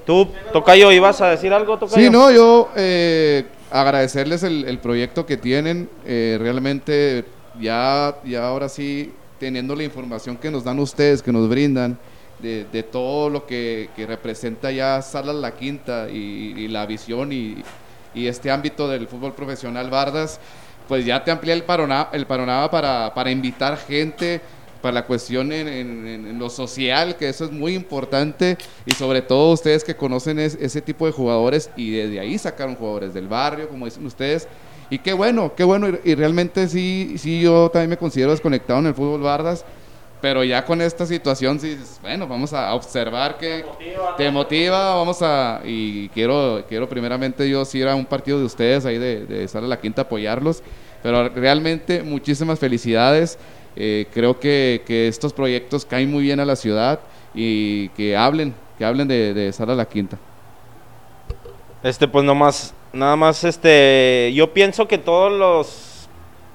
Tú, 0.06 0.28
Tocayo, 0.52 0.92
¿ibas 0.92 1.20
a 1.20 1.28
decir 1.30 1.52
algo, 1.52 1.78
Tocayo? 1.78 1.96
Sí, 1.96 2.10
no, 2.10 2.30
yo 2.30 2.68
eh, 2.76 3.46
agradecerles 3.70 4.42
el, 4.42 4.64
el 4.66 4.78
proyecto 4.78 5.24
que 5.24 5.36
tienen. 5.38 5.88
eh, 6.04 6.36
realmente 6.38 7.24
ya, 7.58 8.16
ya 8.24 8.46
ahora 8.46 8.68
sí, 8.68 9.14
teniendo 9.38 9.74
la 9.74 9.84
información 9.84 10.36
que 10.36 10.50
nos 10.50 10.62
dan 10.64 10.78
ustedes, 10.78 11.22
que 11.22 11.32
nos 11.32 11.48
brindan, 11.48 11.96
de, 12.40 12.64
de 12.70 12.82
todo 12.82 13.30
lo 13.30 13.46
que, 13.46 13.88
que 13.96 14.06
representa 14.06 14.70
ya 14.70 15.00
Salas 15.00 15.36
La 15.36 15.52
Quinta 15.52 16.08
y, 16.10 16.52
y 16.56 16.68
la 16.68 16.84
visión 16.84 17.32
y, 17.32 17.62
y 18.12 18.26
este 18.26 18.50
ámbito 18.50 18.88
del 18.88 19.08
fútbol 19.08 19.32
profesional 19.32 19.88
Bardas, 19.88 20.38
pues 20.86 21.06
ya 21.06 21.24
te 21.24 21.30
amplía 21.30 21.54
el 21.54 21.62
panorama, 21.62 22.10
el 22.12 22.26
panorama 22.26 22.70
para, 22.70 23.14
para 23.14 23.30
invitar 23.30 23.78
gente, 23.78 24.42
para 24.84 24.92
la 24.96 25.06
cuestión 25.06 25.50
en, 25.50 25.66
en- 25.66 26.06
en- 26.06 26.38
lo 26.38 26.50
social, 26.50 27.16
que 27.16 27.30
eso 27.30 27.46
es 27.46 27.50
muy 27.50 27.74
importante, 27.74 28.58
y 28.84 28.92
sobre 28.94 29.22
todo 29.22 29.52
ustedes 29.52 29.82
que 29.82 29.96
conocen 29.96 30.38
es- 30.38 30.58
ese 30.60 30.82
tipo 30.82 31.06
de 31.06 31.12
jugadores 31.12 31.70
y 31.74 31.90
desde 31.92 32.20
ahí 32.20 32.36
sacaron 32.36 32.74
jugadores 32.74 33.14
del 33.14 33.26
barrio, 33.26 33.66
como 33.70 33.86
dicen 33.86 34.04
ustedes. 34.04 34.46
Y 34.90 34.98
qué 34.98 35.14
bueno, 35.14 35.54
qué 35.56 35.64
bueno, 35.64 35.88
y, 35.88 36.10
y 36.10 36.14
realmente 36.14 36.68
sí, 36.68 37.14
sí, 37.16 37.40
yo 37.40 37.70
también 37.72 37.88
me 37.90 37.96
considero 37.96 38.32
desconectado 38.32 38.78
en 38.80 38.86
el 38.88 38.94
fútbol 38.94 39.22
Bardas, 39.22 39.64
pero 40.20 40.44
ya 40.44 40.66
con 40.66 40.82
esta 40.82 41.06
situación, 41.06 41.58
sí, 41.60 41.78
bueno, 42.02 42.26
vamos 42.28 42.52
a 42.52 42.74
observar 42.74 43.38
que 43.38 43.64
te 44.18 44.30
motiva, 44.30 44.96
vamos 44.96 45.22
a, 45.22 45.62
y 45.64 46.10
quiero, 46.10 46.62
quiero 46.68 46.88
primeramente 46.90 47.48
yo 47.48 47.64
sí 47.64 47.78
ir 47.78 47.88
a 47.88 47.94
un 47.94 48.04
partido 48.04 48.38
de 48.38 48.44
ustedes 48.44 48.84
ahí 48.84 48.98
de, 48.98 49.24
de 49.24 49.48
Sala 49.48 49.66
La 49.66 49.80
Quinta, 49.80 50.02
apoyarlos, 50.02 50.62
pero 51.02 51.28
realmente 51.30 52.02
muchísimas 52.02 52.58
felicidades, 52.58 53.38
eh, 53.76 54.06
creo 54.12 54.38
que, 54.38 54.82
que 54.86 55.08
estos 55.08 55.32
proyectos 55.32 55.84
caen 55.84 56.10
muy 56.10 56.22
bien 56.22 56.40
a 56.40 56.44
la 56.44 56.56
ciudad 56.56 57.00
y 57.34 57.88
que 57.90 58.16
hablen, 58.16 58.54
que 58.78 58.84
hablen 58.84 59.08
de, 59.08 59.34
de 59.34 59.52
Sala 59.52 59.74
La 59.74 59.84
Quinta. 59.86 60.16
Este, 61.82 62.08
pues 62.08 62.24
nomás, 62.24 62.72
nada 62.92 63.16
más, 63.16 63.44
este, 63.44 64.32
yo 64.34 64.52
pienso 64.52 64.88
que 64.88 64.96
todos 64.98 65.30
los, 65.32 66.08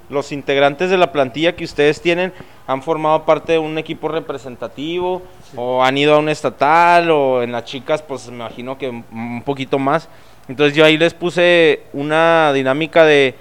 los 0.09 0.31
integrantes 0.31 0.89
de 0.89 0.97
la 0.97 1.11
plantilla 1.11 1.55
que 1.55 1.63
ustedes 1.63 2.01
tienen 2.01 2.33
han 2.65 2.81
formado 2.81 3.25
parte 3.25 3.53
de 3.53 3.59
un 3.59 3.77
equipo 3.77 4.07
representativo 4.07 5.21
o 5.55 5.83
han 5.83 5.97
ido 5.97 6.15
a 6.15 6.19
un 6.19 6.29
estatal 6.29 7.09
o 7.11 7.43
en 7.43 7.51
las 7.51 7.65
chicas, 7.65 8.01
pues 8.01 8.27
me 8.29 8.35
imagino 8.35 8.77
que 8.77 8.89
un- 8.89 9.05
un 9.11 9.41
poquito 9.43 9.77
más. 9.79 10.07
Entonces 10.47 10.75
yo 10.75 10.83
ahí 10.85 10.97
les 10.97 11.13
puse 11.13 11.81
una 11.93 12.51
dinámica 12.53 13.03
de, 13.05 13.35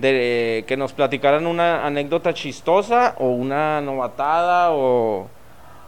de 0.00 0.64
que 0.66 0.76
nos 0.76 0.92
platicaran 0.92 1.46
una 1.46 1.86
anécdota 1.86 2.32
chistosa 2.34 3.14
o 3.18 3.28
una 3.28 3.80
novatada 3.80 4.72
o, 4.72 5.28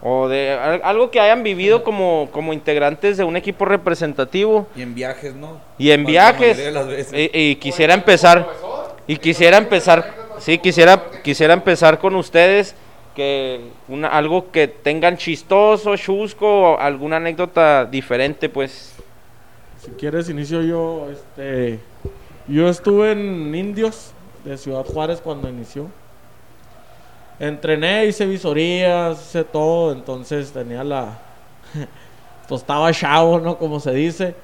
o 0.01 0.27
de 0.27 0.51
al- 0.51 0.81
algo 0.83 1.09
que 1.11 1.19
hayan 1.19 1.43
vivido 1.43 1.83
como, 1.83 2.29
como 2.31 2.53
integrantes 2.53 3.17
de 3.17 3.23
un 3.23 3.35
equipo 3.35 3.65
representativo. 3.65 4.67
Y 4.75 4.81
en 4.81 4.93
viajes, 4.95 5.33
¿no? 5.35 5.59
Y 5.77 5.91
en 5.91 6.05
viajes. 6.05 6.57
Y, 7.13 7.31
y 7.33 7.55
quisiera 7.55 7.93
empezar. 7.93 8.47
Y 9.07 9.17
quisiera 9.17 9.57
empezar. 9.57 10.13
Sí, 10.39 10.57
quisiera, 10.57 11.01
quisiera 11.23 11.53
empezar 11.53 11.99
con 11.99 12.15
ustedes. 12.15 12.75
Que 13.15 13.61
una, 13.89 14.07
algo 14.07 14.49
que 14.49 14.67
tengan 14.67 15.17
chistoso, 15.17 15.95
chusco, 15.97 16.71
o 16.71 16.79
alguna 16.79 17.17
anécdota 17.17 17.85
diferente, 17.85 18.49
pues. 18.49 18.95
Si 19.79 19.91
quieres, 19.91 20.29
inicio 20.29 20.63
yo. 20.63 21.09
Este, 21.11 21.79
yo 22.47 22.67
estuve 22.69 23.11
en 23.13 23.53
Indios 23.55 24.11
de 24.43 24.57
Ciudad 24.57 24.85
Juárez 24.85 25.21
cuando 25.21 25.49
inició. 25.49 25.87
Entrené, 27.39 28.05
hice 28.05 28.25
visorías, 28.25 29.19
hice 29.27 29.43
todo. 29.43 29.91
Entonces 29.91 30.51
tenía 30.51 30.83
la. 30.83 31.19
pues 32.47 32.61
estaba 32.61 32.91
chavo, 32.91 33.39
¿no? 33.39 33.57
Como 33.57 33.79
se 33.79 33.91
dice. 33.91 34.35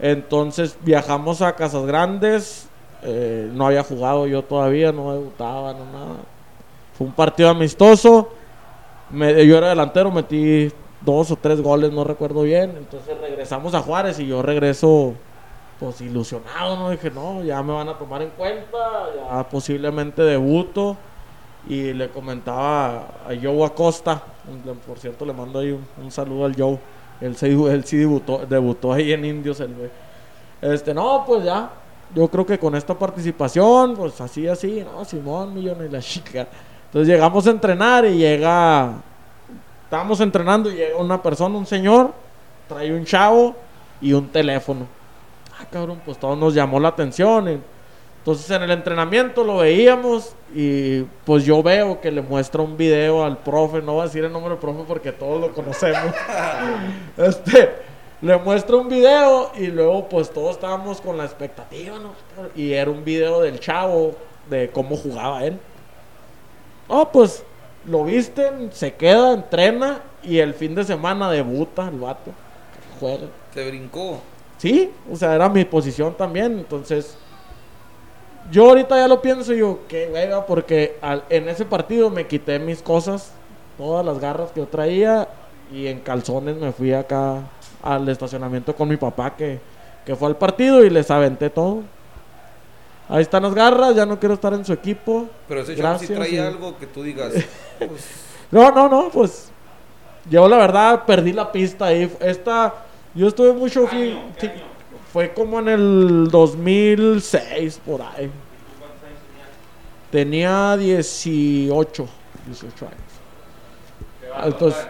Entonces 0.00 0.76
viajamos 0.82 1.40
a 1.42 1.54
Casas 1.54 1.86
Grandes. 1.86 2.68
eh, 3.02 3.48
no 3.52 3.66
había 3.66 3.82
jugado 3.84 4.26
yo 4.26 4.42
todavía, 4.42 4.90
no 4.92 5.12
debutaba, 5.12 5.72
no 5.74 5.84
nada. 5.92 6.16
Fue 6.96 7.06
un 7.06 7.12
partido 7.12 7.48
amistoso. 7.50 8.30
Me- 9.10 9.46
yo 9.46 9.58
era 9.58 9.68
delantero, 9.68 10.10
metí 10.10 10.72
dos 11.02 11.30
o 11.30 11.36
tres 11.36 11.60
goles, 11.60 11.92
no 11.92 12.02
recuerdo 12.04 12.42
bien. 12.42 12.74
Entonces 12.78 13.16
regresamos 13.20 13.74
a 13.74 13.80
Juárez 13.82 14.18
y 14.20 14.26
yo 14.26 14.42
regreso 14.42 15.14
pues 15.78 16.00
ilusionado, 16.00 16.76
¿no? 16.76 16.90
Dije, 16.90 17.10
no, 17.10 17.42
ya 17.42 17.62
me 17.62 17.72
van 17.72 17.88
a 17.88 17.98
tomar 17.98 18.22
en 18.22 18.30
cuenta, 18.30 18.78
ya 19.16 19.48
posiblemente 19.48 20.22
debuto. 20.22 20.96
Y 21.66 21.94
le 21.94 22.10
comentaba 22.10 23.06
a 23.26 23.30
Joe 23.42 23.64
Acosta, 23.64 24.22
por 24.86 24.98
cierto 24.98 25.24
le 25.24 25.32
mando 25.32 25.60
ahí 25.60 25.70
un, 25.70 25.86
un 26.02 26.10
saludo 26.10 26.44
al 26.44 26.54
Joe. 26.54 26.78
Él, 27.20 27.36
se, 27.36 27.50
él 27.50 27.84
sí 27.84 27.96
debutó, 27.96 28.44
debutó 28.46 28.92
ahí 28.92 29.12
en 29.12 29.24
Indios, 29.24 29.60
el 29.60 29.74
güey. 29.74 29.90
Este, 30.60 30.92
no, 30.92 31.24
pues 31.26 31.44
ya. 31.44 31.70
Yo 32.14 32.28
creo 32.28 32.44
que 32.44 32.58
con 32.58 32.74
esta 32.74 32.96
participación, 32.96 33.94
pues 33.96 34.20
así, 34.20 34.46
así, 34.46 34.84
¿no? 34.84 35.04
Simón, 35.04 35.54
Millón 35.54 35.84
y 35.86 35.88
la 35.88 36.00
chica. 36.00 36.46
Entonces 36.86 37.08
llegamos 37.08 37.46
a 37.46 37.50
entrenar 37.50 38.04
y 38.04 38.18
llega. 38.18 38.92
Estábamos 39.84 40.20
entrenando 40.20 40.70
y 40.70 40.76
llega 40.76 40.96
una 40.98 41.22
persona, 41.22 41.56
un 41.56 41.66
señor, 41.66 42.12
trae 42.68 42.92
un 42.92 43.04
chavo 43.04 43.54
y 44.00 44.12
un 44.12 44.28
teléfono. 44.28 44.86
Ah, 45.64 45.70
cabrón, 45.70 46.00
pues 46.04 46.18
todo 46.18 46.36
nos 46.36 46.54
llamó 46.54 46.78
la 46.78 46.88
atención. 46.88 47.62
entonces 48.18 48.50
en 48.50 48.62
el 48.64 48.70
entrenamiento 48.70 49.44
lo 49.44 49.58
veíamos 49.58 50.34
y 50.54 51.02
pues 51.24 51.44
yo 51.44 51.62
veo 51.62 52.02
que 52.02 52.10
le 52.10 52.20
muestra 52.20 52.60
un 52.60 52.76
video 52.76 53.24
al 53.24 53.38
profe, 53.38 53.80
no 53.80 53.94
voy 53.94 54.02
a 54.02 54.04
decir 54.04 54.24
el 54.24 54.32
nombre 54.32 54.50
del 54.50 54.58
profe 54.58 54.82
porque 54.86 55.12
todos 55.12 55.40
lo 55.40 55.52
conocemos. 55.54 56.12
este, 57.16 57.76
le 58.20 58.36
muestra 58.38 58.76
un 58.76 58.88
video 58.88 59.52
y 59.56 59.68
luego 59.68 60.06
pues 60.06 60.30
todos 60.30 60.56
estábamos 60.56 61.00
con 61.00 61.16
la 61.16 61.24
expectativa, 61.24 61.98
¿no? 61.98 62.12
Y 62.54 62.72
era 62.72 62.90
un 62.90 63.02
video 63.02 63.40
del 63.40 63.58
chavo 63.58 64.14
de 64.50 64.68
cómo 64.68 64.96
jugaba 64.96 65.44
él. 65.44 65.58
Oh, 66.88 67.08
pues 67.10 67.42
lo 67.86 68.04
visten, 68.04 68.70
se 68.70 68.92
queda, 68.94 69.32
entrena 69.32 70.00
y 70.22 70.38
el 70.40 70.52
fin 70.52 70.74
de 70.74 70.84
semana 70.84 71.30
debuta 71.30 71.88
el 71.88 72.00
vato. 72.00 72.32
Juega. 73.00 73.28
Se 73.54 73.66
brincó. 73.66 74.20
Sí, 74.64 74.90
o 75.12 75.14
sea, 75.14 75.34
era 75.34 75.46
mi 75.50 75.62
posición 75.66 76.14
también. 76.14 76.52
Entonces, 76.60 77.18
yo 78.50 78.70
ahorita 78.70 78.96
ya 78.96 79.06
lo 79.06 79.20
pienso 79.20 79.52
y 79.52 79.58
yo, 79.58 79.80
qué 79.88 80.08
hueva, 80.10 80.46
porque 80.46 80.96
al- 81.02 81.22
en 81.28 81.50
ese 81.50 81.66
partido 81.66 82.08
me 82.08 82.26
quité 82.26 82.58
mis 82.58 82.80
cosas, 82.80 83.32
todas 83.76 84.06
las 84.06 84.18
garras 84.18 84.52
que 84.52 84.60
yo 84.60 84.66
traía, 84.66 85.28
y 85.70 85.86
en 85.86 86.00
calzones 86.00 86.56
me 86.56 86.72
fui 86.72 86.94
acá 86.94 87.40
al 87.82 88.08
estacionamiento 88.08 88.74
con 88.74 88.88
mi 88.88 88.96
papá 88.96 89.36
que, 89.36 89.60
que 90.06 90.16
fue 90.16 90.28
al 90.28 90.36
partido 90.36 90.82
y 90.82 90.88
les 90.88 91.10
aventé 91.10 91.50
todo. 91.50 91.82
Ahí 93.10 93.20
están 93.20 93.42
las 93.42 93.54
garras, 93.54 93.94
ya 93.94 94.06
no 94.06 94.18
quiero 94.18 94.34
estar 94.34 94.54
en 94.54 94.64
su 94.64 94.72
equipo. 94.72 95.26
Pero 95.46 95.60
ese 95.60 95.74
sí 95.74 95.78
Gracias, 95.82 96.10
trae 96.10 96.30
y- 96.30 96.38
algo 96.38 96.78
que 96.78 96.86
tú 96.86 97.02
digas. 97.02 97.34
pues, 97.78 98.08
No, 98.50 98.70
no, 98.70 98.88
no, 98.88 99.10
pues 99.10 99.50
yo 100.30 100.48
la 100.48 100.56
verdad 100.56 101.04
perdí 101.04 101.34
la 101.34 101.52
pista 101.52 101.84
ahí. 101.84 102.10
Esta, 102.20 102.72
yo 103.14 103.28
estuve 103.28 103.52
mucho, 103.52 103.88
sí, 103.90 104.16
fue 105.12 105.32
como 105.32 105.60
en 105.60 105.68
el 105.68 106.28
2006, 106.30 107.80
por 107.84 108.02
ahí. 108.02 108.30
Tenía 110.10 110.76
18, 110.76 112.08
18 112.46 112.86
años. 112.86 112.98
Entonces, 114.44 114.86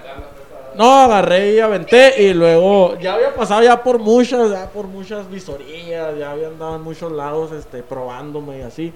no, 0.76 0.92
agarré 1.02 1.55
y 1.55 1.60
aventé 1.60 2.22
y 2.22 2.34
luego 2.34 2.98
ya 2.98 3.14
había 3.14 3.34
pasado 3.34 3.62
ya 3.62 3.82
por 3.82 3.98
muchas, 3.98 4.51
ya 4.51 4.68
por 4.70 4.86
muchas 4.86 5.30
visorías, 5.30 6.18
ya 6.18 6.32
había 6.32 6.48
andado 6.48 6.76
en 6.76 6.82
muchos 6.82 7.12
lados 7.12 7.52
este, 7.52 7.82
probándome 7.82 8.59
y 8.59 8.62
así. 8.62 8.92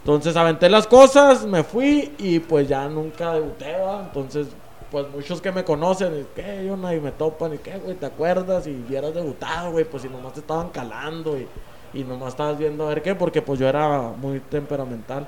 Entonces 0.00 0.36
aventé 0.36 0.68
las 0.68 0.86
cosas, 0.86 1.44
me 1.44 1.62
fui 1.62 2.12
y 2.18 2.38
pues 2.38 2.68
ya 2.68 2.88
nunca 2.88 3.34
debuté, 3.34 3.76
¿va? 3.80 4.02
Entonces, 4.04 4.48
pues 4.94 5.10
muchos 5.10 5.40
que 5.40 5.50
me 5.50 5.64
conocen, 5.64 6.20
y, 6.20 6.24
¿qué, 6.36 6.64
yo 6.64 6.74
Y 6.92 7.00
me 7.00 7.10
topan, 7.10 7.52
y 7.52 7.58
¿qué, 7.58 7.78
güey? 7.78 7.96
¿Te 7.96 8.06
acuerdas? 8.06 8.64
Y 8.68 8.70
hubieras 8.70 9.12
debutado, 9.12 9.72
güey, 9.72 9.84
pues 9.84 10.04
si 10.04 10.08
nomás 10.08 10.34
te 10.34 10.38
estaban 10.38 10.68
calando 10.68 11.36
y, 11.36 11.48
y 11.94 12.04
nomás 12.04 12.28
estabas 12.28 12.56
viendo 12.56 12.84
a 12.84 12.90
ver 12.90 13.02
qué, 13.02 13.16
porque 13.16 13.42
pues 13.42 13.58
yo 13.58 13.68
era 13.68 14.12
muy 14.16 14.38
temperamental. 14.38 15.26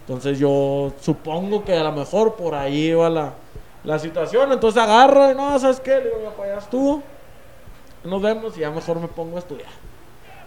Entonces 0.00 0.38
yo 0.38 0.92
supongo 1.00 1.64
que 1.64 1.74
a 1.74 1.82
lo 1.82 1.92
mejor 1.92 2.34
por 2.34 2.54
ahí 2.54 2.88
iba 2.88 3.08
la, 3.08 3.32
la 3.84 3.98
situación. 3.98 4.52
Entonces 4.52 4.82
agarro 4.82 5.30
y 5.30 5.34
no, 5.34 5.58
¿sabes 5.58 5.80
qué? 5.80 5.96
Le 5.96 6.04
digo, 6.04 6.16
ya 6.22 6.36
para 6.36 6.50
allá 6.50 6.58
estuvo. 6.58 7.02
Nos 8.04 8.20
vemos 8.20 8.54
y 8.58 8.60
ya 8.60 8.70
mejor 8.70 9.00
me 9.00 9.08
pongo 9.08 9.36
a 9.36 9.38
estudiar. 9.38 9.70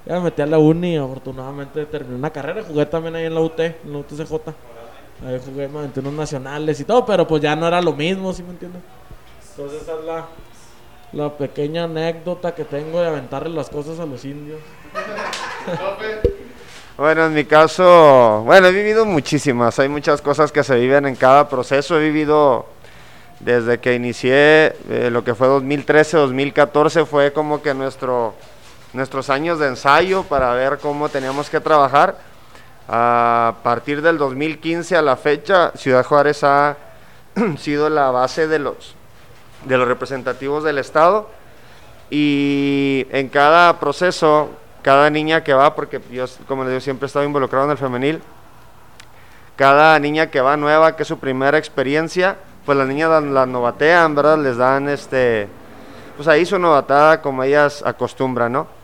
Ya 0.06 0.14
me 0.14 0.20
metí 0.26 0.44
a 0.44 0.46
la 0.46 0.60
uni 0.60 0.94
y 0.94 0.98
afortunadamente 0.98 1.88
terminé 1.88 2.18
una 2.18 2.30
carrera. 2.30 2.62
Jugué 2.62 2.86
también 2.86 3.16
ahí 3.16 3.26
en 3.26 3.34
la 3.34 3.42
UT, 3.42 3.60
en 3.62 3.94
la 3.94 3.98
UTCJ. 3.98 4.79
Ahí 5.26 5.40
jugué, 5.44 5.68
me 5.68 5.80
aventé 5.80 6.00
unos 6.00 6.14
nacionales 6.14 6.80
y 6.80 6.86
todo, 6.86 7.06
pero 7.06 7.28
pues 7.28 7.42
ya 7.42 7.56
no 7.56 7.68
era 7.68 7.82
lo 7.82 7.94
mismo, 7.94 8.32
¿sí 8.34 8.42
me 8.42 8.52
entiendes? 8.52 8.82
Entonces 9.52 9.82
esa 9.82 10.00
es 10.00 10.06
la, 10.06 10.26
la 11.12 11.38
pequeña 11.38 11.84
anécdota 11.84 12.56
que 12.56 12.64
tengo 12.64 13.02
de 13.02 13.08
aventarle 13.08 13.54
las 13.54 13.70
cosas 13.70 14.00
a 14.00 14.06
los 14.06 14.24
indios. 14.26 14.60
Bueno, 17.00 17.28
en 17.28 17.34
mi 17.34 17.46
caso, 17.46 18.44
bueno, 18.46 18.68
he 18.68 18.74
vivido 18.74 19.06
muchísimas, 19.06 19.80
hay 19.80 19.88
muchas 19.88 20.22
cosas 20.22 20.52
que 20.52 20.66
se 20.66 20.76
viven 20.76 21.06
en 21.06 21.16
cada 21.16 21.48
proceso, 21.48 21.98
he 21.98 22.04
vivido 22.04 22.66
desde 23.40 23.80
que 23.80 23.96
inicié 23.96 24.76
eh, 24.90 25.10
lo 25.10 25.24
que 25.24 25.34
fue 25.34 25.48
2013, 25.48 26.18
2014, 26.18 27.06
fue 27.06 27.32
como 27.32 27.62
que 27.62 27.74
nuestro, 27.74 28.34
nuestros 28.92 29.30
años 29.30 29.60
de 29.60 29.68
ensayo 29.68 30.24
para 30.24 30.54
ver 30.54 30.78
cómo 30.80 31.08
teníamos 31.08 31.50
que 31.50 31.62
trabajar. 31.62 32.18
A 32.92 33.54
partir 33.62 34.02
del 34.02 34.18
2015 34.18 34.98
a 34.98 35.04
la 35.04 35.16
fecha, 35.16 35.72
Ciudad 35.76 36.04
Juárez 36.04 36.44
ha 36.44 36.76
sido 37.60 37.88
la 37.88 38.10
base 38.10 38.48
de 38.48 38.58
los, 38.58 38.96
de 39.66 39.78
los 39.78 39.88
representativos 39.88 40.64
del 40.64 40.80
Estado 40.80 41.30
y 42.10 43.06
en 43.12 43.30
cada 43.30 43.80
proceso, 43.80 44.50
cada 44.82 45.12
niña 45.12 45.44
que 45.44 45.54
va, 45.54 45.76
porque 45.76 46.02
yo, 46.12 46.26
como 46.48 46.64
les 46.64 46.72
digo, 46.72 46.82
siempre 46.82 47.06
he 47.06 47.08
estado 47.08 47.26
involucrado 47.26 47.66
en 47.66 47.72
el 47.72 47.78
femenil, 47.78 48.24
cada 49.56 50.00
niña 50.00 50.32
que 50.32 50.42
va 50.42 50.58
nueva, 50.58 50.96
que 50.96 51.04
es 51.04 51.08
su 51.08 51.20
primera 51.20 51.60
experiencia, 51.60 52.38
pues 52.66 52.76
las 52.76 52.88
niñas 52.88 53.24
las, 53.24 53.48
novatean, 53.48 54.16
¿verdad? 54.16 54.40
Les 54.40 54.58
dan 54.58 54.90
este, 54.90 55.48
pues 56.16 56.28
ahí 56.28 56.44
su 56.44 56.58
novatada 56.58 57.22
como 57.22 57.44
ellas 57.44 57.84
acostumbran, 57.86 58.52
¿no? 58.52 58.79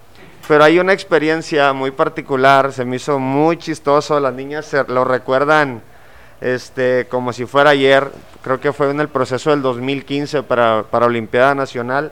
Pero 0.47 0.63
hay 0.63 0.80
una 0.80 0.93
experiencia 0.93 1.73
muy 1.73 1.91
particular, 1.91 2.72
se 2.72 2.85
me 2.85 2.97
hizo 2.97 3.17
muy 3.17 3.57
chistoso, 3.57 4.19
las 4.19 4.34
niñas 4.34 4.65
se 4.65 4.84
lo 4.84 5.03
recuerdan 5.03 5.81
este, 6.39 7.07
como 7.09 7.34
si 7.34 7.45
fuera 7.45 7.72
ayer, 7.72 8.11
creo 8.43 8.59
que 8.59 8.72
fue 8.72 8.91
en 8.91 8.99
el 8.99 9.09
proceso 9.09 9.49
del 9.49 9.61
2015 9.61 10.43
para, 10.43 10.84
para 10.84 11.07
Olimpiada 11.07 11.55
Nacional. 11.55 12.11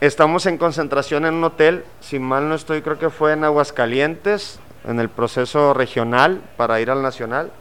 Estamos 0.00 0.46
en 0.46 0.58
concentración 0.58 1.24
en 1.26 1.34
un 1.34 1.44
hotel, 1.44 1.84
si 2.00 2.18
mal 2.18 2.48
no 2.48 2.56
estoy, 2.56 2.82
creo 2.82 2.98
que 2.98 3.10
fue 3.10 3.34
en 3.34 3.44
Aguascalientes, 3.44 4.58
en 4.84 4.98
el 4.98 5.08
proceso 5.08 5.74
regional 5.74 6.40
para 6.56 6.80
ir 6.80 6.90
al 6.90 7.02
Nacional 7.02 7.52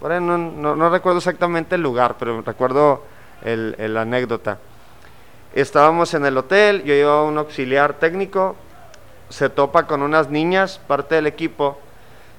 no, 0.00 0.90
recuerdo 0.90 1.18
exactamente 1.18 1.74
el 1.74 1.82
lugar, 1.82 2.16
pero 2.18 2.42
recuerdo 2.42 3.02
el, 3.42 3.96
anécdota. 3.96 4.58
Estábamos 5.54 6.12
en 6.14 6.26
el 6.26 6.36
hotel, 6.36 6.84
yo 6.84 6.94
iba 6.94 7.22
un 7.22 7.38
auxiliar 7.38 7.94
técnico, 7.94 8.56
se 9.28 9.48
topa 9.48 9.86
con 9.86 10.02
unas 10.02 10.30
niñas, 10.30 10.80
parte 10.86 11.14
del 11.16 11.26
equipo. 11.26 11.78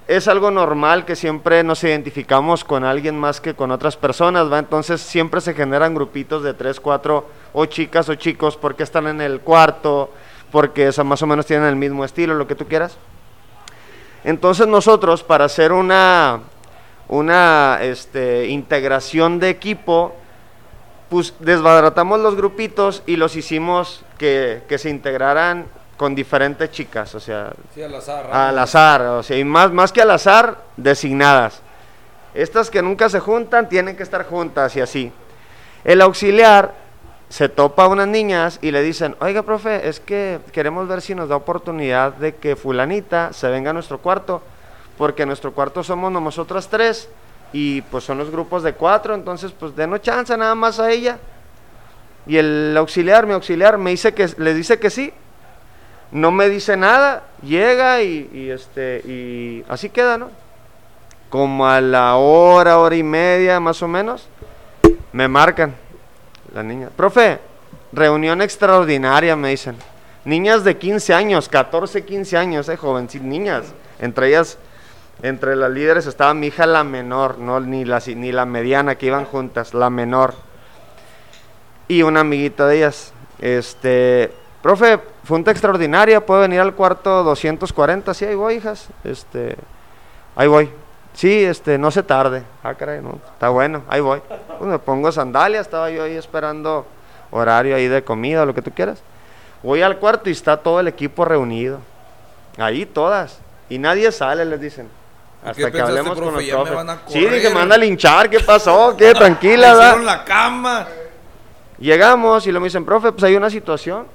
Es 0.07 0.27
algo 0.27 0.51
normal 0.51 1.05
que 1.05 1.15
siempre 1.15 1.63
nos 1.63 1.83
identificamos 1.83 2.63
con 2.63 2.85
alguien 2.85 3.19
más 3.19 3.41
que 3.41 3.53
con 3.53 3.71
otras 3.71 3.97
personas, 3.97 4.51
¿va? 4.51 4.59
Entonces 4.59 5.01
siempre 5.01 5.41
se 5.41 5.53
generan 5.53 5.93
grupitos 5.93 6.43
de 6.43 6.53
tres, 6.53 6.79
cuatro, 6.79 7.25
o 7.53 7.65
chicas 7.65 8.07
o 8.07 8.15
chicos, 8.15 8.55
porque 8.55 8.83
están 8.83 9.07
en 9.07 9.19
el 9.19 9.41
cuarto, 9.41 10.11
porque 10.51 10.91
más 11.03 11.21
o 11.21 11.27
menos 11.27 11.45
tienen 11.45 11.67
el 11.67 11.75
mismo 11.75 12.05
estilo, 12.05 12.35
lo 12.35 12.47
que 12.47 12.55
tú 12.55 12.65
quieras. 12.67 12.97
Entonces 14.23 14.67
nosotros, 14.67 15.23
para 15.23 15.45
hacer 15.45 15.71
una, 15.71 16.41
una 17.07 17.79
este, 17.81 18.47
integración 18.47 19.39
de 19.39 19.49
equipo, 19.49 20.15
pues 21.09 21.33
desbaratamos 21.39 22.19
los 22.19 22.35
grupitos 22.35 23.03
y 23.05 23.15
los 23.15 23.35
hicimos 23.35 24.03
que, 24.17 24.63
se 24.77 24.89
integraran 24.89 25.65
con 25.97 26.15
diferentes 26.15 26.71
chicas, 26.71 27.13
o 27.15 27.19
sea, 27.19 27.51
al 27.75 27.95
azar, 27.95 28.29
al 28.31 28.59
azar, 28.59 29.01
o 29.01 29.23
sea, 29.23 29.37
y 29.37 29.43
más, 29.43 29.71
más 29.71 29.91
que 29.91 30.01
al 30.01 30.11
azar, 30.11 30.57
designadas. 30.77 31.61
Estas 32.33 32.69
que 32.69 32.81
nunca 32.81 33.09
se 33.09 33.19
juntan 33.19 33.67
tienen 33.67 33.97
que 33.97 34.03
estar 34.03 34.25
juntas 34.25 34.75
y 34.75 34.81
así. 34.81 35.11
El 35.83 36.01
auxiliar 36.01 36.73
se 37.29 37.49
topa 37.49 37.85
a 37.85 37.87
unas 37.87 38.07
niñas 38.07 38.59
y 38.61 38.71
le 38.71 38.81
dicen, 38.83 39.15
oiga, 39.19 39.41
profe, 39.41 39.89
es 39.89 39.99
que 39.99 40.39
queremos 40.51 40.87
ver 40.87 41.01
si 41.01 41.15
nos 41.15 41.29
da 41.29 41.35
oportunidad 41.35 42.13
de 42.13 42.35
que 42.35 42.55
fulanita 42.55 43.33
se 43.33 43.49
venga 43.49 43.71
a 43.71 43.73
nuestro 43.73 43.97
cuarto 43.97 44.41
porque 44.97 45.23
en 45.23 45.29
nuestro 45.29 45.53
cuarto 45.53 45.83
somos 45.83 46.11
nosotras 46.11 46.67
tres 46.69 47.09
y 47.53 47.81
pues 47.83 48.03
son 48.03 48.17
los 48.17 48.31
grupos 48.31 48.63
de 48.63 48.73
cuatro, 48.73 49.13
entonces 49.13 49.51
pues 49.57 49.75
denos 49.75 50.01
chance 50.01 50.35
nada 50.35 50.55
más 50.55 50.79
a 50.79 50.91
ella. 50.91 51.17
Y 52.25 52.37
el 52.37 52.75
auxiliar, 52.77 53.25
mi 53.25 53.33
auxiliar, 53.33 53.77
me 53.77 53.91
dice 53.91 54.13
que 54.13 54.27
le 54.37 54.53
dice 54.53 54.79
que 54.79 54.89
sí. 54.89 55.13
No 56.11 56.31
me 56.31 56.49
dice 56.49 56.77
nada, 56.77 57.23
llega 57.41 58.01
y, 58.01 58.49
este 58.49 59.01
y 59.05 59.65
así 59.67 59.89
queda, 59.89 60.17
¿no? 60.17 60.29
Como 61.29 61.67
a 61.67 61.81
la 61.81 62.15
hora, 62.15 62.79
hora 62.79 62.95
y 62.95 63.03
media 63.03 63.59
más 63.59 63.81
o 63.81 63.87
menos, 63.87 64.27
me 65.11 65.27
marcan 65.27 65.75
la 66.53 66.63
niña. 66.63 66.89
Profe, 66.95 67.39
reunión 67.91 68.41
extraordinaria, 68.41 69.35
me 69.35 69.49
dicen. 69.49 69.75
Niñas 70.23 70.63
de 70.63 70.77
15 70.77 71.13
años, 71.13 71.49
14, 71.49 72.05
15 72.05 72.37
años, 72.37 72.69
eh, 72.69 72.77
joven, 72.77 73.07
niñas. 73.21 73.73
Entre 73.99 74.29
ellas 74.29 74.57
entre 75.23 75.55
las 75.55 75.71
líderes 75.71 76.05
estaba 76.05 76.33
mi 76.33 76.47
hija 76.47 76.67
la 76.67 76.83
menor, 76.83 77.39
no 77.39 77.59
ni 77.59 77.85
la, 77.85 78.01
ni 78.05 78.31
la 78.31 78.45
mediana, 78.45 78.95
que 78.95 79.07
iban 79.07 79.25
juntas, 79.25 79.73
la 79.73 79.89
menor. 79.89 80.35
Y 81.87 82.03
una 82.03 82.19
amiguita 82.19 82.67
de 82.67 82.77
ellas. 82.77 83.13
Este, 83.39 84.31
profe, 84.61 84.99
junta 85.27 85.51
extraordinaria, 85.51 86.25
¿puedo 86.25 86.41
venir 86.41 86.59
al 86.59 86.73
cuarto 86.73 87.23
240? 87.23 88.13
Sí, 88.13 88.25
ahí 88.25 88.35
voy, 88.35 88.55
hijas. 88.55 88.87
Este, 89.03 89.55
ahí 90.35 90.47
voy. 90.47 90.69
Sí, 91.13 91.43
este, 91.43 91.77
no 91.77 91.89
se 91.91 92.03
tarde. 92.03 92.43
Ah, 92.63 92.75
caray, 92.75 93.01
no, 93.01 93.19
está 93.33 93.49
bueno, 93.49 93.83
ahí 93.89 94.01
voy. 94.01 94.21
Pues 94.59 94.69
me 94.69 94.79
pongo 94.79 95.11
sandalias, 95.11 95.65
estaba 95.65 95.89
yo 95.89 96.03
ahí 96.03 96.15
esperando 96.15 96.85
horario 97.31 97.75
ahí 97.75 97.87
de 97.87 98.03
comida, 98.03 98.45
lo 98.45 98.53
que 98.53 98.61
tú 98.61 98.71
quieras. 98.71 99.01
Voy 99.63 99.81
al 99.81 99.97
cuarto 99.97 100.29
y 100.29 100.33
está 100.33 100.57
todo 100.57 100.79
el 100.79 100.87
equipo 100.87 101.25
reunido. 101.25 101.79
Ahí 102.57 102.85
todas. 102.85 103.39
Y 103.69 103.79
nadie 103.79 104.11
sale, 104.11 104.45
les 104.45 104.61
dicen. 104.61 104.89
Hasta 105.43 105.71
que 105.71 105.81
hablemos 105.81 106.19
con 106.19 106.33
los 106.33 106.43
profes. 106.43 106.85
Sí, 107.07 107.25
dije, 107.25 107.49
manda 107.49 107.75
a 107.75 107.77
linchar, 107.77 108.29
¿qué 108.29 108.39
pasó? 108.39 108.95
¿Qué? 108.97 109.13
Tranquila, 109.15 109.73
¿verdad? 109.73 110.01
la 110.03 110.23
cama. 110.23 110.87
Llegamos 111.79 112.47
y 112.47 112.51
lo 112.51 112.59
me 112.59 112.65
dicen, 112.65 112.85
profe, 112.85 113.11
pues 113.11 113.23
hay 113.23 113.35
una 113.35 113.49
situación. 113.49 114.07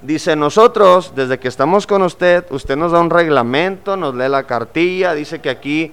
Dice, 0.00 0.36
nosotros, 0.36 1.12
desde 1.16 1.40
que 1.40 1.48
estamos 1.48 1.84
con 1.84 2.02
usted, 2.02 2.46
usted 2.50 2.76
nos 2.76 2.92
da 2.92 3.00
un 3.00 3.10
reglamento, 3.10 3.96
nos 3.96 4.14
lee 4.14 4.28
la 4.28 4.44
cartilla, 4.44 5.12
dice 5.12 5.40
que 5.40 5.50
aquí 5.50 5.92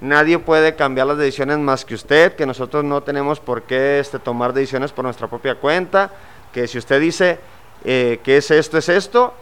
nadie 0.00 0.38
puede 0.38 0.74
cambiar 0.74 1.06
las 1.06 1.18
decisiones 1.18 1.58
más 1.58 1.84
que 1.84 1.94
usted, 1.94 2.34
que 2.34 2.46
nosotros 2.46 2.82
no 2.82 3.02
tenemos 3.02 3.40
por 3.40 3.64
qué 3.64 4.00
este, 4.00 4.18
tomar 4.18 4.54
decisiones 4.54 4.90
por 4.92 5.04
nuestra 5.04 5.28
propia 5.28 5.56
cuenta, 5.56 6.10
que 6.50 6.66
si 6.66 6.78
usted 6.78 6.98
dice 6.98 7.40
eh, 7.84 8.20
que 8.24 8.38
es 8.38 8.50
esto, 8.50 8.78
es 8.78 8.88
esto, 8.88 9.34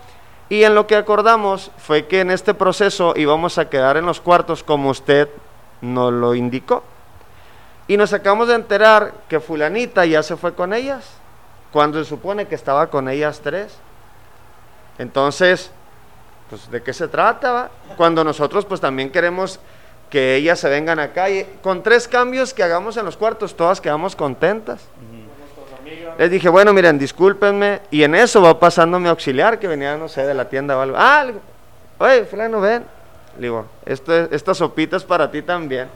y 0.48 0.64
en 0.64 0.74
lo 0.74 0.88
que 0.88 0.96
acordamos 0.96 1.70
fue 1.78 2.06
que 2.06 2.20
en 2.20 2.32
este 2.32 2.52
proceso 2.52 3.14
íbamos 3.16 3.58
a 3.58 3.68
quedar 3.70 3.96
en 3.96 4.06
los 4.06 4.20
cuartos 4.20 4.64
como 4.64 4.90
usted 4.90 5.28
nos 5.82 6.12
lo 6.12 6.34
indicó. 6.34 6.82
Y 7.86 7.96
nos 7.96 8.12
acabamos 8.12 8.48
de 8.48 8.54
enterar 8.54 9.14
que 9.28 9.38
fulanita 9.38 10.04
ya 10.04 10.24
se 10.24 10.36
fue 10.36 10.52
con 10.52 10.74
ellas, 10.74 11.08
cuando 11.72 12.02
se 12.02 12.10
supone 12.10 12.48
que 12.48 12.56
estaba 12.56 12.88
con 12.88 13.08
ellas 13.08 13.40
tres. 13.40 13.78
Entonces, 15.00 15.70
pues 16.50 16.70
¿de 16.70 16.82
qué 16.82 16.92
se 16.92 17.08
trata? 17.08 17.70
Cuando 17.96 18.22
nosotros 18.22 18.66
pues 18.66 18.82
también 18.82 19.10
queremos 19.10 19.58
que 20.10 20.36
ellas 20.36 20.60
se 20.60 20.68
vengan 20.68 20.98
acá 20.98 21.30
y 21.30 21.44
con 21.62 21.82
tres 21.82 22.06
cambios 22.06 22.52
que 22.52 22.62
hagamos 22.62 22.98
en 22.98 23.06
los 23.06 23.16
cuartos, 23.16 23.56
todas 23.56 23.80
quedamos 23.80 24.14
contentas. 24.14 24.82
Les 26.18 26.30
dije, 26.30 26.50
bueno, 26.50 26.74
miren, 26.74 26.98
discúlpenme. 26.98 27.80
Y 27.90 28.02
en 28.02 28.14
eso 28.14 28.42
va 28.42 28.60
pasando 28.60 29.00
mi 29.00 29.08
auxiliar 29.08 29.58
que 29.58 29.68
venía, 29.68 29.96
no 29.96 30.06
sé, 30.06 30.26
de 30.26 30.34
la 30.34 30.50
tienda 30.50 30.76
o 30.76 30.80
algo. 30.82 30.96
Ah, 30.98 31.22
le 31.24 31.32
digo, 31.32 31.44
oye, 31.98 32.24
fulano, 32.26 32.60
ven. 32.60 32.84
Le 33.36 33.42
digo, 33.42 33.64
esto, 33.86 34.12
esta 34.14 34.52
sopita 34.52 34.98
es 34.98 35.04
para 35.04 35.30
ti 35.30 35.40
también. 35.40 35.88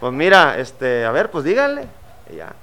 Pues 0.00 0.14
mira, 0.14 0.58
este, 0.58 1.04
a 1.04 1.10
ver, 1.10 1.30
pues 1.30 1.44
díganle. 1.44 1.86
Y 2.32 2.36
ya. 2.36 2.54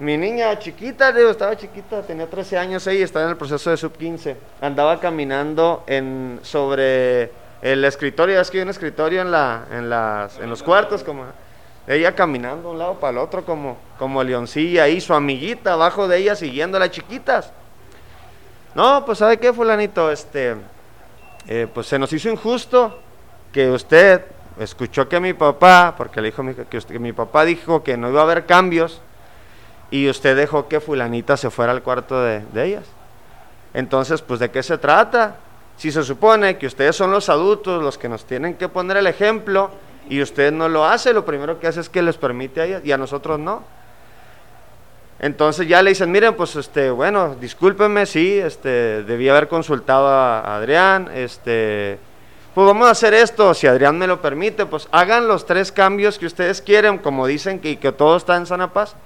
Mi 0.00 0.16
niña 0.16 0.58
chiquita, 0.58 1.10
estaba 1.10 1.54
chiquita, 1.58 2.00
tenía 2.00 2.26
13 2.26 2.56
años 2.56 2.86
ella, 2.86 3.04
estaba 3.04 3.26
en 3.26 3.32
el 3.32 3.36
proceso 3.36 3.68
de 3.68 3.76
sub 3.76 3.92
15. 3.98 4.34
Andaba 4.62 4.98
caminando 4.98 5.84
en, 5.86 6.40
sobre 6.42 7.30
el 7.60 7.84
escritorio, 7.84 8.40
es 8.40 8.50
que 8.50 8.56
hay 8.56 8.62
un 8.62 8.70
escritorio 8.70 9.20
en, 9.20 9.30
la, 9.30 9.66
en, 9.70 9.90
las, 9.90 10.38
en 10.38 10.48
los 10.48 10.62
cuartos, 10.62 11.04
como 11.04 11.24
ella 11.86 12.14
caminando 12.14 12.68
de 12.68 12.72
un 12.72 12.78
lado 12.78 12.94
para 12.94 13.10
el 13.10 13.18
otro, 13.18 13.44
como, 13.44 13.76
como 13.98 14.24
leoncilla 14.24 14.84
ahí, 14.84 15.02
su 15.02 15.12
amiguita 15.12 15.74
abajo 15.74 16.08
de 16.08 16.16
ella 16.16 16.34
siguiendo 16.34 16.78
a 16.78 16.80
las 16.80 16.92
chiquitas. 16.92 17.52
No, 18.74 19.04
pues 19.04 19.18
¿sabe 19.18 19.36
qué, 19.36 19.52
fulanito? 19.52 20.10
Este, 20.10 20.56
eh, 21.46 21.66
pues 21.74 21.86
se 21.86 21.98
nos 21.98 22.10
hizo 22.14 22.30
injusto 22.30 22.98
que 23.52 23.70
usted 23.70 24.22
escuchó 24.58 25.06
que 25.10 25.20
mi 25.20 25.34
papá, 25.34 25.92
porque 25.94 26.22
le 26.22 26.28
dijo 26.30 26.42
que, 26.70 26.78
usted- 26.78 26.94
que 26.94 26.98
mi 26.98 27.12
papá 27.12 27.44
dijo 27.44 27.82
que 27.82 27.98
no 27.98 28.08
iba 28.08 28.20
a 28.20 28.24
haber 28.24 28.46
cambios, 28.46 29.02
y 29.90 30.08
usted 30.08 30.36
dejó 30.36 30.68
que 30.68 30.80
fulanita 30.80 31.36
se 31.36 31.50
fuera 31.50 31.72
al 31.72 31.82
cuarto 31.82 32.22
de, 32.22 32.42
de 32.52 32.64
ellas. 32.64 32.84
Entonces, 33.74 34.22
pues, 34.22 34.40
¿de 34.40 34.50
qué 34.50 34.62
se 34.62 34.78
trata? 34.78 35.36
Si 35.76 35.90
se 35.90 36.02
supone 36.02 36.58
que 36.58 36.66
ustedes 36.66 36.94
son 36.94 37.10
los 37.10 37.28
adultos 37.28 37.82
los 37.82 37.96
que 37.96 38.08
nos 38.08 38.24
tienen 38.24 38.54
que 38.54 38.68
poner 38.68 38.98
el 38.98 39.06
ejemplo 39.06 39.70
y 40.08 40.20
usted 40.20 40.52
no 40.52 40.68
lo 40.68 40.84
hace, 40.84 41.12
lo 41.12 41.24
primero 41.24 41.58
que 41.58 41.66
hace 41.66 41.80
es 41.80 41.88
que 41.88 42.02
les 42.02 42.16
permite 42.16 42.60
a 42.60 42.64
ellas 42.66 42.82
y 42.84 42.92
a 42.92 42.98
nosotros 42.98 43.38
no. 43.38 43.62
Entonces 45.20 45.68
ya 45.68 45.82
le 45.82 45.90
dicen, 45.90 46.10
miren, 46.10 46.34
pues 46.34 46.56
este, 46.56 46.90
bueno, 46.90 47.36
discúlpenme, 47.38 48.06
sí, 48.06 48.38
este, 48.38 49.04
debí 49.04 49.28
haber 49.28 49.48
consultado 49.48 50.08
a 50.08 50.56
Adrián, 50.56 51.10
este, 51.14 51.98
pues 52.54 52.66
vamos 52.66 52.88
a 52.88 52.92
hacer 52.92 53.12
esto, 53.12 53.52
si 53.52 53.66
Adrián 53.66 53.98
me 53.98 54.06
lo 54.06 54.22
permite, 54.22 54.64
pues 54.66 54.88
hagan 54.90 55.28
los 55.28 55.46
tres 55.46 55.72
cambios 55.72 56.18
que 56.18 56.24
ustedes 56.24 56.62
quieren, 56.62 56.98
como 56.98 57.26
dicen 57.26 57.60
que, 57.60 57.78
que 57.78 57.92
todo 57.92 58.16
está 58.16 58.36
en 58.36 58.46
sana 58.46 58.72
paz. 58.72 58.96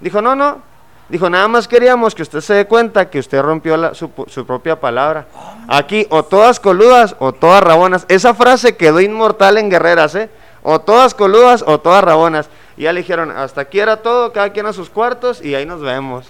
Dijo, 0.00 0.20
no, 0.22 0.34
no, 0.34 0.62
dijo, 1.08 1.28
nada 1.30 1.46
más 1.48 1.68
queríamos 1.68 2.14
que 2.14 2.22
usted 2.22 2.40
se 2.40 2.54
dé 2.54 2.66
cuenta 2.66 3.10
que 3.10 3.18
usted 3.18 3.42
rompió 3.42 3.76
la- 3.76 3.94
su, 3.94 4.10
su 4.28 4.46
propia 4.46 4.80
palabra. 4.80 5.26
Aquí, 5.68 6.06
o 6.10 6.22
todas 6.24 6.58
coludas 6.60 7.14
o 7.18 7.32
todas 7.32 7.62
rabonas. 7.62 8.06
Esa 8.08 8.34
frase 8.34 8.76
quedó 8.76 9.00
inmortal 9.00 9.58
en 9.58 9.70
Guerreras, 9.70 10.14
¿eh? 10.14 10.30
O 10.62 10.80
todas 10.80 11.14
coludas 11.14 11.62
o 11.66 11.80
todas 11.80 12.02
rabonas. 12.04 12.48
Y 12.76 12.82
ya 12.84 12.92
le 12.92 13.00
dijeron, 13.00 13.30
hasta 13.30 13.60
aquí 13.62 13.78
era 13.80 13.98
todo, 13.98 14.32
cada 14.32 14.50
quien 14.52 14.66
a 14.66 14.72
sus 14.72 14.88
cuartos 14.90 15.44
y 15.44 15.54
ahí 15.54 15.66
nos 15.66 15.80
vemos. 15.82 16.26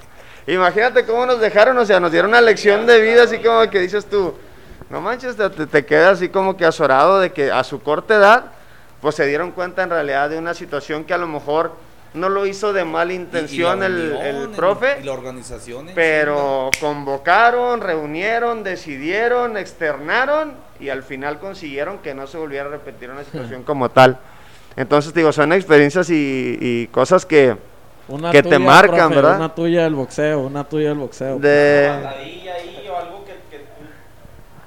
Imagínate 0.46 1.04
cómo 1.04 1.26
nos 1.26 1.38
dejaron, 1.40 1.78
o 1.78 1.84
sea, 1.84 2.00
nos 2.00 2.10
dieron 2.10 2.30
una 2.30 2.40
lección 2.40 2.86
de 2.86 3.00
vida, 3.00 3.22
así 3.24 3.38
como 3.38 3.68
que 3.70 3.78
dices 3.78 4.06
tú, 4.06 4.34
no 4.88 5.00
manches, 5.00 5.36
te, 5.36 5.48
te, 5.50 5.66
te 5.66 5.84
quedas 5.86 6.14
así 6.14 6.28
como 6.28 6.56
que 6.56 6.64
azorado 6.64 7.20
de 7.20 7.30
que 7.32 7.52
a 7.52 7.62
su 7.62 7.80
corta 7.82 8.16
edad, 8.16 8.44
pues 9.00 9.14
se 9.14 9.26
dieron 9.26 9.52
cuenta 9.52 9.82
en 9.84 9.90
realidad 9.90 10.28
de 10.30 10.38
una 10.38 10.54
situación 10.54 11.04
que 11.04 11.14
a 11.14 11.18
lo 11.18 11.28
mejor 11.28 11.72
no 12.14 12.28
lo 12.28 12.46
hizo 12.46 12.72
de 12.72 12.84
mala 12.84 13.12
Y- 13.12 13.16
y 13.16 13.18
la 13.18 13.22
intención 13.24 13.82
el, 13.82 13.92
unión, 14.12 14.26
el 14.26 14.48
profe. 14.50 14.98
Y 15.00 15.04
la 15.04 15.12
organización. 15.12 15.88
Pero 15.94 16.70
convocaron, 16.80 17.80
reunieron, 17.80 18.62
decidieron, 18.64 19.56
externaron 19.56 20.54
y 20.80 20.88
al 20.88 21.02
final 21.02 21.38
consiguieron 21.38 21.98
que 21.98 22.14
no 22.14 22.26
se 22.26 22.38
volviera 22.38 22.66
a 22.66 22.68
repetir 22.70 23.10
una 23.10 23.22
situación 23.24 23.62
como 23.64 23.88
tal. 23.90 24.18
Entonces, 24.76 25.12
digo, 25.14 25.32
son 25.32 25.52
experiencias 25.52 26.08
y, 26.10 26.56
y 26.60 26.86
cosas 26.88 27.26
que 27.26 27.56
Una 28.08 28.30
Que 28.32 28.42
te 28.42 28.58
marcan, 28.58 28.96
profe, 29.10 29.14
¿verdad? 29.16 29.36
Una 29.36 29.54
tuya 29.54 29.82
del 29.84 29.94
boxeo, 29.94 30.40
una 30.40 30.64
tuya 30.64 30.88
del 30.88 30.98
boxeo. 30.98 31.38
de... 31.38 31.90
Patadilla 32.02 32.54
ahí 32.54 32.88
o 32.90 32.96
algo 32.96 33.24
que, 33.24 33.34
que, 33.50 33.64
tú, 33.64 33.82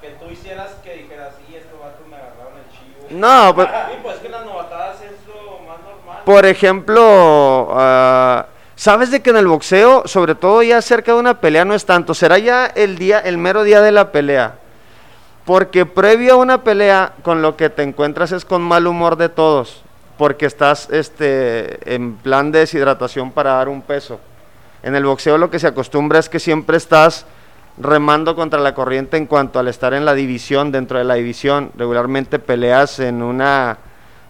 que 0.00 0.08
tú 0.24 0.30
hicieras 0.32 0.70
que 0.82 0.94
dijeras, 0.96 1.34
sí, 1.46 1.56
estos 1.56 1.78
vatos 1.80 2.06
me 2.08 2.16
agarraron 2.16 2.52
el 2.58 2.70
chivo. 2.70 3.18
No, 3.20 3.54
pues, 3.54 3.66
Sí, 3.90 3.98
pues 4.02 4.16
es 4.16 4.22
que 4.22 4.28
las 4.30 4.44
novatadas 4.46 4.96
es 5.02 5.12
lo 5.26 5.58
más 5.66 5.78
normal. 5.80 6.13
Por 6.24 6.46
ejemplo, 6.46 7.68
ah, 7.72 8.46
¿sabes 8.76 9.10
de 9.10 9.20
que 9.20 9.30
en 9.30 9.36
el 9.36 9.46
boxeo, 9.46 10.06
sobre 10.06 10.34
todo 10.34 10.62
ya 10.62 10.80
cerca 10.82 11.12
de 11.12 11.18
una 11.18 11.40
pelea, 11.40 11.64
no 11.64 11.74
es 11.74 11.84
tanto? 11.84 12.14
Será 12.14 12.38
ya 12.38 12.66
el 12.66 12.96
día, 12.96 13.20
el 13.20 13.38
mero 13.38 13.62
día 13.62 13.80
de 13.80 13.92
la 13.92 14.12
pelea. 14.12 14.56
Porque 15.44 15.84
previo 15.84 16.34
a 16.34 16.36
una 16.36 16.64
pelea, 16.64 17.12
con 17.22 17.42
lo 17.42 17.56
que 17.56 17.68
te 17.68 17.82
encuentras 17.82 18.32
es 18.32 18.44
con 18.44 18.62
mal 18.62 18.86
humor 18.86 19.16
de 19.16 19.28
todos. 19.28 19.82
Porque 20.16 20.46
estás 20.46 20.88
este, 20.90 21.94
en 21.94 22.14
plan 22.16 22.50
de 22.50 22.60
deshidratación 22.60 23.30
para 23.30 23.54
dar 23.54 23.68
un 23.68 23.82
peso. 23.82 24.20
En 24.82 24.94
el 24.94 25.04
boxeo 25.04 25.38
lo 25.38 25.50
que 25.50 25.58
se 25.58 25.66
acostumbra 25.66 26.18
es 26.18 26.28
que 26.28 26.38
siempre 26.38 26.76
estás 26.76 27.26
remando 27.78 28.36
contra 28.36 28.60
la 28.60 28.74
corriente 28.74 29.16
en 29.16 29.26
cuanto 29.26 29.58
al 29.58 29.68
estar 29.68 29.94
en 29.94 30.04
la 30.04 30.14
división, 30.14 30.72
dentro 30.72 30.98
de 30.98 31.04
la 31.04 31.14
división. 31.14 31.72
Regularmente 31.76 32.38
peleas 32.38 33.00
en 33.00 33.22
una 33.22 33.78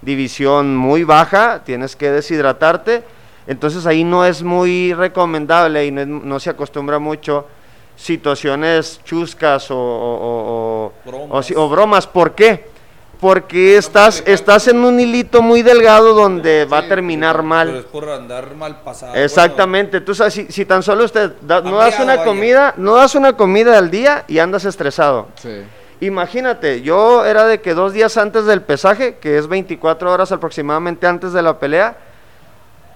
división 0.04 0.76
muy 0.76 1.04
baja, 1.04 1.62
tienes 1.64 1.96
que 1.96 2.10
deshidratarte. 2.10 3.02
Entonces 3.46 3.84
ahí 3.86 4.04
no 4.04 4.24
es 4.24 4.42
muy 4.42 4.94
recomendable 4.94 5.84
y 5.86 5.90
no, 5.90 6.04
no 6.06 6.40
se 6.40 6.50
acostumbra 6.50 6.98
mucho 6.98 7.46
situaciones 7.96 9.00
chuscas 9.04 9.70
o, 9.70 9.76
o- 9.76 10.86
o- 10.86 10.92
Bromas. 11.04 11.50
o 11.56 11.68
bromas. 11.68 12.06
¿Por 12.06 12.32
qué? 12.34 12.72
Porque 13.20 13.76
estás, 13.78 14.22
estás 14.26 14.68
en 14.68 14.84
un 14.84 15.00
hilito 15.00 15.40
muy 15.40 15.62
delgado 15.62 16.12
donde 16.14 16.66
va 16.66 16.78
a 16.78 16.88
terminar 16.88 17.36
Pero 17.36 17.42
mal. 17.48 17.76
es 17.76 17.84
por 17.84 18.08
andar 18.10 18.54
mal 18.54 18.82
pasado. 18.82 19.14
Exactamente, 19.14 20.00
tú 20.00 20.14
sabes, 20.14 20.34
si, 20.34 20.46
si 20.52 20.64
tan 20.66 20.82
solo 20.82 21.04
usted 21.04 21.32
da- 21.40 21.60
no 21.62 21.76
das 21.76 21.98
una 22.00 22.22
comida, 22.24 22.74
no 22.76 22.96
das 22.96 23.14
una 23.14 23.34
comida 23.34 23.78
al 23.78 23.90
día 23.90 24.24
y 24.28 24.38
andas 24.40 24.64
estresado. 24.66 25.28
Sí. 25.36 25.62
Imagínate, 26.00 26.82
yo 26.82 27.24
era 27.24 27.46
de 27.46 27.60
que 27.60 27.74
dos 27.74 27.92
días 27.92 28.16
antes 28.16 28.44
del 28.46 28.62
pesaje, 28.62 29.16
que 29.18 29.38
es 29.38 29.46
24 29.46 30.12
horas 30.12 30.32
aproximadamente 30.32 31.06
antes 31.06 31.32
de 31.32 31.42
la 31.42 31.58
pelea, 31.58 31.96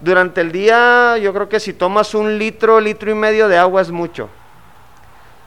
durante 0.01 0.41
el 0.41 0.53
día 0.53 1.17
yo 1.19 1.33
creo 1.33 1.49
que 1.49 1.61
si 1.61 1.73
tomas 1.73 2.15
un 2.15 2.39
litro, 2.39 2.81
litro 2.81 3.11
y 3.11 3.15
medio 3.15 3.49
de 3.49 3.57
agua 3.59 3.83
es 3.83 3.91
mucho. 3.91 4.29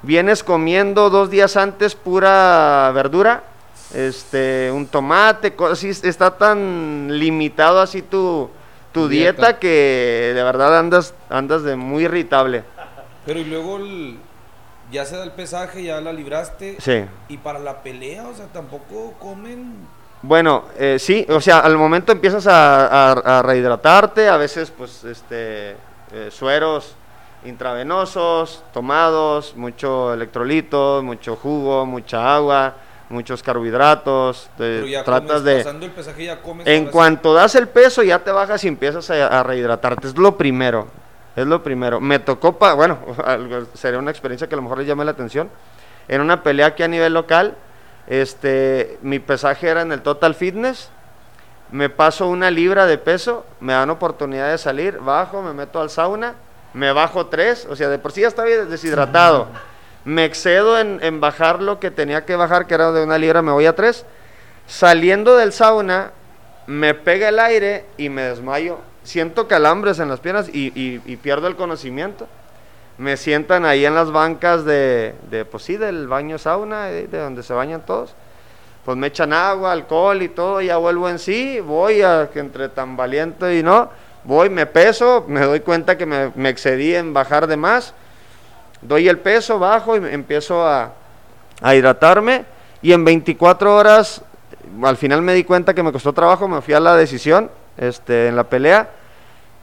Vienes 0.02 0.44
comiendo 0.44 1.10
dos 1.10 1.30
días 1.30 1.56
antes 1.58 1.94
pura 1.94 2.92
verdura, 2.94 3.44
este, 3.94 4.72
un 4.74 4.88
tomate, 4.88 5.54
cosas 5.54 5.84
está 5.84 6.32
tan 6.38 7.08
limitado 7.20 7.80
así 7.80 8.02
tu, 8.02 8.50
tu 8.92 9.08
dieta. 9.08 9.42
Dieta. 9.44 9.60
que 9.60 10.32
de 10.34 10.44
verdad 10.44 10.80
andas, 10.80 11.14
andas 11.30 11.64
de 11.64 11.76
muy 11.76 12.06
irritable. 12.06 12.64
Pero 13.26 13.40
y 13.40 13.44
luego 13.44 13.78
el- 13.78 14.18
ya 14.92 15.06
se 15.06 15.18
da 15.18 15.24
el 15.24 15.32
pesaje, 15.32 15.84
ya 15.84 16.00
la 16.02 16.12
libraste. 16.14 16.78
Sí. 16.80 17.06
Y 17.30 17.38
para 17.38 17.60
la 17.60 17.82
pelea, 17.82 18.28
o 18.28 18.34
sea, 18.36 18.46
tampoco 18.48 19.14
comen. 19.20 19.74
Bueno, 20.24 20.66
eh, 20.78 20.98
sí, 21.00 21.26
o 21.30 21.42
sea, 21.42 21.60
al 21.60 21.78
momento 21.78 22.12
empiezas 22.12 22.46
a, 22.46 22.86
a- 23.14 23.40
a 23.40 23.42
rehidratarte, 23.42 24.30
a 24.30 24.38
veces 24.38 24.72
pues 24.76 25.04
este 25.04 25.72
eh, 26.12 26.30
sueros 26.30 26.96
intravenosos, 27.44 28.64
tomados, 28.74 29.56
mucho 29.56 30.14
electrolito, 30.14 31.02
mucho 31.04 31.36
jugo, 31.36 31.86
mucha 31.86 32.36
agua, 32.36 32.76
muchos 33.10 33.42
carbohidratos, 33.42 34.50
te 34.58 34.90
ya 34.90 35.04
tratas 35.04 35.28
comes, 35.40 35.44
de... 35.44 35.58
pasando 35.58 35.86
el 35.86 35.92
pesaje 35.92 36.26
ya 36.26 36.42
comes. 36.42 36.68
En 36.68 36.86
cuanto 36.88 37.34
das 37.34 37.56
el 37.56 37.68
peso 37.68 38.04
ya 38.04 38.20
te 38.20 38.32
bajas 38.32 38.64
y 38.64 38.68
empiezas 38.68 39.10
a, 39.10 39.40
a 39.40 39.44
rehidratarte, 39.44 40.08
es 40.08 40.18
lo 40.18 40.38
primero, 40.38 40.88
es 41.36 41.46
lo 41.46 41.64
primero. 41.64 42.00
Me 42.00 42.20
tocó, 42.20 42.58
pa, 42.58 42.74
bueno, 42.74 43.00
sería 43.74 44.00
una 44.00 44.12
experiencia 44.12 44.48
que 44.48 44.56
a 44.56 44.58
lo 44.58 44.64
mejor 44.64 44.80
les 44.80 44.88
llame 44.88 45.06
la 45.06 45.12
atención, 45.12 45.50
en 46.08 46.22
una 46.22 46.44
pelea 46.44 46.68
aquí 46.68 46.84
a 46.84 46.88
nivel 46.88 47.14
local, 47.14 47.56
este, 48.08 48.98
mi 49.02 49.20
pesaje 49.20 49.68
era 49.68 49.82
en 49.82 49.92
el 49.92 50.02
Total 50.02 50.36
Fitness, 50.36 50.90
me 51.72 51.90
paso 51.90 52.28
una 52.28 52.52
libra 52.52 52.86
de 52.86 52.98
peso, 52.98 53.46
me 53.60 53.74
dan 53.74 53.90
oportunidad 53.90 54.52
de 54.52 54.58
salir, 54.58 55.00
bajo, 55.00 55.42
me 55.42 55.54
meto 55.54 55.80
al 55.80 55.90
sauna, 55.90 56.36
me 56.74 56.92
bajo 56.92 57.28
tres, 57.28 57.66
o 57.70 57.76
sea, 57.76 57.88
de 57.90 58.00
por 58.00 58.12
sí 58.12 58.22
ya 58.22 58.28
estaba 58.28 58.50
deshidratado. 58.50 59.48
Me 60.04 60.26
excedo 60.26 60.80
en, 60.80 61.00
en 61.04 61.22
bajar 61.22 61.62
lo 61.62 61.80
que 61.80 61.92
tenía 61.92 62.26
que 62.26 62.36
bajar, 62.36 62.66
que 62.66 62.74
era 62.74 62.92
de 62.92 63.04
una 63.04 63.18
libra, 63.18 63.42
me 63.42 63.52
voy 63.52 63.68
a 63.68 63.76
tres. 63.76 64.06
Saliendo 64.66 65.38
del 65.38 65.54
sauna, 65.54 66.12
me 66.66 66.94
pega 66.94 67.30
el 67.30 67.40
aire 67.40 67.86
y 67.98 68.10
me 68.10 68.24
desmayo. 68.24 68.80
Siento 69.04 69.48
calambres 69.48 70.00
en 70.00 70.10
las 70.10 70.20
piernas 70.20 70.50
y, 70.50 70.72
y- 70.76 71.16
pierdo 71.18 71.48
el 71.48 71.56
conocimiento. 71.56 72.28
Me 72.98 73.18
sientan 73.18 73.66
ahí 73.66 73.86
en 73.86 73.96
las 73.96 74.12
bancas 74.12 74.64
de, 74.64 75.16
de 75.32 75.44
pues 75.46 75.64
sí, 75.64 75.78
del 75.78 76.08
baño 76.08 76.38
sauna, 76.38 76.86
de 76.86 77.08
donde 77.08 77.42
se 77.44 77.54
bañan 77.54 77.86
todos 77.86 78.14
pues 78.84 78.98
me 78.98 79.08
echan 79.08 79.32
agua, 79.32 79.72
alcohol 79.74 80.22
y 80.24 80.28
todo, 80.30 80.60
ya 80.60 80.78
vuelvo 80.78 81.08
en 81.08 81.20
sí, 81.20 81.60
voy 81.60 82.02
a 82.02 82.30
que 82.34 82.40
entre 82.40 82.68
tan 82.68 82.98
valiente 82.98 83.56
y 83.58 83.62
no, 83.62 83.90
voy, 84.24 84.50
me 84.50 84.66
peso, 84.66 85.24
me 85.28 85.42
doy 85.42 85.60
cuenta 85.60 86.00
que 86.00 86.08
me, 86.08 86.32
me 86.34 86.50
excedí 86.50 86.96
en 86.96 87.14
bajar 87.14 87.46
de 87.46 87.58
más, 87.58 87.94
doy 88.82 89.08
el 89.08 89.20
peso, 89.20 89.60
bajo 89.60 89.96
y 89.96 90.00
me- 90.00 90.12
empiezo 90.12 90.66
a, 90.68 90.94
a 91.62 91.76
hidratarme 91.76 92.44
y 92.82 92.92
en 92.92 93.06
24 93.06 93.76
horas, 93.76 94.24
al 94.82 94.98
final 94.98 95.22
me 95.22 95.34
di 95.36 95.44
cuenta 95.44 95.76
que 95.76 95.84
me 95.84 95.92
costó 95.92 96.12
trabajo, 96.12 96.48
me 96.48 96.60
fui 96.62 96.74
a 96.74 96.80
la 96.80 96.96
decisión 96.96 97.52
este, 97.82 98.28
en 98.28 98.38
la 98.38 98.46
pelea, 98.46 98.92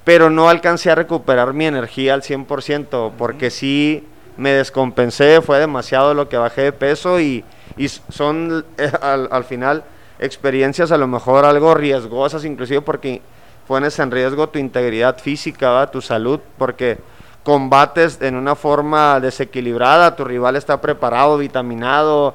pero 0.04 0.28
no 0.28 0.50
alcancé 0.50 0.90
a 0.90 0.94
recuperar 0.94 1.54
mi 1.54 1.64
energía 1.64 2.12
al 2.12 2.22
100%, 2.22 3.12
porque 3.16 3.50
sí 3.50 4.06
me 4.36 4.50
descompensé, 4.52 5.40
fue 5.40 5.58
demasiado 5.58 6.12
lo 6.12 6.28
que 6.28 6.36
bajé 6.36 6.62
de 6.62 6.72
peso 6.72 7.18
y, 7.18 7.44
y 7.76 7.88
son 7.88 8.64
eh, 8.76 8.92
al, 9.00 9.28
al 9.30 9.44
final 9.44 9.84
experiencias 10.18 10.92
a 10.92 10.98
lo 10.98 11.06
mejor 11.06 11.44
algo 11.44 11.74
riesgosas, 11.74 12.44
inclusive 12.44 12.82
porque 12.82 13.22
pones 13.66 13.98
en 13.98 14.10
riesgo 14.10 14.48
tu 14.48 14.58
integridad 14.58 15.18
física, 15.18 15.70
¿va? 15.70 15.90
tu 15.90 16.00
salud, 16.00 16.40
porque 16.56 16.98
combates 17.44 18.20
en 18.20 18.34
una 18.34 18.54
forma 18.54 19.20
desequilibrada, 19.20 20.16
tu 20.16 20.24
rival 20.24 20.56
está 20.56 20.80
preparado, 20.80 21.38
vitaminado, 21.38 22.34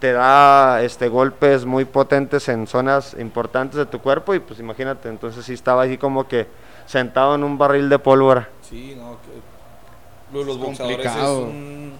te 0.00 0.12
da 0.12 0.82
este 0.82 1.08
golpes 1.08 1.64
muy 1.66 1.84
potentes 1.84 2.48
en 2.48 2.66
zonas 2.66 3.14
importantes 3.18 3.76
de 3.76 3.86
tu 3.86 4.00
cuerpo 4.00 4.34
y 4.34 4.40
pues 4.40 4.58
imagínate, 4.58 5.08
entonces 5.08 5.44
sí 5.44 5.52
estaba 5.52 5.82
así 5.84 5.98
como 5.98 6.26
que 6.26 6.46
sentado 6.86 7.34
en 7.34 7.44
un 7.44 7.58
barril 7.58 7.88
de 7.88 7.98
pólvora. 7.98 8.48
Sí, 8.68 8.94
no, 8.96 9.18
que 9.20 10.32
lo 10.32 10.40
de 10.40 10.44
los 10.46 10.56
Es 10.56 10.62
boxeadores 10.62 10.98
es 11.06 11.12
complicado. 11.12 11.42
un 11.42 11.92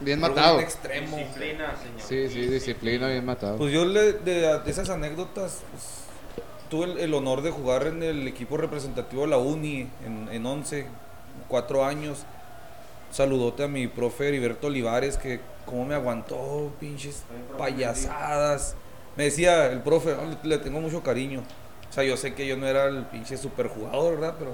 Bien 0.00 0.20
matado. 0.20 0.60
extremo. 0.60 1.16
Sí, 2.06 2.28
sí, 2.28 2.46
disciplina 2.46 3.08
bien 3.08 3.24
matado. 3.24 3.56
Pues 3.56 3.72
yo 3.72 3.84
le- 3.86 4.12
de, 4.12 4.58
de 4.60 4.70
esas 4.70 4.90
anécdotas 4.90 5.62
pues, 5.72 6.04
tuve 6.68 6.84
el, 6.92 6.98
el 6.98 7.14
honor 7.14 7.40
de 7.42 7.50
jugar 7.50 7.86
en 7.86 8.02
el 8.02 8.28
equipo 8.28 8.56
representativo 8.58 9.22
de 9.22 9.28
la 9.28 9.38
Uni 9.38 9.88
en, 10.04 10.28
en 10.30 10.44
11, 10.44 10.86
cuatro 11.48 11.84
años. 11.84 12.26
Saludote 13.20 13.64
a 13.64 13.68
mi 13.68 13.86
profe 13.86 14.28
Heriberto 14.28 14.66
Olivares 14.66 15.16
que 15.16 15.40
cómo 15.64 15.86
me 15.86 15.94
aguantó, 15.94 16.70
pinches 16.78 17.22
payasadas. 17.56 18.74
Me 19.16 19.24
decía 19.24 19.72
el 19.72 19.80
profe, 19.80 20.12
"Ah, 20.20 20.36
le, 20.42 20.48
le 20.50 20.58
tengo 20.58 20.80
mucho 20.82 21.02
cariño. 21.02 21.42
O 21.88 21.92
sea, 21.94 22.04
yo 22.04 22.18
sé 22.18 22.34
que 22.34 22.46
yo 22.46 22.58
no 22.58 22.66
era 22.66 22.84
el 22.84 23.04
pinche 23.06 23.38
superjugador, 23.38 24.16
¿verdad? 24.20 24.34
Pero 24.38 24.52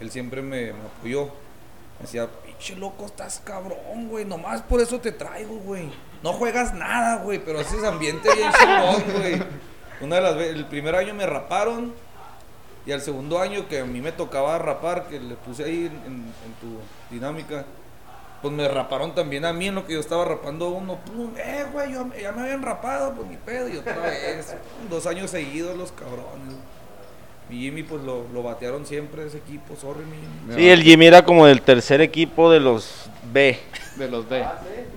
él 0.00 0.10
siempre 0.12 0.40
me, 0.40 0.72
me 0.72 0.82
apoyó. 0.98 1.24
Me 1.24 2.02
decía, 2.02 2.28
pinche 2.44 2.76
loco, 2.76 3.06
estás 3.06 3.40
cabrón, 3.44 4.08
güey. 4.08 4.24
Nomás 4.24 4.62
por 4.62 4.80
eso 4.80 5.00
te 5.00 5.10
traigo, 5.10 5.56
güey. 5.56 5.90
No 6.22 6.32
juegas 6.32 6.74
nada, 6.74 7.24
güey, 7.24 7.44
pero 7.44 7.58
haces 7.58 7.82
ambiente 7.82 8.28
bien 8.36 8.50
chingón, 8.52 9.18
güey. 9.18 9.42
Una 10.00 10.16
de 10.16 10.22
las 10.22 10.36
veces, 10.36 10.54
el 10.54 10.66
primer 10.66 10.94
año 10.94 11.12
me 11.12 11.26
raparon. 11.26 11.92
Y 12.86 12.92
al 12.92 13.00
segundo 13.00 13.40
año 13.40 13.66
que 13.66 13.80
a 13.80 13.84
mí 13.84 14.00
me 14.00 14.12
tocaba 14.12 14.56
rapar, 14.58 15.08
que 15.08 15.18
le 15.18 15.34
puse 15.34 15.64
ahí 15.64 15.86
en, 15.86 15.92
en- 16.06 16.32
en 16.44 16.52
tu 16.60 16.78
dinámica, 17.12 17.64
pues 18.48 18.56
me 18.56 18.68
raparon 18.68 19.14
también 19.14 19.44
a 19.44 19.52
mí 19.52 19.66
en 19.68 19.74
lo 19.74 19.86
que 19.86 19.94
yo 19.94 20.00
estaba 20.00 20.24
rapando 20.24 20.68
uno. 20.70 20.98
Pum, 21.04 21.30
eh, 21.36 21.64
güey, 21.72 21.92
yo- 21.92 22.06
ya 22.20 22.32
me 22.32 22.42
habían 22.42 22.62
rapado, 22.62 23.12
pues 23.14 23.28
ni 23.28 23.36
pedo. 23.36 23.68
Y 23.68 23.76
otra 23.76 23.96
vez, 24.02 24.54
dos 24.88 25.06
años 25.06 25.30
seguidos 25.30 25.76
los 25.76 25.90
cabrones. 25.92 26.54
Mi 27.48 27.58
Jimmy, 27.60 27.82
pues 27.84 28.02
lo, 28.02 28.24
lo 28.32 28.42
batearon 28.42 28.84
siempre 28.86 29.24
ese 29.24 29.38
equipo, 29.38 29.76
sorry, 29.76 30.04
mi 30.04 30.16
Jimmy. 30.16 30.54
Sí, 30.60 30.68
el 30.68 30.82
Jimmy 30.82 31.06
era 31.06 31.24
como 31.24 31.46
del 31.46 31.62
tercer 31.62 32.00
equipo 32.00 32.50
de 32.50 32.58
los 32.60 33.08
B. 33.32 33.58
De 33.96 34.08
los 34.08 34.28
B. 34.28 34.44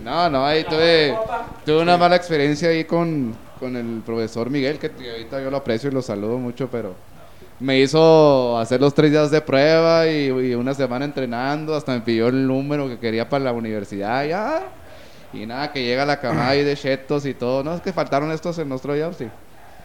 No, 0.04 0.30
no, 0.32 0.46
ahí 0.46 0.64
tuve, 0.64 1.16
tuve 1.66 1.82
una 1.82 1.96
mala 1.98 2.16
experiencia 2.16 2.70
ahí 2.70 2.86
con, 2.86 3.36
con 3.60 3.76
el 3.76 4.02
profesor 4.04 4.50
Miguel, 4.50 4.80
que 4.80 4.88
ahorita 5.12 5.42
yo 5.44 5.52
lo 5.52 5.58
aprecio 5.58 5.90
y 5.90 5.94
lo 5.94 6.02
saludo 6.02 6.38
mucho, 6.40 6.70
pero 6.72 6.96
me 7.60 7.80
hizo 7.80 8.57
hacer 8.57 8.80
los 8.80 8.94
tres 8.94 9.11
días 9.11 9.31
de 9.31 9.41
prueba 9.41 10.07
y, 10.07 10.27
y 10.27 10.53
una 10.56 10.73
semana 10.73 11.06
entrenando, 11.06 11.76
hasta 11.76 11.94
me 11.94 12.02
pidió 12.02 12.27
el 12.27 12.48
número 12.48 12.88
que 12.88 12.98
quería 12.99 13.27
para 13.27 13.44
la 13.45 13.52
universidad, 13.52 14.26
ya. 14.26 14.61
Y 15.34 15.45
nada, 15.45 15.72
que 15.72 15.84
llega 15.84 16.06
la 16.06 16.19
camada 16.19 16.49
ahí 16.49 16.64
de 16.64 16.76
chetos 16.76 17.26
y 17.26 17.34
todo. 17.34 17.64
No, 17.64 17.76
es 17.76 17.81
que 17.81 17.94
faltaron 17.94 18.31
estos 18.31 18.57
en 18.60 18.69
nuestro 18.69 18.95
ya, 18.95 19.11
sí. 19.14 19.27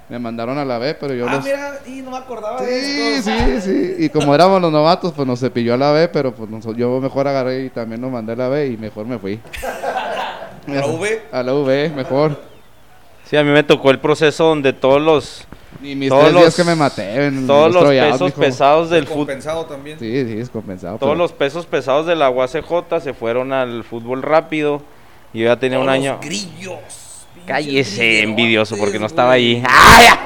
Me 0.09 0.19
mandaron 0.19 0.57
a 0.59 0.65
la 0.65 0.79
B, 0.79 0.95
pero 0.95 1.15
yo 1.15 1.27
Ah, 1.29 1.35
los... 1.37 1.45
mira, 1.45 1.79
y 1.87 2.03
no 2.03 2.11
me 2.11 2.19
acordaba 2.19 2.59
Sí, 2.61 2.65
de 2.67 3.17
esto. 3.17 3.31
sí, 3.31 3.61
sí. 3.61 3.95
Y 4.05 4.09
como 4.11 4.35
éramos 4.35 4.61
los 4.61 4.71
novatos, 4.71 5.13
pues 5.13 5.27
nos 5.27 5.41
cepilló 5.41 5.75
a 5.75 5.77
la 5.79 5.93
B, 5.93 6.09
pero 6.09 6.35
pues 6.35 6.49
nos- 6.51 6.65
yo 6.77 7.01
mejor 7.01 7.27
agarré 7.27 7.65
y 7.65 7.71
también 7.71 8.01
nos 8.03 8.11
mandé 8.13 8.33
a 8.35 8.37
la 8.37 8.49
B 8.49 8.67
y 8.69 8.77
mejor 8.77 9.07
me 9.07 9.19
fui. 9.19 9.41
¿A 10.69 10.73
la 10.73 10.87
V? 10.87 11.23
A 11.33 11.43
la 11.43 11.55
V, 11.55 11.89
mejor. 11.95 12.39
Sí, 13.25 13.37
a 13.37 13.43
mí 13.45 13.51
me 13.51 13.63
tocó 13.63 13.91
el 13.91 13.99
proceso 13.99 14.45
donde 14.45 14.73
todos 14.75 15.01
los 15.01 15.45
Y 15.83 15.95
mis 15.95 16.09
Todos 16.09 16.23
tres 16.25 16.33
días 16.35 16.45
los- 16.47 16.57
que 16.57 16.65
me 16.65 16.75
maté 16.75 17.27
en 17.27 17.47
todos 17.47 17.73
los 17.73 17.85
pesos 17.85 18.33
pesados 18.33 18.91
del 18.91 19.07
fútbol 19.07 19.19
Compensado 19.27 19.65
también. 19.67 19.99
Sí, 19.99 20.25
sí, 20.27 20.39
es 20.39 20.49
compensado. 20.51 20.99
todos 20.99 21.11
pero- 21.13 21.19
los 21.19 21.33
pesos 21.33 21.67
pesados 21.67 22.07
de 22.07 22.17
la 22.17 22.31
UACJ 22.31 23.01
se 23.01 23.13
fueron 23.15 23.53
al 23.53 23.85
fútbol 23.85 24.23
rápido. 24.23 24.83
Y 25.33 25.41
yo 25.41 25.47
ya 25.47 25.59
tenía 25.59 25.79
un 25.81 25.89
año. 25.89 26.13
los 26.13 26.25
grillos. 26.25 27.27
Cállese, 27.47 28.23
envidioso, 28.23 28.77
porque 28.79 28.99
no 28.99 29.07
estaba 29.07 29.33
ahí. 29.33 29.63
¡Ay! 29.69 30.07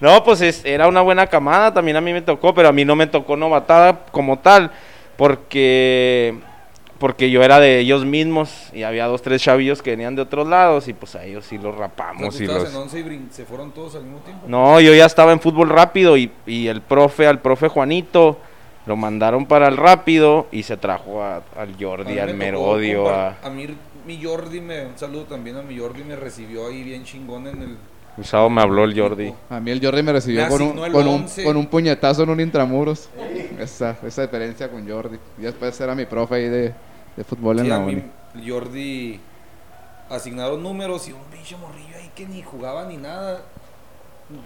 No, 0.00 0.24
pues 0.24 0.40
es- 0.40 0.64
era 0.64 0.88
una 0.88 1.00
buena 1.00 1.28
camada, 1.28 1.72
también 1.72 1.96
a 1.96 2.00
mí 2.00 2.12
me 2.12 2.20
tocó, 2.22 2.52
pero 2.52 2.68
a 2.68 2.72
mí 2.72 2.84
no 2.84 2.96
me 2.96 3.06
tocó 3.06 3.36
novatada 3.36 4.00
como 4.10 4.40
tal, 4.40 4.72
porque 5.16 6.34
porque 7.02 7.32
yo 7.32 7.42
era 7.42 7.58
de 7.58 7.80
ellos 7.80 8.04
mismos 8.04 8.68
y 8.72 8.84
había 8.84 9.06
dos, 9.06 9.22
tres 9.22 9.42
chavillos 9.42 9.82
que 9.82 9.90
venían 9.90 10.14
de 10.14 10.22
otros 10.22 10.46
lados 10.46 10.86
y 10.86 10.92
pues 10.92 11.16
a 11.16 11.24
ellos 11.24 11.44
sí 11.44 11.58
los 11.58 11.76
rapamos 11.76 12.40
y 12.40 12.46
los... 12.46 12.70
en 12.70 12.76
11 12.76 12.98
y 13.00 13.02
brin- 13.02 13.28
se 13.32 13.44
fueron 13.44 13.72
todos 13.72 13.96
al 13.96 14.04
mismo 14.04 14.20
tiempo. 14.20 14.44
No, 14.46 14.78
yo 14.80 14.94
ya 14.94 15.04
estaba 15.04 15.32
en 15.32 15.40
fútbol 15.40 15.68
rápido 15.68 16.16
y, 16.16 16.30
y 16.46 16.68
el 16.68 16.80
profe, 16.80 17.26
al 17.26 17.40
profe 17.40 17.66
Juanito, 17.66 18.38
lo 18.86 18.94
mandaron 18.94 19.46
para 19.46 19.66
el 19.66 19.76
rápido 19.78 20.46
y 20.52 20.62
se 20.62 20.76
trajo 20.76 21.24
a- 21.24 21.42
al 21.56 21.74
Jordi, 21.76 22.20
al 22.20 22.34
Merodio, 22.36 23.08
a... 23.10 23.36
A 23.42 23.50
mí, 23.50 23.66
mi 24.06 24.22
Jordi, 24.22 24.60
me, 24.60 24.86
un 24.86 24.96
saludo 24.96 25.24
también 25.24 25.56
a 25.56 25.62
mi 25.62 25.76
Jordi, 25.76 26.04
me 26.04 26.14
recibió 26.14 26.68
ahí 26.68 26.84
bien 26.84 27.02
chingón 27.02 27.48
en 27.48 27.62
el... 27.62 27.76
Un 28.16 28.22
sábado 28.24 28.48
me 28.50 28.60
habló 28.62 28.84
el 28.84 28.96
Jordi. 28.96 29.32
A 29.50 29.58
mí 29.58 29.70
el 29.72 29.82
Jordi 29.84 30.02
me 30.02 30.12
recibió 30.12 30.42
Me 30.44 30.48
con, 30.50 30.62
un, 30.62 30.76
con, 30.76 30.94
un, 31.08 31.22
11. 31.22 31.42
con 31.44 31.56
un 31.56 31.66
puñetazo 31.66 32.22
en 32.22 32.30
un 32.30 32.40
intramuros. 32.40 33.08
Esa, 33.58 33.96
esa 34.06 34.22
diferencia 34.22 34.70
con 34.70 34.88
Jordi. 34.88 35.16
Y 35.38 35.42
después 35.42 35.80
era 35.80 35.94
mi 35.94 36.04
profe 36.04 36.34
ahí 36.34 36.48
de, 36.48 36.74
de 37.16 37.24
fútbol 37.24 37.58
en 37.60 37.68
la 37.68 37.76
a 37.76 37.78
uni. 37.80 38.02
Jordi, 38.46 39.20
asignaron 40.10 40.62
números 40.62 41.08
y 41.08 41.12
un 41.12 41.22
pinche 41.24 41.56
morrillo 41.56 41.96
ahí 41.96 42.10
que 42.14 42.26
ni 42.26 42.42
jugaba 42.42 42.84
ni 42.86 42.96
nada. 42.96 43.42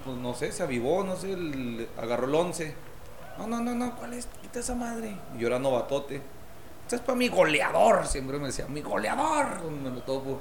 Pues 0.04 0.16
no 0.16 0.34
sé, 0.34 0.50
se 0.52 0.62
avivó, 0.62 1.04
no 1.04 1.16
sé, 1.16 1.32
el- 1.32 1.88
agarró 2.00 2.26
el 2.26 2.34
11. 2.34 2.74
No, 3.38 3.46
no, 3.46 3.60
no, 3.60 3.74
no, 3.74 3.94
¿cuál 3.96 4.14
es? 4.14 4.26
Quita 4.42 4.60
esa 4.60 4.74
madre. 4.74 5.16
Y 5.36 5.40
yo 5.40 5.46
era 5.48 5.58
novatote. 5.58 6.16
Esto 6.84 6.96
es 6.96 7.02
para 7.02 7.16
mi 7.18 7.28
goleador, 7.28 8.06
siempre 8.06 8.38
me 8.38 8.46
decía, 8.46 8.66
mi 8.66 8.80
goleador. 8.80 9.62
Me 9.70 9.90
lo 9.90 10.00
topo. 10.02 10.40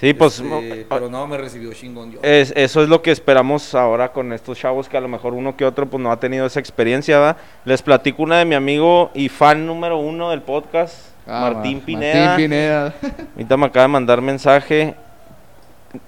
Sí, 0.00 0.14
pues... 0.14 0.40
Este, 0.40 0.86
pero 0.88 1.08
no, 1.08 1.26
me 1.28 1.38
recibió 1.38 1.72
chingón 1.72 2.12
Jordi. 2.12 2.26
Es, 2.28 2.52
eso 2.56 2.82
es 2.82 2.88
lo 2.88 3.02
que 3.02 3.12
esperamos 3.12 3.74
ahora 3.74 4.12
con 4.12 4.32
estos 4.32 4.58
chavos 4.58 4.88
que 4.88 4.96
a 4.96 5.00
lo 5.00 5.06
mejor 5.08 5.32
uno 5.34 5.56
que 5.56 5.64
otro 5.64 5.86
pues 5.86 6.02
no 6.02 6.10
ha 6.10 6.18
tenido 6.18 6.44
esa 6.46 6.58
experiencia, 6.58 7.18
¿va? 7.18 7.36
Les 7.64 7.82
platico 7.82 8.22
una 8.24 8.38
de 8.38 8.44
mi 8.44 8.54
amigo 8.56 9.10
y 9.14 9.28
fan 9.28 9.64
número 9.66 9.98
uno 9.98 10.30
del 10.30 10.42
podcast, 10.42 11.12
Ah, 11.24 11.52
Martín 11.52 11.78
Ma- 11.78 11.84
Pineda. 11.86 12.26
Martín 12.26 12.44
Pineda. 12.46 12.94
Ahorita 13.36 13.56
me 13.56 13.66
acaba 13.66 13.82
de 13.84 13.88
mandar 13.88 14.20
mensaje. 14.20 14.96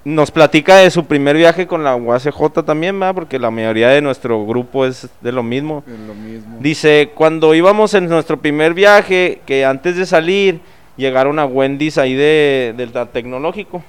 Nos 0.03 0.31
platica 0.31 0.77
de 0.77 0.89
su 0.89 1.05
primer 1.05 1.37
viaje 1.37 1.67
con 1.67 1.83
la 1.83 1.95
UACJ 1.95 2.63
también, 2.65 2.99
¿va? 2.99 3.13
Porque 3.13 3.37
la 3.37 3.51
mayoría 3.51 3.89
de 3.89 4.01
nuestro 4.01 4.43
grupo 4.45 4.85
es 4.85 5.07
de 5.21 5.31
lo 5.31 5.43
mismo. 5.43 5.83
Es 5.87 5.99
lo 6.07 6.15
mismo. 6.15 6.57
Dice, 6.59 7.11
cuando 7.13 7.53
íbamos 7.53 7.93
en 7.93 8.09
nuestro 8.09 8.37
primer 8.41 8.73
viaje, 8.73 9.41
que 9.45 9.63
antes 9.63 9.95
de 9.95 10.05
salir, 10.07 10.59
llegaron 10.97 11.39
a 11.39 11.45
Wendy's 11.45 11.97
ahí 11.97 12.13
de, 12.13 12.73
del 12.75 12.91
tecnológico. 13.09 13.83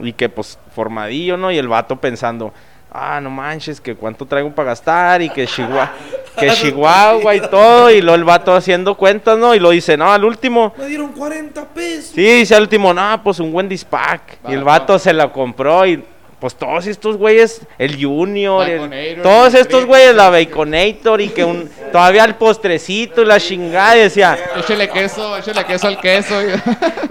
Y 0.00 0.12
que 0.12 0.28
pues 0.28 0.58
formadillo, 0.74 1.36
¿no? 1.36 1.52
Y 1.52 1.58
el 1.58 1.68
vato 1.68 1.96
pensando, 1.96 2.52
ah, 2.90 3.20
no 3.20 3.30
manches, 3.30 3.80
que 3.80 3.94
cuánto 3.94 4.26
traigo 4.26 4.52
para 4.52 4.70
gastar 4.70 5.22
y 5.22 5.28
que 5.28 5.46
Chihuahua, 5.46 5.92
que 6.36 6.50
Chihuahua 6.50 7.34
y 7.36 7.40
todo. 7.40 7.90
Y 7.90 8.00
luego 8.00 8.16
el 8.16 8.24
vato 8.24 8.54
haciendo 8.54 8.96
cuentas, 8.96 9.38
¿no? 9.38 9.54
Y 9.54 9.60
lo 9.60 9.70
dice, 9.70 9.96
no, 9.96 10.12
al 10.12 10.24
último, 10.24 10.72
Me 10.76 10.86
dieron 10.86 11.12
40 11.12 11.64
pesos. 11.68 12.12
Sí, 12.14 12.22
dice 12.22 12.54
al 12.56 12.62
último, 12.62 12.92
no, 12.92 13.22
pues 13.22 13.38
un 13.38 13.54
Wendy's 13.54 13.84
Pack. 13.84 14.38
Y 14.48 14.52
el 14.52 14.64
vato 14.64 14.98
se 14.98 15.12
la 15.12 15.30
compró 15.32 15.86
y 15.86 16.02
pues 16.44 16.56
todos 16.56 16.86
estos 16.86 17.16
güeyes, 17.16 17.62
el 17.78 18.04
Junior, 18.04 18.68
el- 18.68 19.22
todos 19.22 19.54
estos 19.54 19.86
güeyes, 19.86 20.14
la 20.14 20.28
Baconator 20.28 21.22
y 21.22 21.30
que 21.30 21.42
un, 21.42 21.70
todavía 21.90 22.22
el 22.26 22.34
postrecito 22.34 23.22
y 23.22 23.24
la 23.24 23.40
chingada 23.40 23.96
y 23.96 24.00
decía, 24.00 24.36
Échale 24.54 24.90
queso, 24.90 25.38
échale 25.38 25.64
queso 25.64 25.86
al 25.86 25.98
queso. 25.98 26.34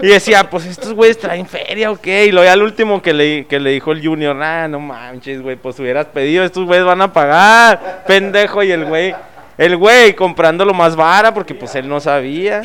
y 0.00 0.06
decía, 0.06 0.48
pues 0.48 0.66
estos 0.66 0.92
güeyes 0.92 1.18
traen 1.18 1.46
feria 1.48 1.90
o 1.90 1.96
qué. 2.00 2.26
Y 2.26 2.30
luego 2.30 2.44
ya 2.44 2.52
al 2.52 2.62
último 2.62 3.02
que 3.02 3.12
le, 3.12 3.46
que 3.46 3.58
le 3.58 3.70
dijo 3.70 3.90
el 3.90 4.06
Junior, 4.06 4.40
ah, 4.40 4.68
no 4.68 4.78
manches, 4.78 5.42
güey, 5.42 5.56
pues 5.56 5.80
hubieras 5.80 6.06
pedido, 6.06 6.44
estos 6.44 6.64
güeyes 6.64 6.84
van 6.86 7.02
a 7.02 7.12
pagar, 7.12 8.04
pendejo. 8.06 8.62
Y 8.62 8.70
el 8.70 8.84
güey, 8.84 9.16
el 9.58 9.76
güey 9.76 10.14
comprando 10.14 10.64
lo 10.64 10.74
más 10.74 10.94
vara 10.94 11.34
porque 11.34 11.56
pues 11.56 11.74
él 11.74 11.88
no 11.88 11.98
sabía. 11.98 12.62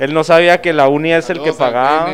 Él 0.00 0.14
no 0.14 0.24
sabía 0.24 0.62
que 0.62 0.72
la 0.72 0.88
uni 0.88 1.12
es 1.12 1.28
el 1.28 1.42
que 1.42 1.52
pagaba. 1.52 2.10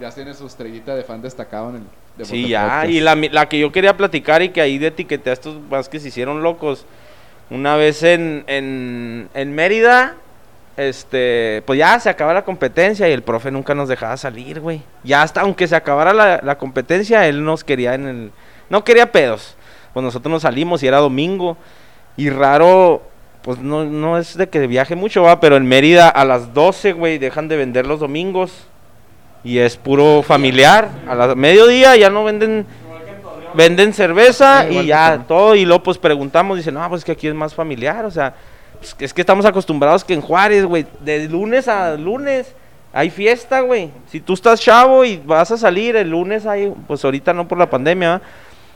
Ya 0.00 0.10
tiene 0.10 0.32
su 0.32 0.46
estrellita 0.46 0.94
de 0.94 1.02
fan 1.04 1.20
destacado 1.20 1.68
en 1.68 1.76
el 1.76 1.82
de 2.16 2.24
Sí, 2.24 2.48
ya. 2.48 2.62
Podcast. 2.62 2.90
Y 2.90 3.00
la, 3.00 3.14
la 3.14 3.48
que 3.48 3.58
yo 3.58 3.72
quería 3.72 3.96
platicar 3.96 4.42
y 4.42 4.50
que 4.50 4.60
ahí 4.60 4.78
de 4.78 4.88
etiqueté 4.88 5.30
a 5.30 5.32
estos 5.32 5.60
más 5.70 5.88
que 5.88 6.00
se 6.00 6.08
hicieron 6.08 6.42
locos. 6.42 6.86
Una 7.50 7.76
vez 7.76 8.02
en, 8.02 8.44
en, 8.46 9.28
en 9.34 9.54
Mérida, 9.54 10.16
este, 10.76 11.62
pues 11.66 11.78
ya 11.78 11.98
se 12.00 12.08
acaba 12.08 12.34
la 12.34 12.44
competencia 12.44 13.08
y 13.08 13.12
el 13.12 13.22
profe 13.22 13.50
nunca 13.50 13.74
nos 13.74 13.88
dejaba 13.88 14.16
salir, 14.16 14.60
güey. 14.60 14.82
Ya 15.02 15.22
hasta, 15.22 15.42
aunque 15.42 15.68
se 15.68 15.76
acabara 15.76 16.12
la, 16.12 16.40
la 16.42 16.58
competencia, 16.58 17.26
él 17.28 17.44
nos 17.44 17.64
quería 17.64 17.94
en 17.94 18.06
el... 18.06 18.32
No 18.70 18.82
quería 18.82 19.12
pedos. 19.12 19.56
Pues 19.92 20.02
nosotros 20.02 20.30
nos 20.30 20.42
salimos 20.42 20.82
y 20.82 20.86
era 20.86 20.98
domingo. 20.98 21.56
Y 22.16 22.30
raro, 22.30 23.02
pues 23.42 23.58
no, 23.58 23.84
no 23.84 24.18
es 24.18 24.36
de 24.36 24.48
que 24.48 24.66
viaje 24.66 24.96
mucho, 24.96 25.22
va, 25.22 25.38
pero 25.38 25.56
en 25.56 25.66
Mérida 25.66 26.08
a 26.08 26.24
las 26.24 26.54
12, 26.54 26.92
güey, 26.92 27.18
dejan 27.18 27.48
de 27.48 27.56
vender 27.56 27.86
los 27.86 28.00
domingos. 28.00 28.66
Y 29.44 29.58
es 29.58 29.76
puro 29.76 30.22
familiar. 30.22 30.88
A 31.06 31.14
la 31.14 31.34
mediodía 31.34 31.96
ya 31.96 32.10
no 32.10 32.24
venden 32.24 32.66
venden 33.54 33.92
cerveza 33.92 34.66
Sí, 34.68 34.78
y 34.78 34.86
ya 34.86 35.24
todo 35.28 35.54
y 35.54 35.64
luego 35.64 35.84
pues 35.84 35.98
preguntamos, 35.98 36.56
dicen, 36.56 36.74
"No, 36.74 36.88
pues 36.88 37.04
que 37.04 37.12
aquí 37.12 37.28
es 37.28 37.34
más 37.34 37.54
familiar", 37.54 38.04
o 38.04 38.10
sea, 38.10 38.34
pues, 38.78 38.96
es 38.98 39.14
que 39.14 39.20
estamos 39.20 39.44
acostumbrados 39.44 40.04
que 40.04 40.14
en 40.14 40.20
Juárez, 40.20 40.64
güey, 40.64 40.86
de 41.00 41.28
lunes 41.28 41.68
a 41.68 41.96
lunes 41.96 42.52
hay 42.92 43.10
fiesta, 43.10 43.60
güey. 43.60 43.90
Si 44.10 44.20
tú 44.20 44.34
estás 44.34 44.60
chavo 44.60 45.04
y 45.04 45.16
vas 45.18 45.50
a 45.50 45.56
salir 45.56 45.96
el 45.96 46.10
lunes 46.10 46.46
hay 46.46 46.72
pues 46.86 47.04
ahorita 47.04 47.32
no 47.32 47.46
por 47.46 47.58
la 47.58 47.70
pandemia, 47.70 48.10
¿va? 48.10 48.22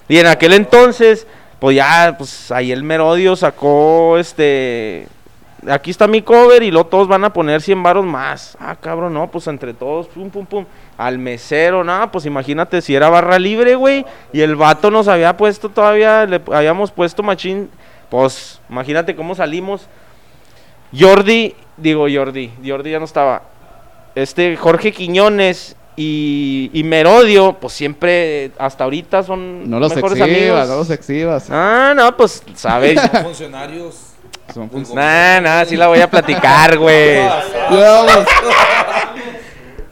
Y 0.08 0.18
en 0.18 0.26
aquel 0.26 0.52
entonces 0.52 1.26
pues 1.58 1.76
ya 1.76 2.14
pues 2.16 2.50
ahí 2.52 2.72
el 2.72 2.82
Merodio 2.84 3.36
sacó 3.36 4.16
este 4.18 5.08
aquí 5.66 5.90
está 5.90 6.06
mi 6.06 6.22
cover 6.22 6.62
y 6.62 6.70
luego 6.70 6.88
todos 6.88 7.08
van 7.08 7.24
a 7.24 7.32
poner 7.32 7.60
100 7.60 7.82
varos 7.82 8.04
más. 8.04 8.56
Ah, 8.60 8.76
cabrón, 8.76 9.14
no, 9.14 9.30
pues 9.30 9.46
entre 9.46 9.74
todos, 9.74 10.06
pum, 10.08 10.30
pum, 10.30 10.46
pum. 10.46 10.64
Al 10.96 11.18
mesero, 11.18 11.82
nada, 11.84 12.10
pues 12.10 12.26
imagínate 12.26 12.80
si 12.80 12.94
era 12.94 13.08
barra 13.08 13.38
libre, 13.38 13.74
güey. 13.74 14.04
Y 14.32 14.40
el 14.40 14.56
vato 14.56 14.90
nos 14.90 15.08
había 15.08 15.36
puesto 15.36 15.68
todavía, 15.68 16.26
le 16.26 16.40
habíamos 16.52 16.90
puesto 16.90 17.22
machín. 17.22 17.70
Pues 18.10 18.60
imagínate 18.70 19.16
cómo 19.16 19.34
salimos. 19.34 19.88
Jordi, 20.98 21.54
digo 21.76 22.06
Jordi, 22.12 22.50
Jordi 22.64 22.90
ya 22.92 22.98
no 22.98 23.04
estaba. 23.04 23.42
Este 24.14 24.56
Jorge 24.56 24.92
Quiñones 24.92 25.76
y, 25.96 26.70
y 26.72 26.84
Merodio, 26.84 27.54
pues 27.60 27.72
siempre, 27.74 28.52
hasta 28.58 28.84
ahorita 28.84 29.22
son 29.22 29.68
No 29.68 29.80
los 29.80 29.94
mejores 29.94 30.18
exhibas, 30.18 30.38
amigos. 30.40 30.68
no 30.68 30.76
los 30.76 30.90
exhibas. 30.90 31.48
Ah, 31.50 31.92
no, 31.96 32.16
pues, 32.16 32.42
sabes. 32.54 32.98
Son 33.12 33.24
funcionarios. 33.24 34.07
Son 34.52 34.70
fun- 34.70 34.84
Nah, 34.94 35.40
nah, 35.40 35.64
sí 35.64 35.76
la 35.76 35.88
voy 35.88 36.00
a 36.00 36.08
platicar, 36.10 36.78
güey. 36.78 37.18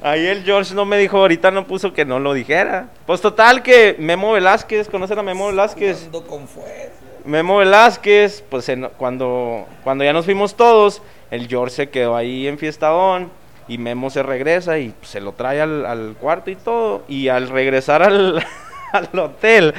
Ahí 0.03 0.27
el 0.27 0.45
George 0.45 0.73
no 0.75 0.85
me 0.85 0.99
dijo, 0.99 1.19
ahorita 1.19 1.51
no 1.51 1.67
puso 1.67 1.93
que 1.93 2.05
no 2.05 2.19
lo 2.21 2.33
dijera. 2.33 2.89
Pues 3.07 3.21
total 3.21 3.63
que 3.63 3.97
Memo 3.99 4.33
Velázquez, 4.33 4.89
¿conocen 4.89 5.19
a 5.19 5.23
Memo 5.23 5.49
Velázquez? 5.49 6.05
Ando 6.07 6.25
con 6.27 6.47
fuerza. 6.47 6.93
Memo 7.25 7.57
Velázquez, 7.57 8.45
pues 8.49 8.69
en- 8.69 8.89
cuando, 8.97 9.67
cuando 9.83 10.05
ya 10.05 10.13
nos 10.13 10.25
fuimos 10.25 10.55
todos, 10.55 11.03
el 11.33 11.49
George 11.49 11.75
se 11.75 11.89
quedó 11.91 12.15
ahí 12.17 12.47
en 12.47 12.57
fiestadón 12.57 13.31
y 13.67 13.79
Memo 13.79 14.11
se 14.11 14.23
regresa 14.23 14.79
y 14.79 14.95
se 15.03 15.21
lo 15.21 15.33
trae 15.33 15.61
al, 15.61 15.85
al 15.85 16.15
cuarto 16.21 16.51
y 16.53 16.57
todo. 16.57 17.03
Y 17.09 17.27
al 17.29 17.49
regresar 17.49 18.05
al, 18.05 18.45
al 18.93 19.19
hotel, 19.19 19.75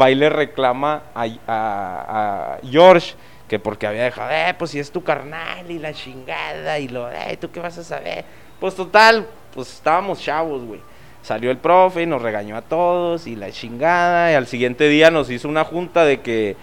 va 0.00 0.10
y 0.10 0.16
le 0.16 0.28
reclama 0.28 1.02
a, 1.14 1.22
a- 1.46 2.56
a 2.56 2.58
George 2.68 3.14
que 3.48 3.58
porque 3.58 3.86
había 3.86 4.04
dejado, 4.04 4.30
eh, 4.30 4.54
pues 4.56 4.70
si 4.70 4.78
es 4.78 4.92
tu 4.92 5.02
carnal 5.02 5.70
y 5.70 5.78
la 5.78 5.92
chingada 5.92 6.78
y 6.78 6.88
lo, 6.88 7.10
eh, 7.10 7.36
¿tú 7.40 7.50
qué 7.50 7.60
vas 7.60 7.78
a 7.78 7.82
saber? 7.82 8.24
Pues 8.60 8.74
total, 8.74 9.26
pues 9.54 9.72
estábamos 9.72 10.20
chavos, 10.20 10.62
güey. 10.64 10.80
Salió 11.22 11.50
el 11.50 11.58
profe 11.58 12.02
y 12.02 12.06
nos 12.06 12.22
regañó 12.22 12.56
a 12.56 12.62
todos 12.62 13.26
y 13.26 13.36
la 13.36 13.50
chingada. 13.50 14.32
Y 14.32 14.34
al 14.34 14.46
siguiente 14.46 14.88
día 14.88 15.10
nos 15.10 15.30
hizo 15.30 15.48
una 15.48 15.64
junta 15.64 16.04
de 16.04 16.20
que, 16.20 16.56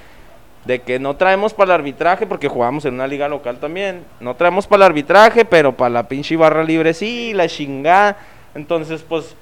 de 0.66 0.82
que 0.82 0.98
no 0.98 1.16
traemos 1.16 1.54
para 1.54 1.74
el 1.74 1.82
arbitraje, 1.82 2.26
porque 2.26 2.48
jugamos 2.48 2.86
en 2.86 2.96
una 2.96 3.08
liga 3.08 3.28
local 3.28 3.60
también. 3.60 4.06
No 4.20 4.36
traemos 4.36 4.66
para 4.66 4.86
el 4.86 4.92
arbitraje, 4.92 5.46
pero 5.46 5.76
para 5.76 5.90
la 5.90 6.08
pinche 6.08 6.36
barra 6.36 6.64
libre 6.64 6.94
sí, 6.94 7.34
la 7.34 7.48
chingada. 7.48 8.18
Entonces, 8.56 9.04
pues, 9.08 9.36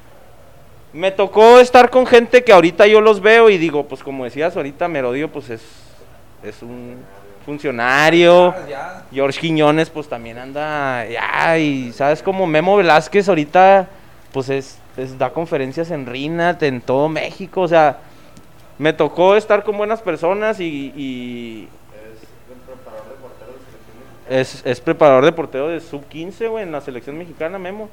me 0.91 1.11
tocó 1.11 1.59
estar 1.59 1.89
con 1.89 2.05
gente 2.05 2.43
que 2.43 2.53
ahorita 2.53 2.85
yo 2.87 3.01
los 3.01 3.21
veo 3.21 3.49
y 3.49 3.57
digo, 3.57 3.87
pues 3.87 4.03
como 4.03 4.25
decías 4.25 4.55
ahorita, 4.55 4.87
Merodio, 4.87 5.31
pues 5.31 5.49
es, 5.49 5.61
es 6.43 6.61
un 6.61 6.97
funcionario. 7.45 8.49
Ah, 8.49 8.65
ya. 8.69 9.03
George 9.11 9.39
Quiñones, 9.39 9.89
pues 9.89 10.07
también 10.09 10.37
anda 10.37 11.05
ya, 11.07 11.57
y 11.59 11.91
sabes 11.93 12.23
como 12.23 12.47
Memo 12.47 12.77
Velázquez 12.77 13.29
ahorita, 13.29 13.87
pues 14.31 14.49
es, 14.49 14.77
es- 14.97 15.17
da 15.17 15.29
conferencias 15.31 15.91
en 15.91 16.05
RINAT, 16.05 16.63
en 16.63 16.81
todo 16.81 17.09
México, 17.09 17.61
o 17.61 17.67
sea, 17.67 17.97
me 18.79 18.91
tocó 18.93 19.35
estar 19.35 19.63
con 19.63 19.77
buenas 19.77 20.01
personas 20.01 20.59
y... 20.59 20.91
y- 20.95 21.67
es, 24.29 24.61
es 24.65 24.79
preparador 24.81 25.25
de 25.25 25.31
portero 25.31 25.67
de 25.67 25.79
sub-15, 25.81 26.49
güey, 26.49 26.63
en 26.63 26.71
la 26.71 26.81
selección 26.81 27.17
mexicana, 27.17 27.59
Memo. 27.59 27.89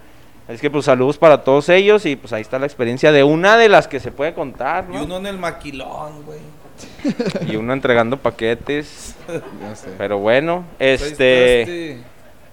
Es 0.48 0.60
que 0.60 0.70
pues 0.70 0.84
saludos 0.84 1.18
para 1.18 1.42
todos 1.44 1.68
ellos 1.68 2.06
y 2.06 2.16
pues 2.16 2.32
ahí 2.32 2.40
está 2.42 2.58
la 2.58 2.66
experiencia 2.66 3.12
de 3.12 3.22
una 3.22 3.56
de 3.56 3.68
las 3.68 3.86
que 3.86 4.00
se 4.00 4.10
puede 4.10 4.32
contar, 4.34 4.86
Y 4.90 4.94
¿no? 4.94 5.04
uno 5.04 5.16
en 5.18 5.26
el 5.26 5.38
maquilón, 5.38 6.24
güey. 6.24 6.38
Y 7.48 7.56
uno 7.56 7.72
entregando 7.72 8.16
paquetes, 8.16 9.14
Ya 9.60 9.76
sé. 9.76 9.90
pero 9.98 10.18
bueno, 10.18 10.64
Ahí 10.78 10.86
este... 10.88 11.62
este, 11.62 11.98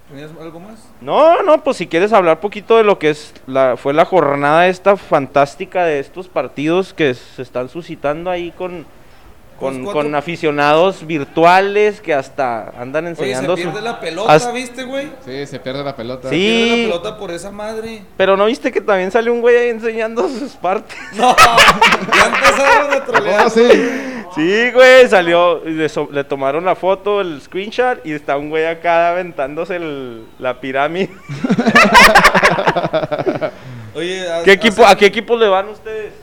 ¿Tenías 0.10 0.32
algo 0.40 0.60
más? 0.62 0.88
No, 1.02 1.44
no, 1.44 1.64
pues 1.64 1.76
si 1.78 1.88
quieres 1.88 2.14
hablar 2.14 2.40
poquito 2.40 2.78
de 2.78 2.84
lo 2.86 2.98
que 2.98 3.10
es 3.10 3.34
la, 3.46 3.76
fue 3.76 3.94
la 3.94 4.06
jornada 4.06 4.68
esta 4.68 4.96
fantástica 4.96 5.84
de 5.84 6.00
estos 6.00 6.30
partidos 6.30 6.94
que 6.94 7.14
se 7.14 7.42
están 7.42 7.68
suscitando 7.68 8.30
ahí 8.32 8.52
con, 8.52 8.86
con, 9.60 9.84
Pues, 9.84 9.94
con 9.94 10.14
aficionados 10.16 11.06
virtuales 11.06 12.00
que 12.02 12.14
hasta 12.14 12.70
andan 12.80 13.06
Oye, 13.06 13.12
enseñando 13.12 13.56
se 13.58 13.64
su- 13.64 13.70
pierde 13.70 13.84
la 13.84 14.00
pelota, 14.00 14.52
¿viste, 14.52 14.84
güey? 14.84 15.10
Sí, 15.26 15.46
se 15.48 15.60
pierde 15.60 15.84
la 15.84 15.96
pelota. 15.96 16.30
Sí. 16.30 16.36
Pierde 16.36 16.70
la 16.70 16.76
pelota 17.00 17.18
por 17.18 17.32
esa 17.32 17.52
madre. 17.52 18.04
Pero 18.18 18.38
no 18.38 18.46
viste 18.46 18.72
que 18.72 18.82
también 18.82 19.10
salió 19.12 19.34
un 19.34 19.42
güey 19.42 19.58
ahí 19.58 19.70
enseñando 19.70 20.28
sus 20.30 20.52
partes. 20.54 20.96
No, 21.16 21.36
ya 22.16 22.26
empezaron 22.28 22.94
a 22.94 23.06
trolear. 23.06 23.50
Sí. 23.50 23.68
Sí, 24.36 24.72
güey, 24.72 25.08
salió, 25.08 25.62
le, 25.66 25.90
so- 25.90 26.10
le 26.12 26.24
tomaron 26.24 26.64
la 26.64 26.76
foto, 26.76 27.22
el 27.22 27.42
screenshot, 27.42 28.06
y 28.06 28.12
está 28.12 28.38
un 28.38 28.50
güey 28.50 28.66
acá 28.68 29.10
aventándose 29.10 29.78
el- 29.78 30.26
la 30.38 30.60
pirámide. 30.60 31.10
Oye, 33.96 34.30
haz- 34.30 34.44
¿Qué 34.44 34.52
equipo, 34.52 34.84
hace- 34.84 34.94
¿A 34.94 34.96
qué 34.96 35.06
equipo 35.08 35.36
le 35.36 35.48
van 35.48 35.70
ustedes? 35.70 36.14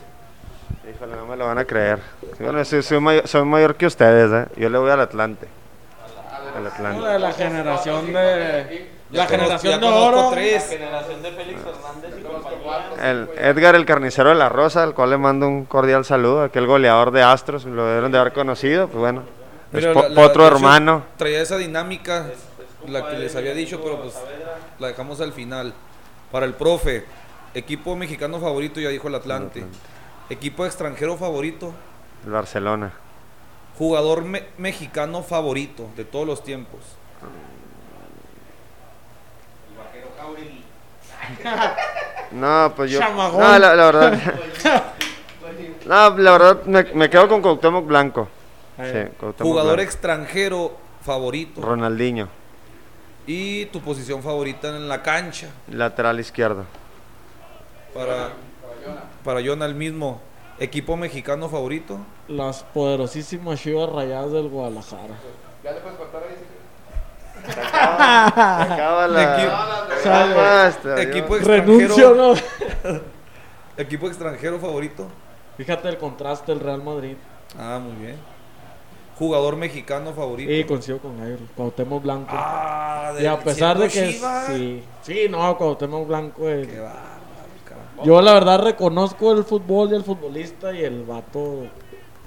Híjole, 0.89 1.15
no 1.15 1.25
me 1.25 1.35
lo 1.35 1.45
van 1.45 1.57
a 1.57 1.65
creer. 1.65 1.99
Bueno, 2.39 2.63
sí, 2.65 2.81
soy, 2.81 2.99
mayor, 2.99 3.27
soy 3.27 3.45
mayor 3.45 3.75
que 3.75 3.85
ustedes, 3.85 4.31
¿eh? 4.31 4.51
Yo 4.57 4.69
le 4.69 4.77
voy 4.77 4.91
al 4.91 4.99
Atlante. 5.01 5.47
Al 6.57 6.67
Atlante. 6.67 7.07
de 7.07 7.19
la 7.19 7.31
generación 7.33 8.13
de. 8.13 8.95
La 9.11 9.25
generación 9.27 9.79
de 9.79 9.87
oro. 9.87 10.29
tres. 10.31 10.67
generación 10.67 11.21
de 11.21 11.31
Félix 11.31 11.59
Hernández 11.61 12.13
y 12.19 12.23
compañía. 12.23 13.09
El 13.11 13.29
Edgar, 13.37 13.75
el 13.75 13.85
carnicero 13.85 14.29
de 14.29 14.35
la 14.35 14.49
Rosa, 14.49 14.83
al 14.83 14.93
cual 14.93 15.11
le 15.11 15.17
mando 15.17 15.47
un 15.47 15.65
cordial 15.65 16.03
saludo. 16.03 16.43
Aquel 16.43 16.65
goleador 16.65 17.11
de 17.11 17.21
Astros, 17.23 17.65
lo 17.65 17.85
deben 17.85 18.11
de 18.11 18.17
haber 18.17 18.33
conocido. 18.33 18.87
Pues 18.87 18.99
bueno, 18.99 19.23
es 19.71 19.85
po- 19.87 20.03
la- 20.03 20.09
la- 20.09 20.21
otro 20.21 20.45
hermano. 20.47 21.03
Traía 21.17 21.41
esa 21.41 21.57
dinámica, 21.57 22.25
la 22.87 23.07
que 23.09 23.17
les 23.17 23.35
había 23.35 23.53
dicho, 23.53 23.79
pero 23.81 24.01
pues 24.01 24.15
la 24.79 24.87
dejamos 24.87 25.21
al 25.21 25.31
final. 25.33 25.73
Para 26.31 26.45
el 26.45 26.53
profe, 26.53 27.05
equipo 27.53 27.95
mexicano 27.95 28.39
favorito, 28.41 28.79
ya 28.81 28.89
dijo 28.89 29.07
el 29.07 29.15
Atlante. 29.15 29.63
Equipo 30.29 30.65
extranjero 30.65 31.15
favorito, 31.15 31.71
El 32.25 32.31
Barcelona. 32.31 32.91
jugador 33.77 34.23
me- 34.23 34.47
mexicano 34.57 35.21
favorito 35.23 35.89
de 35.95 36.05
todos 36.05 36.25
los 36.25 36.43
tiempos. 36.43 36.79
No, 42.31 42.73
pues 42.75 42.91
yo. 42.91 42.99
Chamagón. 42.99 43.39
No, 43.39 43.59
la, 43.59 43.75
la 43.75 43.85
verdad. 43.85 44.19
no, 45.85 46.17
la 46.17 46.31
verdad, 46.31 46.63
me, 46.65 46.83
me 46.93 47.09
quedo 47.09 47.27
con 47.27 47.41
Cuauhtémoc 47.41 47.85
Blanco. 47.85 48.27
Ahí. 48.77 48.91
Sí, 48.91 49.11
Cuauhtémoc 49.19 49.41
Jugador 49.51 49.75
Blanco. 49.75 49.89
extranjero 49.91 50.77
favorito. 51.03 51.61
Ronaldinho, 51.61 52.27
Y 53.27 53.65
tu 53.67 53.79
posición 53.81 54.21
favorita 54.23 54.69
en 54.69 54.87
la 54.89 55.01
cancha. 55.01 55.47
lateral 55.69 56.19
izquierdo. 56.19 56.65
Para, 57.93 58.31
para 59.23 59.41
Jonah, 59.45 59.65
el 59.65 59.75
mismo. 59.75 60.19
Equipo 60.59 60.95
mexicano 60.95 61.49
favorito. 61.49 61.99
Las 62.27 62.63
poderosísimas 62.63 63.59
chivas 63.61 63.89
rayadas 63.89 64.31
del 64.31 64.47
Guadalajara. 64.49 65.15
Acaba 67.47 69.07
la. 69.07 69.37
Equi- 69.37 70.03
Ya 70.03 70.25
basta, 70.35 71.01
Equipo 71.01 71.35
Dios. 71.35 71.47
Renuncio, 71.47 71.85
extranjero. 72.11 72.15
¿no? 72.93 73.01
Equipo 73.77 74.07
extranjero 74.07 74.59
favorito. 74.59 75.07
Fíjate 75.57 75.89
el 75.89 75.97
contraste 75.97 76.51
del 76.51 76.61
Real 76.61 76.83
Madrid. 76.83 77.15
Ah, 77.57 77.79
muy 77.83 77.95
bien. 78.05 78.17
Jugador 79.17 79.55
mexicano 79.55 80.13
favorito. 80.13 80.51
Y 80.51 80.63
coincido 80.65 80.99
con 80.99 81.21
él, 81.21 81.39
Cuauhtémoc 81.55 82.03
Blanco. 82.03 82.31
Ah, 82.33 83.13
y 83.19 83.25
a 83.25 83.39
pesar 83.39 83.77
de 83.77 83.87
que 83.87 84.11
sí, 84.47 84.83
sí, 85.03 85.27
no, 85.29 85.57
Cuauhtémoc 85.57 86.05
Blanco 86.07 86.49
es- 86.49 86.67
Qué 86.67 86.75
cabrón. 86.75 87.14
Yo 88.03 88.21
la 88.21 88.33
verdad 88.33 88.61
reconozco 88.61 89.31
el 89.31 89.43
fútbol 89.43 89.91
y 89.91 89.95
el 89.95 90.03
futbolista 90.03 90.73
y 90.73 90.83
el 90.83 91.03
vato 91.03 91.63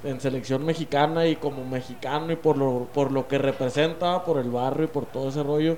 en 0.04 0.20
selección 0.20 0.64
mexicana 0.64 1.26
y 1.26 1.36
como 1.36 1.64
mexicano 1.64 2.32
y 2.32 2.36
por 2.36 2.56
lo, 2.56 2.86
por 2.92 3.12
lo 3.12 3.28
que 3.28 3.38
representa, 3.38 4.24
por 4.24 4.38
el 4.38 4.50
barrio 4.50 4.84
y 4.84 4.88
por 4.88 5.06
todo 5.06 5.28
ese 5.28 5.42
rollo. 5.42 5.76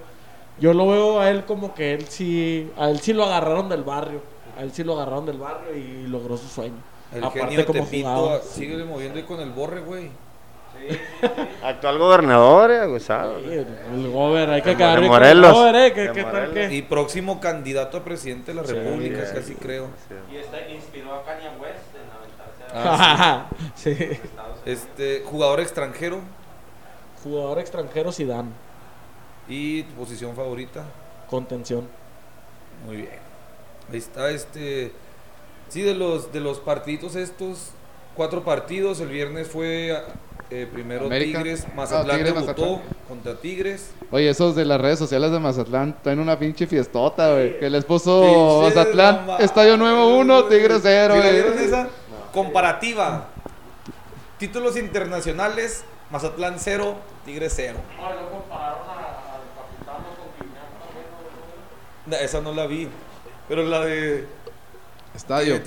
Yo 0.60 0.74
lo 0.74 0.88
veo 0.88 1.20
a 1.20 1.30
él 1.30 1.44
como 1.44 1.74
que 1.74 1.94
él 1.94 2.06
sí, 2.08 2.70
a 2.76 2.90
él 2.90 3.00
sí 3.00 3.12
lo 3.12 3.24
agarraron 3.24 3.68
del 3.68 3.82
barrio, 3.82 4.20
a 4.58 4.62
él 4.62 4.72
sí 4.72 4.84
lo 4.84 4.94
agarraron 4.94 5.26
del 5.26 5.38
barrio 5.38 5.74
y 5.74 6.06
logró 6.06 6.36
su 6.36 6.48
sueño. 6.48 6.76
El 7.14 7.24
Aparte 7.24 7.48
genio 7.48 7.66
como 7.66 7.84
Tepito 7.84 8.40
sigue 8.42 8.84
moviendo 8.84 9.18
ahí 9.18 9.24
con 9.24 9.40
el 9.40 9.50
borre, 9.50 9.80
güey. 9.80 10.10
Actual 11.62 11.98
gobernador, 11.98 12.70
eh, 12.70 12.84
el, 12.84 14.10
gober, 14.10 14.50
hay 14.50 14.62
que 14.62 14.74
con 14.74 15.06
Morelos. 15.06 15.50
el 15.50 15.54
gober, 15.54 15.76
eh, 15.76 15.92
que, 15.92 16.22
tal 16.22 16.32
Morelos. 16.32 16.54
que... 16.54 16.74
Y 16.74 16.82
próximo 16.82 17.40
candidato 17.40 17.98
a 17.98 18.04
presidente 18.04 18.52
de 18.52 18.62
la 18.62 18.62
República, 18.62 19.22
casi 19.32 19.54
creo. 19.54 19.88
Y 20.32 20.36
este 20.36 20.72
inspiró 20.72 21.14
a 21.14 21.24
Kanye 21.24 21.48
West 21.60 21.94
en 21.94 22.10
aventarse 22.10 22.64
Ah, 22.74 23.46
sí. 23.74 23.96
Este, 24.66 25.22
jugador 25.24 25.60
extranjero 25.60 26.20
Jugador 27.22 27.58
extranjero 27.58 28.12
Zidane, 28.12 28.50
y 29.46 29.82
tu 29.82 29.94
posición 29.94 30.34
favorita. 30.34 30.84
contención. 31.28 31.86
Muy 32.86 32.96
bien. 32.96 33.18
Ahí 33.90 33.98
está 33.98 34.30
este. 34.30 34.92
Sí, 35.68 35.82
de 35.82 35.94
los 35.94 36.32
de 36.32 36.40
los 36.40 36.60
partidos 36.60 37.16
estos, 37.16 37.72
cuatro 38.16 38.42
partidos. 38.42 39.00
El 39.00 39.08
viernes 39.08 39.48
fue 39.48 40.02
eh, 40.50 40.68
primero 40.72 41.06
América. 41.06 41.38
Tigres, 41.38 41.64
Ah, 41.68 41.72
Mazatlán 41.76 42.16
Tigres, 42.16 42.34
debutó 42.34 42.62
Mazatlán. 42.62 42.80
contra 43.08 43.34
Tigres. 43.36 43.90
Oye, 44.10 44.28
esos 44.28 44.54
de 44.56 44.64
las 44.64 44.80
redes 44.80 44.98
sociales 44.98 45.30
de 45.30 45.38
Mazatlán 45.38 45.96
traen 46.02 46.18
una 46.18 46.38
pinche 46.38 46.66
fiestota, 46.66 47.32
güey. 47.32 47.58
Que 47.58 47.70
les 47.70 47.84
puso 47.84 48.20
Pinches 48.22 48.76
Mazatlán, 48.76 49.26
Estadio 49.40 49.76
Nuevo 49.76 50.18
1, 50.18 50.42
güey. 50.44 50.58
Tigre 50.58 50.78
0, 50.82 51.14
¿Sí 51.22 51.30
vieron 51.30 51.58
esa? 51.58 51.88
Comparativa. 52.32 53.28
Títulos 54.38 54.76
internacionales, 54.76 55.84
Mazatlán 56.10 56.56
0, 56.58 56.96
Tigres 57.24 57.52
0. 57.56 57.78
Esa 62.20 62.40
no 62.40 62.52
la 62.52 62.66
vi. 62.66 62.88
Pero 63.48 63.62
la 63.64 63.84
de 63.84 64.26
Estadio. 65.14 65.56
Eh, 65.56 65.60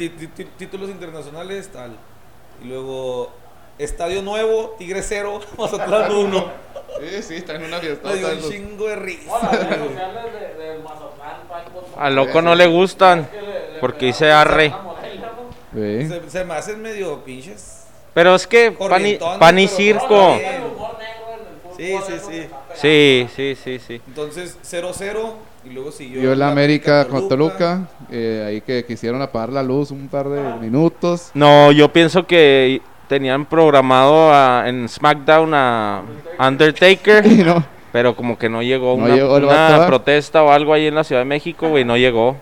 títulos 0.57 0.89
internacionales, 0.89 1.69
tal. 1.72 1.95
Y 2.61 2.68
luego, 2.68 3.31
Estadio 3.84 4.22
Nuevo, 4.22 4.76
Tigre 4.77 5.01
0, 5.01 5.39
Mazatlán 5.57 6.11
1. 6.11 6.45
Sí, 7.01 7.23
sí, 7.23 7.41
traen 7.41 7.64
una 7.64 7.77
Me 7.77 7.84
fiestota. 7.84 8.14
dio 8.15 8.30
un 8.30 8.39
chingo 8.51 8.88
de 8.88 8.95
risa. 8.95 9.31
A 11.97 12.10
loco 12.10 12.41
no 12.41 12.55
le 12.55 12.68
gustan 12.68 13.27
porque 13.80 14.07
dice 14.07 14.31
arre. 14.31 14.73
Sí. 15.73 16.07
Se, 16.07 16.30
se 16.30 16.45
me 16.45 16.53
hacen 16.53 16.81
medio 16.81 17.23
pinches. 17.23 17.85
Pero 18.14 18.35
es 18.35 18.45
que 18.45 18.72
pan 18.72 19.05
y, 19.05 19.15
pan 19.39 19.57
circo. 19.68 20.35
está. 20.35 20.61
Sí, 21.76 21.95
sí, 22.05 22.14
sí. 22.30 22.47
Sí, 22.76 23.27
sí, 23.35 23.55
sí, 23.61 23.80
sí. 23.80 24.01
Entonces, 24.07 24.57
0-0. 24.64 25.34
Y 25.65 25.69
luego 25.69 25.91
siguió. 25.91 26.19
Vio 26.22 26.34
el 26.34 26.39
la 26.39 26.49
América 26.49 27.07
con 27.07 27.27
Toluca. 27.30 27.88
eh, 28.11 28.43
ahí 28.45 28.61
que 28.61 28.85
quisieron 28.85 29.22
apagar 29.22 29.49
la 29.49 29.64
luz 29.64 29.91
un 29.91 30.10
par 30.10 30.27
de 30.30 30.41
minutos. 30.60 31.31
No, 31.34 31.72
yo 31.72 31.91
pienso 31.91 32.27
que 32.27 32.81
tenían 33.14 33.45
programado 33.45 34.34
a- 34.34 34.64
en 34.68 34.90
SmackDown 34.90 35.53
a 35.53 36.02
Undertaker, 36.40 37.26
no. 37.45 37.64
pero 37.91 38.15
como 38.15 38.38
que 38.38 38.49
no 38.49 38.61
llegó 38.64 38.98
No 38.98 39.06
una, 39.06 39.15
llegó 39.15 39.34
¿verdad? 39.34 39.88
protesta 39.88 40.41
o 40.44 40.52
algo 40.52 40.73
ahí 40.73 40.88
en 40.88 40.95
la 40.95 41.03
Ciudad 41.03 41.22
de 41.22 41.26
México, 41.26 41.69
güey, 41.69 41.84
no 41.85 41.95
llegó. 41.98 42.35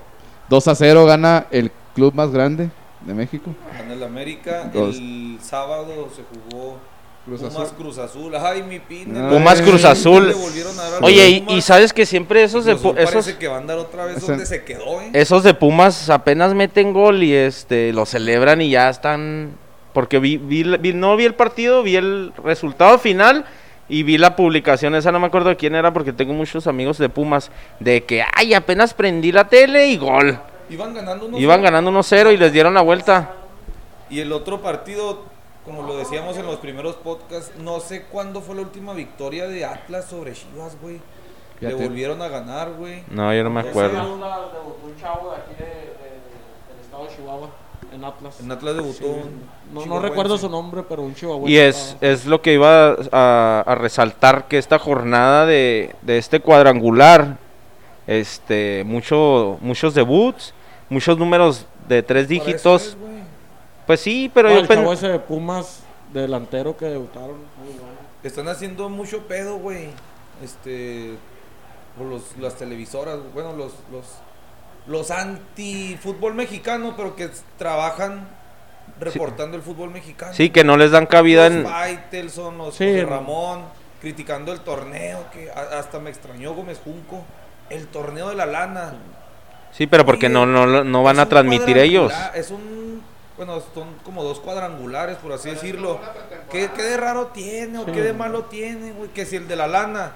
2 0.49 0.67
a 0.67 0.75
0 0.75 1.05
gana 1.05 1.45
el 1.51 1.71
club 1.93 2.13
más 2.13 2.31
grande 2.31 2.69
de 3.01 3.13
México. 3.13 3.51
En 3.83 3.91
el 3.91 4.03
América. 4.03 4.69
Dos. 4.73 4.95
El 4.97 5.37
sábado 5.41 6.07
se 6.15 6.21
jugó. 6.23 6.77
Cruz 7.25 7.39
Pumas 7.41 7.55
Azul. 7.55 7.77
Cruz 7.77 7.97
Azul. 7.99 8.35
Ay, 8.35 8.63
mi 8.63 8.79
pina. 8.79 9.29
Pumas 9.29 9.61
Cruz 9.61 9.85
Azul. 9.85 10.27
Dar 10.29 11.03
Oye, 11.03 11.29
y, 11.29 11.39
Pumas. 11.41 11.55
y 11.57 11.61
sabes 11.61 11.93
que 11.93 12.05
siempre 12.05 12.43
esos 12.43 12.65
de 12.65 12.71
Cruz 12.73 12.85
Azul 12.85 12.95
Pu- 12.95 12.99
esos 12.99 13.11
parece 13.13 13.37
que 13.37 13.47
va 13.47 13.55
a 13.55 13.59
andar 13.59 13.77
otra 13.77 14.05
vez 14.05 14.25
donde 14.25 14.45
se 14.45 14.63
quedó, 14.63 14.99
¿eh? 15.01 15.11
esos 15.13 15.43
de 15.43 15.53
Pumas 15.53 16.09
apenas 16.09 16.53
meten 16.55 16.93
gol 16.93 17.21
y 17.23 17.33
este 17.33 17.93
lo 17.93 18.05
celebran 18.07 18.61
y 18.61 18.71
ya 18.71 18.89
están 18.89 19.51
porque 19.93 20.19
vi, 20.19 20.37
vi, 20.37 20.63
vi- 20.77 20.93
no 20.93 21.15
vi 21.15 21.25
el 21.25 21.35
partido, 21.35 21.83
vi 21.83 21.95
el 21.95 22.33
resultado 22.43 22.97
final 22.99 23.45
y 23.89 24.03
vi 24.03 24.17
la 24.17 24.35
publicación, 24.35 24.95
esa 24.95 25.11
no 25.11 25.19
me 25.19 25.27
acuerdo 25.27 25.49
de 25.49 25.57
quién 25.57 25.75
era 25.75 25.91
porque 25.91 26.13
tengo 26.13 26.33
muchos 26.33 26.65
amigos 26.67 26.97
de 26.97 27.09
Pumas 27.09 27.51
de 27.79 28.03
que 28.05 28.23
ay, 28.35 28.53
apenas 28.53 28.93
prendí 28.93 29.31
la 29.31 29.47
tele 29.47 29.87
y 29.87 29.97
gol. 29.97 30.39
Iban 30.69 30.93
ganando 30.93 31.25
unos 31.25 31.39
Iban 31.41 31.61
ganando 31.61 31.91
1-0 31.91 32.33
y 32.33 32.37
les 32.37 32.53
dieron 32.53 32.73
la 32.73 32.81
vuelta. 32.81 33.33
Y 34.09 34.19
el 34.21 34.31
otro 34.31 34.61
partido, 34.61 35.25
como 35.65 35.83
lo 35.83 35.97
decíamos 35.97 36.37
en 36.37 36.45
los 36.45 36.57
primeros 36.57 36.95
podcasts, 36.95 37.51
no 37.59 37.79
sé 37.81 38.03
cuándo 38.03 38.39
fue 38.41 38.55
la 38.55 38.61
última 38.61 38.93
victoria 38.93 39.47
de 39.47 39.65
Atlas 39.65 40.05
sobre 40.05 40.33
Chivas, 40.33 40.77
güey. 40.81 40.99
Le 41.59 41.73
volvieron 41.75 42.21
a 42.23 42.27
ganar, 42.27 42.71
güey. 42.71 43.03
No, 43.11 43.33
yo 43.35 43.43
no 43.43 43.49
me 43.51 43.59
acuerdo. 43.59 44.13
un 44.13 44.95
chavo 44.99 45.31
de 45.31 45.35
aquí 45.37 45.53
del 45.61 46.81
estado 46.81 47.03
de 47.05 47.15
Chihuahua, 47.15 47.49
en 47.91 48.03
Atlas. 48.05 48.39
En 48.39 48.51
Atlas 48.51 48.75
debutó 48.75 48.97
Sí. 48.99 49.03
un 49.05 49.11
No, 49.13 49.21
no 49.79 49.81
chihuahuense. 49.83 50.09
recuerdo 50.09 50.37
su 50.37 50.49
nombre, 50.49 50.83
pero 50.87 51.01
un 51.01 51.13
chihuahua. 51.15 51.49
Y 51.49 51.57
es, 51.57 51.97
es 52.01 52.25
lo 52.25 52.41
que 52.41 52.53
iba 52.53 52.95
a, 53.11 53.63
a 53.65 53.75
resaltar 53.75 54.47
que 54.47 54.57
esta 54.57 54.79
jornada 54.79 55.45
de, 55.45 55.95
de 56.01 56.17
este 56.17 56.39
cuadrangular, 56.39 57.37
este, 58.07 58.83
mucho, 58.85 59.57
muchos 59.61 59.93
debuts, 59.93 60.53
muchos 60.89 61.17
números 61.17 61.65
de 61.87 62.03
tres 62.03 62.27
dígitos. 62.27 62.97
Pues 63.87 63.99
sí, 63.99 64.31
pero 64.33 64.49
Ah, 64.49 64.53
yo 64.53 64.59
el 64.59 64.67
chavo 64.67 64.83
pen- 64.85 64.93
ese 64.93 65.07
de 65.09 65.19
Pumas, 65.19 65.83
delantero 66.13 66.75
que 66.77 66.85
debutaron. 66.85 67.37
Muy 67.63 67.73
bueno. 67.73 68.01
Están 68.23 68.47
haciendo 68.47 68.89
mucho 68.89 69.19
pedo, 69.27 69.57
güey. 69.57 69.89
Este. 70.43 71.15
Por 71.97 72.07
los, 72.07 72.37
las 72.39 72.55
televisoras, 72.55 73.19
bueno, 73.33 73.53
los. 73.53 73.73
Los, 73.91 74.05
los 74.87 75.11
anti-fútbol 75.11 76.33
mexicano, 76.33 76.95
pero 76.97 77.15
que 77.15 77.29
trabajan 77.57 78.27
reportando 78.99 79.57
el 79.57 79.63
fútbol 79.63 79.89
mexicano. 79.91 80.33
sí 80.33 80.49
que 80.49 80.63
no 80.63 80.77
les 80.77 80.91
dan 80.91 81.05
cabida 81.05 81.49
los 81.49 81.57
en... 81.59 81.65
Faitelson, 81.65 82.57
los 82.57 82.75
Sí, 82.75 82.85
José 82.85 83.03
no. 83.03 83.09
Ramón, 83.09 83.61
criticando 84.01 84.51
el 84.53 84.59
torneo, 84.61 85.25
que 85.31 85.49
hasta 85.51 85.99
me 85.99 86.09
extrañó 86.09 86.53
Gómez 86.53 86.79
Junco. 86.83 87.23
El 87.69 87.87
torneo 87.87 88.29
de 88.29 88.35
la 88.35 88.45
lana. 88.45 88.93
Sí, 89.71 89.87
pero 89.87 90.05
porque 90.05 90.25
Oye, 90.25 90.33
no, 90.33 90.45
no, 90.45 90.83
no 90.83 91.03
van 91.03 91.19
a 91.19 91.29
transmitir 91.29 91.77
ellos. 91.77 92.11
Es 92.33 92.51
un. 92.51 93.01
Bueno, 93.37 93.61
son 93.73 93.95
como 94.03 94.23
dos 94.23 94.41
cuadrangulares, 94.41 95.15
por 95.17 95.31
así 95.31 95.49
decirlo. 95.49 95.99
¿Qué, 96.51 96.69
qué 96.75 96.83
de 96.83 96.97
raro 96.97 97.27
tiene 97.27 97.77
o 97.79 97.85
Sí. 97.85 97.91
qué 97.93 98.01
de 98.01 98.11
malo 98.13 98.43
tiene, 98.45 98.91
güey? 98.91 99.09
Que 99.11 99.25
si 99.25 99.37
el 99.37 99.47
de 99.47 99.55
la 99.55 99.67
lana 99.67 100.11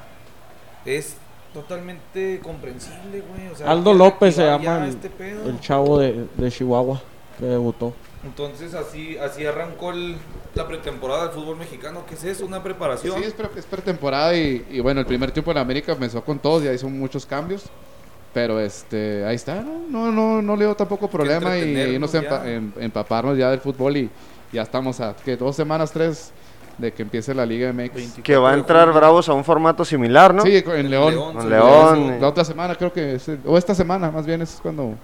es 0.84 1.16
totalmente 1.56 2.40
comprensible, 2.44 3.24
güey. 3.28 3.48
O 3.52 3.56
sea, 3.56 3.72
Aldo 3.72 3.94
López 3.94 4.36
se 4.36 4.44
llama 4.46 4.84
el, 4.84 4.90
este 4.90 5.10
pedo. 5.10 5.50
el 5.50 5.60
chavo 5.62 6.00
de, 6.00 6.26
de 6.38 6.52
Chihuahua 6.52 7.02
que 7.40 7.46
debutó. 7.46 7.94
Entonces, 8.26 8.74
así, 8.74 9.18
así 9.18 9.46
arrancó 9.46 9.92
el- 9.92 10.18
la 10.54 10.68
pretemporada 10.68 11.24
del 11.28 11.32
fútbol 11.32 11.58
mexicano. 11.58 12.04
¿Qué 12.08 12.16
es 12.16 12.24
eso? 12.24 12.46
¿Una 12.46 12.62
preparación? 12.62 13.18
Sí, 13.20 13.24
es, 13.26 13.34
pre- 13.34 13.50
es 13.58 13.66
pretemporada 13.66 14.36
y, 14.36 14.66
y 14.70 14.80
bueno, 14.82 15.00
el 15.00 15.06
primer 15.06 15.32
tiempo 15.32 15.52
en 15.52 15.58
América 15.58 15.94
comenzó 15.94 16.24
con 16.24 16.40
todos, 16.40 16.64
ya 16.64 16.74
hizo 16.74 16.90
muchos 16.90 17.26
cambios. 17.26 17.64
Pero 18.34 18.60
este, 18.60 19.24
ahí 19.26 19.36
está, 19.36 19.62
no, 19.62 19.80
no, 19.90 20.12
no, 20.12 20.42
no 20.42 20.56
le 20.58 20.66
dio 20.66 20.76
tampoco 20.76 21.08
problema 21.10 21.56
y 21.58 21.62
entretenernos 21.62 22.14
nos 22.14 22.22
ya. 22.24 22.30
empa- 22.30 22.46
em- 22.48 22.72
empaparnos 22.80 23.38
ya 23.38 23.50
del 23.50 23.62
fútbol 23.62 23.96
y 23.96 24.10
ya 24.52 24.62
estamos 24.64 25.00
a 25.00 25.16
que 25.16 25.38
dos 25.38 25.56
semanas, 25.56 25.92
tres 25.94 26.32
de 26.78 26.92
que 26.94 27.04
empiece 27.04 27.34
la 27.34 27.46
Liga 27.46 27.72
MX. 27.72 27.94
24 27.94 28.24
Que 28.24 28.38
va 28.38 28.50
a 28.50 28.54
de 28.54 28.60
entrar. 28.60 28.92
Bravos 28.92 29.30
a 29.30 29.34
un 29.34 29.44
formato 29.44 29.86
similar, 29.86 30.34
¿no? 30.34 30.42
Sí, 30.44 30.64
en 30.66 30.90
León. 30.90 31.14
León, 31.14 31.34
Con 31.34 31.44
sí. 31.44 31.50
León. 31.50 32.18
La 32.22 32.28
otra 32.28 32.44
semana 32.46 32.76
creo 32.76 32.92
que 32.92 33.16
es, 33.16 33.30
o 33.46 33.58
esta 33.58 33.74
semana 33.76 34.12
más 34.12 34.26
bien 34.26 34.42
es 34.42 34.60
cuando, 34.62 34.96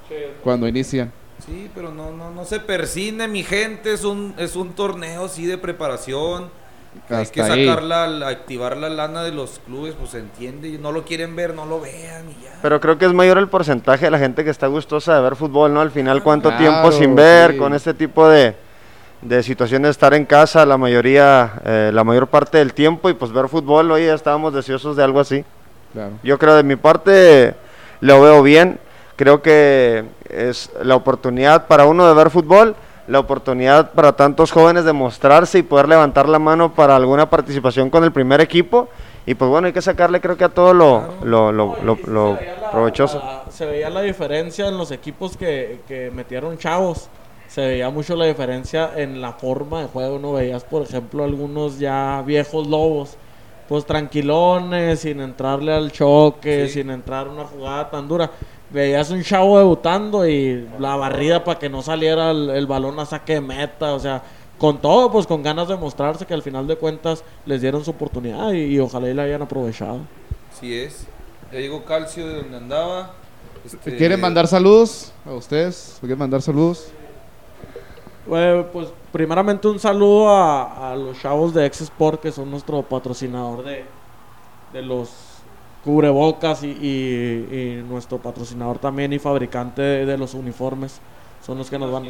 cuando 0.44 0.68
inician. 0.68 1.12
Sí, 1.46 1.70
pero 1.74 1.92
no, 1.92 2.12
no, 2.12 2.30
no 2.32 2.46
se 2.46 2.60
persine, 2.60 3.28
mi 3.28 3.44
gente. 3.44 3.94
Es 3.94 4.04
un, 4.04 4.34
es 4.38 4.56
un 4.56 4.74
torneo, 4.74 5.28
sí, 5.28 5.46
de 5.46 5.58
preparación. 5.58 6.50
Hay 7.10 7.26
que 7.28 7.42
Hasta 7.42 7.54
ahí. 7.54 7.66
sacar 7.66 7.84
la, 7.84 8.28
activar 8.28 8.76
la 8.76 8.90
lana 8.90 9.24
de 9.24 9.32
los 9.32 9.60
clubes, 9.66 9.96
pues 9.98 10.12
se 10.12 10.20
entiende. 10.20 10.78
No 10.78 10.92
lo 10.92 11.06
quieren 11.06 11.36
ver, 11.38 11.54
no 11.56 11.66
lo 11.66 11.80
vean 11.80 12.26
y 12.30 12.44
ya. 12.44 12.60
Pero 12.62 12.82
creo 12.82 12.98
que 12.98 13.06
es 13.06 13.14
mayor 13.14 13.38
el 13.38 13.48
porcentaje 13.48 14.06
de 14.06 14.12
la 14.12 14.20
gente 14.20 14.44
que 14.44 14.50
está 14.50 14.68
gustosa 14.68 15.16
de 15.16 15.22
ver 15.22 15.36
fútbol, 15.38 15.74
¿no? 15.74 15.80
Al 15.80 15.92
final, 15.92 16.22
¿cuánto 16.22 16.50
Claro, 16.50 16.64
tiempo 16.64 16.92
sin 16.92 17.16
ver 17.16 17.54
sí. 17.54 17.58
con 17.58 17.74
este 17.74 17.94
tipo 17.94 18.28
de, 18.28 18.56
de 19.22 19.44
situaciones 19.44 19.88
de 19.88 19.92
estar 19.92 20.14
en 20.14 20.26
casa 20.26 20.66
la 20.66 20.78
mayoría, 20.78 21.54
eh, 21.66 21.92
la 21.94 22.04
mayor 22.04 22.28
parte 22.28 22.58
del 22.58 22.74
tiempo 22.74 23.10
y 23.10 23.14
pues 23.14 23.32
ver 23.32 23.48
fútbol, 23.50 23.92
hoy 23.92 24.06
ya 24.08 24.14
estábamos 24.16 24.54
deseosos 24.54 24.96
de 24.96 25.04
algo 25.04 25.20
así. 25.20 25.44
Claro. 25.94 26.12
Yo 26.24 26.40
creo 26.40 26.56
de 26.56 26.64
mi 26.64 26.76
parte 26.76 27.54
lo 28.00 28.22
veo 28.22 28.42
bien, 28.42 28.80
creo 29.16 29.42
que 29.42 30.06
es 30.30 30.72
la 30.82 30.96
oportunidad 30.96 31.68
para 31.68 31.86
uno 31.86 32.08
de 32.08 32.14
ver 32.16 32.30
fútbol, 32.32 32.76
la 33.08 33.20
oportunidad 33.20 33.92
para 33.92 34.14
tantos 34.14 34.52
jóvenes 34.52 34.86
de 34.86 34.94
mostrarse 34.94 35.60
y 35.60 35.64
poder 35.64 35.88
levantar 35.90 36.30
la 36.30 36.40
mano 36.40 36.74
para 36.74 36.96
alguna 36.96 37.30
participación 37.30 37.90
con 37.90 38.04
el 38.04 38.12
primer 38.12 38.42
equipo. 38.42 38.88
Y 39.26 39.36
pues 39.36 39.52
bueno, 39.52 39.68
hay 39.68 39.74
que 39.74 39.82
sacarle 39.84 40.20
creo 40.20 40.36
que 40.36 40.46
a 40.46 40.50
todo 40.50 40.74
lo, 40.74 41.04
lo, 41.24 41.52
lo, 41.52 41.76
lo- 41.84 41.98
lo 42.08 42.36
Se 42.38 42.40
veía 42.44 42.58
la- 42.60 42.72
provechoso. 42.72 43.20
la- 43.20 43.52
se 43.52 43.66
veía 43.66 43.90
la 43.92 44.02
diferencia 44.02 44.68
en 44.68 44.78
los 44.78 44.90
equipos 44.92 45.38
que, 45.38 45.82
que 45.88 46.10
metieron 46.10 46.58
chavos. 46.58 47.08
Se 47.54 47.62
veía 47.62 47.90
mucho 47.90 48.16
la 48.16 48.26
diferencia 48.26 48.92
en 48.96 49.20
la 49.22 49.34
forma 49.34 49.82
de 49.82 49.88
juego. 49.88 50.20
No 50.20 50.32
veías, 50.34 50.64
por 50.64 50.84
ejemplo, 50.84 51.24
algunos 51.26 51.80
ya 51.80 52.24
viejos 52.26 52.66
lobos. 52.68 53.16
Pues 53.68 53.86
tranquilones, 53.86 55.00
sin 55.02 55.20
entrarle 55.22 55.74
al 55.74 55.92
choque, 55.92 56.68
Sí. 56.68 56.74
sin 56.76 56.90
entrar 56.92 57.28
a 57.28 57.30
una 57.30 57.44
jugada 57.46 57.90
tan 57.90 58.08
dura. 58.08 58.32
Veías 58.70 59.10
un 59.12 59.22
chavo 59.24 59.58
debutando 59.58 60.26
y 60.28 60.68
la 60.80 60.96
barrida 60.96 61.44
para 61.44 61.60
que 61.60 61.70
no 61.70 61.82
saliera 61.82 62.32
el, 62.32 62.50
el 62.52 62.68
balón 62.68 62.98
a 63.00 63.06
saque 63.06 63.34
de 63.34 63.42
meta. 63.42 63.94
O 63.94 64.00
sea, 64.00 64.22
con 64.58 64.80
todo, 64.80 65.12
pues 65.12 65.28
con 65.28 65.44
ganas 65.44 65.68
de 65.68 65.76
mostrarse 65.76 66.26
que 66.26 66.34
al 66.34 66.42
final 66.44 66.68
de 66.68 66.76
cuentas 66.78 67.24
les 67.46 67.60
dieron 67.62 67.84
su 67.84 67.92
oportunidad 67.92 68.52
y, 68.54 68.76
y 68.76 68.80
ojalá 68.80 69.10
y 69.10 69.14
la 69.14 69.24
hayan 69.24 69.42
aprovechado. 69.42 70.00
Así 70.56 70.74
es. 70.78 71.06
Ya 71.52 71.60
llegó 71.60 71.84
Calcio 71.84 72.26
de 72.28 72.36
donde 72.36 72.58
andaba. 72.58 73.12
Este, 73.66 73.98
¿Quieren 73.98 74.22
mandar 74.22 74.48
saludos 74.48 75.12
a 75.26 75.34
ustedes? 75.34 75.98
¿Quieren 76.00 76.18
mandar 76.18 76.42
saludos? 76.42 76.88
Eh, 78.30 78.66
pues 78.72 78.88
primeramente 79.12 79.68
un 79.68 79.80
saludo 79.80 80.30
a, 80.30 80.92
a 80.92 80.96
los 80.96 81.20
chavos 81.20 81.54
de 81.54 81.66
Ex 81.66 81.82
Sport 81.82 82.22
que 82.22 82.32
son 82.32 82.52
nuestro 82.52 82.82
patrocinador 82.84 83.64
de, 83.64 83.84
de 84.74 84.82
los 84.84 85.10
cubrebocas 85.84 86.62
y, 86.64 86.68
y- 86.70 87.80
y 87.80 87.84
nuestro 87.88 88.20
patrocinador 88.20 88.78
también 88.78 89.12
y 89.14 89.20
fabricante 89.20 89.82
de, 89.82 90.06
de 90.06 90.18
los 90.18 90.34
uniformes. 90.36 91.02
Son 91.44 91.58
los 91.58 91.70
que 91.72 91.80
nos 91.80 91.92
van. 91.92 92.04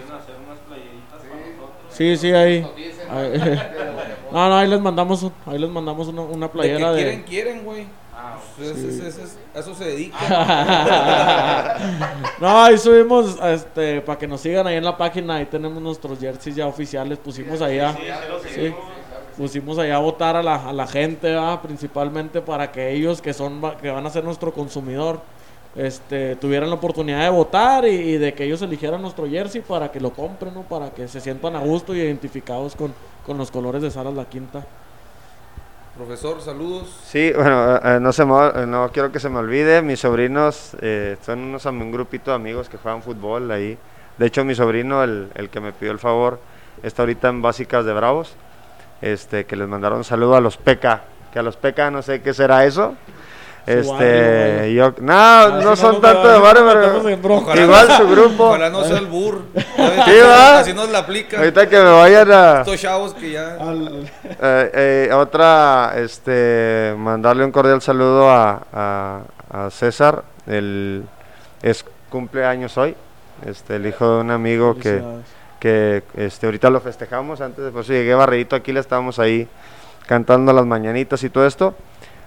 Sí, 1.90 2.18
sí, 2.18 2.32
ahí. 2.34 2.68
ahí- 3.10 3.60
no, 4.32 4.50
no, 4.50 4.58
ahí 4.58 4.68
les 4.68 4.82
mandamos, 4.82 5.26
ahí 5.46 5.58
les 5.60 5.70
mandamos 5.70 6.08
una, 6.10 6.22
una 6.24 6.48
De 6.48 6.52
que 6.52 6.58
playera 6.58 6.92
de. 6.92 7.02
quieren, 7.04 7.24
quieren, 7.24 7.64
güey. 7.64 7.86
Pues, 8.58 8.70
es- 8.78 9.00
es- 9.00 9.18
es- 9.18 9.38
a 9.56 9.60
eso 9.60 9.74
se 9.76 9.86
dedica. 9.86 10.18
no, 12.40 12.64
ahí 12.64 12.78
subimos, 12.78 13.38
este, 13.44 14.02
para 14.02 14.20
que 14.20 14.28
nos 14.28 14.42
sigan 14.42 14.68
ahí 14.68 14.76
en 14.76 14.84
la 14.84 14.98
página, 14.98 15.36
ahí 15.36 15.46
tenemos 15.46 15.82
nuestros 15.82 16.20
jerseys 16.20 16.56
ya 16.56 16.68
oficiales, 16.68 17.18
pusimos 17.18 17.62
ahí 17.62 17.80
a, 17.80 17.94
sí, 18.54 18.74
pusimos 19.38 19.78
allá 19.80 19.96
a 19.96 20.00
votar 20.00 20.36
a 20.36 20.44
la, 20.44 20.70
a 20.70 20.74
la 20.74 20.88
gente, 20.88 21.28
¿verdad? 21.28 21.62
principalmente 21.62 22.42
para 22.42 22.72
que 22.72 22.92
ellos 22.92 23.22
que 23.22 23.34
son, 23.34 23.62
que 23.82 23.90
van 23.90 24.06
a 24.06 24.10
ser 24.10 24.24
nuestro 24.24 24.54
consumidor, 24.54 25.20
este, 25.76 26.36
tuvieran 26.36 26.70
la 26.70 26.76
oportunidad 26.76 27.22
de 27.24 27.30
votar 27.30 27.86
y, 27.86 27.90
y 27.92 28.18
de 28.18 28.34
que 28.34 28.44
ellos 28.44 28.62
eligieran 28.62 29.02
nuestro 29.02 29.28
jersey 29.30 29.62
para 29.62 29.90
que 29.92 30.02
lo 30.02 30.12
compren, 30.12 30.54
¿no? 30.54 30.64
Para 30.64 30.90
que 30.90 31.08
se 31.08 31.22
sientan 31.22 31.56
a 31.56 31.60
gusto 31.60 31.96
y 31.96 32.00
identificados 32.02 32.76
con, 32.76 32.94
con 33.26 33.38
los 33.38 33.50
colores 33.52 33.82
de 33.82 33.90
Salas 33.90 34.14
La 34.14 34.26
Quinta. 34.26 34.66
Profesor, 35.96 36.42
saludos. 36.42 36.88
Sí, 37.06 37.32
bueno, 37.36 37.76
eh, 37.84 38.00
no, 38.00 38.14
se 38.14 38.24
me- 38.26 38.48
eh, 38.48 38.66
no 38.66 38.90
quiero 38.94 39.12
que 39.12 39.20
se 39.20 39.30
me 39.30 39.40
olvide, 39.40 39.82
mis 39.82 40.00
sobrinos 40.00 40.76
eh, 40.82 41.18
son 41.22 41.40
unos, 41.40 41.66
un 41.66 41.92
grupito 41.92 42.32
de 42.32 42.36
amigos 42.36 42.70
que 42.70 42.78
juegan 42.78 43.04
fútbol 43.04 43.52
ahí. 43.52 43.78
De 44.18 44.26
hecho, 44.26 44.46
mi 44.46 44.56
sobrino, 44.56 45.04
el, 45.04 45.30
el 45.36 45.50
que 45.50 45.60
me 45.60 45.74
pidió 45.74 45.92
el 45.92 46.00
favor, 46.00 46.40
está 46.82 47.02
ahorita 47.04 47.28
en 47.30 47.42
Básicas 47.42 47.84
de 47.86 47.94
Bravos, 47.94 48.36
este, 49.02 49.46
que 49.46 49.56
les 49.56 49.68
mandaron 49.68 50.00
un 50.00 50.04
saludo 50.06 50.36
a 50.36 50.42
los 50.42 50.56
PECA, 50.58 51.04
que 51.34 51.40
a 51.40 51.44
los 51.44 51.58
PECA 51.58 51.92
no 51.92 52.02
sé 52.02 52.22
qué 52.22 52.34
será 52.34 52.66
eso. 52.66 52.96
Este, 53.66 53.88
barrio, 53.92 54.72
yo, 54.74 54.94
no, 55.02 55.14
Ah, 55.16 55.60
no 55.64 55.76
si 55.76 55.82
son 55.82 56.02
tanto 56.02 56.28
de 56.28 56.40
barrio, 56.40 56.66
pero 57.22 57.56
igual 57.64 57.92
su 57.98 58.08
grupo. 58.08 58.44
Ojalá 58.46 58.70
no 58.70 58.84
sea 58.84 58.98
el 58.98 59.06
burr. 59.08 59.44
Sí, 59.56 60.12
va. 60.24 60.60
Así 60.60 60.74
nos 60.74 60.90
la 60.90 61.00
aplica. 61.00 61.38
Ahorita 61.38 61.68
que 61.70 61.78
me 61.78 61.92
vayan 61.92 62.32
a... 62.32 62.60
Estos 62.62 62.80
chavos 62.82 63.14
que 63.14 63.32
ya. 63.32 63.58
Eh, 63.62 64.72
eh, 64.74 65.14
otra, 65.14 65.94
este, 65.98 66.96
mandarle 66.98 67.46
un 67.46 67.52
cordial 67.52 67.82
saludo 67.82 68.30
a, 68.30 68.62
a- 68.74 69.22
a 69.52 69.70
César, 69.70 70.24
el, 70.48 71.04
es 71.62 71.86
cumpleaños 72.10 72.78
hoy, 72.78 72.96
este, 73.46 73.76
el 73.76 73.86
hijo 73.86 74.16
de 74.16 74.22
un 74.22 74.32
amigo 74.32 74.76
que, 74.78 75.04
que 75.60 76.04
este, 76.16 76.46
ahorita 76.48 76.70
lo 76.70 76.80
festejamos, 76.82 77.42
antes 77.42 77.64
de 77.66 77.72
por 77.72 77.82
eso 77.82 77.94
llegué 77.94 78.14
barridito 78.16 78.56
aquí, 78.56 78.72
le 78.72 78.80
estábamos 78.80 79.20
ahí 79.20 79.48
cantando 80.08 80.52
las 80.54 80.66
mañanitas 80.66 81.24
y 81.24 81.30
todo 81.30 81.46
esto. 81.46 81.76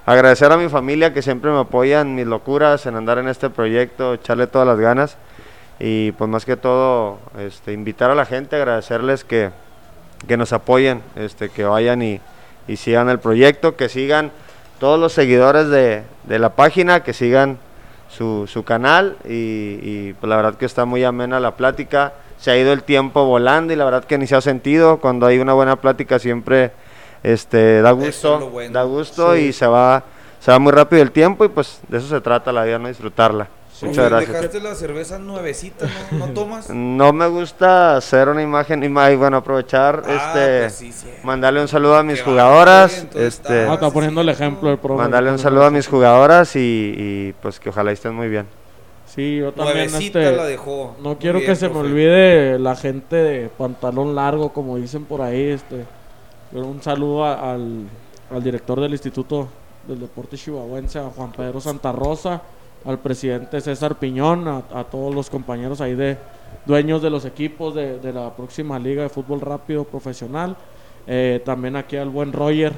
Agradecer 0.06 0.52
a 0.52 0.58
mi 0.58 0.68
familia 0.68 1.14
que 1.14 1.22
siempre 1.22 1.50
me 1.50 1.60
apoya 1.60 2.02
en 2.02 2.14
mis 2.14 2.26
locuras, 2.26 2.84
en 2.84 2.94
andar 2.94 3.16
en 3.16 3.26
este 3.26 3.48
proyecto, 3.48 4.12
echarle 4.12 4.46
todas 4.46 4.68
las 4.68 4.78
ganas. 4.78 5.16
Y 5.80 6.12
pues 6.12 6.28
más 6.28 6.44
que 6.44 6.56
todo 6.58 7.18
este, 7.38 7.72
invitar 7.72 8.10
a 8.10 8.14
la 8.14 8.26
gente, 8.26 8.56
agradecerles 8.56 9.24
que, 9.24 9.50
que 10.28 10.36
nos 10.36 10.52
apoyen, 10.52 11.00
este, 11.16 11.48
que 11.48 11.64
vayan 11.64 12.02
y, 12.02 12.20
y 12.68 12.76
sigan 12.76 13.08
el 13.08 13.18
proyecto, 13.18 13.76
que 13.76 13.88
sigan 13.88 14.30
todos 14.78 15.00
los 15.00 15.14
seguidores 15.14 15.68
de, 15.70 16.02
de 16.24 16.38
la 16.38 16.50
página, 16.50 17.02
que 17.02 17.14
sigan 17.14 17.56
su, 18.10 18.46
su 18.46 18.62
canal. 18.62 19.16
Y, 19.24 19.78
y, 19.80 20.16
pues 20.20 20.28
la 20.28 20.36
verdad 20.36 20.56
que 20.56 20.66
está 20.66 20.84
muy 20.84 21.02
amena 21.02 21.40
la 21.40 21.56
plática, 21.56 22.12
se 22.38 22.50
ha 22.50 22.58
ido 22.58 22.74
el 22.74 22.82
tiempo 22.82 23.24
volando 23.24 23.72
y 23.72 23.76
la 23.76 23.86
verdad 23.86 24.04
que 24.04 24.18
ni 24.18 24.26
se 24.26 24.36
ha 24.36 24.42
sentido, 24.42 24.98
cuando 24.98 25.24
hay 25.24 25.38
una 25.38 25.54
buena 25.54 25.76
plática 25.76 26.18
siempre 26.18 26.72
este, 27.24 27.82
da 27.82 27.90
es 27.90 27.96
gusto, 27.96 28.50
bueno. 28.50 28.72
da 28.72 28.84
gusto 28.84 29.36
y 29.36 29.52
se 29.52 29.66
va, 29.66 30.04
se 30.38 30.52
va 30.52 30.58
muy 30.60 30.70
rápido 30.72 31.02
el 31.02 31.10
tiempo 31.10 31.44
y 31.44 31.48
pues 31.48 31.80
de 31.88 31.98
eso 31.98 32.06
se 32.08 32.20
trata 32.20 32.52
la 32.52 32.62
vida, 32.64 32.78
no 32.78 32.86
disfrutarla. 32.86 33.48
Muchas 33.82 34.08
gracias. 34.08 34.32
Dejaste 34.32 34.60
la 34.60 34.74
cerveza 34.76 35.18
nuevecita, 35.18 35.86
¿no? 36.12 36.18
¿No 36.28 36.32
tomas? 36.32 36.70
No 36.70 37.12
me 37.12 37.26
gusta 37.26 37.96
hacer 37.96 38.28
una 38.28 38.40
imagen 38.40 38.82
y 38.84 38.88
bueno, 39.16 39.36
aprovechar 39.38 40.04
Ah, 40.06 40.14
este 40.14 40.60
pues 40.60 40.74
sí, 40.74 40.92
sí. 40.92 41.08
mandarle 41.24 41.60
un 41.60 41.68
saludo 41.68 41.96
a 41.96 42.02
mis 42.04 42.22
jugadoras, 42.22 42.92
oye, 42.92 43.00
entonces 43.02 43.34
este 43.34 43.48
está- 43.62 43.70
Ah, 43.72 43.74
está 43.74 43.90
poniendo 43.90 44.20
el 44.20 44.28
ejemplo 44.28 44.70
el 44.70 44.78
profe. 44.78 45.02
mandarle 45.02 45.32
un 45.32 45.38
saludo 45.40 45.64
a 45.64 45.70
mis 45.70 45.88
jugadoras 45.88 46.54
y, 46.56 46.94
y, 46.96 47.34
pues 47.42 47.58
que 47.58 47.68
ojalá 47.70 47.90
estén 47.90 48.14
muy 48.14 48.28
bien. 48.28 48.46
Sí, 49.06 49.38
yo 49.38 49.52
también 49.52 49.76
Nuevecita 49.90 50.20
este, 50.22 50.36
la 50.36 50.44
dejó. 50.46 50.96
no 51.02 51.18
quiero 51.18 51.40
bien, 51.40 51.50
que 51.50 51.56
se 51.56 51.68
me 51.68 51.76
olvide 51.78 52.58
la 52.58 52.76
gente 52.76 53.16
de 53.16 53.48
pantalón 53.48 54.14
largo, 54.14 54.52
como 54.52 54.76
dicen 54.76 55.04
por 55.04 55.20
ahí. 55.20 55.50
Este, 55.50 55.84
pero 56.54 56.66
un 56.66 56.80
saludo 56.80 57.24
a- 57.26 57.52
al, 57.52 57.82
al 58.30 58.42
director 58.42 58.80
del 58.80 58.92
Instituto 58.92 59.48
del 59.86 60.00
Deporte 60.00 60.36
Chihuahuense, 60.38 60.98
a 61.00 61.10
Juan 61.10 61.32
Pedro 61.32 61.60
Santa 61.60 61.92
Rosa, 61.92 62.40
al 62.86 62.98
presidente 63.00 63.60
César 63.60 63.96
Piñón, 63.98 64.46
a, 64.48 64.62
a 64.72 64.84
todos 64.84 65.14
los 65.14 65.28
compañeros 65.28 65.80
ahí 65.82 65.94
de 65.94 66.16
dueños 66.64 67.02
de 67.02 67.10
los 67.10 67.24
equipos 67.24 67.74
de, 67.74 67.98
de 67.98 68.12
la 68.12 68.30
próxima 68.34 68.78
liga 68.78 69.02
de 69.02 69.08
fútbol 69.10 69.40
rápido 69.40 69.84
profesional. 69.84 70.56
Eh, 71.06 71.42
también 71.44 71.76
aquí 71.76 71.96
al 71.96 72.08
buen 72.08 72.32
Roger, 72.32 72.72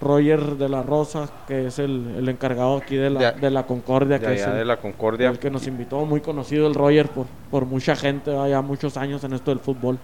Roger 0.00 0.56
de 0.56 0.68
la 0.68 0.82
Rosa, 0.82 1.28
que 1.46 1.68
es 1.68 1.78
el, 1.78 2.16
el 2.18 2.28
encargado 2.28 2.76
aquí 2.78 2.96
de 2.96 3.10
la, 3.10 3.32
De- 3.32 3.40
de 3.40 3.50
la 3.50 3.64
Concordia, 3.64 4.18
De 4.18 4.26
que 4.26 4.34
es 4.34 4.46
el- 4.46 4.54
de 4.54 4.64
la 4.64 4.76
Concordia. 4.78 5.30
el 5.30 5.38
que 5.38 5.50
nos 5.50 5.66
invitó, 5.66 6.04
muy 6.04 6.20
conocido 6.20 6.66
el 6.66 6.74
Roger 6.74 7.08
por, 7.08 7.26
por 7.50 7.64
mucha 7.64 7.94
gente, 7.96 8.32
ya 8.50 8.60
muchos 8.60 8.96
años 8.96 9.22
en 9.24 9.34
esto 9.34 9.50
del 9.52 9.60
fútbol. 9.60 9.98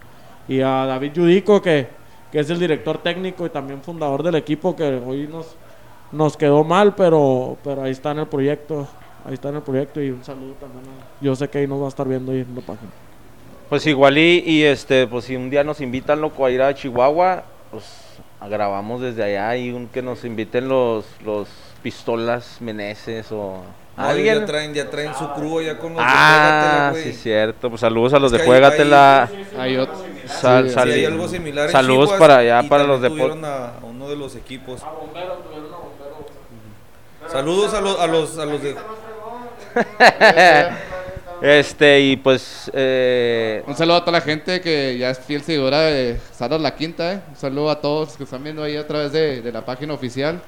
Y 0.48 0.60
a 0.62 0.86
David 0.86 1.12
Judico, 1.16 1.60
que, 1.60 1.88
que 2.32 2.39
es 2.40 2.51
el 2.51 2.59
director 2.59 2.98
técnico 2.98 3.44
y 3.47 3.51
también 3.51 3.82
fundador 3.82 4.23
del 4.23 4.35
equipo, 4.36 4.74
que 4.77 4.85
hoy 4.85 5.27
nos, 5.27 5.57
nos 6.12 6.36
quedó 6.36 6.65
mal, 6.65 6.94
pero, 6.94 7.57
pero 7.65 7.82
ahí 7.82 7.90
está 7.93 8.12
en 8.12 8.20
el 8.20 8.27
proyecto. 8.27 8.86
Ahí 9.24 9.35
está 9.35 9.51
en 9.51 9.57
el 9.57 9.62
proyecto 9.62 10.01
y 10.01 10.11
un 10.11 10.24
saludo 10.24 10.55
también. 10.55 10.85
a- 10.85 11.23
yo 11.23 11.35
sé 11.36 11.48
que 11.48 11.59
ahí 11.59 11.66
nos 11.66 11.81
va 11.81 11.86
a 11.86 11.89
estar 11.89 12.09
viendo 12.09 12.32
ahí 12.32 12.40
en 12.40 12.55
la 12.55 12.62
página. 12.62 12.90
Pues 13.69 13.86
igual 13.86 14.16
y, 14.19 14.62
este, 14.65 15.07
pues 15.07 15.27
si 15.27 15.36
un 15.36 15.51
día 15.51 15.62
nos 15.62 15.81
invitan 15.81 16.20
loco 16.20 16.44
a 16.47 16.51
ir 16.51 16.62
a 16.62 16.74
Chihuahua, 16.74 17.44
pues 17.70 17.85
grabamos 18.48 19.01
desde 19.02 19.23
allá 19.23 19.57
y 19.57 19.70
un 19.70 19.86
que 19.89 20.01
nos 20.02 20.24
inviten 20.24 20.69
los 20.69 21.05
los 21.24 21.48
pistolas 21.82 22.61
Meneses 22.61 23.31
o 23.31 23.61
No, 24.01 24.09
alguien. 24.09 24.39
Ya 24.40 24.47
traen, 24.47 24.74
ya 24.74 24.90
traen 24.90 25.14
su 25.14 25.28
crew 25.35 25.60
ya 25.62 25.78
con 25.78 25.94
los 25.94 25.98
de 25.98 26.05
Ah, 26.06 26.89
Juégatela, 26.90 26.93
sí 26.94 27.02
güey. 27.02 27.14
cierto. 27.14 27.68
Pues 27.70 27.81
saludos 27.81 28.12
a 28.14 28.18
los 28.18 28.32
Es 28.32 28.39
de 28.39 28.44
que 28.44 28.51
hay-. 28.52 28.56
Hay 29.59 29.77
otro. 29.77 29.94
Sal- 30.27 30.68
Sí, 30.68 30.74
sal- 30.74 30.89
Sí, 30.89 30.94
hay 30.98 31.05
algo 31.06 31.28
similar 31.28 31.66
en 31.66 31.72
Saludos 31.72 32.05
Chihuas 32.10 32.20
para 32.20 32.36
allá, 32.39 32.62
y 32.62 32.68
para 32.68 32.85
los 32.85 33.01
de 33.02 33.09
tuvieron 33.09 33.44
a, 33.44 33.66
a 33.66 33.85
uno 33.85 34.09
de 34.09 34.16
los 34.16 34.36
equipos. 34.36 34.81
Saludos 37.31 37.74
a 37.74 37.81
los, 37.81 38.01
a 38.01 38.06
los, 38.06 38.39
a 38.39 38.44
los 38.47 38.62
de... 38.62 38.77
Este, 41.43 42.01
y 42.01 42.16
pues 42.18 42.70
eh, 42.74 43.62
Un 43.66 43.74
saludo 43.74 43.97
a 43.97 44.01
toda 44.01 44.12
la 44.12 44.20
gente 44.20 44.60
que 44.60 44.98
ya 44.98 45.09
es 45.09 45.18
fiel 45.20 45.43
seguidora 45.43 45.81
de 45.81 46.20
Salas 46.35 46.60
La 46.60 46.74
Quinta. 46.74 47.14
eh. 47.14 47.20
Un 47.31 47.36
saludo 47.36 47.70
a 47.70 47.81
todos 47.81 48.09
los 48.09 48.16
que 48.18 48.24
están 48.24 48.44
viendo 48.44 48.62
ahí 48.62 48.77
a 48.77 48.86
través 48.86 49.10
de, 49.12 49.40
de 49.40 49.51
la 49.52 49.64
página 49.64 49.94
oficial. 49.94 50.43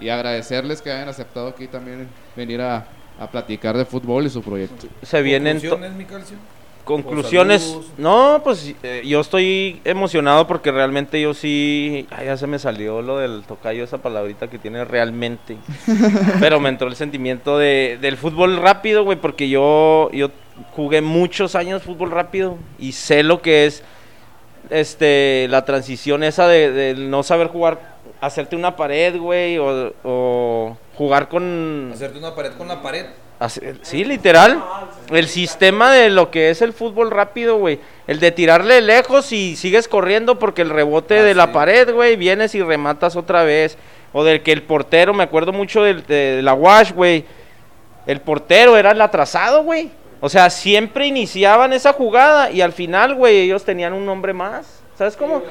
Y 0.00 0.08
agradecerles 0.08 0.82
que 0.82 0.90
hayan 0.90 1.08
aceptado 1.08 1.48
aquí 1.48 1.66
también 1.68 2.08
venir 2.36 2.60
a, 2.60 2.86
a 3.18 3.26
platicar 3.30 3.76
de 3.76 3.84
fútbol 3.84 4.26
y 4.26 4.30
su 4.30 4.42
proyecto. 4.42 4.86
se 5.02 5.22
vienen 5.22 5.56
to- 5.60 5.68
¿Conclusiones, 5.70 5.92
mi 5.96 6.04
calcio? 6.04 6.36
conclusiones. 6.84 7.62
saludos. 7.62 7.86
No, 7.96 8.40
pues 8.42 8.74
eh, 8.82 9.02
yo 9.06 9.20
estoy 9.20 9.80
emocionado 9.84 10.48
porque 10.48 10.72
realmente 10.72 11.20
yo 11.20 11.32
sí. 11.32 12.08
Ay, 12.10 12.26
ya 12.26 12.36
se 12.36 12.48
me 12.48 12.58
salió 12.58 13.00
lo 13.02 13.18
del 13.18 13.44
tocayo, 13.44 13.84
esa 13.84 13.98
palabrita 13.98 14.48
que 14.50 14.58
tiene 14.58 14.84
realmente. 14.84 15.56
Pero 16.40 16.58
me 16.58 16.70
entró 16.70 16.88
el 16.88 16.96
sentimiento 16.96 17.56
de, 17.56 17.98
del 18.00 18.16
fútbol 18.16 18.56
rápido, 18.56 19.04
güey, 19.04 19.16
porque 19.20 19.48
yo, 19.48 20.10
yo 20.12 20.30
jugué 20.74 21.02
muchos 21.02 21.54
años 21.54 21.82
fútbol 21.84 22.10
rápido 22.10 22.58
y 22.80 22.92
sé 22.92 23.22
lo 23.22 23.40
que 23.42 23.66
es 23.66 23.84
este 24.70 25.46
la 25.48 25.64
transición 25.64 26.22
esa 26.24 26.46
de, 26.48 26.70
de 26.72 26.94
no 26.94 27.22
saber 27.22 27.48
jugar, 27.48 27.91
hacerte 28.22 28.56
una 28.56 28.76
pared, 28.76 29.18
güey, 29.18 29.58
o, 29.58 29.92
o 30.04 30.76
jugar 30.96 31.28
con. 31.28 31.90
Hacerte 31.92 32.18
una 32.18 32.34
pared 32.34 32.52
con 32.52 32.68
la 32.68 32.80
pared. 32.80 33.06
Sí, 33.82 34.04
literal. 34.04 34.62
El 35.10 35.26
sistema 35.26 35.90
de 35.92 36.10
lo 36.10 36.30
que 36.30 36.50
es 36.50 36.62
el 36.62 36.72
fútbol 36.72 37.10
rápido, 37.10 37.58
güey. 37.58 37.80
El 38.06 38.20
de 38.20 38.30
tirarle 38.30 38.80
lejos 38.80 39.32
y 39.32 39.56
sigues 39.56 39.88
corriendo 39.88 40.38
porque 40.38 40.62
el 40.62 40.70
rebote 40.70 41.18
Ah, 41.18 41.22
de 41.24 41.34
la 41.34 41.52
pared, 41.52 41.92
güey, 41.92 42.14
vienes 42.14 42.54
y 42.54 42.62
rematas 42.62 43.16
otra 43.16 43.42
vez. 43.42 43.76
O 44.12 44.22
del 44.22 44.42
que 44.42 44.52
el 44.52 44.62
portero, 44.62 45.12
me 45.12 45.24
acuerdo 45.24 45.52
mucho 45.52 45.82
del, 45.82 46.06
de 46.06 46.40
la 46.42 46.54
Wash, 46.54 46.92
güey. 46.92 47.24
El 48.06 48.20
portero 48.20 48.76
era 48.76 48.92
el 48.92 49.00
atrasado, 49.00 49.64
güey. 49.64 49.90
O 50.20 50.28
sea, 50.28 50.48
siempre 50.48 51.06
iniciaban 51.06 51.72
esa 51.72 51.92
jugada 51.92 52.50
y 52.52 52.60
al 52.60 52.72
final, 52.72 53.16
güey, 53.16 53.38
ellos 53.40 53.64
tenían 53.64 53.92
un 53.92 54.06
nombre 54.06 54.32
más. 54.32 54.82
¿Sabes 54.96 55.16
cómo? 55.16 55.42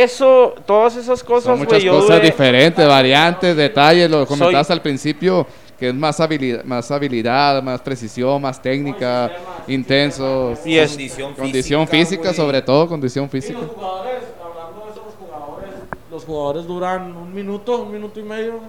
Eso, 0.00 0.54
todas 0.64 0.96
esas 0.96 1.18
Son 1.18 1.28
cosas, 1.28 1.58
muchas 1.58 1.82
yo 1.82 1.92
cosas 1.92 2.16
duré- 2.16 2.24
diferentes, 2.24 2.88
variantes, 2.88 3.54
detalles, 3.54 4.10
lo 4.10 4.24
Soy- 4.24 4.26
comentabas 4.38 4.70
al 4.70 4.80
principio, 4.80 5.46
que 5.78 5.88
es 5.90 5.94
más 5.94 6.18
habilidad, 6.18 6.64
más 6.64 6.90
habilidad, 6.90 7.62
más 7.62 7.80
precisión, 7.82 8.40
más 8.40 8.62
técnica, 8.62 9.30
intenso, 9.66 10.54
Y 10.64 10.78
es- 10.78 10.90
condición, 10.92 11.34
condición 11.34 11.86
física, 11.88 12.32
sobre 12.32 12.62
todo 12.62 12.88
condición 12.88 13.26
Y 13.26 13.28
física. 13.28 13.58
los 13.60 13.70
jugadores, 13.70 14.22
hablando 14.42 14.84
de 14.86 14.90
eso, 14.92 15.02
los 15.04 15.14
jugadores, 15.14 15.70
los 16.10 16.24
jugadores 16.24 16.66
duran 16.66 17.14
un 17.16 17.34
minuto, 17.34 17.82
un 17.82 17.92
minuto 17.92 18.18
y 18.18 18.22
medio 18.22 18.60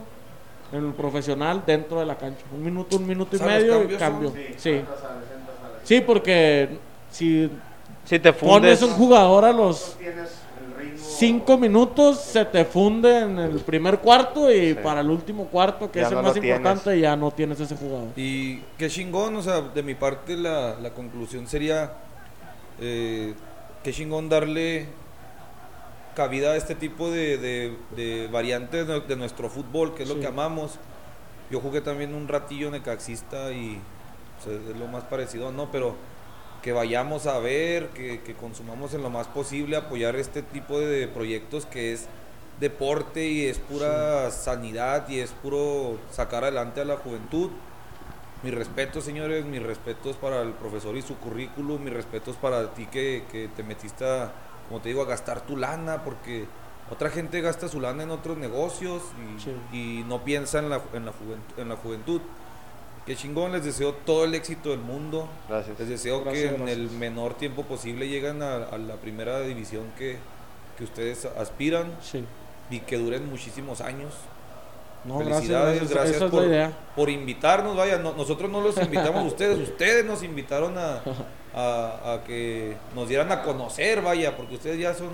en 0.74 0.86
el 0.88 0.94
profesional 0.94 1.64
dentro 1.66 2.00
de 2.02 2.06
la 2.06 2.18
cancha. 2.18 2.44
Un 2.54 2.64
minuto, 2.66 2.98
un 2.98 3.08
minuto 3.08 3.38
y 3.38 3.40
medio 3.40 3.84
y 3.84 3.95
cambio. 3.95 4.30
son- 4.30 4.38
Sí. 4.58 4.82
Sí, 5.84 6.02
porque 6.02 6.68
si 7.12 7.50
Si 8.06 8.20
te 8.20 8.34
pones 8.34 8.80
fundes. 8.80 8.82
un 8.82 8.90
jugador 8.98 9.45
a 9.45 9.54
los 9.54 9.95
cinco 11.18 11.57
minutos, 11.57 12.19
se 12.19 12.45
te 12.45 12.65
funde 12.65 13.19
en 13.22 13.40
el 13.40 13.60
primer 13.60 13.99
cuarto 13.99 14.52
y 14.53 14.73
para 14.73 15.02
el 15.02 15.10
último 15.10 15.45
cuarto, 15.48 15.91
que 15.91 15.99
Ya 15.99 16.06
es 16.06 16.11
el 16.11 16.18
no 16.18 16.23
más 16.23 16.34
tienes. 16.34 16.57
importante, 16.57 16.99
ya 16.99 17.15
no 17.15 17.31
tienes 17.31 17.60
ese 17.60 17.76
jugador. 17.76 18.07
Y 18.15 18.60
qué 18.77 18.90
chingón, 18.90 19.35
o 19.35 19.41
sea, 19.41 19.61
de 19.61 19.84
mi 19.84 19.95
parte 19.95 20.35
la, 20.38 20.76
la 20.80 20.90
conclusión 20.94 21.48
sería, 21.48 21.94
eh, 22.81 23.34
qué 23.84 23.91
chingón 23.94 24.30
darle 24.30 24.88
cabida 26.15 26.52
a 26.52 26.56
este 26.56 26.76
tipo 26.76 27.10
de, 27.10 27.38
de- 27.38 27.77
de 27.95 28.27
variantes 28.27 28.88
de, 28.88 28.99
de 29.02 29.15
nuestro 29.15 29.49
fútbol, 29.49 29.95
que 29.95 30.03
es 30.03 30.10
lo 30.10 30.19
que 30.19 30.27
amamos. 30.27 30.77
Yo 31.49 31.60
jugué 31.60 31.81
también 31.81 32.14
un 32.14 32.27
ratillo 32.27 32.69
necaxista 32.72 33.52
y 33.52 33.80
o 34.40 34.44
sea, 34.44 34.53
es 34.53 34.77
lo 34.77 34.88
más 34.88 35.03
parecido, 35.06 35.52
¿no? 35.52 35.72
Pero 35.72 35.95
que 36.64 36.72
vayamos 36.72 37.27
a 37.27 37.38
ver, 37.40 37.90
que, 37.90 38.22
que 38.22 38.34
consumamos 38.34 38.94
en 38.95 39.03
lo 39.03 39.10
más 39.11 39.27
posible, 39.27 39.76
apoyar 39.76 40.15
este 40.15 40.41
tipo 40.41 40.80
de 40.80 41.07
proyectos 41.07 41.68
que 41.68 41.94
es 41.94 42.07
deporte 42.60 43.27
y 43.27 43.45
es 43.45 43.60
pura 43.60 44.31
sanidad 44.31 45.07
y 45.10 45.19
es 45.19 45.31
puro 45.31 45.99
sacar 46.11 46.44
adelante 46.44 46.81
a 46.81 46.85
la 46.85 46.98
juventud. 46.98 47.52
Mis 48.44 48.53
respetos, 48.53 49.03
señores, 49.03 49.45
mis 49.45 49.61
respetos 49.61 50.15
para 50.18 50.41
el 50.41 50.52
profesor 50.52 50.95
y 50.98 51.02
su 51.02 51.18
currículum, 51.18 51.84
mis 51.84 51.94
respetos 51.94 52.35
para 52.38 52.73
ti 52.73 52.85
que, 52.88 53.23
que 53.31 53.49
te 53.56 53.64
metiste, 53.64 54.06
a, 54.06 54.31
como 54.68 54.81
te 54.81 54.90
digo, 54.90 55.02
a 55.02 55.06
gastar 55.06 55.41
tu 55.41 55.56
lana, 55.57 56.03
porque 56.03 56.45
otra 56.90 57.10
gente 57.10 57.41
gasta 57.41 57.68
su 57.69 57.80
lana 57.80 58.03
en 58.03 58.11
otros 58.11 58.38
negocios 58.38 59.02
y, 59.38 59.41
Sí. 59.41 59.52
y 59.72 60.03
no 60.07 60.23
piensa 60.23 60.60
en 60.60 60.69
la, 60.69 60.81
en, 60.94 61.06
la 61.06 61.11
juventud, 61.14 61.60
en 61.60 61.69
la 61.69 61.76
juventud. 61.76 62.22
Qué 63.05 63.15
chingón, 63.17 63.51
les 63.51 63.65
deseo 63.65 63.93
todo 64.05 64.23
el 64.23 64.34
éxito 64.34 64.69
del 64.69 64.80
mundo. 64.80 65.27
Gracias. 65.49 65.77
Les 65.80 65.89
deseo 65.89 66.23
Gracias, 66.23 66.53
que 66.53 66.61
en 66.61 66.69
el 66.69 66.89
menor 66.91 67.34
tiempo 67.34 67.63
posible 67.63 68.07
lleguen 68.07 68.41
a, 68.41 68.55
a 68.55 68.77
la 68.77 68.95
primera 68.95 69.41
división 69.41 69.84
que, 69.97 70.17
que 70.77 70.84
ustedes 70.85 71.25
aspiran 71.38 71.91
Sí. 72.01 72.23
y 72.69 72.80
que 72.80 72.97
duren 72.97 73.30
muchísimos 73.30 73.81
años. 73.81 74.13
No, 75.03 75.19
Felicidades, 75.19 75.80
gracias. 75.80 75.89
gracias, 75.91 76.15
Esa 76.15 76.25
es 76.25 76.31
por, 76.31 76.95
por 76.95 77.09
invitarnos. 77.09 77.75
Vaya, 77.75 77.97
no- 77.97 78.13
nosotros 78.13 78.49
no 78.49 78.61
los 78.61 78.77
invitamos 78.77 79.23
a 79.23 79.23
ustedes, 79.27 79.59
ustedes 79.59 80.05
nos 80.05 80.23
invitaron 80.23 80.77
a, 80.77 81.01
a- 81.53 82.13
a 82.13 82.23
que 82.25 82.77
nos 82.95 83.09
dieran 83.09 83.30
a 83.34 83.41
conocer, 83.43 84.01
vaya, 84.01 84.38
porque 84.38 84.55
ustedes 84.55 84.80
ya 84.80 84.93
son 84.93 85.09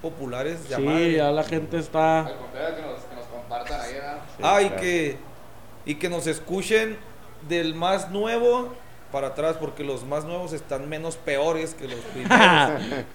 populares. 0.00 0.60
Sí, 0.68 1.12
ya 1.16 1.32
la 1.32 1.42
gente 1.42 1.76
está... 1.78 2.30
que 2.32 2.82
nos, 2.82 3.24
compartan 3.24 3.80
ahí, 3.80 3.94
Ah, 4.40 4.62
y 4.62 4.70
que, 4.80 5.18
y 5.86 5.96
que 5.96 6.08
nos 6.08 6.26
escuchen 6.26 6.98
del 7.48 7.74
más 7.74 8.10
nuevo 8.10 8.68
para 9.12 9.28
atrás, 9.28 9.56
porque 9.58 9.82
los 9.82 10.04
más 10.04 10.24
nuevos 10.24 10.52
están 10.52 10.88
menos 10.88 11.16
peores 11.16 11.74
que 11.74 11.88
los 11.88 11.98
primeros. 12.00 12.38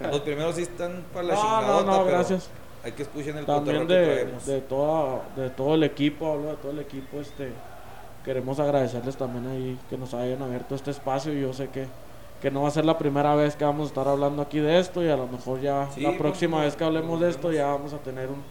los 0.00 0.20
primeros 0.20 0.56
sí 0.56 0.62
están 0.62 1.04
para 1.12 1.28
la 1.28 1.34
No, 1.34 1.42
no, 1.42 1.48
chingadota, 1.60 1.90
no, 1.90 2.04
pero 2.04 2.16
gracias. 2.18 2.50
hay 2.84 2.92
que 2.92 3.02
escuchen 3.02 3.36
el 3.38 3.46
También 3.46 3.78
cotorreo 3.78 3.86
que 3.86 3.94
de, 4.10 4.14
traemos. 4.22 4.46
de, 4.46 4.60
toda, 4.60 5.22
de 5.36 5.50
todo 5.50 5.74
el 5.74 5.82
equipo, 5.84 6.32
hablo 6.32 6.48
de 6.48 6.56
todo 6.56 6.72
el 6.72 6.80
equipo, 6.80 7.20
este, 7.20 7.52
queremos 8.24 8.58
agradecerles 8.60 9.16
también 9.16 9.46
ahí 9.46 9.78
que 9.88 9.96
nos 9.96 10.12
hayan 10.12 10.42
abierto 10.42 10.74
este 10.74 10.90
espacio 10.90 11.32
y 11.32 11.40
yo 11.40 11.52
sé 11.54 11.68
que, 11.70 11.86
que 12.42 12.50
no 12.50 12.62
va 12.62 12.68
a 12.68 12.72
ser 12.72 12.84
la 12.84 12.98
primera 12.98 13.34
vez 13.34 13.56
que 13.56 13.64
vamos 13.64 13.84
a 13.84 13.88
estar 13.88 14.06
hablando 14.08 14.42
aquí 14.42 14.58
de 14.58 14.78
esto 14.78 15.02
y 15.02 15.08
a 15.08 15.16
lo 15.16 15.28
mejor 15.28 15.60
ya 15.62 15.88
Sí, 15.94 16.00
la 16.02 16.18
próxima 16.18 16.58
pues, 16.58 16.66
vez 16.66 16.76
que 16.76 16.84
hablemos 16.84 17.20
de 17.20 17.30
esto 17.30 17.52
ya 17.52 17.66
vamos 17.68 17.92
a 17.94 17.98
tener 17.98 18.28
un 18.28 18.42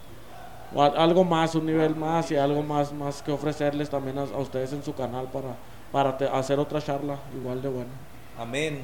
o 0.73 0.81
al- 0.81 0.97
algo 0.97 1.23
más, 1.23 1.55
un 1.55 1.65
nivel 1.65 1.95
más 1.95 2.31
y 2.31 2.35
algo 2.35 2.63
más, 2.63 2.91
más 2.93 3.21
que 3.21 3.31
ofrecerles 3.31 3.89
también 3.89 4.17
a, 4.17 4.21
a 4.23 4.37
ustedes 4.39 4.73
en 4.73 4.83
su 4.83 4.93
canal 4.93 5.27
para, 5.31 5.55
para 5.91 6.17
te- 6.17 6.27
hacer 6.27 6.59
otra 6.59 6.81
charla 6.81 7.17
igual 7.39 7.61
de 7.61 7.69
buena. 7.69 7.91
Amén. 8.37 8.79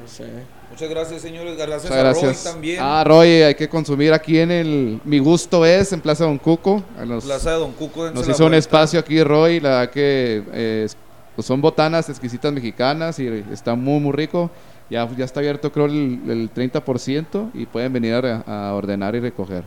Ya 0.00 0.06
sé. 0.06 0.26
Muchas 0.70 0.88
gracias, 0.90 1.22
señores. 1.22 1.56
Gracias, 1.56 1.84
Muchas 1.84 1.96
a 1.98 2.02
gracias. 2.02 2.44
Roy 2.44 2.52
también. 2.52 2.78
Ah, 2.82 3.02
Roy, 3.06 3.28
hay 3.42 3.54
que 3.54 3.68
consumir 3.70 4.12
aquí 4.12 4.38
en 4.38 4.50
el 4.50 5.00
Mi 5.04 5.18
Gusto 5.18 5.64
es, 5.64 5.92
en 5.94 6.00
Plaza 6.02 6.24
Don 6.24 6.36
Cuco. 6.38 6.82
A 6.98 7.04
los- 7.06 7.24
Plaza 7.24 7.52
de 7.52 7.58
Don 7.58 7.72
Cuco. 7.72 8.10
nos 8.10 8.28
hizo 8.28 8.44
un 8.44 8.52
espacio 8.54 9.00
aquí, 9.00 9.22
Roy. 9.22 9.60
La 9.60 9.68
verdad 9.70 9.90
que 9.90 10.42
eh, 10.52 10.82
es- 10.84 10.96
pues 11.34 11.46
son 11.46 11.60
botanas 11.62 12.08
exquisitas 12.10 12.52
mexicanas 12.52 13.18
y 13.20 13.28
está 13.52 13.74
muy, 13.76 14.00
muy 14.00 14.12
rico. 14.12 14.50
Ya, 14.90 15.08
ya 15.16 15.24
está 15.24 15.40
abierto, 15.40 15.70
creo, 15.70 15.86
el, 15.86 16.20
el 16.28 16.50
30% 16.52 17.50
y 17.54 17.64
pueden 17.66 17.92
venir 17.92 18.14
a, 18.14 18.40
a 18.70 18.74
ordenar 18.74 19.14
y 19.14 19.20
recoger. 19.20 19.62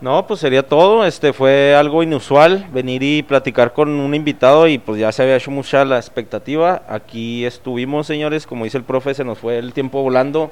No, 0.00 0.26
pues 0.26 0.40
sería 0.40 0.66
todo. 0.66 1.04
Este 1.04 1.32
fue 1.32 1.74
algo 1.74 2.02
inusual 2.02 2.66
venir 2.72 3.02
y 3.02 3.22
platicar 3.22 3.72
con 3.74 3.90
un 3.90 4.14
invitado 4.14 4.66
y 4.66 4.78
pues 4.78 4.98
ya 4.98 5.12
se 5.12 5.22
había 5.22 5.36
hecho 5.36 5.50
mucha 5.50 5.84
la 5.84 5.96
expectativa. 5.96 6.82
Aquí 6.88 7.44
estuvimos, 7.44 8.06
señores, 8.06 8.46
como 8.46 8.64
dice 8.64 8.78
el 8.78 8.84
profe, 8.84 9.12
se 9.12 9.24
nos 9.24 9.38
fue 9.38 9.58
el 9.58 9.72
tiempo 9.74 10.02
volando. 10.02 10.50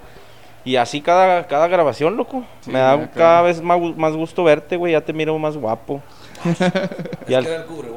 Y 0.65 0.77
así 0.77 1.01
cada, 1.01 1.47
cada 1.47 1.67
grabación, 1.69 2.17
loco. 2.19 2.45
Sí, 2.61 2.71
Me 2.71 2.79
da 2.79 2.93
acá. 2.93 3.11
cada 3.15 3.43
vez 3.43 3.63
más, 3.63 3.79
más 3.97 4.13
gusto 4.15 4.45
verte, 4.45 4.77
güey. 4.77 4.93
Ya 4.93 5.01
te 5.01 5.15
miro 5.15 5.39
más 5.39 5.57
guapo. 5.57 6.03
Y 7.29 7.35
al, 7.35 7.47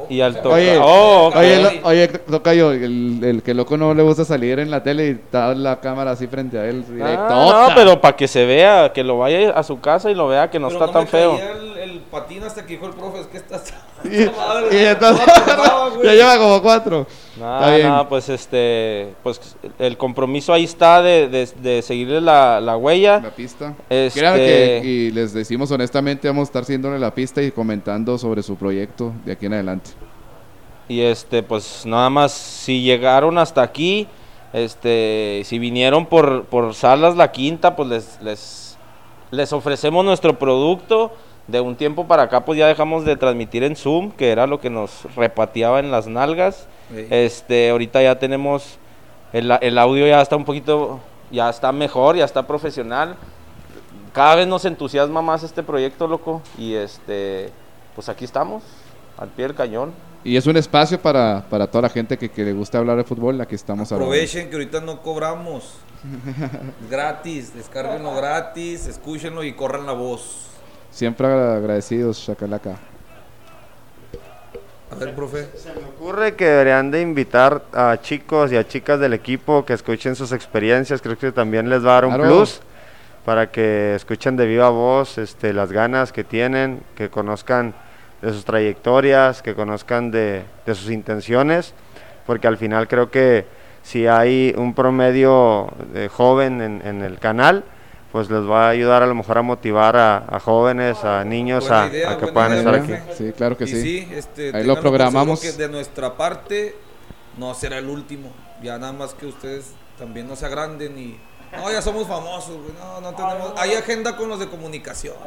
y 0.09 0.21
al 0.21 0.35
toque. 0.41 0.47
Oye, 0.55 0.77
Oh, 0.81 1.27
ok. 1.27 1.35
Oye, 1.37 1.61
lo- 1.61 1.87
oye, 1.87 2.07
Tocayo, 2.07 2.71
el, 2.71 3.19
el 3.23 3.43
que 3.43 3.53
loco 3.53 3.77
no 3.77 3.93
le 3.93 4.03
gusta 4.03 4.25
salir 4.25 4.59
en 4.59 4.69
la 4.71 4.83
tele 4.83 5.07
y 5.07 5.09
está 5.11 5.53
la 5.53 5.79
cámara 5.79 6.11
así 6.11 6.27
frente 6.27 6.57
a 6.59 6.65
él. 6.65 6.83
Ah, 6.87 6.91
directota. 6.93 7.67
no, 7.69 7.75
pero 7.75 8.01
para 8.01 8.15
que 8.15 8.27
se 8.27 8.45
vea, 8.45 8.91
que 8.93 9.03
lo 9.03 9.17
vaya 9.19 9.51
a 9.51 9.63
su 9.63 9.79
casa 9.79 10.09
y 10.11 10.15
lo 10.15 10.27
vea 10.27 10.49
que 10.49 10.59
no 10.59 10.67
Pero 10.67 10.79
está 10.79 10.87
no 10.87 10.93
tan 10.99 11.07
feo. 11.07 11.37
El, 11.39 11.80
el 12.01 12.09
patín 12.09 12.43
hasta 12.43 12.65
que 12.65 12.73
dijo 12.73 12.87
el 12.87 12.93
profe, 12.93 13.21
es 13.21 13.27
que 13.27 13.37
estás... 13.37 13.73
Y, 14.03 14.25
Madre, 14.35 14.81
y 14.81 14.85
entonces, 14.85 15.25
ya 16.03 16.13
lleva 16.13 16.37
como 16.39 16.61
cuatro. 16.61 17.05
Nada, 17.39 17.75
bien. 17.75 17.87
nada, 17.87 18.09
pues 18.09 18.27
este, 18.29 19.13
pues 19.21 19.55
el 19.77 19.95
compromiso 19.95 20.51
ahí 20.53 20.63
está 20.63 21.01
de, 21.03 21.27
de, 21.29 21.47
de 21.61 21.81
seguirle 21.83 22.19
la, 22.19 22.59
la 22.59 22.77
huella. 22.77 23.19
La 23.19 23.29
pista. 23.29 23.75
Este- 23.89 24.19
Créanme 24.19 24.39
que, 24.39 24.81
y 24.83 25.11
les 25.11 25.33
decimos 25.33 25.69
honestamente, 25.71 26.27
vamos 26.27 26.41
a 26.41 26.49
estar 26.49 26.65
siguiéndole 26.65 26.97
la 26.97 27.13
pista 27.13 27.41
y 27.43 27.51
comentando 27.51 28.17
sobre 28.17 28.41
su 28.41 28.55
proyecto 28.55 29.13
de 29.23 29.33
aquí 29.33 29.45
en 29.45 29.53
adelante. 29.53 29.91
Y 30.89 31.01
este, 31.01 31.43
pues 31.43 31.85
nada 31.85 32.09
más, 32.09 32.31
si 32.31 32.81
llegaron 32.81 33.37
hasta 33.37 33.61
aquí, 33.61 34.07
este, 34.51 35.43
si 35.45 35.59
vinieron 35.59 36.05
por, 36.07 36.45
por 36.45 36.73
Salas 36.73 37.15
La 37.15 37.31
Quinta, 37.31 37.75
pues 37.75 37.87
les, 37.87 38.19
les, 38.21 38.77
les 39.29 39.53
ofrecemos 39.53 40.03
nuestro 40.03 40.37
producto. 40.39 41.11
De 41.47 41.59
un 41.59 41.75
tiempo 41.75 42.07
para 42.07 42.23
acá, 42.23 42.45
pues 42.45 42.59
ya 42.59 42.67
dejamos 42.67 43.03
de 43.03 43.17
transmitir 43.17 43.63
en 43.63 43.75
Zoom, 43.75 44.11
que 44.11 44.31
era 44.31 44.47
lo 44.47 44.59
que 44.59 44.69
nos 44.69 45.13
repateaba 45.15 45.79
en 45.79 45.91
las 45.91 46.07
nalgas. 46.07 46.67
Ey. 46.95 47.07
Este, 47.09 47.71
ahorita 47.71 48.01
ya 48.01 48.19
tenemos, 48.19 48.77
el, 49.33 49.51
el 49.61 49.77
audio 49.77 50.07
ya 50.07 50.21
está 50.21 50.35
un 50.35 50.45
poquito, 50.45 50.99
ya 51.31 51.49
está 51.49 51.71
mejor, 51.71 52.15
ya 52.15 52.25
está 52.25 52.45
profesional. 52.45 53.15
Cada 54.13 54.35
vez 54.35 54.47
nos 54.47 54.65
entusiasma 54.65 55.21
más 55.21 55.43
este 55.43 55.63
proyecto, 55.63 56.07
loco. 56.07 56.41
Y 56.57 56.75
este, 56.75 57.49
pues 57.95 58.09
aquí 58.09 58.25
estamos, 58.25 58.63
al 59.17 59.29
pie 59.29 59.47
del 59.47 59.55
cañón. 59.55 59.93
Y 60.23 60.37
es 60.37 60.45
un 60.45 60.55
espacio 60.55 61.01
para, 61.01 61.45
para 61.49 61.67
toda 61.67 61.83
la 61.83 61.89
gente 61.89 62.17
que, 62.17 62.29
que 62.29 62.43
le 62.43 62.53
gusta 62.53 62.77
hablar 62.77 62.97
de 62.97 63.03
fútbol, 63.03 63.41
aquí 63.41 63.55
estamos 63.55 63.91
hablando. 63.91 64.11
Aprovechen 64.11 64.49
que 64.49 64.55
ahorita 64.55 64.81
no 64.81 65.01
cobramos. 65.01 65.77
gratis, 66.89 67.53
descárguenlo 67.55 68.15
gratis, 68.15 68.87
escúchenlo 68.87 69.43
y 69.43 69.53
corran 69.53 69.85
la 69.85 69.93
voz. 69.93 70.47
Siempre 70.91 71.27
agradecidos, 71.27 72.23
Chacalaca. 72.25 72.75
A 74.91 74.95
ver, 74.95 75.15
profe. 75.15 75.47
Se 75.55 75.69
me 75.73 75.79
ocurre 75.85 76.35
que 76.35 76.45
deberían 76.45 76.91
de 76.91 77.01
invitar 77.01 77.63
a 77.73 77.97
chicos 78.01 78.51
y 78.51 78.57
a 78.57 78.67
chicas 78.67 78.99
del 78.99 79.13
equipo 79.13 79.63
que 79.65 79.73
escuchen 79.73 80.15
sus 80.15 80.33
experiencias. 80.33 81.01
Creo 81.01 81.17
que 81.17 81.31
también 81.31 81.69
les 81.69 81.85
va 81.85 81.91
a 81.91 81.93
dar 81.93 82.05
un 82.05 82.15
Claro. 82.15 82.29
plus 82.29 82.59
para 83.23 83.49
que 83.51 83.95
escuchen 83.95 84.35
de 84.35 84.45
viva 84.45 84.69
voz 84.69 85.17
este, 85.17 85.53
las 85.53 85.71
ganas 85.71 86.11
que 86.11 86.23
tienen, 86.25 86.81
que 86.95 87.09
conozcan 87.09 87.73
de 88.21 88.33
sus 88.33 88.43
trayectorias, 88.43 89.41
que 89.41 89.55
conozcan 89.55 90.11
de, 90.11 90.43
de 90.65 90.75
sus 90.75 90.89
intenciones, 90.89 91.73
porque 92.27 92.47
al 92.47 92.57
final 92.57 92.87
creo 92.87 93.09
que 93.09 93.45
si 93.83 94.07
hay 94.07 94.53
un 94.57 94.73
promedio 94.73 95.69
de 95.93 96.07
joven 96.09 96.61
en, 96.61 96.81
en 96.85 97.01
el 97.01 97.17
canal, 97.17 97.63
pues 98.11 98.29
les 98.29 98.41
va 98.41 98.67
a 98.67 98.69
ayudar 98.69 99.03
a 99.03 99.05
lo 99.07 99.15
mejor 99.15 99.37
a 99.37 99.41
motivar 99.41 99.95
a, 99.95 100.25
a 100.27 100.39
jóvenes, 100.39 101.03
a 101.03 101.23
niños 101.23 101.71
a, 101.71 101.87
idea, 101.87 102.11
a 102.11 102.17
que 102.17 102.27
puedan 102.27 102.51
idea, 102.51 102.59
estar 102.59 102.75
aquí. 102.75 102.93
Sí, 103.17 103.31
claro 103.31 103.55
que 103.57 103.63
y 103.63 103.67
sí. 103.67 103.81
sí, 103.81 104.09
este, 104.13 104.55
Ahí 104.55 104.65
lo 104.65 104.79
programamos. 104.79 105.39
que 105.39 105.53
de 105.53 105.69
nuestra 105.69 106.17
parte 106.17 106.75
no 107.37 107.53
será 107.53 107.77
el 107.77 107.87
último. 107.87 108.31
Ya 108.61 108.77
nada 108.77 108.91
más 108.93 109.13
que 109.13 109.25
ustedes 109.25 109.71
también 109.97 110.27
no 110.27 110.35
se 110.35 110.45
agranden 110.45 110.97
y... 110.99 111.17
No, 111.55 111.71
ya 111.71 111.81
somos 111.81 112.07
famosos, 112.07 112.57
güey. 112.61 112.73
No, 112.79 113.01
no 113.01 113.13
tenemos... 113.13 113.53
Hay 113.57 113.73
agenda 113.73 114.15
con 114.15 114.29
los 114.29 114.39
de 114.39 114.47
comunicación. 114.47 115.15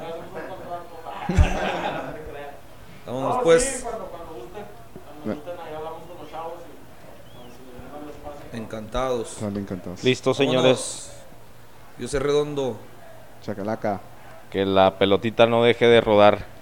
Vámonos, 3.06 3.36
No, 3.36 3.42
pues. 3.42 3.84
Encantados. 8.52 9.42
Encantados. 9.42 10.04
Listo, 10.04 10.32
señores. 10.32 11.13
Yo 11.98 12.08
soy 12.08 12.20
redondo. 12.20 12.76
Chacalaca. 13.42 14.00
Que 14.50 14.64
la 14.64 14.98
pelotita 14.98 15.46
no 15.46 15.62
deje 15.62 15.86
de 15.86 16.00
rodar. 16.00 16.53